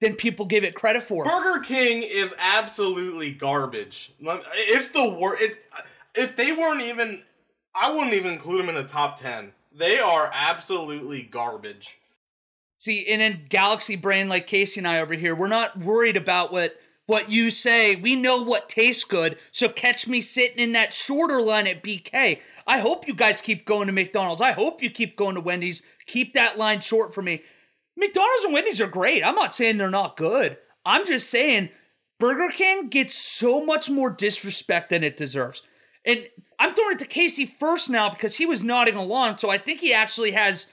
than 0.00 0.14
people 0.14 0.46
give 0.46 0.64
it 0.64 0.74
credit 0.74 1.02
for. 1.02 1.24
Burger 1.24 1.60
King 1.60 2.02
is 2.02 2.34
absolutely 2.38 3.32
garbage. 3.32 4.12
It's 4.20 4.90
the 4.90 5.08
worst. 5.08 5.42
It, 5.42 5.58
if 6.14 6.36
they 6.36 6.52
weren't 6.52 6.82
even 6.82 7.22
I 7.74 7.92
wouldn't 7.92 8.14
even 8.14 8.32
include 8.32 8.60
them 8.60 8.68
in 8.68 8.74
the 8.74 8.88
top 8.88 9.20
10. 9.20 9.52
They 9.72 9.98
are 9.98 10.30
absolutely 10.32 11.22
garbage. 11.22 11.98
See, 12.78 13.06
and 13.08 13.22
in 13.22 13.46
Galaxy 13.48 13.96
Brain, 13.96 14.28
like 14.28 14.46
Casey 14.46 14.80
and 14.80 14.88
I 14.88 15.00
over 15.00 15.14
here, 15.14 15.34
we're 15.34 15.48
not 15.48 15.78
worried 15.78 16.16
about 16.16 16.52
what 16.52 16.76
what 17.06 17.30
you 17.30 17.50
say. 17.50 17.96
We 17.96 18.16
know 18.16 18.42
what 18.42 18.68
tastes 18.68 19.04
good, 19.04 19.38
so 19.50 19.68
catch 19.68 20.06
me 20.06 20.20
sitting 20.20 20.58
in 20.58 20.72
that 20.72 20.92
shorter 20.92 21.40
line 21.40 21.66
at 21.66 21.82
BK. 21.82 22.40
I 22.66 22.78
hope 22.80 23.08
you 23.08 23.14
guys 23.14 23.40
keep 23.40 23.64
going 23.64 23.86
to 23.86 23.92
McDonald's. 23.92 24.42
I 24.42 24.52
hope 24.52 24.82
you 24.82 24.90
keep 24.90 25.16
going 25.16 25.34
to 25.34 25.40
Wendy's. 25.40 25.82
Keep 26.06 26.34
that 26.34 26.58
line 26.58 26.80
short 26.80 27.14
for 27.14 27.22
me. 27.22 27.42
McDonald's 27.98 28.44
and 28.44 28.54
Wendy's 28.54 28.80
are 28.80 28.86
great. 28.86 29.24
I'm 29.24 29.34
not 29.34 29.54
saying 29.54 29.76
they're 29.76 29.90
not 29.90 30.16
good. 30.16 30.56
I'm 30.86 31.04
just 31.04 31.28
saying 31.28 31.70
Burger 32.20 32.48
King 32.54 32.88
gets 32.88 33.14
so 33.14 33.64
much 33.64 33.90
more 33.90 34.08
disrespect 34.08 34.90
than 34.90 35.02
it 35.02 35.16
deserves. 35.16 35.62
And 36.04 36.28
I'm 36.60 36.74
throwing 36.74 36.94
it 36.94 37.00
to 37.00 37.06
Casey 37.06 37.44
first 37.44 37.90
now 37.90 38.08
because 38.08 38.36
he 38.36 38.46
was 38.46 38.62
nodding 38.62 38.94
along, 38.94 39.38
so 39.38 39.50
I 39.50 39.58
think 39.58 39.80
he 39.80 39.92
actually 39.92 40.30
has 40.30 40.66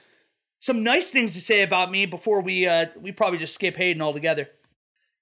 some 0.60 0.84
nice 0.84 1.10
things 1.10 1.34
to 1.34 1.40
say 1.40 1.62
about 1.62 1.90
me 1.90 2.06
before 2.06 2.40
we 2.40 2.66
uh 2.66 2.86
we 3.00 3.12
probably 3.12 3.38
just 3.38 3.54
skip 3.54 3.76
Hayden 3.76 4.00
altogether. 4.00 4.48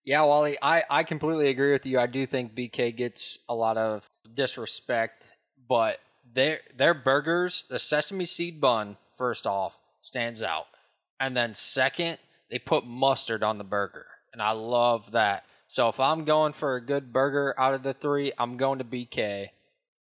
Yeah, 0.05 0.23
Wally, 0.25 0.59
I, 0.61 0.83
I 0.91 1.03
completely 1.03 1.49
agree 1.49 1.73
with 1.73 1.87
you. 1.87 1.99
I 1.99 2.07
do 2.07 2.27
think 2.27 2.55
BK 2.55 2.95
gets 2.95 3.39
a 3.49 3.55
lot 3.55 3.79
of 3.79 4.07
disrespect, 4.35 5.33
but 5.67 5.99
their 6.35 6.61
their 6.77 6.93
burgers, 6.93 7.65
the 7.71 7.79
sesame 7.79 8.27
seed 8.27 8.61
bun, 8.61 8.99
first 9.17 9.47
off, 9.47 9.79
stands 10.03 10.43
out. 10.43 10.67
And 11.21 11.37
then 11.37 11.55
second, 11.55 12.19
they 12.51 12.59
put 12.59 12.85
mustard 12.87 13.43
on 13.43 13.59
the 13.59 13.65
burger. 13.65 14.07
And 14.33 14.43
I 14.43 14.51
love 14.53 15.13
that. 15.13 15.45
So 15.69 15.89
if 15.89 15.99
I'm 15.99 16.25
going 16.25 16.53
for 16.53 16.77
a 16.77 16.85
good 16.85 17.13
burger 17.13 17.55
out 17.59 17.75
of 17.75 17.83
the 17.83 17.95
three, 17.95 18.33
I'm 18.39 18.57
going 18.57 18.79
to 18.79 18.85
BK 18.85 19.49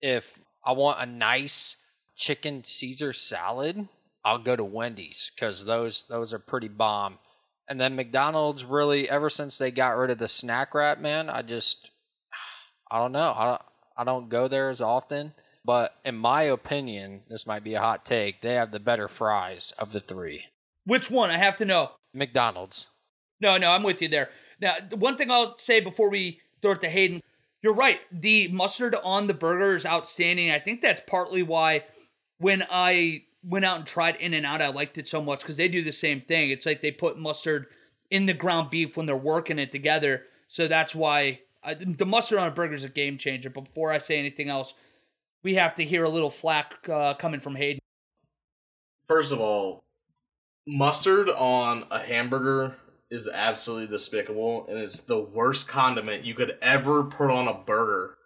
if 0.01 0.41
I 0.65 0.73
want 0.73 1.01
a 1.01 1.07
nice 1.07 1.77
chicken 2.17 2.65
Caesar 2.65 3.13
salad, 3.13 3.89
I'll 4.25 4.39
go 4.39 4.57
to 4.57 4.65
Wendy's 4.65 5.31
because 5.35 5.65
those 5.65 6.05
those 6.09 6.33
are 6.33 6.39
pretty 6.39 6.69
bomb. 6.69 7.19
And 7.69 7.81
then 7.81 7.97
McDonald's 7.97 8.65
really 8.65 9.09
ever 9.09 9.31
since 9.31 9.57
they 9.57 9.71
got 9.71 9.97
rid 9.97 10.11
of 10.11 10.19
the 10.19 10.29
snack 10.29 10.75
wrap, 10.75 10.99
man, 10.99 11.31
I 11.31 11.43
just 11.43 11.91
I 12.91 12.99
don't 12.99 13.13
know. 13.13 13.31
I 13.31 13.61
I 13.97 14.05
don't 14.05 14.29
go 14.29 14.49
there 14.49 14.71
as 14.71 14.81
often. 14.81 15.35
But 15.63 15.95
in 16.07 16.17
my 16.17 16.45
opinion, 16.45 17.23
this 17.29 17.47
might 17.47 17.63
be 17.63 17.75
a 17.75 17.81
hot 17.81 18.07
take, 18.07 18.41
they 18.41 18.55
have 18.55 18.71
the 18.71 18.81
better 18.81 19.09
fries 19.09 19.73
of 19.79 19.93
the 19.93 20.01
three. 20.01 20.45
Which 20.91 21.09
one? 21.09 21.30
I 21.30 21.36
have 21.38 21.55
to 21.59 21.64
know. 21.64 21.93
McDonald's. 22.12 22.88
No, 23.41 23.57
no, 23.57 23.70
I'm 23.70 23.84
with 23.84 24.03
you 24.03 24.09
there. 24.09 24.30
Now, 24.61 24.74
one 24.93 25.16
thing 25.16 25.30
I'll 25.30 25.57
say 25.57 25.78
before 25.78 26.11
we 26.11 26.41
throw 26.61 26.72
it 26.72 26.80
to 26.80 26.88
Hayden, 26.88 27.20
you're 27.62 27.72
right. 27.72 28.01
The 28.11 28.49
mustard 28.49 28.97
on 29.05 29.28
the 29.28 29.34
burger 29.34 29.76
is 29.76 29.86
outstanding. 29.86 30.51
I 30.51 30.59
think 30.59 30.82
that's 30.82 31.01
partly 31.07 31.45
why 31.45 31.84
when 32.38 32.66
I 32.68 33.22
went 33.45 33.66
out 33.66 33.76
and 33.76 33.86
tried 33.86 34.16
In 34.16 34.34
and 34.34 34.45
Out, 34.45 34.61
I 34.61 34.70
liked 34.70 34.99
it 34.99 35.07
so 35.07 35.22
much 35.22 35.43
because 35.43 35.57
they 35.57 35.68
do 35.68 35.84
the 35.84 35.93
same 35.93 36.22
thing. 36.22 36.51
It's 36.51 36.66
like 36.66 36.80
they 36.80 36.91
put 36.91 37.16
mustard 37.16 37.66
in 38.11 38.26
the 38.26 38.34
ground 38.34 38.70
beef 38.70 38.97
when 38.97 39.07
they're 39.07 39.16
working 39.16 39.61
it 39.61 39.70
together. 39.70 40.24
So 40.49 40.66
that's 40.66 40.93
why 40.93 41.43
I, 41.62 41.74
the 41.74 42.05
mustard 42.05 42.41
on 42.41 42.49
a 42.49 42.51
burger 42.51 42.74
is 42.74 42.82
a 42.82 42.88
game 42.88 43.16
changer. 43.16 43.49
But 43.49 43.66
before 43.66 43.93
I 43.93 43.99
say 43.99 44.18
anything 44.18 44.49
else, 44.49 44.74
we 45.45 45.55
have 45.55 45.76
to 45.76 45.84
hear 45.84 46.03
a 46.03 46.11
little 46.11 46.30
flack 46.30 46.88
uh, 46.88 47.14
coming 47.14 47.38
from 47.38 47.55
Hayden. 47.55 47.78
First 49.07 49.32
of 49.32 49.41
all, 49.41 49.84
mustard 50.67 51.29
on 51.29 51.85
a 51.91 51.99
hamburger 51.99 52.77
is 53.11 53.29
absolutely 53.29 53.89
despicable, 53.89 54.67
and 54.69 54.79
it's 54.79 55.01
the 55.01 55.21
worst 55.21 55.69
condiment 55.69 56.25
you 56.25 56.35
could 56.35 56.57
ever 56.63 57.05
put 57.05 57.31
on 57.31 57.49
a 57.49 57.55
burger. 57.55 58.17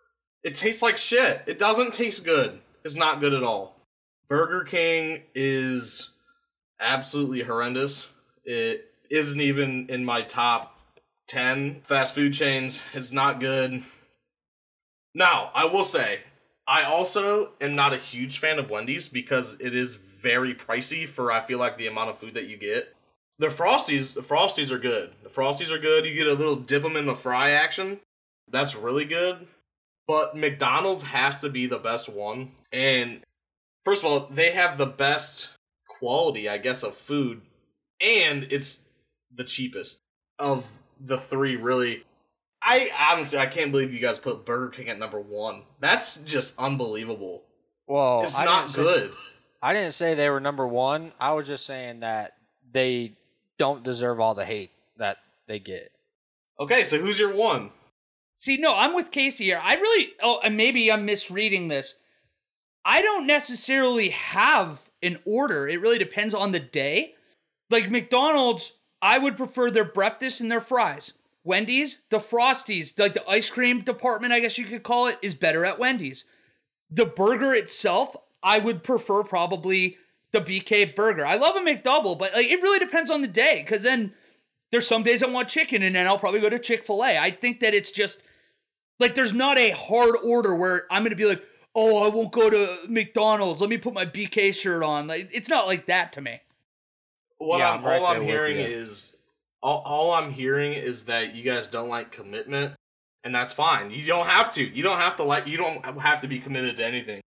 It 0.43 0.55
tastes 0.55 0.83
like 0.83 0.99
shit. 0.99 1.43
It 1.47 1.59
doesn't 1.59 1.95
taste 1.95 2.25
good. 2.25 2.61
It's 2.85 2.97
not 2.97 3.21
good 3.21 3.33
at 3.33 3.43
all. 3.43 3.81
Burger 4.29 4.65
King 4.65 5.23
is 5.35 6.11
absolutely 6.81 7.43
horrendous. 7.43 8.11
It 8.45 8.91
isn't 9.11 9.41
even 9.41 9.87
in 9.89 10.05
my 10.05 10.23
top 10.23 10.79
10 11.29 11.81
fast 11.83 12.15
food 12.15 12.35
chains. 12.35 12.83
It's 12.93 13.13
not 13.13 13.41
good. 13.41 13.83
Now, 15.15 15.51
I 15.55 15.65
will 15.65 15.85
say, 15.85 16.21
I 16.67 16.83
also 16.83 17.53
am 17.61 17.75
not 17.75 17.95
a 17.95 17.99
huge 17.99 18.39
fan 18.39 18.59
of 18.59 18.69
Wendy's 18.69 19.09
because 19.09 19.59
it 19.61 19.75
is 19.75 19.97
very 20.25 20.55
pricey 20.55 21.07
for 21.07 21.31
I 21.31 21.43
feel 21.43 21.59
like 21.61 21.77
the 21.79 21.87
amount 21.87 22.11
of 22.11 22.19
food 22.19 22.35
that 22.35 22.49
you 22.49 22.57
get. 22.57 22.97
The 23.39 23.49
Frosties, 23.49 24.15
the 24.15 24.23
Frosties 24.23 24.71
are 24.71 24.79
good. 24.79 25.13
The 25.23 25.29
Frosties 25.29 25.71
are 25.71 25.79
good. 25.79 26.05
You 26.07 26.15
get 26.15 26.27
a 26.27 26.35
little 26.35 26.57
dip 26.57 26.83
them 26.83 26.97
in 26.97 27.05
the 27.07 27.15
fry 27.15 27.51
action. 27.51 28.01
That's 28.51 28.75
really 28.75 29.05
good. 29.05 29.47
But 30.09 30.37
McDonald's 30.37 31.03
has 31.05 31.41
to 31.41 31.51
be 31.51 31.67
the 31.67 31.79
best 31.79 32.09
one. 32.09 32.53
And 32.73 33.21
first 33.85 34.05
of 34.05 34.11
all, 34.11 34.21
they 34.31 34.53
have 34.53 34.79
the 34.79 34.87
best 34.87 35.51
quality, 35.89 36.49
I 36.49 36.59
guess, 36.59 36.83
of 36.83 36.95
food, 36.95 37.43
and 38.01 38.47
it's 38.51 38.85
the 39.35 39.45
cheapest 39.45 40.01
of 40.39 40.67
the 41.01 41.19
three. 41.19 41.57
Really, 41.57 42.05
I 42.63 42.91
honestly 43.11 43.39
I 43.39 43.47
can't 43.47 43.71
believe 43.73 43.93
you 43.95 44.01
guys 44.01 44.19
put 44.19 44.45
Burger 44.45 44.69
King 44.71 44.89
at 44.91 44.99
number 44.99 45.21
one. 45.21 45.63
That's 45.81 46.21
just 46.23 46.59
unbelievable. 46.59 47.43
Well, 47.87 48.23
it's 48.25 48.37
I 48.39 48.45
not 48.45 48.69
didn't 48.69 48.71
say- 48.73 48.83
good. 48.83 49.13
I 49.65 49.73
didn't 49.73 49.95
say 49.95 50.15
they 50.15 50.29
were 50.29 50.41
number 50.41 50.67
one. 50.67 51.13
I 51.19 51.33
was 51.33 51.47
just 51.47 51.65
saying 51.65 52.01
that 52.01 52.35
they 52.71 53.17
don't 53.59 53.83
deserve 53.83 54.21
all 54.21 54.35
the 54.35 54.45
hate 54.45 54.73
that 54.99 55.17
they 55.49 55.59
get. 55.59 55.91
Okay, 56.61 56.85
so 56.85 56.99
who's 56.99 57.19
your 57.19 57.35
one? 57.35 57.71
See, 58.39 58.59
no, 58.59 58.75
I'm 58.77 58.95
with 58.95 59.11
Casey 59.11 59.45
here. 59.45 59.59
I 59.63 59.77
really, 59.77 60.09
oh, 60.23 60.39
and 60.45 60.59
maybe 60.59 60.93
I'm 60.93 61.07
misreading 61.07 61.69
this. 61.69 61.95
I 62.85 63.01
don't 63.01 63.27
necessarily 63.27 64.11
have 64.11 64.83
an 65.03 65.19
order. 65.25 65.67
It 65.67 65.81
really 65.81 65.97
depends 65.97 66.35
on 66.35 66.53
the 66.53 66.61
day. 66.61 67.15
Like 67.71 67.91
McDonald's, 67.91 68.75
I 69.01 69.17
would 69.17 69.39
prefer 69.39 69.71
their 69.71 69.87
breakfast 69.87 70.43
and 70.43 70.51
their 70.51 70.61
fries. 70.61 71.15
Wendy's, 71.43 72.03
the 72.11 72.19
Frosties, 72.19 72.99
like 72.99 73.15
the 73.15 73.27
ice 73.27 73.49
cream 73.49 73.81
department, 73.81 74.35
I 74.35 74.41
guess 74.41 74.59
you 74.59 74.67
could 74.67 74.83
call 74.83 75.07
it, 75.07 75.17
is 75.23 75.35
better 75.35 75.65
at 75.65 75.79
Wendy's. 75.79 76.27
The 76.91 77.07
burger 77.07 77.55
itself, 77.55 78.15
I 78.45 78.59
would 78.59 78.83
prefer 78.83 79.25
probably 79.25 79.97
the 80.33 80.41
BK 80.41 80.95
burger. 80.95 81.27
I 81.27 81.37
love 81.37 81.57
a 81.57 81.61
McDouble, 81.61 82.19
but 82.19 82.35
like 82.35 82.47
it 82.47 82.61
really 82.61 82.79
depends 82.79 83.11
on 83.11 83.23
the 83.23 83.29
day 83.29 83.63
because 83.65 83.83
then 83.83 84.13
there's 84.71 84.87
some 84.87 85.03
days 85.03 85.23
I 85.23 85.29
want 85.29 85.49
chicken 85.49 85.83
and 85.83 85.97
then 85.97 86.07
I'll 86.07 86.19
probably 86.19 86.41
go 86.41 86.51
to 86.51 86.59
Chick 86.59 86.85
fil 86.85 87.03
A. 87.03 87.19
I 87.19 87.31
think 87.31 87.61
that 87.61 87.73
it's 87.73 87.91
just 87.91 88.23
like 89.01 89.15
there's 89.15 89.33
not 89.33 89.59
a 89.59 89.71
hard 89.71 90.17
order 90.23 90.55
where 90.55 90.87
I'm 90.91 91.03
gonna 91.03 91.17
be 91.17 91.25
like, 91.25 91.43
oh, 91.75 92.05
I 92.05 92.15
won't 92.15 92.33
go 92.33 92.51
to 92.51 92.79
McDonald's. 92.89 93.61
Let 93.63 93.71
me 93.71 93.79
put 93.79 93.95
my 93.95 94.05
BK 94.05 94.55
shirt 94.55 94.83
on. 94.83 95.07
Like 95.07 95.31
it's 95.33 95.49
not 95.49 95.67
like 95.67 95.87
that 95.87 96.13
to 96.13 96.21
me. 96.21 96.41
What 97.39 97.59
Yeah, 97.59 97.71
I'm, 97.71 97.79
I'm 97.79 97.85
right 97.85 98.01
all 98.01 98.07
I'm 98.09 98.23
hearing 98.23 98.59
is 98.59 99.17
all, 99.63 99.83
all 99.87 100.13
I'm 100.13 100.31
hearing 100.31 100.75
is 100.75 101.07
that 101.07 101.35
you 101.35 101.43
guys 101.43 101.69
don't 101.69 101.89
like 101.89 102.13
commitment, 102.13 102.75
and 103.25 103.35
that's 103.35 103.55
fine. 103.55 103.91
You 103.91 104.05
don't 104.07 104.27
have 104.27 104.53
to. 104.55 104.63
You 104.63 104.83
don't 104.83 104.99
have 104.99 105.17
to 105.17 105.25
like. 105.25 105.47
You 105.47 105.57
don't 105.57 105.83
have 105.99 106.21
to 106.21 106.29
be 106.29 106.39
committed 106.39 106.77
to 106.77 106.85
anything. 106.85 107.23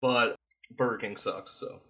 But 0.00 0.36
Burger 0.76 0.98
King 0.98 1.16
sucks. 1.16 1.52
So 1.52 1.80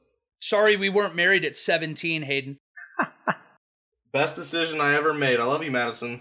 Sorry, 0.43 0.75
we 0.75 0.89
weren't 0.89 1.15
married 1.15 1.45
at 1.45 1.57
17, 1.57 2.23
Hayden. 2.23 2.59
best 4.13 4.35
decision 4.35 4.81
I 4.81 4.97
ever 4.97 5.15
made. 5.15 5.39
I 5.39 5.45
love 5.45 5.63
you, 5.63 5.71
Madison. 5.71 6.21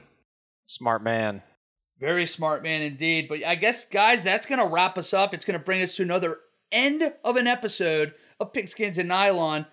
Smart 0.67 1.03
man. 1.03 1.41
Very 1.99 2.27
smart 2.27 2.61
man 2.61 2.83
indeed. 2.83 3.27
But 3.27 3.43
I 3.43 3.55
guess, 3.55 3.85
guys, 3.85 4.23
that's 4.23 4.45
going 4.45 4.59
to 4.59 4.67
wrap 4.67 4.99
us 4.99 5.11
up. 5.11 5.33
It's 5.33 5.43
going 5.43 5.57
to 5.57 5.65
bring 5.65 5.81
us 5.81 5.95
to 5.95 6.03
another 6.03 6.37
end 6.71 7.13
of 7.23 7.35
an 7.35 7.47
episode 7.47 8.13
of 8.39 8.53
Pigskins 8.53 8.99
and 8.99 9.09
Nylon. 9.09 9.65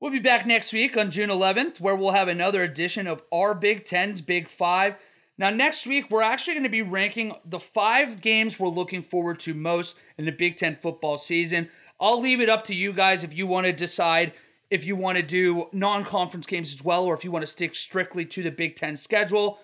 We'll 0.00 0.12
be 0.12 0.18
back 0.18 0.46
next 0.46 0.74
week 0.74 0.98
on 0.98 1.10
June 1.10 1.30
11th, 1.30 1.80
where 1.80 1.96
we'll 1.96 2.10
have 2.10 2.28
another 2.28 2.62
edition 2.62 3.06
of 3.06 3.22
our 3.32 3.54
Big 3.54 3.86
Ten's 3.86 4.20
Big 4.20 4.50
Five. 4.50 4.96
Now, 5.38 5.48
next 5.48 5.86
week, 5.86 6.10
we're 6.10 6.20
actually 6.20 6.54
going 6.54 6.64
to 6.64 6.68
be 6.68 6.82
ranking 6.82 7.32
the 7.46 7.58
five 7.58 8.20
games 8.20 8.60
we're 8.60 8.68
looking 8.68 9.02
forward 9.02 9.40
to 9.40 9.54
most 9.54 9.96
in 10.18 10.26
the 10.26 10.30
Big 10.30 10.58
Ten 10.58 10.76
football 10.76 11.16
season. 11.16 11.70
I'll 12.00 12.20
leave 12.20 12.40
it 12.40 12.48
up 12.48 12.64
to 12.64 12.74
you 12.74 12.92
guys 12.92 13.22
if 13.22 13.34
you 13.34 13.46
want 13.46 13.66
to 13.66 13.72
decide 13.72 14.32
if 14.70 14.84
you 14.84 14.96
want 14.96 15.16
to 15.16 15.22
do 15.22 15.66
non 15.72 16.04
conference 16.04 16.46
games 16.46 16.72
as 16.72 16.82
well, 16.82 17.04
or 17.04 17.14
if 17.14 17.24
you 17.24 17.30
want 17.30 17.42
to 17.42 17.50
stick 17.50 17.74
strictly 17.74 18.24
to 18.26 18.42
the 18.42 18.50
Big 18.50 18.76
Ten 18.76 18.96
schedule. 18.96 19.58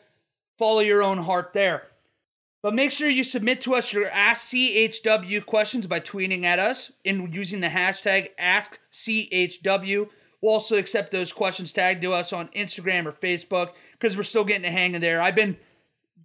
Follow 0.59 0.81
your 0.81 1.03
own 1.03 1.19
heart 1.19 1.53
there. 1.53 1.89
But 2.63 2.75
make 2.75 2.91
sure 2.91 3.09
you 3.09 3.25
submit 3.25 3.63
to 3.63 3.75
us 3.75 3.93
your 3.93 4.11
Ask 4.11 4.49
CHW 4.49 5.45
questions 5.47 5.87
by 5.87 6.01
tweeting 6.01 6.45
at 6.45 6.59
us 6.59 6.93
and 7.07 7.35
using 7.35 7.61
the 7.61 7.69
hashtag 7.69 8.29
AskCHW. 8.39 10.09
We'll 10.43 10.53
also 10.53 10.77
accept 10.77 11.11
those 11.11 11.33
questions 11.33 11.73
tagged 11.73 12.03
to 12.03 12.13
us 12.13 12.33
on 12.33 12.49
Instagram 12.49 13.07
or 13.07 13.13
Facebook 13.13 13.71
because 13.93 14.17
we're 14.17 14.23
still 14.23 14.45
getting 14.45 14.63
the 14.63 14.71
hang 14.71 14.95
of 14.95 15.01
there. 15.01 15.21
I've 15.23 15.35
been 15.35 15.57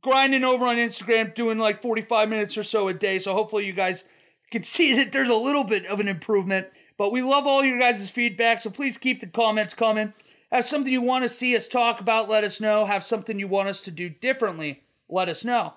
grinding 0.01 0.43
over 0.43 0.65
on 0.65 0.75
Instagram, 0.75 1.33
doing 1.33 1.57
like 1.57 1.81
45 1.81 2.29
minutes 2.29 2.57
or 2.57 2.63
so 2.63 2.89
a 2.89 2.93
day. 2.93 3.17
So 3.19 3.33
hopefully 3.33 3.65
you 3.65 3.73
guys 3.73 4.03
can 4.55 4.63
see 4.63 4.93
that 4.93 5.11
there's 5.11 5.29
a 5.29 5.35
little 5.35 5.65
bit 5.65 5.85
of 5.85 5.99
an 5.99 6.07
improvement. 6.07 6.67
But 6.97 7.11
we 7.11 7.21
love 7.21 7.45
all 7.45 7.63
your 7.63 7.77
guys' 7.77 8.09
feedback, 8.09 8.59
so 8.59 8.69
please 8.69 8.97
keep 8.97 9.19
the 9.19 9.27
comments 9.27 9.73
coming. 9.73 10.13
Have 10.49 10.65
something 10.65 10.93
you 10.93 11.01
want 11.01 11.23
to 11.23 11.29
see 11.29 11.57
us 11.57 11.67
talk 11.67 11.99
about, 11.99 12.29
let 12.29 12.45
us 12.45 12.61
know. 12.61 12.85
Have 12.85 13.03
something 13.03 13.37
you 13.37 13.49
want 13.49 13.67
us 13.67 13.81
to 13.81 13.91
do 13.91 14.07
differently, 14.07 14.83
let 15.09 15.27
us 15.27 15.43
know. 15.43 15.73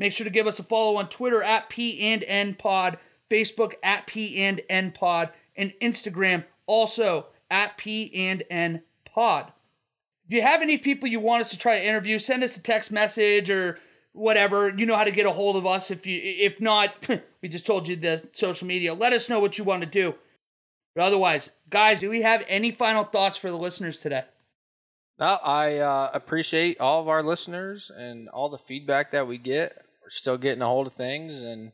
Make 0.00 0.12
sure 0.12 0.24
to 0.24 0.30
give 0.30 0.48
us 0.48 0.58
a 0.58 0.64
follow 0.64 0.96
on 0.96 1.08
Twitter 1.08 1.44
at 1.44 1.68
P 1.68 2.00
and 2.00 2.24
N 2.24 2.54
Pod, 2.54 2.98
Facebook 3.30 3.74
at 3.84 4.08
P 4.08 4.42
and 4.42 4.62
N 4.68 4.90
Pod, 4.90 5.30
and 5.54 5.72
Instagram 5.80 6.44
also 6.66 7.26
at 7.48 7.78
P 7.78 8.12
and 8.14 8.42
N 8.50 8.82
Pod. 9.04 9.52
If 10.26 10.32
you 10.32 10.42
have 10.42 10.60
any 10.60 10.76
people 10.76 11.08
you 11.08 11.20
want 11.20 11.42
us 11.42 11.50
to 11.50 11.58
try 11.58 11.78
to 11.78 11.86
interview, 11.86 12.18
send 12.18 12.42
us 12.42 12.56
a 12.56 12.62
text 12.62 12.90
message 12.90 13.48
or 13.48 13.78
whatever. 14.12 14.68
You 14.68 14.86
know 14.86 14.96
how 14.96 15.04
to 15.04 15.10
get 15.10 15.26
a 15.26 15.32
hold 15.32 15.56
of 15.56 15.66
us. 15.66 15.90
If 15.90 16.06
you 16.06 16.20
if 16.22 16.60
not, 16.60 17.08
we 17.42 17.48
just 17.48 17.66
told 17.66 17.88
you 17.88 17.96
the 17.96 18.22
social 18.32 18.66
media. 18.66 18.94
Let 18.94 19.12
us 19.12 19.28
know 19.28 19.40
what 19.40 19.58
you 19.58 19.64
want 19.64 19.82
to 19.82 19.88
do. 19.88 20.14
But 20.94 21.04
otherwise, 21.04 21.50
guys, 21.70 22.00
do 22.00 22.10
we 22.10 22.22
have 22.22 22.44
any 22.48 22.70
final 22.70 23.04
thoughts 23.04 23.36
for 23.36 23.50
the 23.50 23.56
listeners 23.56 23.98
today? 23.98 24.24
No, 25.18 25.26
I 25.26 25.78
uh, 25.78 26.10
appreciate 26.14 26.80
all 26.80 27.00
of 27.00 27.08
our 27.08 27.22
listeners 27.22 27.90
and 27.96 28.28
all 28.28 28.48
the 28.48 28.58
feedback 28.58 29.12
that 29.12 29.26
we 29.26 29.36
get. 29.36 29.76
We're 30.02 30.10
still 30.10 30.38
getting 30.38 30.62
a 30.62 30.66
hold 30.66 30.86
of 30.86 30.94
things, 30.94 31.42
and 31.42 31.72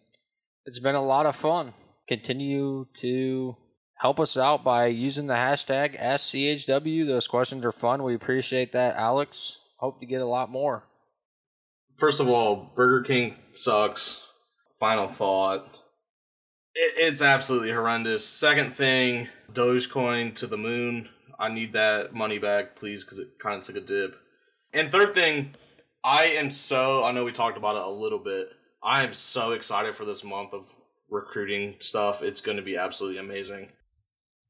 it's 0.64 0.78
been 0.78 0.95
a 0.95 1.03
lot 1.03 1.26
of 1.26 1.37
fun. 1.37 1.74
Continue 2.09 2.87
to 3.01 3.57
help 3.97 4.18
us 4.18 4.37
out 4.37 4.64
by 4.64 4.87
using 4.87 5.26
the 5.26 5.35
hashtag 5.35 5.99
AskCHW. 6.01 7.07
Those 7.07 7.28
questions 7.28 7.64
are 7.64 7.72
fun. 7.72 8.03
We 8.03 8.14
appreciate 8.14 8.72
that, 8.72 8.97
Alex. 8.97 9.59
Hope 9.76 10.01
to 10.01 10.07
get 10.07 10.22
a 10.22 10.26
lot 10.26 10.51
more. 10.51 10.85
First 11.97 12.21
of 12.21 12.29
all, 12.29 12.73
Burger 12.75 13.03
King 13.03 13.37
sucks. 13.53 14.27
Final 14.81 15.09
thought. 15.09 15.66
It, 16.75 16.93
it's 16.97 17.23
absolutely 17.23 17.71
horrendous. 17.71 18.27
Second 18.27 18.75
thing, 18.75 19.29
Dogecoin 19.53 20.35
to 20.37 20.47
the 20.47 20.59
moon. 20.59 21.09
I 21.39 21.49
need 21.49 21.73
that 21.73 22.15
money 22.15 22.39
back, 22.39 22.77
please, 22.77 23.05
because 23.05 23.19
it 23.19 23.39
kind 23.39 23.59
of 23.59 23.65
took 23.65 23.77
a 23.77 23.81
dip. 23.81 24.16
And 24.73 24.91
third 24.91 25.15
thing, 25.15 25.55
I 26.03 26.25
am 26.25 26.51
so. 26.51 27.05
I 27.05 27.12
know 27.12 27.25
we 27.25 27.33
talked 27.33 27.57
about 27.57 27.77
it 27.77 27.83
a 27.83 27.89
little 27.89 28.19
bit. 28.19 28.49
I 28.83 29.05
am 29.05 29.15
so 29.15 29.53
excited 29.53 29.95
for 29.95 30.05
this 30.05 30.25
month 30.25 30.53
of 30.53 30.69
recruiting 31.09 31.77
stuff. 31.81 32.23
It's 32.23 32.41
going 32.41 32.57
to 32.57 32.62
be 32.62 32.77
absolutely 32.77 33.19
amazing. 33.19 33.71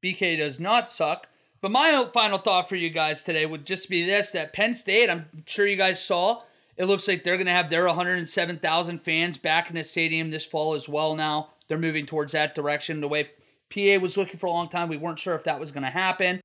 BK 0.04 0.38
does 0.38 0.58
not 0.58 0.90
suck. 0.90 1.28
But 1.60 1.70
my 1.70 2.06
final 2.12 2.36
thought 2.36 2.68
for 2.68 2.76
you 2.76 2.90
guys 2.90 3.22
today 3.22 3.46
would 3.46 3.64
just 3.64 3.88
be 3.88 4.04
this 4.04 4.32
that 4.32 4.52
Penn 4.52 4.74
State, 4.74 5.08
I'm 5.08 5.26
sure 5.46 5.66
you 5.66 5.78
guys 5.78 6.04
saw, 6.04 6.42
it 6.76 6.86
looks 6.86 7.06
like 7.06 7.24
they're 7.24 7.36
going 7.36 7.46
to 7.46 7.52
have 7.52 7.70
their 7.70 7.86
107,000 7.86 8.98
fans 8.98 9.38
back 9.38 9.68
in 9.68 9.76
the 9.76 9.84
stadium 9.84 10.30
this 10.30 10.46
fall 10.46 10.74
as 10.74 10.88
well 10.88 11.14
now. 11.14 11.50
They're 11.68 11.78
moving 11.78 12.06
towards 12.06 12.32
that 12.32 12.54
direction. 12.54 13.00
The 13.00 13.08
way 13.08 13.30
PA 13.72 13.98
was 14.00 14.16
looking 14.16 14.38
for 14.38 14.46
a 14.46 14.50
long 14.50 14.68
time, 14.68 14.88
we 14.88 14.96
weren't 14.96 15.18
sure 15.18 15.34
if 15.34 15.44
that 15.44 15.60
was 15.60 15.72
going 15.72 15.84
to 15.84 15.90
happen. 15.90 16.40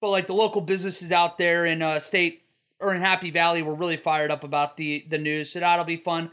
But 0.00 0.10
like 0.10 0.26
the 0.26 0.34
local 0.34 0.60
businesses 0.60 1.12
out 1.12 1.38
there 1.38 1.66
in 1.66 1.82
uh, 1.82 1.98
state 2.00 2.42
or 2.80 2.94
in 2.94 3.00
Happy 3.00 3.30
Valley 3.30 3.62
were 3.62 3.74
really 3.74 3.96
fired 3.96 4.30
up 4.30 4.44
about 4.44 4.76
the 4.76 5.04
the 5.08 5.18
news. 5.18 5.52
So 5.52 5.60
that'll 5.60 5.84
be 5.84 5.96
fun. 5.96 6.30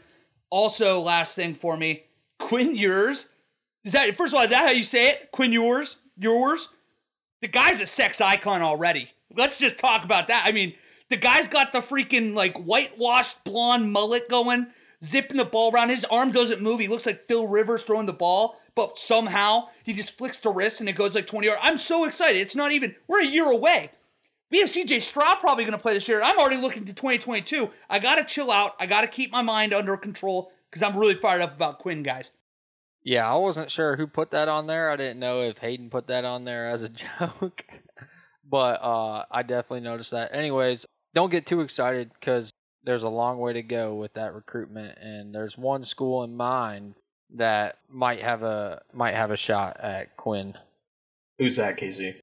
Also, 0.50 1.00
last 1.00 1.36
thing 1.36 1.54
for 1.54 1.76
me, 1.76 2.04
Quinn 2.38 2.74
Ewers. 2.74 3.28
Is 3.84 3.92
that 3.92 4.16
first 4.16 4.32
of 4.32 4.38
all, 4.38 4.44
is 4.44 4.50
that 4.50 4.66
how 4.66 4.70
you 4.70 4.82
say 4.82 5.08
it? 5.08 5.30
Quinn 5.32 5.52
Yours? 5.52 5.96
Yours? 6.16 6.70
The 7.40 7.48
guy's 7.48 7.80
a 7.80 7.86
sex 7.86 8.20
icon 8.20 8.62
already. 8.62 9.10
Let's 9.34 9.58
just 9.58 9.78
talk 9.78 10.04
about 10.04 10.28
that. 10.28 10.44
I 10.46 10.52
mean, 10.52 10.74
the 11.10 11.16
guy's 11.16 11.48
got 11.48 11.72
the 11.72 11.80
freaking 11.80 12.34
like 12.34 12.56
whitewashed 12.58 13.42
blonde 13.44 13.92
mullet 13.92 14.28
going, 14.28 14.68
zipping 15.04 15.36
the 15.38 15.44
ball 15.44 15.72
around. 15.72 15.90
His 15.90 16.04
arm 16.06 16.32
doesn't 16.32 16.62
move. 16.62 16.80
He 16.80 16.88
looks 16.88 17.06
like 17.06 17.26
Phil 17.28 17.46
Rivers 17.46 17.82
throwing 17.82 18.06
the 18.06 18.12
ball, 18.12 18.60
but 18.74 18.98
somehow 18.98 19.68
he 19.82 19.92
just 19.92 20.16
flicks 20.16 20.38
the 20.38 20.50
wrist 20.50 20.80
and 20.80 20.88
it 20.88 20.96
goes 20.96 21.14
like 21.14 21.26
20 21.26 21.46
yards. 21.46 21.60
I'm 21.64 21.78
so 21.78 22.04
excited. 22.04 22.40
It's 22.40 22.56
not 22.56 22.72
even, 22.72 22.94
we're 23.06 23.22
a 23.22 23.26
year 23.26 23.50
away. 23.50 23.90
We 24.50 24.60
have 24.60 24.68
CJ 24.68 25.02
Stroud 25.02 25.40
probably 25.40 25.64
going 25.64 25.76
to 25.76 25.82
play 25.82 25.92
this 25.92 26.08
year. 26.08 26.22
I'm 26.22 26.38
already 26.38 26.56
looking 26.56 26.86
to 26.86 26.92
2022. 26.92 27.70
I 27.90 27.98
got 27.98 28.16
to 28.16 28.24
chill 28.24 28.50
out. 28.50 28.74
I 28.80 28.86
got 28.86 29.02
to 29.02 29.06
keep 29.06 29.30
my 29.30 29.42
mind 29.42 29.74
under 29.74 29.96
control 29.96 30.50
because 30.70 30.82
I'm 30.82 30.96
really 30.96 31.16
fired 31.16 31.42
up 31.42 31.54
about 31.54 31.78
Quinn, 31.78 32.02
guys. 32.02 32.30
Yeah, 33.02 33.30
I 33.30 33.36
wasn't 33.36 33.70
sure 33.70 33.96
who 33.96 34.06
put 34.06 34.30
that 34.32 34.48
on 34.48 34.66
there. 34.66 34.90
I 34.90 34.96
didn't 34.96 35.20
know 35.20 35.42
if 35.42 35.58
Hayden 35.58 35.90
put 35.90 36.06
that 36.08 36.24
on 36.24 36.44
there 36.44 36.68
as 36.68 36.82
a 36.82 36.88
joke, 37.18 37.64
but 38.44 38.82
uh, 38.82 39.24
I 39.30 39.42
definitely 39.42 39.80
noticed 39.80 40.10
that. 40.10 40.34
Anyways, 40.34 40.86
don't 41.14 41.30
get 41.30 41.46
too 41.46 41.60
excited 41.60 42.10
because 42.14 42.50
there's 42.84 43.02
a 43.02 43.08
long 43.08 43.38
way 43.38 43.52
to 43.52 43.62
go 43.62 43.94
with 43.94 44.14
that 44.14 44.34
recruitment, 44.34 44.98
and 44.98 45.34
there's 45.34 45.58
one 45.58 45.84
school 45.84 46.22
in 46.22 46.36
mind 46.36 46.94
that 47.34 47.78
might 47.90 48.22
have 48.22 48.42
a 48.42 48.82
might 48.92 49.14
have 49.14 49.30
a 49.30 49.36
shot 49.36 49.78
at 49.80 50.16
Quinn. 50.16 50.54
Who's 51.38 51.56
that, 51.56 51.76
Casey? 51.76 52.20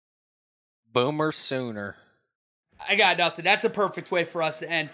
Boomer 0.91 1.32
Sooner. 1.32 1.95
I 2.88 2.95
got 2.95 3.18
nothing. 3.18 3.45
That's 3.45 3.66
a 3.66 3.70
perfect 3.70 4.12
way 4.12 4.24
for 4.24 4.41
us 4.41 4.60
to 4.60 4.70
end. 4.70 4.90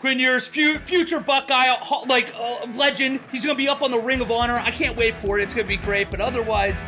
Quinn 0.00 0.18
Ewers, 0.18 0.46
fu- 0.46 0.78
future 0.78 1.20
Buckeye, 1.20 1.74
like 2.06 2.32
uh, 2.36 2.66
legend. 2.74 3.20
He's 3.32 3.44
gonna 3.44 3.56
be 3.56 3.68
up 3.68 3.82
on 3.82 3.90
the 3.90 3.98
Ring 3.98 4.20
of 4.20 4.30
Honor. 4.30 4.54
I 4.54 4.70
can't 4.70 4.96
wait 4.96 5.14
for 5.16 5.38
it. 5.38 5.42
It's 5.42 5.54
gonna 5.54 5.66
be 5.66 5.78
great. 5.78 6.10
But 6.10 6.20
otherwise, 6.20 6.82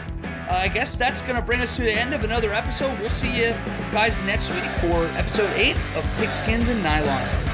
uh, 0.49 0.55
I 0.55 0.69
guess 0.69 0.97
that's 0.97 1.20
gonna 1.23 1.43
bring 1.43 1.61
us 1.61 1.77
to 1.77 1.83
the 1.83 1.93
end 1.93 2.15
of 2.15 2.25
another 2.25 2.53
episode. 2.53 2.99
We'll 3.01 3.11
see 3.11 3.35
you 3.37 3.55
guys 3.93 4.20
next 4.25 4.51
week 4.51 4.65
for 4.81 5.07
episode 5.19 5.51
eight 5.57 5.77
of 5.97 6.05
Pigskins 6.19 6.69
and 6.69 6.83
Nylon. 6.83 7.48